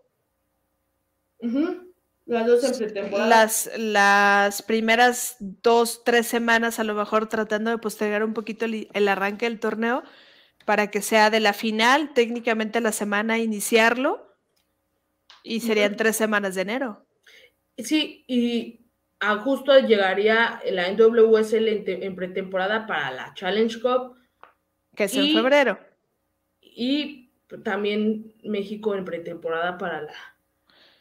Las 2.26 2.48
dos 2.48 2.82
en 2.82 3.12
Las, 3.12 3.70
las 3.78 4.64
primeras 4.64 5.36
dos, 5.40 6.04
tres 6.04 6.26
semanas 6.26 6.80
a 6.80 6.84
lo 6.84 6.96
mejor 6.96 7.30
tratando 7.30 7.70
de 7.70 7.78
postergar 7.78 8.24
un 8.24 8.34
poquito 8.34 8.66
el, 8.66 9.08
arranque 9.08 9.46
del 9.46 9.60
torneo, 9.60 10.04
para 10.66 10.90
que 10.90 11.04
sea 11.04 11.30
de 11.30 11.40
la 11.40 11.54
final, 11.54 12.14
técnicamente 12.16 12.82
la 12.82 12.92
semana 12.92 13.38
iniciarlo, 13.38 14.36
y 15.44 15.60
serían 15.60 15.96
tres 15.96 16.16
semanas 16.16 16.56
de 16.56 16.62
enero. 16.62 17.06
Sí, 17.78 18.26
y 18.28 18.88
a 19.20 19.38
justo 19.38 19.78
llegaría 19.78 20.60
la 20.72 20.92
NWSL 20.92 21.68
en, 21.68 22.04
en 22.04 22.16
pretemporada 22.16 22.88
para 22.88 23.12
la 23.12 23.34
Challenge 23.36 23.80
Cup. 23.80 24.18
Que 24.96 25.04
es 25.04 25.16
en 25.16 25.32
febrero. 25.32 25.78
Y 26.60 27.30
también 27.64 28.34
México 28.44 28.96
en 28.96 29.06
pretemporada 29.06 29.78
para 29.78 30.02
la 30.02 30.35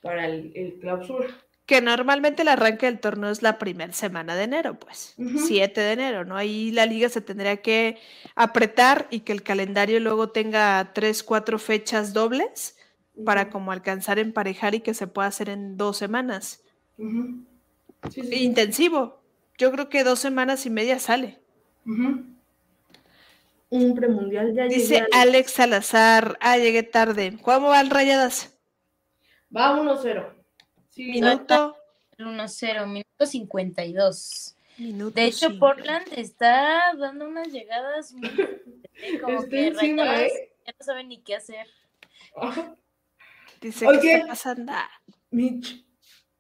para 0.05 0.27
el, 0.27 0.53
el 0.55 0.75
clausura. 0.75 1.29
Que 1.65 1.81
normalmente 1.81 2.43
el 2.43 2.49
arranque 2.49 2.85
del 2.85 3.01
torneo 3.01 3.31
es 3.31 3.41
la 3.41 3.59
primera 3.59 3.95
semana 3.95 4.37
de 4.37 4.45
enero, 4.45 4.79
pues, 4.79 5.15
7 5.17 5.81
de 5.81 5.93
enero, 5.93 6.27
¿no? 6.27 6.37
Ahí 6.37 6.71
la 6.71 6.85
liga 6.85 7.09
se 7.09 7.23
tendría 7.23 7.57
que 7.63 7.97
apretar 8.35 9.09
y 9.11 9.21
que 9.21 9.33
el 9.33 9.43
calendario 9.43 9.99
luego 9.99 10.29
tenga 10.29 10.93
tres, 10.93 11.23
cuatro 11.23 11.59
fechas 11.59 12.13
dobles 12.13 12.77
para 13.25 13.49
como 13.49 13.73
alcanzar 13.73 14.19
emparejar 14.19 14.75
y 14.75 14.81
que 14.81 14.93
se 14.93 15.07
pueda 15.07 15.29
hacer 15.29 15.49
en 15.49 15.79
dos 15.79 15.97
semanas. 15.97 16.63
Intensivo. 18.31 19.23
Yo 19.57 19.73
creo 19.73 19.89
que 19.89 20.05
dos 20.05 20.19
semanas 20.19 20.67
y 20.67 20.71
media 20.71 20.99
sale. 20.99 21.39
Un 21.87 22.37
premundial 23.95 24.55
ya 24.55 24.65
Dice 24.65 25.07
Alex. 25.13 25.53
Salazar, 25.53 26.37
ah, 26.43 26.59
llegué 26.59 26.83
tarde. 26.83 27.39
¿Cómo 27.41 27.69
van 27.69 27.89
rayadas? 27.89 28.54
Va 29.55 29.77
1-0. 29.77 30.33
minuto. 30.97 31.77
1-0, 32.19 32.87
minuto 32.87 33.27
52. 33.27 34.57
Minuto 34.79 35.15
de 35.15 35.25
hecho, 35.27 35.59
Portland 35.59 36.07
está 36.17 36.93
dando 36.97 37.29
unas 37.29 37.49
llegadas 37.49 38.13
muy... 38.13 38.31
como 39.23 39.47
que 39.49 39.69
encima, 39.69 40.23
¿eh? 40.23 40.53
ya 40.67 40.75
no 40.79 40.85
saben 40.85 41.09
ni 41.09 41.23
qué 41.23 41.37
hacer. 41.37 41.67
Dice 43.61 43.87
que 44.01 44.15
está 44.15 44.27
pasando. 44.27 44.73
Mitch, 45.31 45.85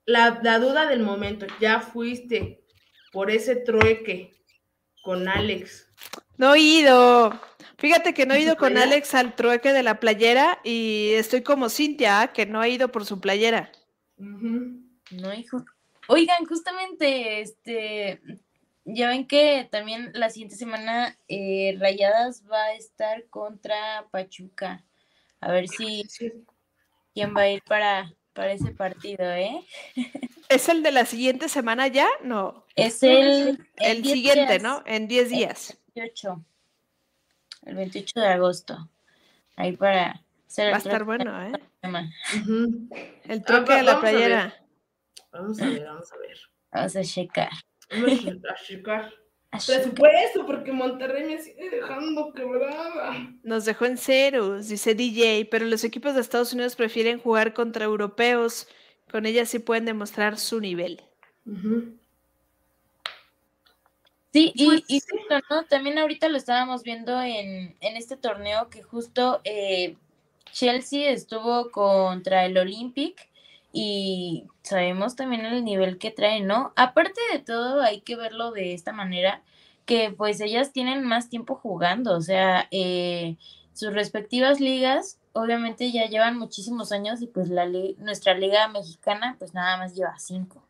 la, 0.05 0.41
la 0.43 0.59
duda 0.59 0.86
del 0.86 1.01
momento, 1.01 1.47
ya 1.61 1.81
fuiste 1.81 2.65
por 3.12 3.31
ese 3.31 3.57
trueque 3.57 4.32
con 5.03 5.28
Alex. 5.28 5.89
No 6.36 6.55
he 6.55 6.61
ido. 6.61 7.41
Fíjate 7.79 8.15
que 8.15 8.27
no 8.27 8.35
he 8.35 8.41
ido 8.41 8.57
con 8.57 8.77
Alex 8.77 9.15
al 9.15 9.35
trueque 9.35 9.73
de 9.73 9.83
la 9.83 10.01
playera 10.01 10.61
y 10.65 11.11
estoy 11.15 11.43
como 11.43 11.69
Cintia, 11.69 12.33
que 12.33 12.47
no 12.47 12.61
ha 12.61 12.69
ido 12.69 12.91
por 12.93 13.05
su 13.05 13.21
playera. 13.21 13.71
No, 14.17 15.35
hijo. 15.35 15.65
Oigan, 16.09 16.45
justamente, 16.47 17.41
este, 17.41 18.21
ya 18.85 19.09
ven 19.09 19.27
que 19.27 19.69
también 19.71 20.11
la 20.15 20.31
siguiente 20.31 20.57
semana 20.57 21.19
eh, 21.29 21.77
Rayadas 21.79 22.45
va 22.51 22.63
a 22.65 22.75
estar 22.75 23.27
contra 23.29 24.07
Pachuca. 24.11 24.85
A 25.41 25.51
ver 25.51 25.69
si 25.69 26.05
quién 27.13 27.35
va 27.37 27.43
a 27.43 27.51
ir 27.51 27.63
para, 27.63 28.15
para 28.33 28.53
ese 28.53 28.71
partido, 28.73 29.25
¿eh? 29.31 29.61
¿Es 30.49 30.69
el 30.69 30.83
de 30.83 30.93
la 30.93 31.07
siguiente 31.07 31.49
semana 31.49 31.89
ya? 31.89 32.09
No. 32.23 32.65
Es 32.77 33.03
el... 33.03 33.67
El, 33.77 34.05
siguiente, 34.05 34.59
¿no? 34.59 34.83
En 34.87 35.09
10 35.09 35.31
días. 35.31 35.71
El 35.95 36.03
28. 36.03 36.45
El 37.65 37.77
28 37.77 38.20
de 38.20 38.27
agosto. 38.27 38.91
Ahí 39.57 39.77
para... 39.77 40.20
Hacer 40.47 40.73
Va 40.73 40.77
a 40.77 40.78
estar 40.78 41.05
bueno, 41.05 41.43
¿eh? 41.43 41.53
El 43.24 43.43
toque 43.43 43.74
de 43.74 43.82
la 43.82 43.99
playera. 43.99 44.55
Vamos 45.32 45.61
a 45.61 45.69
ver, 45.69 45.85
vamos 45.85 46.12
a 46.12 46.16
ver. 46.19 46.39
Vamos 46.70 46.97
a 46.97 47.03
checar. 47.03 47.51
Vamos 47.91 48.27
a 48.27 48.55
checar. 48.65 49.12
Presupuesto, 49.51 50.47
porque 50.47 50.73
Monterrey 50.73 51.24
me 51.24 51.41
sigue 51.41 51.70
dejando 51.70 52.32
quebrada. 52.32 53.32
Nos 53.43 53.65
dejó 53.65 53.86
en 53.86 53.99
ceros, 53.99 54.69
dice 54.69 54.95
DJ, 54.95 55.47
pero 55.51 55.65
los 55.66 55.85
equipos 55.85 56.15
de 56.15 56.20
Estados 56.20 56.53
Unidos 56.53 56.74
prefieren 56.74 57.20
jugar 57.20 57.55
contra 57.55 57.85
europeos. 57.85 58.69
Con 59.11 59.27
ellas 59.27 59.49
sí 59.49 59.61
pueden 59.61 59.85
demostrar 59.85 60.39
su 60.39 60.61
nivel. 60.61 61.03
Sí, 64.35 64.52
y, 64.56 64.85
y 64.89 65.01
también 65.70 65.97
ahorita 65.97 66.28
lo 66.28 66.36
estábamos 66.36 66.82
viendo 66.82 67.23
en, 67.23 67.77
en 67.81 67.97
este 67.97 68.16
torneo 68.16 68.69
que 68.69 68.82
justo 68.82 69.40
eh, 69.44 69.97
Chelsea 70.52 71.09
estuvo 71.12 71.70
contra 71.70 72.44
el 72.44 72.59
Olympic 72.59 73.28
y 73.73 74.47
sabemos 74.65 75.15
también 75.15 75.44
el 75.47 75.65
nivel 75.65 75.98
que 75.98 76.11
trae, 76.11 76.40
¿no? 76.40 76.73
Aparte 76.74 77.20
de 77.32 77.39
todo, 77.39 77.81
hay 77.81 78.01
que 78.01 78.16
verlo 78.16 78.51
de 78.51 78.74
esta 78.74 78.93
manera, 78.93 79.40
que 79.86 80.11
pues 80.11 80.40
ellas 80.40 80.73
tienen 80.73 81.05
más 81.05 81.28
tiempo 81.31 81.55
jugando, 81.55 82.16
o 82.16 82.20
sea, 82.20 82.66
eh, 82.73 83.36
sus 83.73 83.93
respectivas 83.94 84.59
ligas 84.59 85.20
obviamente 85.32 85.93
ya 85.93 86.06
llevan 86.06 86.39
muchísimos 86.39 86.90
años 86.90 87.23
y 87.23 87.28
pues 87.28 87.48
la 87.51 87.66
nuestra 87.98 88.35
liga 88.35 88.66
mexicana 88.69 89.36
pues 89.39 89.55
nada 89.55 89.77
más 89.77 89.94
lleva 89.94 90.19
cinco. 90.19 90.65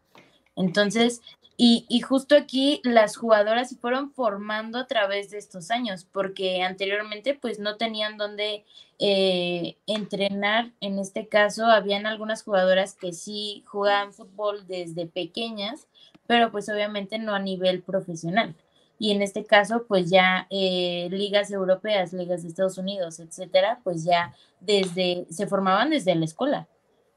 Entonces, 0.57 1.23
y, 1.57 1.87
y, 1.89 2.01
justo 2.01 2.37
aquí 2.37 2.81
las 2.83 3.17
jugadoras 3.17 3.69
se 3.69 3.77
fueron 3.77 4.11
formando 4.13 4.79
a 4.79 4.87
través 4.87 5.31
de 5.31 5.39
estos 5.39 5.71
años, 5.71 6.07
porque 6.11 6.63
anteriormente 6.63 7.35
pues 7.35 7.59
no 7.61 7.77
tenían 7.77 8.17
dónde 8.17 8.65
eh, 8.99 9.77
entrenar. 9.87 10.73
En 10.81 10.99
este 10.99 11.29
caso, 11.29 11.67
habían 11.67 12.07
algunas 12.07 12.43
jugadoras 12.43 12.95
que 12.95 13.13
sí 13.13 13.65
jugaban 13.67 14.13
fútbol 14.13 14.67
desde 14.67 15.07
pequeñas, 15.07 15.89
pero 16.27 16.51
pues 16.51 16.69
obviamente 16.69 17.19
no 17.19 17.35
a 17.35 17.41
nivel 17.41 17.83
profesional. 17.83 18.55
Y 18.99 19.11
en 19.11 19.23
este 19.23 19.45
caso, 19.45 19.85
pues 19.89 20.11
ya 20.11 20.47
eh, 20.51 21.09
ligas 21.11 21.51
europeas, 21.51 22.13
ligas 22.13 22.43
de 22.43 22.49
Estados 22.49 22.79
Unidos, 22.79 23.19
etcétera, 23.19 23.81
pues 23.83 24.05
ya 24.05 24.35
desde, 24.61 25.27
se 25.31 25.47
formaban 25.47 25.91
desde 25.91 26.15
la 26.15 26.25
escuela. 26.25 26.69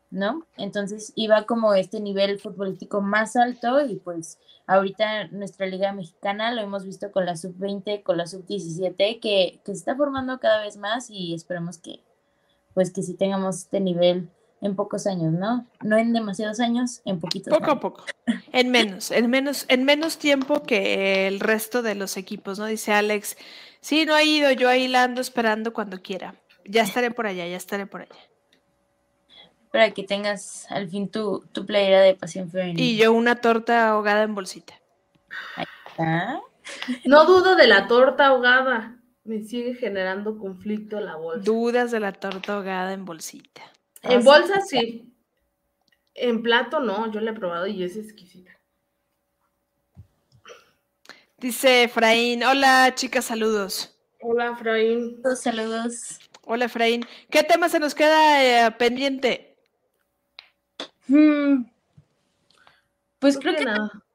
¿No? 0.10 0.46
Entonces 0.58 1.12
iba 1.16 1.46
como 1.46 1.74
este 1.74 2.00
nivel 2.00 2.40
futbolístico 2.40 3.02
más 3.02 3.36
alto 3.36 3.82
y 3.86 3.98
pues 3.98 4.40
ahorita 4.66 5.28
nuestra 5.30 5.66
liga 5.66 5.92
mexicana 5.92 6.52
lo 6.54 6.62
hemos 6.62 6.86
visto 6.86 7.12
con 7.12 7.26
la 7.26 7.36
sub-20, 7.36 8.04
con 8.04 8.18
la 8.18 8.28
sub-17 8.28 9.20
que, 9.20 9.60
se 9.66 9.72
está 9.72 9.96
formando 9.96 10.40
cada 10.40 10.62
vez 10.62 10.78
más 10.78 11.10
y 11.10 11.34
esperemos 11.34 11.78
que 11.78 12.00
pues 12.74 12.92
que 12.92 13.02
sí 13.02 13.16
tengamos 13.16 13.58
este 13.58 13.80
nivel 13.80 14.30
en 14.62 14.76
pocos 14.76 15.08
años, 15.08 15.34
¿no? 15.34 15.68
No 15.84 15.98
en 15.98 16.14
demasiados 16.14 16.60
años, 16.60 17.02
en 17.06 17.20
poquitos. 17.20 17.56
Poco 17.56 17.72
a 17.72 17.80
poco. 17.80 18.06
En 18.52 18.70
menos, 18.70 19.12
en 19.12 19.30
menos, 19.30 19.66
en 19.68 19.84
menos 19.84 20.18
tiempo 20.18 20.64
que 20.64 21.28
el 21.28 21.40
resto 21.40 21.82
de 21.82 21.96
los 21.96 22.18
equipos, 22.18 22.58
¿no? 22.60 22.66
Dice 22.66 22.92
Alex. 22.92 23.38
Sí, 23.82 24.06
no 24.06 24.16
ha 24.16 24.24
ido, 24.24 24.52
yo 24.52 24.70
ahí 24.70 24.88
la 24.88 25.04
ando 25.04 25.22
esperando 25.22 25.74
cuando 25.74 26.02
quiera. 26.02 26.36
Ya 26.66 26.84
estaré 26.84 27.12
por 27.12 27.28
allá, 27.28 27.48
ya 27.48 27.56
estaré 27.56 27.86
por 27.86 28.02
allá 28.02 28.16
para 29.72 29.92
que 29.92 30.04
tengas 30.04 30.70
al 30.72 30.90
fin 30.90 31.10
tu, 31.10 31.46
tu 31.52 31.66
playera 31.66 32.02
de 32.02 32.16
pasión 32.16 32.50
femenina. 32.50 32.82
Y 32.82 32.98
yo 32.98 33.14
una 33.14 33.36
torta 33.36 33.90
ahogada 33.90 34.24
en 34.24 34.36
bolsita. 34.36 34.74
Ahí 35.56 35.66
está. 35.88 36.42
No 37.06 37.26
dudo 37.26 37.56
de 37.56 37.66
la 37.66 37.88
torta 37.88 38.28
ahogada. 38.28 38.98
Me 39.24 39.42
sigue 39.42 39.76
generando 39.76 40.38
conflicto 40.38 41.00
la 41.00 41.16
bolsa. 41.16 41.44
Dudas 41.44 41.92
de 41.92 42.00
la 42.02 42.12
torta 42.12 42.56
ahogada 42.56 42.92
en 42.92 43.06
bolsita. 43.06 43.62
En 44.04 44.24
bolsa 44.24 44.62
sí. 44.62 45.14
En 46.14 46.42
plato 46.42 46.80
no, 46.80 47.12
yo 47.12 47.22
la 47.22 47.32
he 47.32 47.34
probado 47.34 47.68
y 47.68 47.84
es 47.84 47.96
exquisita. 47.96 48.52
Dice 51.38 51.84
Efraín, 51.84 52.44
hola 52.44 52.94
chicas, 52.96 53.26
saludos. 53.26 53.96
Hola 54.22 54.52
Efraín. 54.52 55.22
Saludos. 55.36 56.20
Hola 56.46 56.66
Efraín. 56.66 57.06
¿Qué 57.30 57.44
tema 57.44 57.70
se 57.70 57.80
nos 57.80 57.94
queda 57.94 58.44
eh, 58.44 58.72
pendiente? 58.72 59.47
Hmm. 61.08 61.66
Pues 63.20 63.38
creo 63.40 63.56
que 63.56 63.66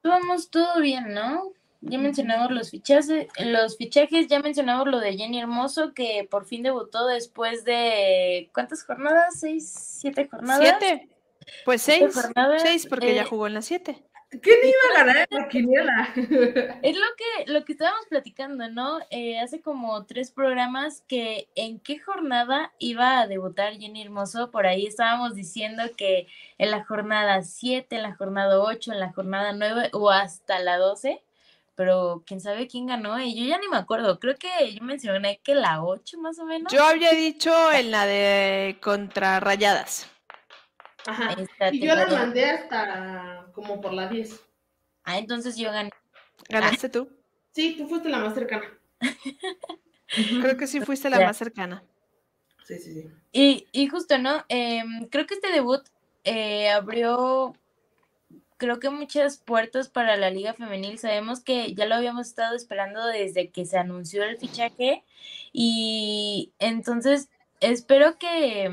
vamos 0.03 0.49
todo 0.49 0.79
bien, 0.79 1.13
¿no? 1.13 1.51
Ya 1.81 1.97
mencionamos 1.97 2.51
los 2.51 2.71
fichajes, 2.71 3.27
los 3.39 3.77
fichajes, 3.77 4.27
ya 4.27 4.39
mencionamos 4.39 4.87
lo 4.87 4.99
de 4.99 5.17
Jenny 5.17 5.41
Hermoso, 5.41 5.93
que 5.93 6.25
por 6.29 6.45
fin 6.45 6.63
debutó 6.63 7.07
después 7.07 7.65
de 7.65 8.49
¿cuántas 8.53 8.85
jornadas? 8.85 9.39
¿Seis? 9.39 9.69
¿Siete 9.99 10.29
jornadas? 10.29 10.77
Siete. 10.79 11.09
Pues 11.65 11.81
seis. 11.81 12.05
Seis 12.59 12.87
porque 12.87 13.13
ya 13.13 13.23
eh, 13.23 13.25
jugó 13.25 13.47
en 13.47 13.55
las 13.55 13.65
siete. 13.65 14.01
¿Quién 14.41 14.57
iba 14.63 15.01
a 15.01 15.05
ganar 15.05 15.27
la 15.29 15.47
quiniela? 15.47 16.13
Es 16.81 16.97
lo 16.97 17.05
que, 17.17 17.51
lo 17.51 17.65
que 17.65 17.73
estábamos 17.73 18.05
platicando, 18.07 18.69
¿no? 18.69 18.99
Eh, 19.09 19.39
hace 19.39 19.61
como 19.61 20.05
tres 20.05 20.31
programas 20.31 21.03
que 21.07 21.47
en 21.55 21.79
qué 21.79 21.99
jornada 21.99 22.73
iba 22.79 23.19
a 23.19 23.27
debutar 23.27 23.73
Jenny 23.73 24.01
Hermoso. 24.01 24.51
Por 24.51 24.65
ahí 24.65 24.85
estábamos 24.85 25.35
diciendo 25.35 25.83
que 25.95 26.27
en 26.57 26.71
la 26.71 26.83
jornada 26.83 27.43
7, 27.43 27.95
en 27.95 28.03
la 28.03 28.15
jornada 28.15 28.59
8, 28.59 28.93
en 28.93 28.99
la 28.99 29.11
jornada 29.11 29.53
9 29.53 29.89
o 29.93 30.09
hasta 30.09 30.59
la 30.59 30.77
12. 30.77 31.21
Pero 31.75 32.23
quién 32.25 32.39
sabe 32.39 32.67
quién 32.67 32.87
ganó. 32.87 33.19
Y 33.19 33.35
yo 33.35 33.45
ya 33.45 33.57
ni 33.57 33.67
me 33.67 33.77
acuerdo. 33.77 34.19
Creo 34.19 34.35
que 34.35 34.73
yo 34.73 34.83
mencioné 34.83 35.39
que 35.43 35.55
la 35.55 35.83
8 35.83 36.19
más 36.19 36.37
o 36.39 36.45
menos. 36.45 36.71
Yo 36.71 36.83
había 36.83 37.11
dicho 37.11 37.71
en 37.71 37.91
la 37.91 38.05
de 38.05 38.77
contra 38.81 39.39
Rayadas. 39.39 40.07
Ajá. 41.05 41.35
Y 41.71 41.79
yo 41.79 41.95
la 41.95 42.07
mandé 42.07 42.45
hasta 42.45 43.42
como 43.53 43.79
por 43.81 43.93
la 43.93 44.07
10. 44.07 44.39
Ah, 45.03 45.17
entonces 45.17 45.55
yo 45.55 45.71
gané. 45.71 45.89
¿Ganaste 46.49 46.89
tú? 46.89 47.09
Sí, 47.51 47.75
tú 47.77 47.87
fuiste 47.87 48.09
la 48.09 48.19
más 48.19 48.33
cercana. 48.33 48.65
Creo 50.41 50.57
que 50.57 50.67
sí 50.67 50.81
fuiste 50.81 51.09
la 51.09 51.19
más 51.19 51.37
cercana. 51.37 51.83
Sí, 52.65 52.77
sí, 52.79 52.93
sí. 52.93 53.09
Y, 53.31 53.67
y 53.71 53.87
justo, 53.87 54.17
¿no? 54.17 54.45
Em, 54.47 55.07
creo 55.09 55.25
que 55.25 55.33
este 55.33 55.51
debut 55.51 55.81
eh, 56.23 56.69
abrió, 56.69 57.55
creo 58.57 58.79
que 58.79 58.89
muchas 58.89 59.37
puertas 59.37 59.89
para 59.89 60.15
la 60.17 60.29
liga 60.29 60.53
femenil. 60.53 60.97
Sabemos 60.97 61.41
que 61.41 61.73
ya 61.73 61.85
lo 61.85 61.95
habíamos 61.95 62.27
estado 62.27 62.55
esperando 62.55 63.05
desde 63.07 63.49
que 63.49 63.65
se 63.65 63.77
anunció 63.77 64.23
el 64.23 64.37
fichaje 64.37 65.03
y 65.51 66.53
entonces 66.59 67.29
espero 67.59 68.17
que, 68.17 68.71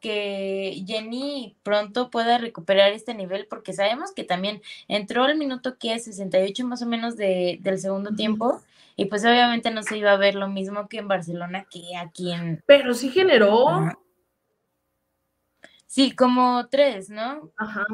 que 0.00 0.82
Jenny 0.86 1.56
pronto 1.62 2.10
pueda 2.10 2.38
recuperar 2.38 2.92
este 2.92 3.14
nivel 3.14 3.46
porque 3.48 3.72
sabemos 3.72 4.12
que 4.12 4.24
también 4.24 4.62
entró 4.86 5.24
al 5.24 5.36
minuto 5.36 5.78
que 5.78 5.94
es 5.94 6.04
68 6.04 6.66
más 6.66 6.82
o 6.82 6.86
menos 6.86 7.16
de, 7.16 7.58
del 7.60 7.78
segundo 7.78 8.14
tiempo 8.14 8.62
y 8.96 9.06
pues 9.06 9.24
obviamente 9.24 9.70
no 9.70 9.82
se 9.82 9.96
iba 9.96 10.12
a 10.12 10.16
ver 10.16 10.34
lo 10.34 10.48
mismo 10.48 10.88
que 10.88 10.98
en 10.98 11.08
Barcelona 11.08 11.66
que 11.70 11.96
aquí 11.96 12.32
en... 12.32 12.62
Pero 12.66 12.94
sí 12.94 13.10
generó. 13.10 13.96
Sí, 15.86 16.14
como 16.14 16.68
tres, 16.68 17.08
¿no? 17.08 17.52
Ajá. 17.56 17.86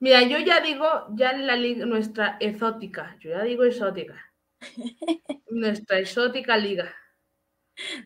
Mira, 0.00 0.22
yo 0.22 0.38
ya 0.38 0.60
digo, 0.60 0.86
ya 1.14 1.32
la 1.32 1.56
liga, 1.56 1.86
nuestra 1.86 2.36
exótica, 2.40 3.16
yo 3.20 3.30
ya 3.30 3.42
digo 3.42 3.64
exótica. 3.64 4.14
nuestra 5.50 5.98
exótica 5.98 6.56
liga. 6.56 6.94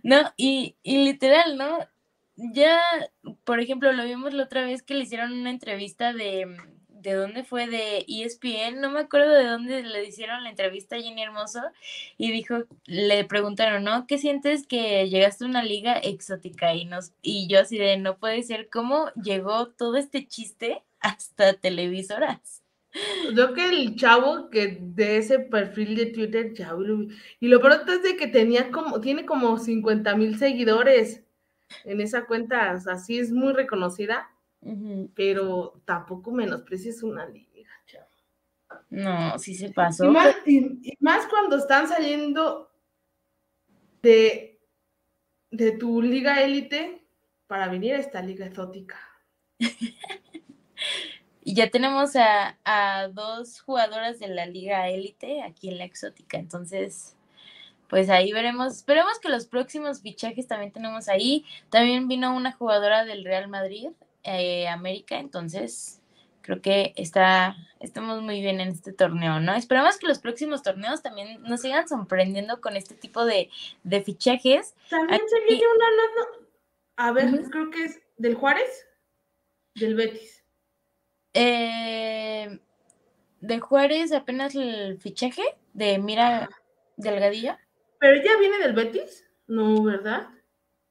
No, 0.02 0.32
y, 0.36 0.76
y 0.82 1.04
literal, 1.04 1.56
¿no? 1.56 1.78
Ya, 2.40 2.80
por 3.42 3.58
ejemplo, 3.58 3.92
lo 3.92 4.04
vimos 4.04 4.32
la 4.32 4.44
otra 4.44 4.64
vez 4.64 4.84
que 4.84 4.94
le 4.94 5.02
hicieron 5.02 5.32
una 5.32 5.50
entrevista 5.50 6.12
de, 6.12 6.46
¿de 6.88 7.12
dónde 7.14 7.42
fue? 7.42 7.66
De 7.66 8.04
ESPN, 8.06 8.80
no 8.80 8.92
me 8.92 9.00
acuerdo 9.00 9.32
de 9.32 9.44
dónde 9.44 9.82
le 9.82 10.06
hicieron 10.06 10.44
la 10.44 10.50
entrevista 10.50 10.94
a 10.94 11.00
Jenny 11.00 11.20
Hermoso 11.20 11.60
y 12.16 12.30
dijo, 12.30 12.58
le 12.86 13.24
preguntaron, 13.24 13.82
¿no? 13.82 14.06
¿Qué 14.06 14.18
sientes 14.18 14.68
que 14.68 15.08
llegaste 15.08 15.44
a 15.44 15.48
una 15.48 15.64
liga 15.64 15.98
exótica? 15.98 16.74
Y, 16.74 16.84
nos, 16.84 17.12
y 17.22 17.48
yo 17.48 17.58
así 17.58 17.76
de, 17.76 17.96
no 17.96 18.18
puede 18.18 18.40
ser, 18.44 18.68
¿cómo 18.68 19.10
llegó 19.20 19.70
todo 19.70 19.96
este 19.96 20.24
chiste 20.24 20.84
hasta 21.00 21.54
televisoras? 21.54 22.62
Yo 23.34 23.52
que 23.52 23.68
el 23.68 23.96
chavo 23.96 24.48
que 24.48 24.78
de 24.80 25.16
ese 25.16 25.40
perfil 25.40 25.96
de 25.96 26.06
Twitter, 26.06 26.52
chavo, 26.54 26.84
y 27.40 27.48
lo 27.48 27.60
pronto 27.60 27.92
es 27.92 28.02
de 28.04 28.16
que 28.16 28.28
tenía 28.28 28.70
como, 28.70 29.00
tiene 29.00 29.26
como 29.26 29.58
50 29.58 30.14
mil 30.14 30.38
seguidores 30.38 31.24
en 31.84 32.00
esa 32.00 32.26
cuenta, 32.26 32.70
así 32.70 33.18
es 33.18 33.30
muy 33.32 33.52
reconocida, 33.52 34.30
pero 35.14 35.80
tampoco 35.84 36.30
menosprecies 36.32 37.02
una 37.02 37.26
liga, 37.26 37.70
chavo. 37.86 38.06
No, 38.90 39.38
sí 39.38 39.54
se 39.54 39.70
pasó. 39.70 40.06
Y 40.06 40.10
más, 40.10 40.36
y 40.46 40.96
más 41.00 41.26
cuando 41.26 41.56
están 41.56 41.88
saliendo 41.88 42.70
de, 44.02 44.60
de 45.50 45.72
tu 45.72 46.02
liga 46.02 46.42
élite 46.42 47.06
para 47.46 47.68
venir 47.68 47.94
a 47.94 47.98
esta 47.98 48.22
liga 48.22 48.46
exótica. 48.46 48.98
Y 51.48 51.54
ya 51.54 51.70
tenemos 51.70 52.14
a, 52.14 52.58
a, 52.62 53.08
dos 53.08 53.62
jugadoras 53.62 54.18
de 54.18 54.28
la 54.28 54.44
liga 54.44 54.86
élite 54.90 55.40
aquí 55.42 55.70
en 55.70 55.78
la 55.78 55.84
exótica. 55.84 56.36
Entonces, 56.36 57.16
pues 57.88 58.10
ahí 58.10 58.32
veremos. 58.32 58.76
Esperemos 58.76 59.18
que 59.18 59.28
los 59.28 59.46
próximos 59.46 60.02
fichajes 60.02 60.46
también 60.46 60.72
tenemos 60.72 61.08
ahí. 61.08 61.44
También 61.70 62.08
vino 62.08 62.34
una 62.36 62.52
jugadora 62.52 63.04
del 63.04 63.24
Real 63.24 63.48
Madrid, 63.48 63.88
eh, 64.24 64.68
América. 64.68 65.18
Entonces, 65.18 66.00
creo 66.42 66.60
que 66.60 66.92
está, 66.96 67.56
estamos 67.80 68.22
muy 68.22 68.40
bien 68.40 68.60
en 68.60 68.68
este 68.68 68.92
torneo, 68.92 69.40
¿no? 69.40 69.54
Esperamos 69.54 69.98
que 69.98 70.06
los 70.06 70.18
próximos 70.18 70.62
torneos 70.62 71.02
también 71.02 71.42
nos 71.42 71.62
sigan 71.62 71.88
sorprendiendo 71.88 72.60
con 72.60 72.76
este 72.76 72.94
tipo 72.94 73.24
de, 73.24 73.50
de 73.82 74.02
fichajes. 74.02 74.74
También 74.90 75.20
se 75.26 75.40
viene 75.48 75.64
una... 75.76 75.86
A 76.96 77.12
ver, 77.12 77.26
uh 77.26 77.36
-huh. 77.36 77.50
creo 77.50 77.70
que 77.70 77.84
es 77.84 78.00
del 78.16 78.34
Juárez, 78.34 78.86
del 79.74 79.94
Betis. 79.94 80.44
Eh, 81.32 82.58
de 83.40 83.60
Juárez 83.60 84.12
apenas 84.12 84.54
el 84.56 84.98
fichaje 84.98 85.42
de 85.72 85.98
Mira 85.98 86.48
Delgadillo. 86.96 87.56
¿Pero 87.98 88.16
ella 88.16 88.38
viene 88.38 88.58
del 88.58 88.72
Betis? 88.72 89.24
No, 89.46 89.82
¿verdad? 89.82 90.28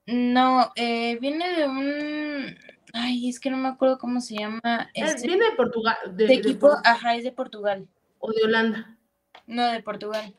No, 0.06 0.72
eh, 0.76 1.18
viene 1.20 1.54
de 1.54 1.68
un... 1.68 2.58
Ay, 2.94 3.30
es 3.30 3.40
que 3.40 3.50
no 3.50 3.58
me 3.58 3.68
acuerdo 3.68 3.98
cómo 3.98 4.22
se 4.22 4.36
llama. 4.36 4.90
Este... 4.94 5.28
Viene 5.28 5.50
de 5.50 5.56
Portugal. 5.56 5.98
De, 6.12 6.28
de 6.28 6.34
equipo, 6.34 6.70
de... 6.70 6.82
ajá, 6.84 7.16
es 7.16 7.24
de 7.24 7.32
Portugal. 7.32 7.88
¿O 8.20 8.32
de 8.32 8.44
Holanda? 8.44 8.98
No, 9.46 9.72
de 9.72 9.84
Portugal. 9.84 10.34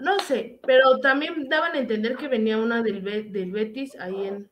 No 0.00 0.18
sé, 0.20 0.60
pero 0.66 0.98
también 1.00 1.48
daban 1.48 1.74
a 1.74 1.78
entender 1.78 2.16
que 2.16 2.28
venía 2.28 2.58
una 2.58 2.82
del, 2.82 3.02
del 3.32 3.52
Betis 3.52 3.98
ahí 3.98 4.26
en... 4.26 4.50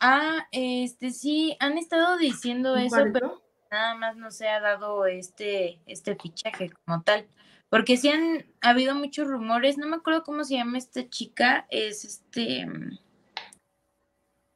Ah, 0.00 0.46
este 0.52 1.10
sí, 1.10 1.56
han 1.60 1.78
estado 1.78 2.16
diciendo 2.16 2.76
eso, 2.76 3.04
pero 3.12 3.26
¿no? 3.28 3.42
nada 3.70 3.94
más 3.94 4.16
no 4.16 4.30
se 4.30 4.48
ha 4.48 4.60
dado 4.60 5.06
este, 5.06 5.80
este 5.86 6.16
fichaje 6.16 6.70
como 6.84 7.02
tal. 7.02 7.26
Porque 7.70 7.96
sí 7.96 8.08
han 8.08 8.46
habido 8.60 8.94
muchos 8.94 9.26
rumores, 9.28 9.76
no 9.76 9.86
me 9.86 9.96
acuerdo 9.96 10.22
cómo 10.22 10.44
se 10.44 10.54
llama 10.54 10.78
esta 10.78 11.08
chica, 11.08 11.66
es 11.70 12.04
este... 12.04 12.66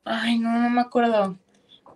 Ay, 0.04 0.38
no, 0.38 0.50
no 0.58 0.70
me 0.70 0.80
acuerdo. 0.80 1.38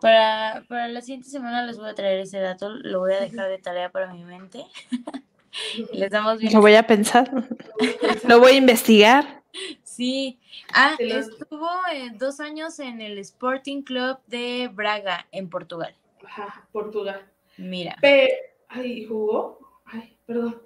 Para, 0.00 0.64
para 0.68 0.88
la 0.88 1.00
siguiente 1.00 1.30
semana 1.30 1.64
les 1.64 1.78
voy 1.78 1.88
a 1.88 1.94
traer 1.94 2.20
ese 2.20 2.38
dato, 2.38 2.68
lo 2.68 3.00
voy 3.00 3.14
a 3.14 3.20
dejar 3.20 3.48
de 3.48 3.58
tarea 3.58 3.90
para 3.90 4.12
mi 4.12 4.24
mente. 4.24 4.64
les 5.92 6.10
damos 6.10 6.38
bien. 6.38 6.52
Lo 6.52 6.60
voy 6.60 6.74
a 6.74 6.86
pensar, 6.86 7.30
lo 8.28 8.40
voy 8.40 8.52
a 8.52 8.56
investigar. 8.56 9.42
Sí, 9.82 10.38
ah, 10.74 10.94
estuvo 10.98 11.70
eh, 11.90 12.10
dos 12.14 12.40
años 12.40 12.78
en 12.78 13.00
el 13.00 13.16
Sporting 13.18 13.82
Club 13.82 14.18
de 14.26 14.68
Braga, 14.72 15.26
en 15.32 15.48
Portugal. 15.48 15.94
Ajá, 16.26 16.68
Portugal. 16.72 17.24
Mira. 17.56 17.96
Pero, 18.02 18.34
ay, 18.68 19.06
jugó. 19.06 19.58
Ay, 19.86 20.18
perdón. 20.26 20.60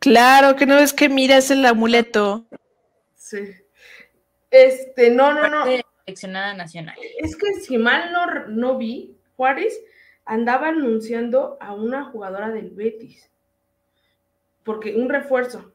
Claro, 0.00 0.56
que 0.56 0.66
no 0.66 0.78
es 0.78 0.92
que 0.92 1.08
miras 1.08 1.50
el 1.50 1.64
amuleto. 1.64 2.46
Sí. 3.16 3.38
Este, 4.50 5.10
no, 5.10 5.32
no, 5.32 5.48
no. 5.48 5.64
Seleccionada 6.04 6.54
nacional. 6.54 6.96
Es 7.18 7.36
que 7.36 7.54
si 7.60 7.78
mal 7.78 8.12
no, 8.12 8.48
no 8.48 8.78
vi, 8.78 9.16
Juárez 9.36 9.78
andaba 10.24 10.68
anunciando 10.68 11.58
a 11.60 11.72
una 11.72 12.04
jugadora 12.04 12.50
del 12.50 12.70
Betis. 12.70 13.30
Porque 14.64 14.96
un 14.96 15.08
refuerzo. 15.08 15.72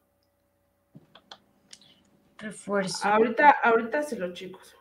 Refuerzo. 2.37 3.07
Ahorita, 3.07 3.49
ahorita 3.63 4.03
se 4.03 4.17
los 4.17 4.33
chicos. 4.33 4.75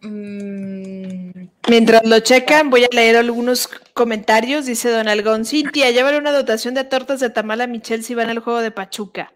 Mm, 0.00 1.48
Mientras 1.68 2.04
lo 2.04 2.20
checan, 2.20 2.70
voy 2.70 2.84
a 2.84 2.88
leer 2.90 3.16
algunos 3.16 3.68
comentarios. 3.92 4.66
Dice 4.66 4.90
Don 4.90 5.08
Algón, 5.08 5.44
Cintia, 5.44 5.90
llévale 5.90 6.18
una 6.18 6.32
dotación 6.32 6.74
de 6.74 6.84
tortas 6.84 7.20
de 7.20 7.30
tamal 7.30 7.60
a 7.60 7.66
Michelle 7.66 8.02
si 8.02 8.14
van 8.14 8.30
al 8.30 8.38
juego 8.38 8.60
de 8.60 8.70
Pachuca. 8.70 9.32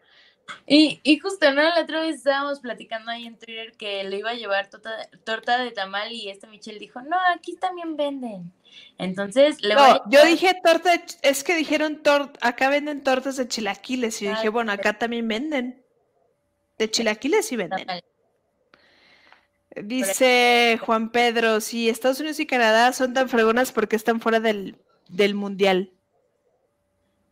Y, 0.67 1.01
y 1.03 1.19
justo, 1.19 1.53
¿no? 1.53 1.63
La 1.63 1.83
otra 1.83 2.01
vez 2.01 2.17
estábamos 2.17 2.61
platicando 2.61 3.11
ahí 3.11 3.27
en 3.27 3.39
Twitter 3.39 3.73
que 3.77 4.05
le 4.05 4.19
iba 4.19 4.31
a 4.31 4.35
llevar 4.35 4.69
torta, 4.69 5.09
torta 5.25 5.59
de 5.59 5.71
tamal 5.71 6.13
y 6.13 6.29
esta 6.31 6.47
Michelle 6.47 6.79
dijo, 6.79 7.01
no, 7.03 7.17
aquí 7.35 7.57
también 7.57 7.97
venden. 7.97 8.53
Entonces, 8.99 9.61
le 9.63 9.75
no, 9.75 9.81
voy 9.81 9.91
a 9.91 10.03
yo 10.09 10.25
dije 10.25 10.55
torta, 10.65 10.93
de, 10.93 11.05
es 11.23 11.45
que 11.45 11.55
dijeron, 11.55 12.03
tor 12.03 12.33
acá 12.41 12.69
venden 12.71 13.03
tortas 13.03 13.37
de 13.37 13.49
chilaquiles. 13.49 14.23
Y 14.23 14.27
yo 14.27 14.31
dije, 14.33 14.49
bueno, 14.49 14.73
acá 14.73 14.99
también 14.99 15.29
venden. 15.29 15.85
De 16.79 16.91
chilaquiles 16.91 17.47
sí 17.47 17.57
venden. 17.57 17.87
tamal. 17.87 18.03
Dice 19.77 20.79
Juan 20.85 21.11
Pedro, 21.11 21.61
si 21.61 21.89
Estados 21.89 22.21
Unidos 22.21 22.39
y 22.41 22.47
Canadá 22.47 22.93
son 22.93 23.15
tan 23.15 23.29
fregonas 23.29 23.73
porque 23.73 23.97
están 23.97 24.21
fuera 24.21 24.39
del, 24.41 24.77
del 25.09 25.35
mundial. 25.35 25.91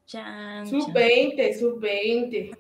Chan, 0.06 0.66
Sub 0.66 0.84
chan. 0.86 0.92
20, 0.94 1.58
sub 1.58 1.80
20. 1.80 2.50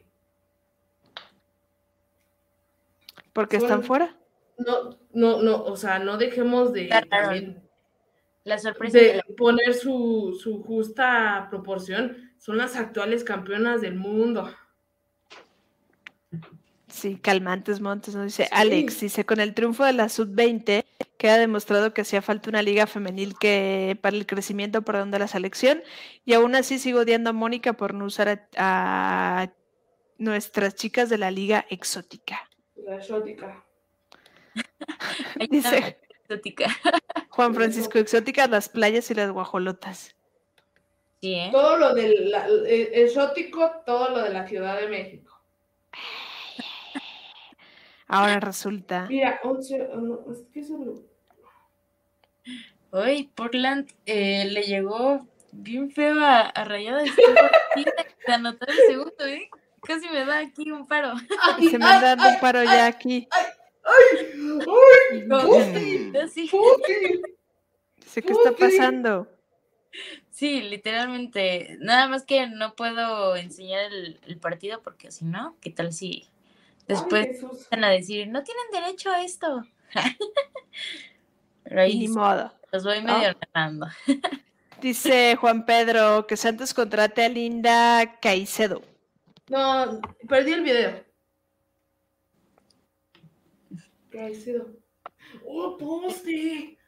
Porque 3.32 3.56
Son- 3.58 3.66
están 3.68 3.82
fuera. 3.84 4.16
No, 4.58 4.98
no, 5.12 5.40
no, 5.42 5.64
o 5.64 5.76
sea, 5.76 5.98
no 5.98 6.18
dejemos 6.18 6.72
de, 6.72 6.88
Claro. 6.88 7.06
también 7.08 7.62
La 8.44 8.58
sorpresa 8.58 8.98
de 8.98 9.04
de 9.04 9.16
la- 9.16 9.22
poner 9.36 9.74
su, 9.74 10.38
su 10.40 10.62
justa 10.62 11.46
proporción. 11.50 12.32
Son 12.38 12.56
las 12.58 12.76
actuales 12.76 13.24
campeonas 13.24 13.80
del 13.80 13.94
mundo. 13.96 14.52
Sí, 16.90 17.16
calmantes 17.18 17.80
montes, 17.80 18.14
¿no? 18.14 18.24
Dice 18.24 18.44
Sí. 18.44 18.48
Alex, 18.52 19.00
dice, 19.00 19.24
con 19.24 19.38
el 19.40 19.54
triunfo 19.54 19.84
de 19.84 19.92
la 19.92 20.08
sub-20 20.08 20.84
queda 21.18 21.38
demostrado 21.38 21.94
que 21.94 22.00
hacía 22.02 22.20
falta 22.20 22.50
una 22.50 22.62
liga 22.62 22.86
femenil 22.86 23.34
que 23.38 23.96
para 24.02 24.16
el 24.16 24.26
crecimiento, 24.26 24.82
perdón, 24.82 25.10
de 25.10 25.18
la 25.20 25.28
selección, 25.28 25.82
y 26.24 26.32
aún 26.34 26.54
así 26.54 26.78
sigo 26.78 27.00
odiando 27.00 27.30
a 27.30 27.32
Mónica 27.32 27.74
por 27.74 27.94
no 27.94 28.06
usar 28.06 28.28
a, 28.56 29.42
a 29.42 29.52
nuestras 30.18 30.74
chicas 30.74 31.08
de 31.08 31.18
la 31.18 31.30
liga 31.30 31.64
exótica. 31.70 32.48
La 32.76 32.96
exótica. 32.96 33.64
Dice 35.50 35.98
exótica. 36.24 36.66
Juan 37.28 37.54
Francisco, 37.54 37.98
exóticas 37.98 38.50
las 38.50 38.68
playas 38.68 39.10
y 39.10 39.14
las 39.14 39.30
guajolotas. 39.30 40.14
Sí, 41.20 41.34
¿eh? 41.34 41.50
Todo 41.52 41.76
lo 41.76 41.94
del 41.94 42.30
la- 42.30 42.46
exótico, 42.48 43.70
todo 43.86 44.10
lo 44.10 44.22
de 44.22 44.30
la 44.30 44.46
Ciudad 44.46 44.80
de 44.80 44.88
México. 44.88 45.29
Ahora 48.12 48.40
resulta. 48.40 49.06
Mira, 49.08 49.38
11, 49.44 49.88
no, 49.94 50.32
es 50.32 50.42
que 50.52 50.60
eso 50.60 50.76
lo- 50.78 51.08
Hoy 52.90 53.30
Portland 53.36 53.88
eh, 54.04 54.46
le 54.46 54.62
llegó 54.64 55.28
bien 55.52 55.90
feo 55.92 56.18
a, 56.20 56.40
a 56.40 56.64
Rayadas. 56.64 57.04
De 58.26 58.32
anotar 58.32 58.68
el 58.68 58.76
segundo, 58.88 59.24
¿eh? 59.26 59.48
Casi 59.82 60.08
me 60.08 60.24
da 60.24 60.38
aquí 60.40 60.70
un 60.72 60.86
paro. 60.88 61.12
Se 61.70 61.78
me 61.78 61.84
anda 61.84 62.16
dando 62.16 62.28
un 62.30 62.40
paro 62.40 62.62
ya 62.64 62.86
aquí. 62.86 63.28
¡Ay! 63.30 64.34
No, 65.26 65.40
Así. 66.22 66.48
¡Puti! 66.50 67.22
Dice, 67.96 68.22
¿qué 68.22 68.32
está 68.32 68.52
pasando? 68.52 69.28
Sí, 70.30 70.60
literalmente. 70.62 71.76
Nada 71.80 72.08
más 72.08 72.24
que 72.24 72.46
no 72.48 72.74
puedo 72.74 73.36
enseñar 73.36 73.84
el, 73.92 74.18
el 74.26 74.38
partido 74.38 74.82
porque 74.82 75.10
si 75.12 75.24
no, 75.24 75.56
¿qué 75.60 75.70
tal 75.70 75.92
si 75.92 76.28
después 76.90 77.40
van 77.70 77.84
a 77.84 77.90
decir, 77.90 78.28
no 78.28 78.42
tienen 78.42 78.64
derecho 78.72 79.10
a 79.10 79.22
esto? 79.22 79.64
Pero 81.64 81.86
ni 81.86 82.08
modo. 82.08 82.52
los 82.72 82.84
voy 82.84 83.02
medio 83.02 83.34
narrando. 83.54 83.86
Dice 84.80 85.36
Juan 85.36 85.66
Pedro 85.66 86.26
que 86.26 86.36
Santos 86.36 86.72
contrate 86.72 87.24
a 87.24 87.28
Linda 87.28 88.18
Caicedo. 88.20 88.82
No, 89.48 90.00
perdí 90.28 90.52
el 90.52 90.62
video. 90.62 91.04
Caicedo. 94.10 94.70
¡Oh, 95.46 95.76
poste! 95.76 96.78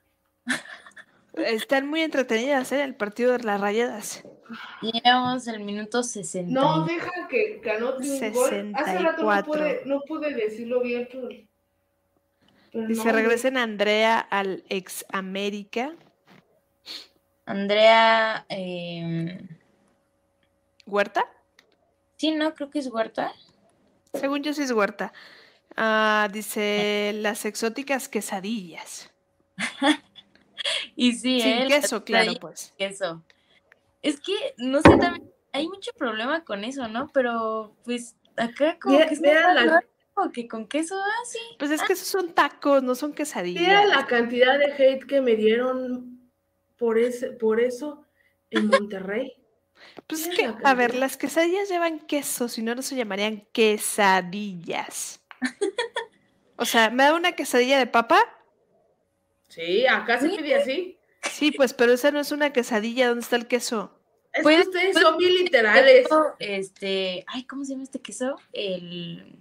Están 1.35 1.87
muy 1.87 2.03
entretenidas 2.03 2.73
en 2.73 2.81
el 2.81 2.95
partido 2.95 3.33
de 3.33 3.45
las 3.45 3.61
rayadas. 3.61 4.25
Llegamos 4.83 5.47
al 5.49 5.61
minuto 5.61 6.03
60. 6.03 6.53
No, 6.53 6.85
deja 6.85 7.11
que, 7.29 7.61
que 7.63 7.71
anote 7.71 8.11
un 8.11 8.33
gol. 8.33 8.73
Hace 8.75 8.99
rato 8.99 9.23
no 9.23 9.31
64. 9.31 9.45
pude, 9.53 9.83
no 9.87 10.01
pude 10.03 10.35
decirlo 10.35 10.81
bien, 10.83 11.09
pero. 11.11 11.29
pero 12.73 12.87
Dice, 12.89 13.05
no, 13.05 13.13
regresen 13.13 13.57
a 13.57 13.63
Andrea 13.63 14.19
al 14.19 14.65
ex 14.69 15.05
América. 15.11 15.95
Andrea, 17.47 18.47
eh, 18.49 19.41
¿Huerta? 20.87 21.25
sí, 22.17 22.31
no, 22.33 22.55
creo 22.55 22.71
que 22.71 22.79
es 22.79 22.87
Huerta. 22.89 23.33
Según 24.15 24.43
yo 24.43 24.53
sí 24.53 24.63
es 24.63 24.71
Huerta. 24.71 25.13
Ah, 25.77 26.29
dice, 26.33 27.13
las 27.17 27.45
exóticas 27.45 28.09
quesadillas. 28.09 29.11
Y 30.95 31.13
sí, 31.15 31.41
Sin 31.41 31.53
¿eh? 31.63 31.67
queso, 31.67 31.97
La- 31.97 32.05
claro, 32.05 32.33
la- 32.35 32.39
pues. 32.41 32.73
queso. 32.79 33.25
Es 34.03 34.21
que, 34.21 34.55
no 34.59 34.81
sé, 34.83 34.97
también 34.99 35.31
hay 35.53 35.69
mucho 35.69 35.93
problema 35.93 36.45
con 36.45 36.65
eso, 36.65 36.89
¿no? 36.89 37.09
Pero, 37.13 37.77
pues, 37.85 38.17
acá 38.37 38.79
como 38.81 38.97
Mira- 38.97 39.09
que 39.09 39.17
mira 39.21 39.55
la- 39.55 39.85
con 40.49 40.67
queso, 40.67 40.95
ah, 40.99 41.25
sí. 41.25 41.39
Pues 41.59 41.71
es 41.71 41.83
que 41.83 41.95
esos 41.95 42.09
son 42.09 42.33
tacos, 42.35 42.83
no 42.83 42.95
son 42.95 43.11
Mira 43.11 43.17
quesadillas. 43.17 43.89
la 43.89 44.07
cantidad 44.07 44.59
de 44.59 44.73
hate 44.73 45.07
que 45.07 45.21
me 45.21 45.37
dieron 45.37 46.31
por, 46.77 46.99
ese, 46.99 47.31
por 47.31 47.61
eso 47.61 48.05
en 48.51 48.67
Monterrey. 48.67 49.33
Pues 50.07 50.23
es 50.23 50.29
mira 50.29 50.57
que, 50.59 50.65
a 50.69 50.75
ver, 50.75 50.95
las 50.95 51.17
quesadillas 51.17 51.69
llevan 51.69 51.99
queso, 52.01 52.49
si 52.49 52.63
no, 52.63 52.75
no 52.75 52.83
se 52.83 52.95
llamarían 52.97 53.47
quesadillas. 53.53 55.21
O 56.57 56.65
sea, 56.65 56.91
¿me 56.91 57.03
da 57.03 57.15
una 57.15 57.33
quesadilla 57.33 57.77
de 57.79 57.87
papa? 57.89 58.23
Sí, 59.49 59.85
acá 59.87 60.21
se 60.21 60.29
pide 60.29 60.55
así. 60.55 60.97
Sí, 61.31 61.53
pues, 61.53 61.73
pero 61.75 61.93
esa 61.93 62.11
no 62.11 62.21
es 62.21 62.33
una 62.33 62.53
quesadilla, 62.53 63.09
¿dónde 63.09 63.23
está 63.23 63.37
el 63.37 63.47
queso? 63.47 63.99
Es 64.33 64.43
Pues- 64.43 64.63
que 64.63 64.69
ustedes 64.69 64.93
pues- 64.93 65.05
son 65.05 65.19
bien 65.19 65.35
literales. 65.35 66.07
Este, 66.39 67.25
ay, 67.27 67.45
¿cómo 67.45 67.65
se 67.65 67.73
llama 67.73 67.85
este 67.85 68.01
queso? 68.01 68.37
El, 68.53 69.37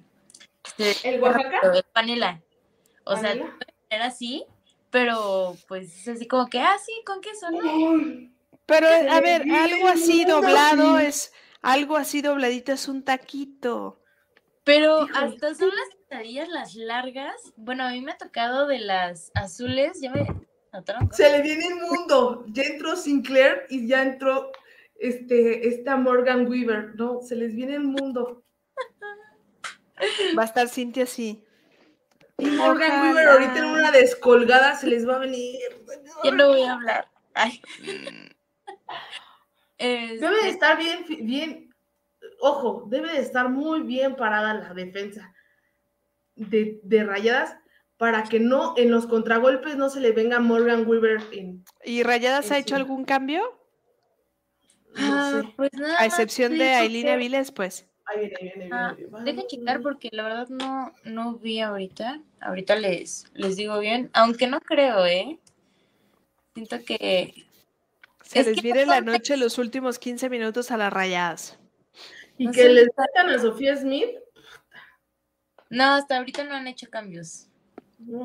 este, 0.66 1.10
¿El 1.16 1.22
Oaxaca? 1.22 1.60
el 1.74 1.84
panela. 1.94 2.42
O 3.06 3.16
sea, 3.16 3.30
Panela. 3.30 3.58
era 3.90 4.06
así, 4.06 4.46
pero 4.90 5.56
pues 5.68 5.96
es 6.02 6.08
así 6.16 6.28
como 6.28 6.48
que, 6.48 6.60
ah, 6.60 6.76
sí, 6.86 6.92
con 7.06 7.22
queso, 7.22 7.50
¿no? 7.52 7.62
Pero, 8.66 8.88
Se 8.88 9.10
a 9.10 9.20
ver, 9.22 9.44
algo 9.52 9.88
así 9.88 10.24
doblado 10.26 10.98
es, 11.00 11.34
algo 11.62 11.98
así 11.98 12.22
dobladito 12.22 12.72
es 12.72 12.88
un 12.88 13.04
taquito. 13.04 14.00
Pero 14.64 15.06
Híjole. 15.08 15.26
hasta 15.36 15.56
son 15.56 15.70
las 15.70 15.98
quesadillas 16.10 16.48
las 16.50 16.76
largas. 16.76 17.36
Bueno, 17.56 17.84
a 17.86 17.92
mí 17.92 18.02
me 18.02 18.12
ha 18.12 18.18
tocado 18.18 18.68
de 18.68 18.80
las 18.80 19.32
azules, 19.34 20.00
ya 20.02 20.12
me 20.12 20.22
Se 21.12 21.30
le 21.30 21.42
viene 21.42 21.68
el 21.68 21.76
mundo. 21.76 22.46
Ya 22.48 22.64
entró 22.64 22.96
Sinclair 22.96 23.64
y 23.70 23.88
ya 23.88 24.04
entró 24.04 24.52
este, 24.96 25.68
esta 25.68 25.98
Morgan 25.98 26.48
Weaver. 26.48 26.96
No, 26.96 27.22
se 27.22 27.36
les 27.36 27.54
viene 27.54 27.76
el 27.76 27.84
mundo. 27.84 28.44
Va 30.38 30.44
a 30.44 30.46
estar 30.46 30.70
Cintia 30.70 31.04
así. 31.04 31.44
Y 32.38 32.46
Morgan 32.46 32.92
Ojalá. 32.92 33.04
Weaver 33.04 33.28
ahorita 33.28 33.60
en 33.60 33.66
una 33.66 33.92
descolgada 33.92 34.76
se 34.76 34.88
les 34.88 35.08
va 35.08 35.18
a 35.18 35.20
venir. 35.20 35.60
Ya 36.24 36.32
no 36.32 36.48
voy 36.48 36.64
a 36.64 36.74
hablar. 36.74 37.08
Ay. 37.34 37.62
Este, 39.78 40.20
Debe 40.20 40.44
de 40.44 40.50
estar 40.50 40.78
bien, 40.78 41.06
bien, 41.26 41.76
ojo, 42.40 42.86
debe 42.88 43.14
de 43.14 43.20
estar 43.20 43.50
muy 43.50 43.82
bien 43.82 44.16
parada 44.16 44.54
la 44.54 44.74
defensa 44.76 45.34
de, 46.36 46.80
de 46.84 47.04
rayadas 47.04 47.58
para 48.02 48.24
que 48.24 48.40
no, 48.40 48.74
en 48.78 48.90
los 48.90 49.06
contragolpes 49.06 49.76
no 49.78 49.88
se 49.88 50.00
le 50.00 50.12
venga 50.12 50.40
Morgan 50.40 50.88
Weaver 50.88 51.22
en, 51.34 51.64
¿Y 51.86 52.02
Rayadas 52.02 52.50
ha 52.50 52.58
hecho 52.58 52.76
algún 52.76 53.06
cambio? 53.06 53.44
no 54.96 55.14
ah, 55.16 55.42
sé. 55.44 55.54
pues 55.56 55.70
nada 55.74 56.00
A 56.00 56.06
excepción 56.08 56.58
de 56.58 56.68
Aileen 56.74 57.06
que- 57.06 57.12
Aviles, 57.12 57.52
pues. 57.52 57.88
Ahí 58.08 58.22
viene, 58.22 58.36
ahí 58.42 58.52
viene, 58.56 58.70
Ah, 58.74 58.96
viene, 58.98 59.22
viene. 59.24 59.46
checar 59.48 59.82
porque 59.84 60.10
la 60.12 60.24
verdad 60.24 60.50
no, 60.50 60.92
no 61.04 61.36
vi 61.36 61.60
ahorita. 61.60 62.20
Ahorita 62.40 62.76
les, 62.76 63.26
les 63.36 63.56
digo 63.56 63.78
bien, 63.78 64.10
aunque 64.14 64.48
no 64.48 64.60
creo, 64.62 65.06
¿eh? 65.06 65.38
Siento 66.56 66.84
que 66.84 67.46
Se 68.24 68.40
Es 68.40 68.48
les 68.48 68.56
que 68.56 68.62
viene 68.64 68.88
la 68.88 69.02
noche 69.02 69.38
los 69.38 69.60
últimos 69.60 70.00
15 70.00 70.28
minutos 70.32 70.72
a 70.72 70.78
las 70.78 70.92
Rayadas. 70.92 71.60
Y 72.40 72.48
no 72.48 72.52
que 72.52 72.64
sé. 72.64 72.70
les 72.70 72.88
metan 72.98 73.30
a 73.30 73.38
Sofía 73.38 73.78
Smith. 73.78 74.10
no, 75.70 75.84
hasta 75.94 76.18
ahorita 76.18 76.44
no 76.46 76.56
han 76.56 76.66
hecho 76.68 76.90
cambios. 76.90 77.48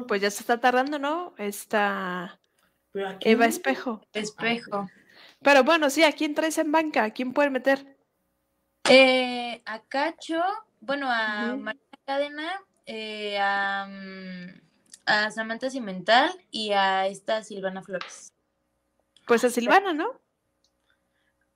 Pues 0.07 0.21
ya 0.23 0.31
se 0.31 0.41
está 0.41 0.59
tardando, 0.61 0.99
¿no? 0.99 1.35
Aquí 1.39 3.29
Eva. 3.29 3.47
Espejo. 3.47 4.07
Espejo. 4.13 4.89
Pero 5.43 5.65
bueno, 5.65 5.91
sí, 5.91 6.03
¿a 6.03 6.13
quién 6.13 6.35
traes 6.35 6.59
en 6.59 6.73
banca? 6.73 7.05
¿A 7.05 7.11
quién 7.11 7.33
pueden 7.33 7.53
meter? 7.53 7.97
Eh, 8.89 9.63
a 9.67 9.83
Cacho, 9.83 10.43
bueno, 10.81 11.09
a 11.11 11.53
Ujú. 11.55 11.63
María 11.63 11.81
Cadena, 12.05 12.61
eh, 12.87 13.39
a, 13.39 13.87
mm, 13.89 14.61
a 15.07 15.31
Samantha 15.31 15.71
Cimental 15.71 16.31
y 16.51 16.73
a 16.73 17.07
esta 17.07 17.43
Silvana 17.43 17.83
Flores. 17.83 18.29
Pues 19.27 19.43
a 19.45 19.51
Silvana, 19.51 19.93
¿no? 19.93 20.21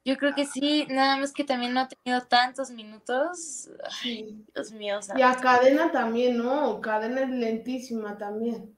Yo 0.05 0.17
creo 0.17 0.35
que 0.35 0.47
sí, 0.47 0.87
nada 0.89 1.19
más 1.19 1.33
que 1.33 1.45
también 1.45 1.75
no 1.75 1.81
ha 1.81 1.89
tenido 1.89 2.23
tantos 2.23 2.71
minutos. 2.71 3.69
Ay. 4.03 4.45
Dios 4.55 4.73
mío, 4.73 4.99
Y 5.17 5.23
a 5.23 5.35
Cadena 5.37 5.93
también, 5.93 6.39
¿no? 6.39 6.81
Cadena 6.81 7.23
es 7.23 7.29
lentísima 7.31 8.17
también. 8.17 8.77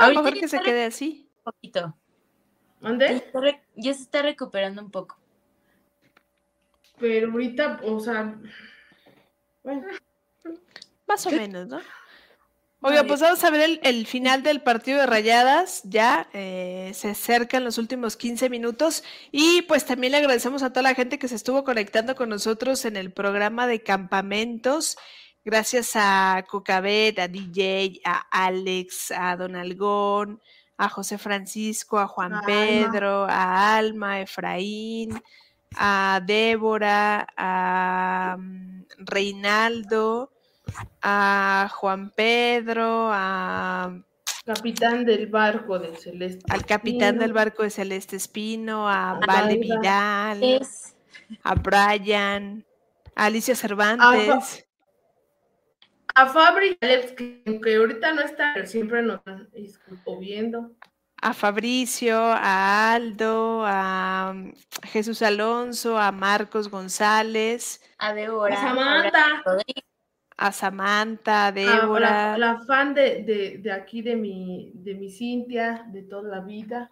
A 0.00 0.08
lo 0.08 0.20
Ahorita 0.20 0.22
mejor 0.22 0.40
que 0.40 0.48
se 0.48 0.60
quede 0.60 0.84
así. 0.84 1.28
un 1.38 1.42
poquito. 1.52 1.96
Re- 3.32 3.62
ya 3.76 3.94
se 3.94 4.02
está 4.02 4.22
recuperando 4.22 4.82
un 4.82 4.90
poco. 4.90 5.16
Pero 6.98 7.30
ahorita, 7.30 7.80
o 7.84 8.00
sea, 8.00 8.34
bueno, 9.62 9.86
Más 11.06 11.26
o 11.26 11.30
menos, 11.30 11.66
¿no? 11.68 11.80
Oiga, 12.86 13.02
pues 13.02 13.20
vamos 13.20 13.42
a 13.42 13.50
ver 13.50 13.62
el, 13.62 13.80
el 13.82 14.06
final 14.06 14.44
del 14.44 14.62
partido 14.62 15.00
de 15.00 15.06
Rayadas. 15.06 15.80
Ya 15.82 16.28
eh, 16.32 16.92
se 16.94 17.10
acercan 17.10 17.64
los 17.64 17.78
últimos 17.78 18.16
15 18.16 18.48
minutos. 18.48 19.02
Y 19.32 19.62
pues 19.62 19.84
también 19.84 20.12
le 20.12 20.18
agradecemos 20.18 20.62
a 20.62 20.70
toda 20.70 20.82
la 20.82 20.94
gente 20.94 21.18
que 21.18 21.26
se 21.26 21.34
estuvo 21.34 21.64
conectando 21.64 22.14
con 22.14 22.28
nosotros 22.28 22.84
en 22.84 22.96
el 22.96 23.12
programa 23.12 23.66
de 23.66 23.82
campamentos. 23.82 24.96
Gracias 25.44 25.94
a 25.96 26.44
Cocabet, 26.48 27.18
a 27.18 27.26
DJ, 27.26 28.02
a 28.04 28.24
Alex, 28.30 29.10
a 29.10 29.34
Don 29.34 29.56
Algón, 29.56 30.40
a 30.76 30.88
José 30.88 31.18
Francisco, 31.18 31.98
a 31.98 32.06
Juan 32.06 32.34
A 32.34 32.38
Alma. 32.38 32.46
Pedro, 32.46 33.24
a 33.24 33.76
Alma, 33.76 34.12
a 34.12 34.20
Efraín, 34.20 35.20
a 35.76 36.20
Débora, 36.24 37.26
a 37.36 38.36
mm, 38.38 38.84
Reinaldo, 38.98 40.35
a 41.02 41.68
Juan 41.74 42.10
Pedro, 42.10 43.10
a, 43.12 44.02
capitán 44.44 45.04
del 45.04 45.26
barco 45.26 45.78
del 45.78 45.96
Celeste. 45.96 46.44
al 46.52 46.64
capitán 46.64 47.14
del 47.18 47.30
Espino, 47.30 47.34
barco 47.34 47.62
de 47.62 47.70
Celeste 47.70 48.16
Espino, 48.16 48.88
a 48.88 49.10
A 49.10 49.20
Vale 49.26 49.58
Valda. 49.58 50.34
Vidal, 50.34 50.42
Es 50.42 50.96
a 51.42 51.54
Brian, 51.54 52.64
a 53.14 53.26
Alicia 53.26 53.54
Cervantes. 53.54 54.64
A 56.14 56.26
Fabri 56.26 56.78
y 56.80 56.84
Alex, 56.84 57.12
que 57.12 57.76
ahorita 57.76 58.12
no 58.14 58.22
está, 58.22 58.52
pero 58.54 58.66
siempre 58.66 59.02
nos 59.02 59.18
están 59.18 59.48
viendo. 60.18 60.72
a 61.20 61.34
Fabricio, 61.34 62.18
a 62.18 62.92
Aldo, 62.94 63.64
a 63.66 64.32
mm, 64.34 64.52
Jesús 64.84 65.20
Alonso, 65.22 65.98
a 65.98 66.12
Marcos 66.12 66.70
González, 66.70 67.82
a 67.98 68.14
Débora. 68.14 68.54
A 68.56 68.60
Samantha. 68.62 69.42
Rodríguez, 69.44 69.84
a 70.36 70.52
Samantha, 70.52 71.46
a 71.46 71.52
Débora. 71.52 72.36
la, 72.38 72.60
fan 72.66 72.94
de, 72.94 73.60
de, 73.62 73.72
aquí 73.72 74.02
de 74.02 74.16
mi, 74.16 74.72
de 74.74 74.94
mi 74.94 75.10
Cintia, 75.10 75.86
de 75.92 76.02
toda 76.02 76.28
la 76.28 76.40
vida. 76.40 76.90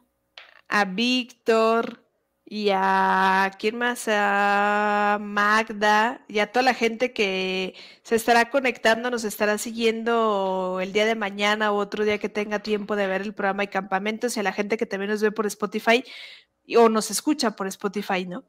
A 0.68 0.84
Víctor 0.84 2.04
y 2.46 2.70
a 2.72 3.50
quién 3.58 3.76
más, 3.76 4.04
a 4.08 5.18
Magda 5.20 6.24
y 6.28 6.38
a 6.40 6.52
toda 6.52 6.62
la 6.62 6.74
gente 6.74 7.12
que 7.12 7.74
se 8.02 8.16
estará 8.16 8.50
conectando, 8.50 9.10
nos 9.10 9.24
estará 9.24 9.58
siguiendo 9.58 10.78
el 10.82 10.92
día 10.92 11.06
de 11.06 11.14
mañana 11.14 11.72
o 11.72 11.76
otro 11.76 12.04
día 12.04 12.18
que 12.18 12.28
tenga 12.28 12.58
tiempo 12.60 12.96
de 12.96 13.06
ver 13.06 13.22
el 13.22 13.34
programa 13.34 13.62
de 13.62 13.70
campamentos 13.70 14.36
y 14.36 14.40
a 14.40 14.42
la 14.42 14.52
gente 14.52 14.76
que 14.76 14.86
también 14.86 15.10
nos 15.10 15.22
ve 15.22 15.32
por 15.32 15.46
Spotify 15.46 16.04
o 16.76 16.88
nos 16.88 17.10
escucha 17.10 17.56
por 17.56 17.66
Spotify, 17.66 18.26
¿no? 18.26 18.44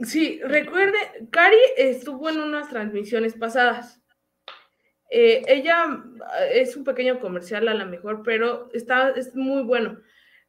Sí, 0.00 0.40
recuerde, 0.44 0.96
Cari 1.30 1.56
estuvo 1.76 2.28
en 2.28 2.38
unas 2.38 2.68
transmisiones 2.68 3.34
pasadas. 3.34 3.97
Eh, 5.10 5.42
ella 5.46 6.02
es 6.52 6.76
un 6.76 6.84
pequeño 6.84 7.18
comercial 7.20 7.68
a 7.68 7.74
lo 7.74 7.86
mejor, 7.86 8.22
pero 8.22 8.68
está, 8.72 9.10
es 9.10 9.34
muy 9.34 9.62
bueno 9.62 9.98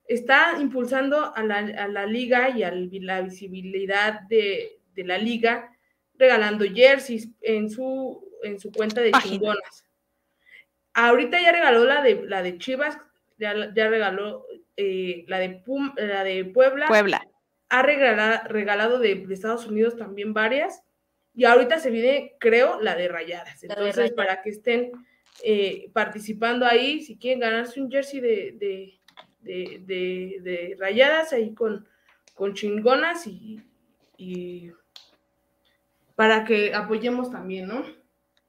está 0.09 0.55
impulsando 0.59 1.31
a 1.35 1.43
la, 1.43 2.05
liga 2.07 2.49
y 2.49 2.63
a 2.63 2.71
la 2.71 3.21
visibilidad 3.21 4.21
de, 4.21 4.81
la 4.95 5.17
liga, 5.17 5.71
regalando 6.15 6.65
jerseys 6.65 7.29
en 7.41 7.69
su, 7.69 8.27
en 8.43 8.59
su 8.59 8.71
cuenta 8.71 9.01
de 9.01 9.11
chingonas. 9.11 9.85
Ahorita 10.93 11.39
ya 11.39 11.51
regaló 11.51 11.85
la 11.85 12.01
de, 12.01 12.23
la 12.25 12.41
de 12.41 12.57
Chivas, 12.57 12.97
ya, 13.37 13.53
regaló 13.53 14.45
eh, 14.75 15.23
la, 15.27 15.37
de 15.37 15.61
la 15.95 16.23
de 16.23 16.45
Puebla. 16.45 16.87
Puebla. 16.87 17.25
Ha 17.69 17.83
regalado, 17.83 18.97
de, 18.99 19.27
Estados 19.29 19.67
Unidos 19.67 19.95
también 19.95 20.33
varias. 20.33 20.81
Y 21.39 21.45
ahorita 21.45 21.79
se 21.79 21.89
viene, 21.89 22.35
creo, 22.39 22.79
la 22.81 22.95
de 22.95 23.07
Rayadas. 23.07 23.63
Entonces, 23.63 24.11
para 24.11 24.41
que 24.41 24.49
estén 24.49 24.91
eh, 25.43 25.89
participando 25.93 26.65
ahí, 26.65 27.01
si 27.01 27.17
quieren 27.17 27.39
ganarse 27.39 27.81
un 27.81 27.89
jersey 27.89 28.19
de 28.19 28.99
de, 29.41 30.75
rayadas 30.79 31.33
ahí 31.33 31.53
con, 31.53 31.87
con 32.33 32.53
chingonas 32.53 33.27
y, 33.27 33.61
para 36.15 36.43
que 36.43 36.73
apoyemos 36.73 37.31
también, 37.31 37.67
¿no? 37.67 37.85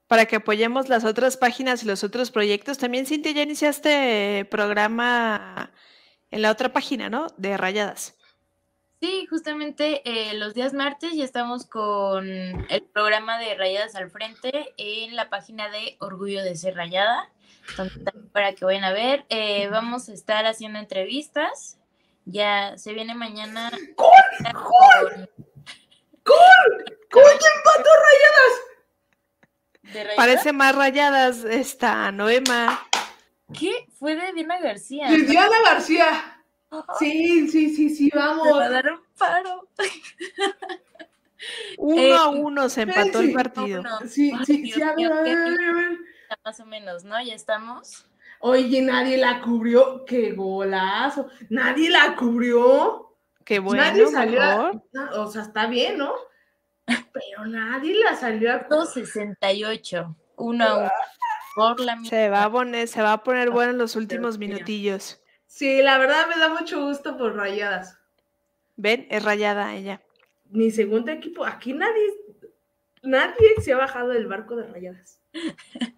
Para 0.07 0.25
que 0.25 0.35
apoyemos 0.35 0.89
las 0.89 1.05
otras 1.05 1.37
páginas 1.37 1.83
y 1.83 1.87
los 1.87 2.03
otros 2.03 2.31
proyectos. 2.31 2.77
También, 2.77 3.05
Cintia, 3.05 3.31
ya 3.31 3.43
iniciaste 3.43 4.45
programa 4.51 5.71
en 6.31 6.41
la 6.41 6.51
otra 6.51 6.73
página, 6.73 7.09
¿no? 7.09 7.27
De 7.37 7.55
rayadas. 7.55 8.17
Sí, 9.01 9.25
justamente 9.27 10.03
eh, 10.05 10.35
los 10.35 10.53
días 10.53 10.73
martes 10.73 11.13
ya 11.15 11.23
estamos 11.23 11.65
con 11.65 12.23
el 12.29 12.83
programa 12.93 13.39
de 13.39 13.55
Rayadas 13.55 13.95
al 13.95 14.11
Frente 14.11 14.75
en 14.77 15.15
la 15.15 15.27
página 15.27 15.69
de 15.69 15.97
Orgullo 15.99 16.43
de 16.43 16.55
Ser 16.55 16.75
Rayada 16.75 17.31
para 18.31 18.53
que 18.53 18.63
vayan 18.63 18.83
a 18.83 18.93
ver. 18.93 19.25
Eh, 19.29 19.67
vamos 19.69 20.07
a 20.07 20.13
estar 20.13 20.45
haciendo 20.45 20.77
entrevistas. 20.77 21.79
Ya 22.25 22.77
se 22.77 22.93
viene 22.93 23.15
mañana. 23.15 23.71
¡Gol! 23.97 24.53
¡Gol! 24.53 25.29
¡Gol! 26.23 26.85
¡Gol 27.11 27.23
empató 27.23 27.89
rayadas! 29.89 30.15
Parece 30.15 30.53
más 30.53 30.75
rayadas 30.75 31.43
esta 31.43 32.11
Noema. 32.11 32.87
¿Qué? 33.51 33.87
Fue 33.97 34.15
de 34.15 34.31
Diana 34.33 34.59
García. 34.59 35.09
De 35.09 35.23
Diana 35.23 35.57
García. 35.65 36.40
Sí, 36.99 37.49
sí, 37.49 37.75
sí, 37.75 37.89
sí, 37.89 38.11
vamos. 38.13 38.45
Me 38.45 38.53
va 38.53 38.65
a 38.65 38.69
dar 38.69 38.91
un 38.91 38.99
paro. 39.17 39.67
Uno 41.77 42.15
a 42.15 42.29
uno 42.29 42.69
se 42.69 42.83
empató 42.83 43.19
el 43.19 43.33
partido. 43.33 43.83
Sí, 44.07 44.31
sí, 44.45 44.71
sí, 44.71 44.81
a 44.81 44.93
ver, 44.93 45.11
a 45.11 45.21
ver, 45.21 45.37
a 45.37 45.73
ver 45.73 46.11
más 46.45 46.59
o 46.59 46.65
menos, 46.65 47.03
¿no? 47.03 47.21
Ya 47.21 47.35
estamos. 47.35 48.05
Oye, 48.39 48.81
nadie 48.81 49.17
la 49.17 49.41
cubrió. 49.41 50.05
¡Qué 50.05 50.31
golazo! 50.31 51.27
Nadie 51.49 51.89
la 51.89 52.15
cubrió. 52.15 53.15
Qué 53.43 53.59
bueno. 53.59 53.83
Nadie 53.83 54.07
salió. 54.07 54.83
o 55.15 55.27
sea, 55.27 55.43
está 55.43 55.67
bien, 55.67 55.97
¿no? 55.97 56.13
Pero 56.85 57.45
nadie 57.45 57.95
la 58.03 58.15
salió 58.15 58.53
a. 58.53 58.59
268. 58.69 60.15
Uno 60.37 60.63
a 60.63 60.77
uno. 60.77 60.91
Por 61.53 61.79
la 61.81 61.99
se 62.03 62.29
va 62.29 62.45
a 62.45 62.51
poner, 62.51 62.87
se 62.87 63.01
va 63.01 63.13
a 63.13 63.23
poner 63.23 63.49
bueno 63.49 63.71
en 63.71 63.77
los 63.77 63.95
últimos 63.95 64.37
minutillos. 64.37 65.20
Sí, 65.51 65.81
la 65.81 65.97
verdad 65.97 66.29
me 66.29 66.37
da 66.37 66.47
mucho 66.47 66.81
gusto 66.81 67.17
por 67.17 67.35
rayadas. 67.35 67.97
Ven, 68.77 69.05
es 69.09 69.21
rayada 69.21 69.75
ella. 69.75 70.01
Mi 70.49 70.71
segundo 70.71 71.11
equipo, 71.11 71.45
aquí 71.45 71.73
nadie, 71.73 72.07
nadie 73.03 73.55
se 73.61 73.73
ha 73.73 73.77
bajado 73.77 74.07
del 74.07 74.27
barco 74.27 74.55
de 74.55 74.67
rayadas. 74.67 75.19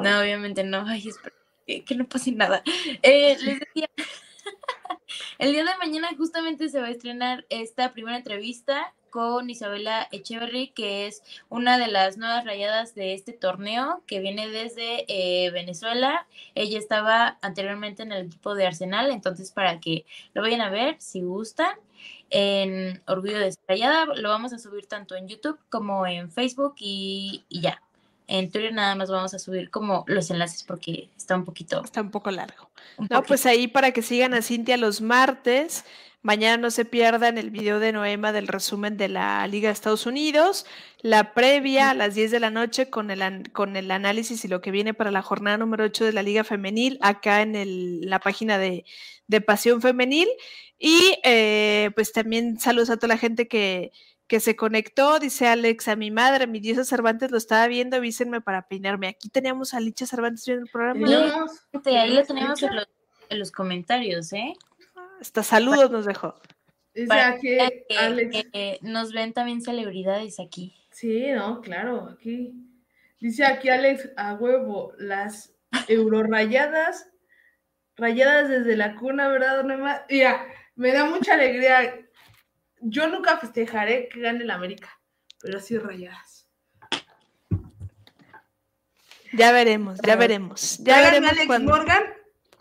No, 0.00 0.20
obviamente 0.20 0.62
no. 0.62 0.86
Ay, 0.86 1.08
espero 1.08 1.34
que, 1.66 1.94
no 1.96 2.08
pase 2.08 2.30
nada. 2.32 2.62
Eh, 3.02 3.36
les 3.42 3.60
decía, 3.60 3.90
el 5.38 5.52
día 5.52 5.64
de 5.64 5.78
mañana 5.78 6.08
justamente 6.16 6.68
se 6.68 6.80
va 6.80 6.86
a 6.86 6.90
estrenar 6.90 7.44
esta 7.48 7.92
primera 7.92 8.16
entrevista 8.16 8.94
con 9.10 9.50
Isabela 9.50 10.08
Echeverry, 10.10 10.68
que 10.68 11.06
es 11.06 11.22
una 11.48 11.78
de 11.78 11.88
las 11.88 12.16
nuevas 12.16 12.44
rayadas 12.44 12.94
de 12.94 13.14
este 13.14 13.32
torneo 13.32 14.02
que 14.06 14.20
viene 14.20 14.48
desde 14.48 15.04
eh, 15.08 15.50
Venezuela. 15.50 16.26
Ella 16.54 16.78
estaba 16.78 17.38
anteriormente 17.42 18.02
en 18.02 18.12
el 18.12 18.26
equipo 18.26 18.54
de 18.54 18.66
Arsenal, 18.66 19.10
entonces 19.10 19.52
para 19.52 19.80
que 19.80 20.04
lo 20.34 20.42
vayan 20.42 20.60
a 20.60 20.70
ver 20.70 20.96
si 20.98 21.22
gustan. 21.22 21.76
En 22.30 23.02
Orgullo 23.06 23.38
de 23.38 23.54
Rayada 23.66 24.06
lo 24.06 24.28
vamos 24.28 24.52
a 24.52 24.58
subir 24.58 24.86
tanto 24.86 25.16
en 25.16 25.28
YouTube 25.28 25.58
como 25.68 26.06
en 26.06 26.30
Facebook 26.30 26.76
y 26.78 27.44
ya. 27.50 27.82
En 28.30 28.48
Twitter 28.48 28.72
nada 28.72 28.94
más 28.94 29.10
vamos 29.10 29.34
a 29.34 29.40
subir 29.40 29.70
como 29.70 30.04
los 30.06 30.30
enlaces 30.30 30.62
porque 30.62 31.08
está 31.16 31.34
un 31.34 31.44
poquito. 31.44 31.82
Está 31.82 32.00
un 32.00 32.12
poco 32.12 32.30
largo. 32.30 32.70
no, 33.10 33.24
pues 33.24 33.44
ahí 33.44 33.66
para 33.66 33.90
que 33.90 34.02
sigan 34.02 34.34
a 34.34 34.40
Cintia 34.40 34.76
los 34.76 35.00
martes. 35.00 35.84
Mañana 36.22 36.58
no 36.58 36.70
se 36.70 36.84
pierdan 36.84 37.38
el 37.38 37.50
video 37.50 37.80
de 37.80 37.92
Noema 37.92 38.32
del 38.32 38.46
resumen 38.46 38.98
de 38.98 39.08
la 39.08 39.46
Liga 39.46 39.68
de 39.68 39.72
Estados 39.72 40.04
Unidos, 40.04 40.66
la 41.00 41.32
previa 41.32 41.90
a 41.90 41.94
las 41.94 42.14
10 42.14 42.30
de 42.30 42.40
la 42.40 42.50
noche 42.50 42.90
con 42.90 43.10
el, 43.10 43.50
con 43.52 43.74
el 43.76 43.90
análisis 43.90 44.44
y 44.44 44.48
lo 44.48 44.60
que 44.60 44.70
viene 44.70 44.92
para 44.92 45.10
la 45.10 45.22
jornada 45.22 45.56
número 45.56 45.84
8 45.84 46.04
de 46.04 46.12
la 46.12 46.22
Liga 46.22 46.44
Femenil, 46.44 46.98
acá 47.00 47.40
en 47.40 47.56
el, 47.56 48.02
la 48.02 48.18
página 48.18 48.58
de, 48.58 48.84
de 49.28 49.40
Pasión 49.40 49.80
Femenil. 49.80 50.28
Y 50.78 51.18
eh, 51.24 51.90
pues 51.94 52.12
también 52.12 52.58
saludos 52.60 52.90
a 52.90 52.96
toda 52.96 53.08
la 53.08 53.18
gente 53.18 53.48
que, 53.48 53.92
que 54.30 54.38
se 54.38 54.54
conectó, 54.54 55.18
dice 55.18 55.48
Alex, 55.48 55.88
a 55.88 55.96
mi 55.96 56.12
madre, 56.12 56.46
mi 56.46 56.60
Diosa 56.60 56.84
Cervantes 56.84 57.32
lo 57.32 57.36
estaba 57.36 57.66
viendo, 57.66 57.96
avísenme 57.96 58.40
para 58.40 58.68
peinarme. 58.68 59.08
Aquí 59.08 59.28
teníamos 59.28 59.74
a 59.74 59.80
Licha 59.80 60.06
Cervantes 60.06 60.46
viendo 60.46 60.66
el 60.66 60.70
programa. 60.70 61.06
Ahí 61.84 62.14
lo 62.14 62.24
tenemos 62.24 62.62
en 62.62 63.38
los, 63.38 63.50
comentarios, 63.50 64.32
¿eh? 64.32 64.54
Hasta 65.20 65.42
saludos 65.42 65.90
nos 65.90 66.06
dejó. 66.06 66.34
Dice 66.94 67.38
que, 67.40 67.96
Alex. 67.98 68.46
nos 68.82 69.12
ven 69.12 69.32
también 69.32 69.60
celebridades 69.60 70.40
aquí. 70.40 70.76
Sí, 70.90 71.30
no, 71.32 71.60
claro, 71.60 72.08
aquí. 72.12 72.52
Dice 73.20 73.44
aquí 73.44 73.68
Alex, 73.68 74.10
a 74.16 74.34
huevo, 74.34 74.92
las 74.98 75.54
eurorayadas, 75.88 77.10
rayadas 77.96 78.48
desde 78.48 78.76
la 78.76 78.96
cuna, 78.96 79.28
¿verdad, 79.28 79.62
Norma? 79.62 80.04
Ya, 80.08 80.46
me 80.74 80.92
da 80.92 81.04
mucha 81.04 81.34
alegría 81.34 81.94
yo 82.80 83.08
nunca 83.08 83.36
festejaré 83.36 84.08
que 84.08 84.20
gane 84.20 84.42
el 84.42 84.50
América, 84.50 85.00
pero 85.40 85.60
sí 85.60 85.78
rayadas. 85.78 86.48
Ya 89.32 89.52
veremos, 89.52 90.00
ya 90.04 90.16
veremos. 90.16 90.78
Ya 90.78 91.02
veremos 91.02 91.30
Alex 91.30 91.60
Morgan 91.60 92.02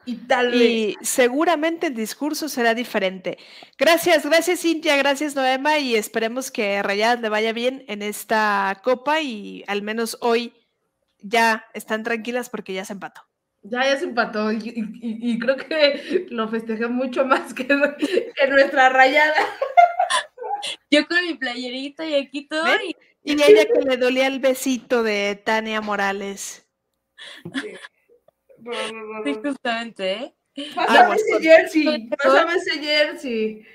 y 0.10 0.16
tal 0.16 0.52
vez. 0.52 0.62
Y 0.62 0.98
seguramente 1.02 1.88
el 1.88 1.94
discurso 1.94 2.50
será 2.50 2.74
diferente. 2.74 3.38
Gracias, 3.78 4.26
gracias 4.26 4.62
Cintia, 4.62 4.98
gracias 4.98 5.36
Noema 5.36 5.78
y 5.78 5.96
esperemos 5.96 6.50
que 6.50 6.82
Rayadas 6.82 7.22
le 7.22 7.30
vaya 7.30 7.54
bien 7.54 7.86
en 7.88 8.02
esta 8.02 8.82
copa 8.84 9.22
y 9.22 9.64
al 9.68 9.84
menos 9.84 10.18
hoy 10.22 10.54
ya 11.20 11.68
están 11.76 12.04
tranquilas 12.04 12.50
porque 12.50 12.74
ya 12.74 12.86
se 12.86 12.94
empató. 12.94 13.22
Ya, 13.62 13.84
ya 13.84 13.98
se 13.98 14.06
empató 14.06 14.52
y, 14.52 15.38
creo 15.38 15.58
que 15.58 16.26
lo 16.30 16.48
festejé 16.48 16.88
mucho 16.88 17.26
más 17.26 17.54
que, 17.54 17.68
que 17.68 18.48
nuestra 18.48 18.90
rayada. 18.90 19.36
Yo 20.90 21.08
con 21.08 21.24
mi 21.26 21.36
playerita 21.36 22.06
y 22.06 22.16
aquí 22.16 22.48
todo. 22.48 22.66
Y... 22.84 22.96
ella 23.24 23.66
que 23.66 23.82
le 23.88 23.98
dolía 23.98 24.26
el 24.26 24.40
besito 24.40 25.04
de 25.04 25.36
Tania 25.36 25.82
Morales. 25.82 26.66
Sí, 27.62 27.74
justamente, 29.44 30.12
¿eh? 30.12 30.36
Pásame 30.76 31.16
ese 31.16 31.42
jersey, 31.42 32.10
pásame 32.10 32.56
ese 32.56 32.80
jersey. 32.80 33.66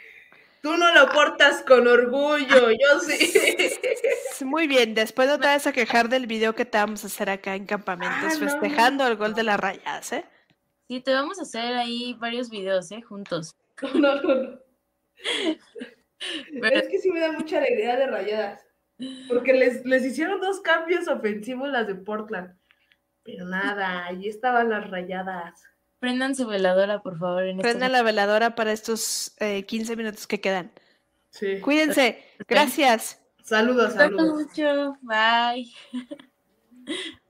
Tú 0.60 0.76
no 0.78 0.94
lo 0.94 1.10
portas 1.10 1.62
con 1.62 1.86
orgullo, 1.86 2.70
yo 2.70 3.00
sí. 3.00 3.34
Muy 4.44 4.66
bien, 4.66 4.94
después 4.94 5.28
no 5.28 5.38
te 5.38 5.46
vas 5.46 5.66
a 5.66 5.72
quejar 5.72 6.08
del 6.08 6.26
video 6.26 6.54
que 6.54 6.64
te 6.64 6.78
vamos 6.78 7.04
a 7.04 7.08
hacer 7.08 7.28
acá 7.28 7.54
en 7.54 7.66
campamentos, 7.66 8.32
ah, 8.34 8.38
festejando 8.38 9.06
el 9.06 9.16
gol 9.16 9.34
de 9.34 9.42
las 9.42 9.60
rayas, 9.60 10.12
¿eh? 10.12 10.24
Sí, 10.88 11.00
te 11.00 11.12
vamos 11.12 11.38
a 11.38 11.42
hacer 11.42 11.74
ahí 11.74 12.16
varios 12.18 12.48
videos, 12.50 12.90
¿eh? 12.92 13.02
Juntos. 13.02 13.54
No, 13.94 14.14
no, 14.22 14.34
no. 14.34 14.58
es 16.68 16.88
que 16.88 16.98
sí 16.98 17.10
me 17.10 17.20
da 17.20 17.32
mucha 17.32 17.58
alegría 17.58 17.96
de 17.96 18.06
rayadas. 18.06 18.64
Porque 19.28 19.52
les, 19.52 19.84
les 19.84 20.04
hicieron 20.04 20.40
dos 20.40 20.60
cambios 20.60 21.08
ofensivos 21.08 21.68
las 21.68 21.86
de 21.86 21.96
Portland. 21.96 22.56
Pero 23.24 23.46
nada, 23.46 24.06
ahí 24.06 24.28
estaban 24.28 24.70
las 24.70 24.90
rayadas. 24.90 25.62
Prendan 25.98 26.34
su 26.34 26.46
veladora, 26.46 27.00
por 27.00 27.18
favor. 27.18 27.44
En 27.44 27.56
este 27.58 27.62
Prendan 27.62 27.92
la 27.92 28.02
veladora 28.02 28.54
para 28.54 28.72
estos 28.72 29.34
eh, 29.40 29.64
15 29.64 29.96
minutos 29.96 30.26
que 30.26 30.40
quedan. 30.40 30.70
Sí. 31.30 31.60
Cuídense. 31.60 32.22
Gracias. 32.48 33.20
Saludos, 33.42 33.94
saludos. 33.94 34.46
mucho. 34.46 34.98
Bye. 35.00 35.72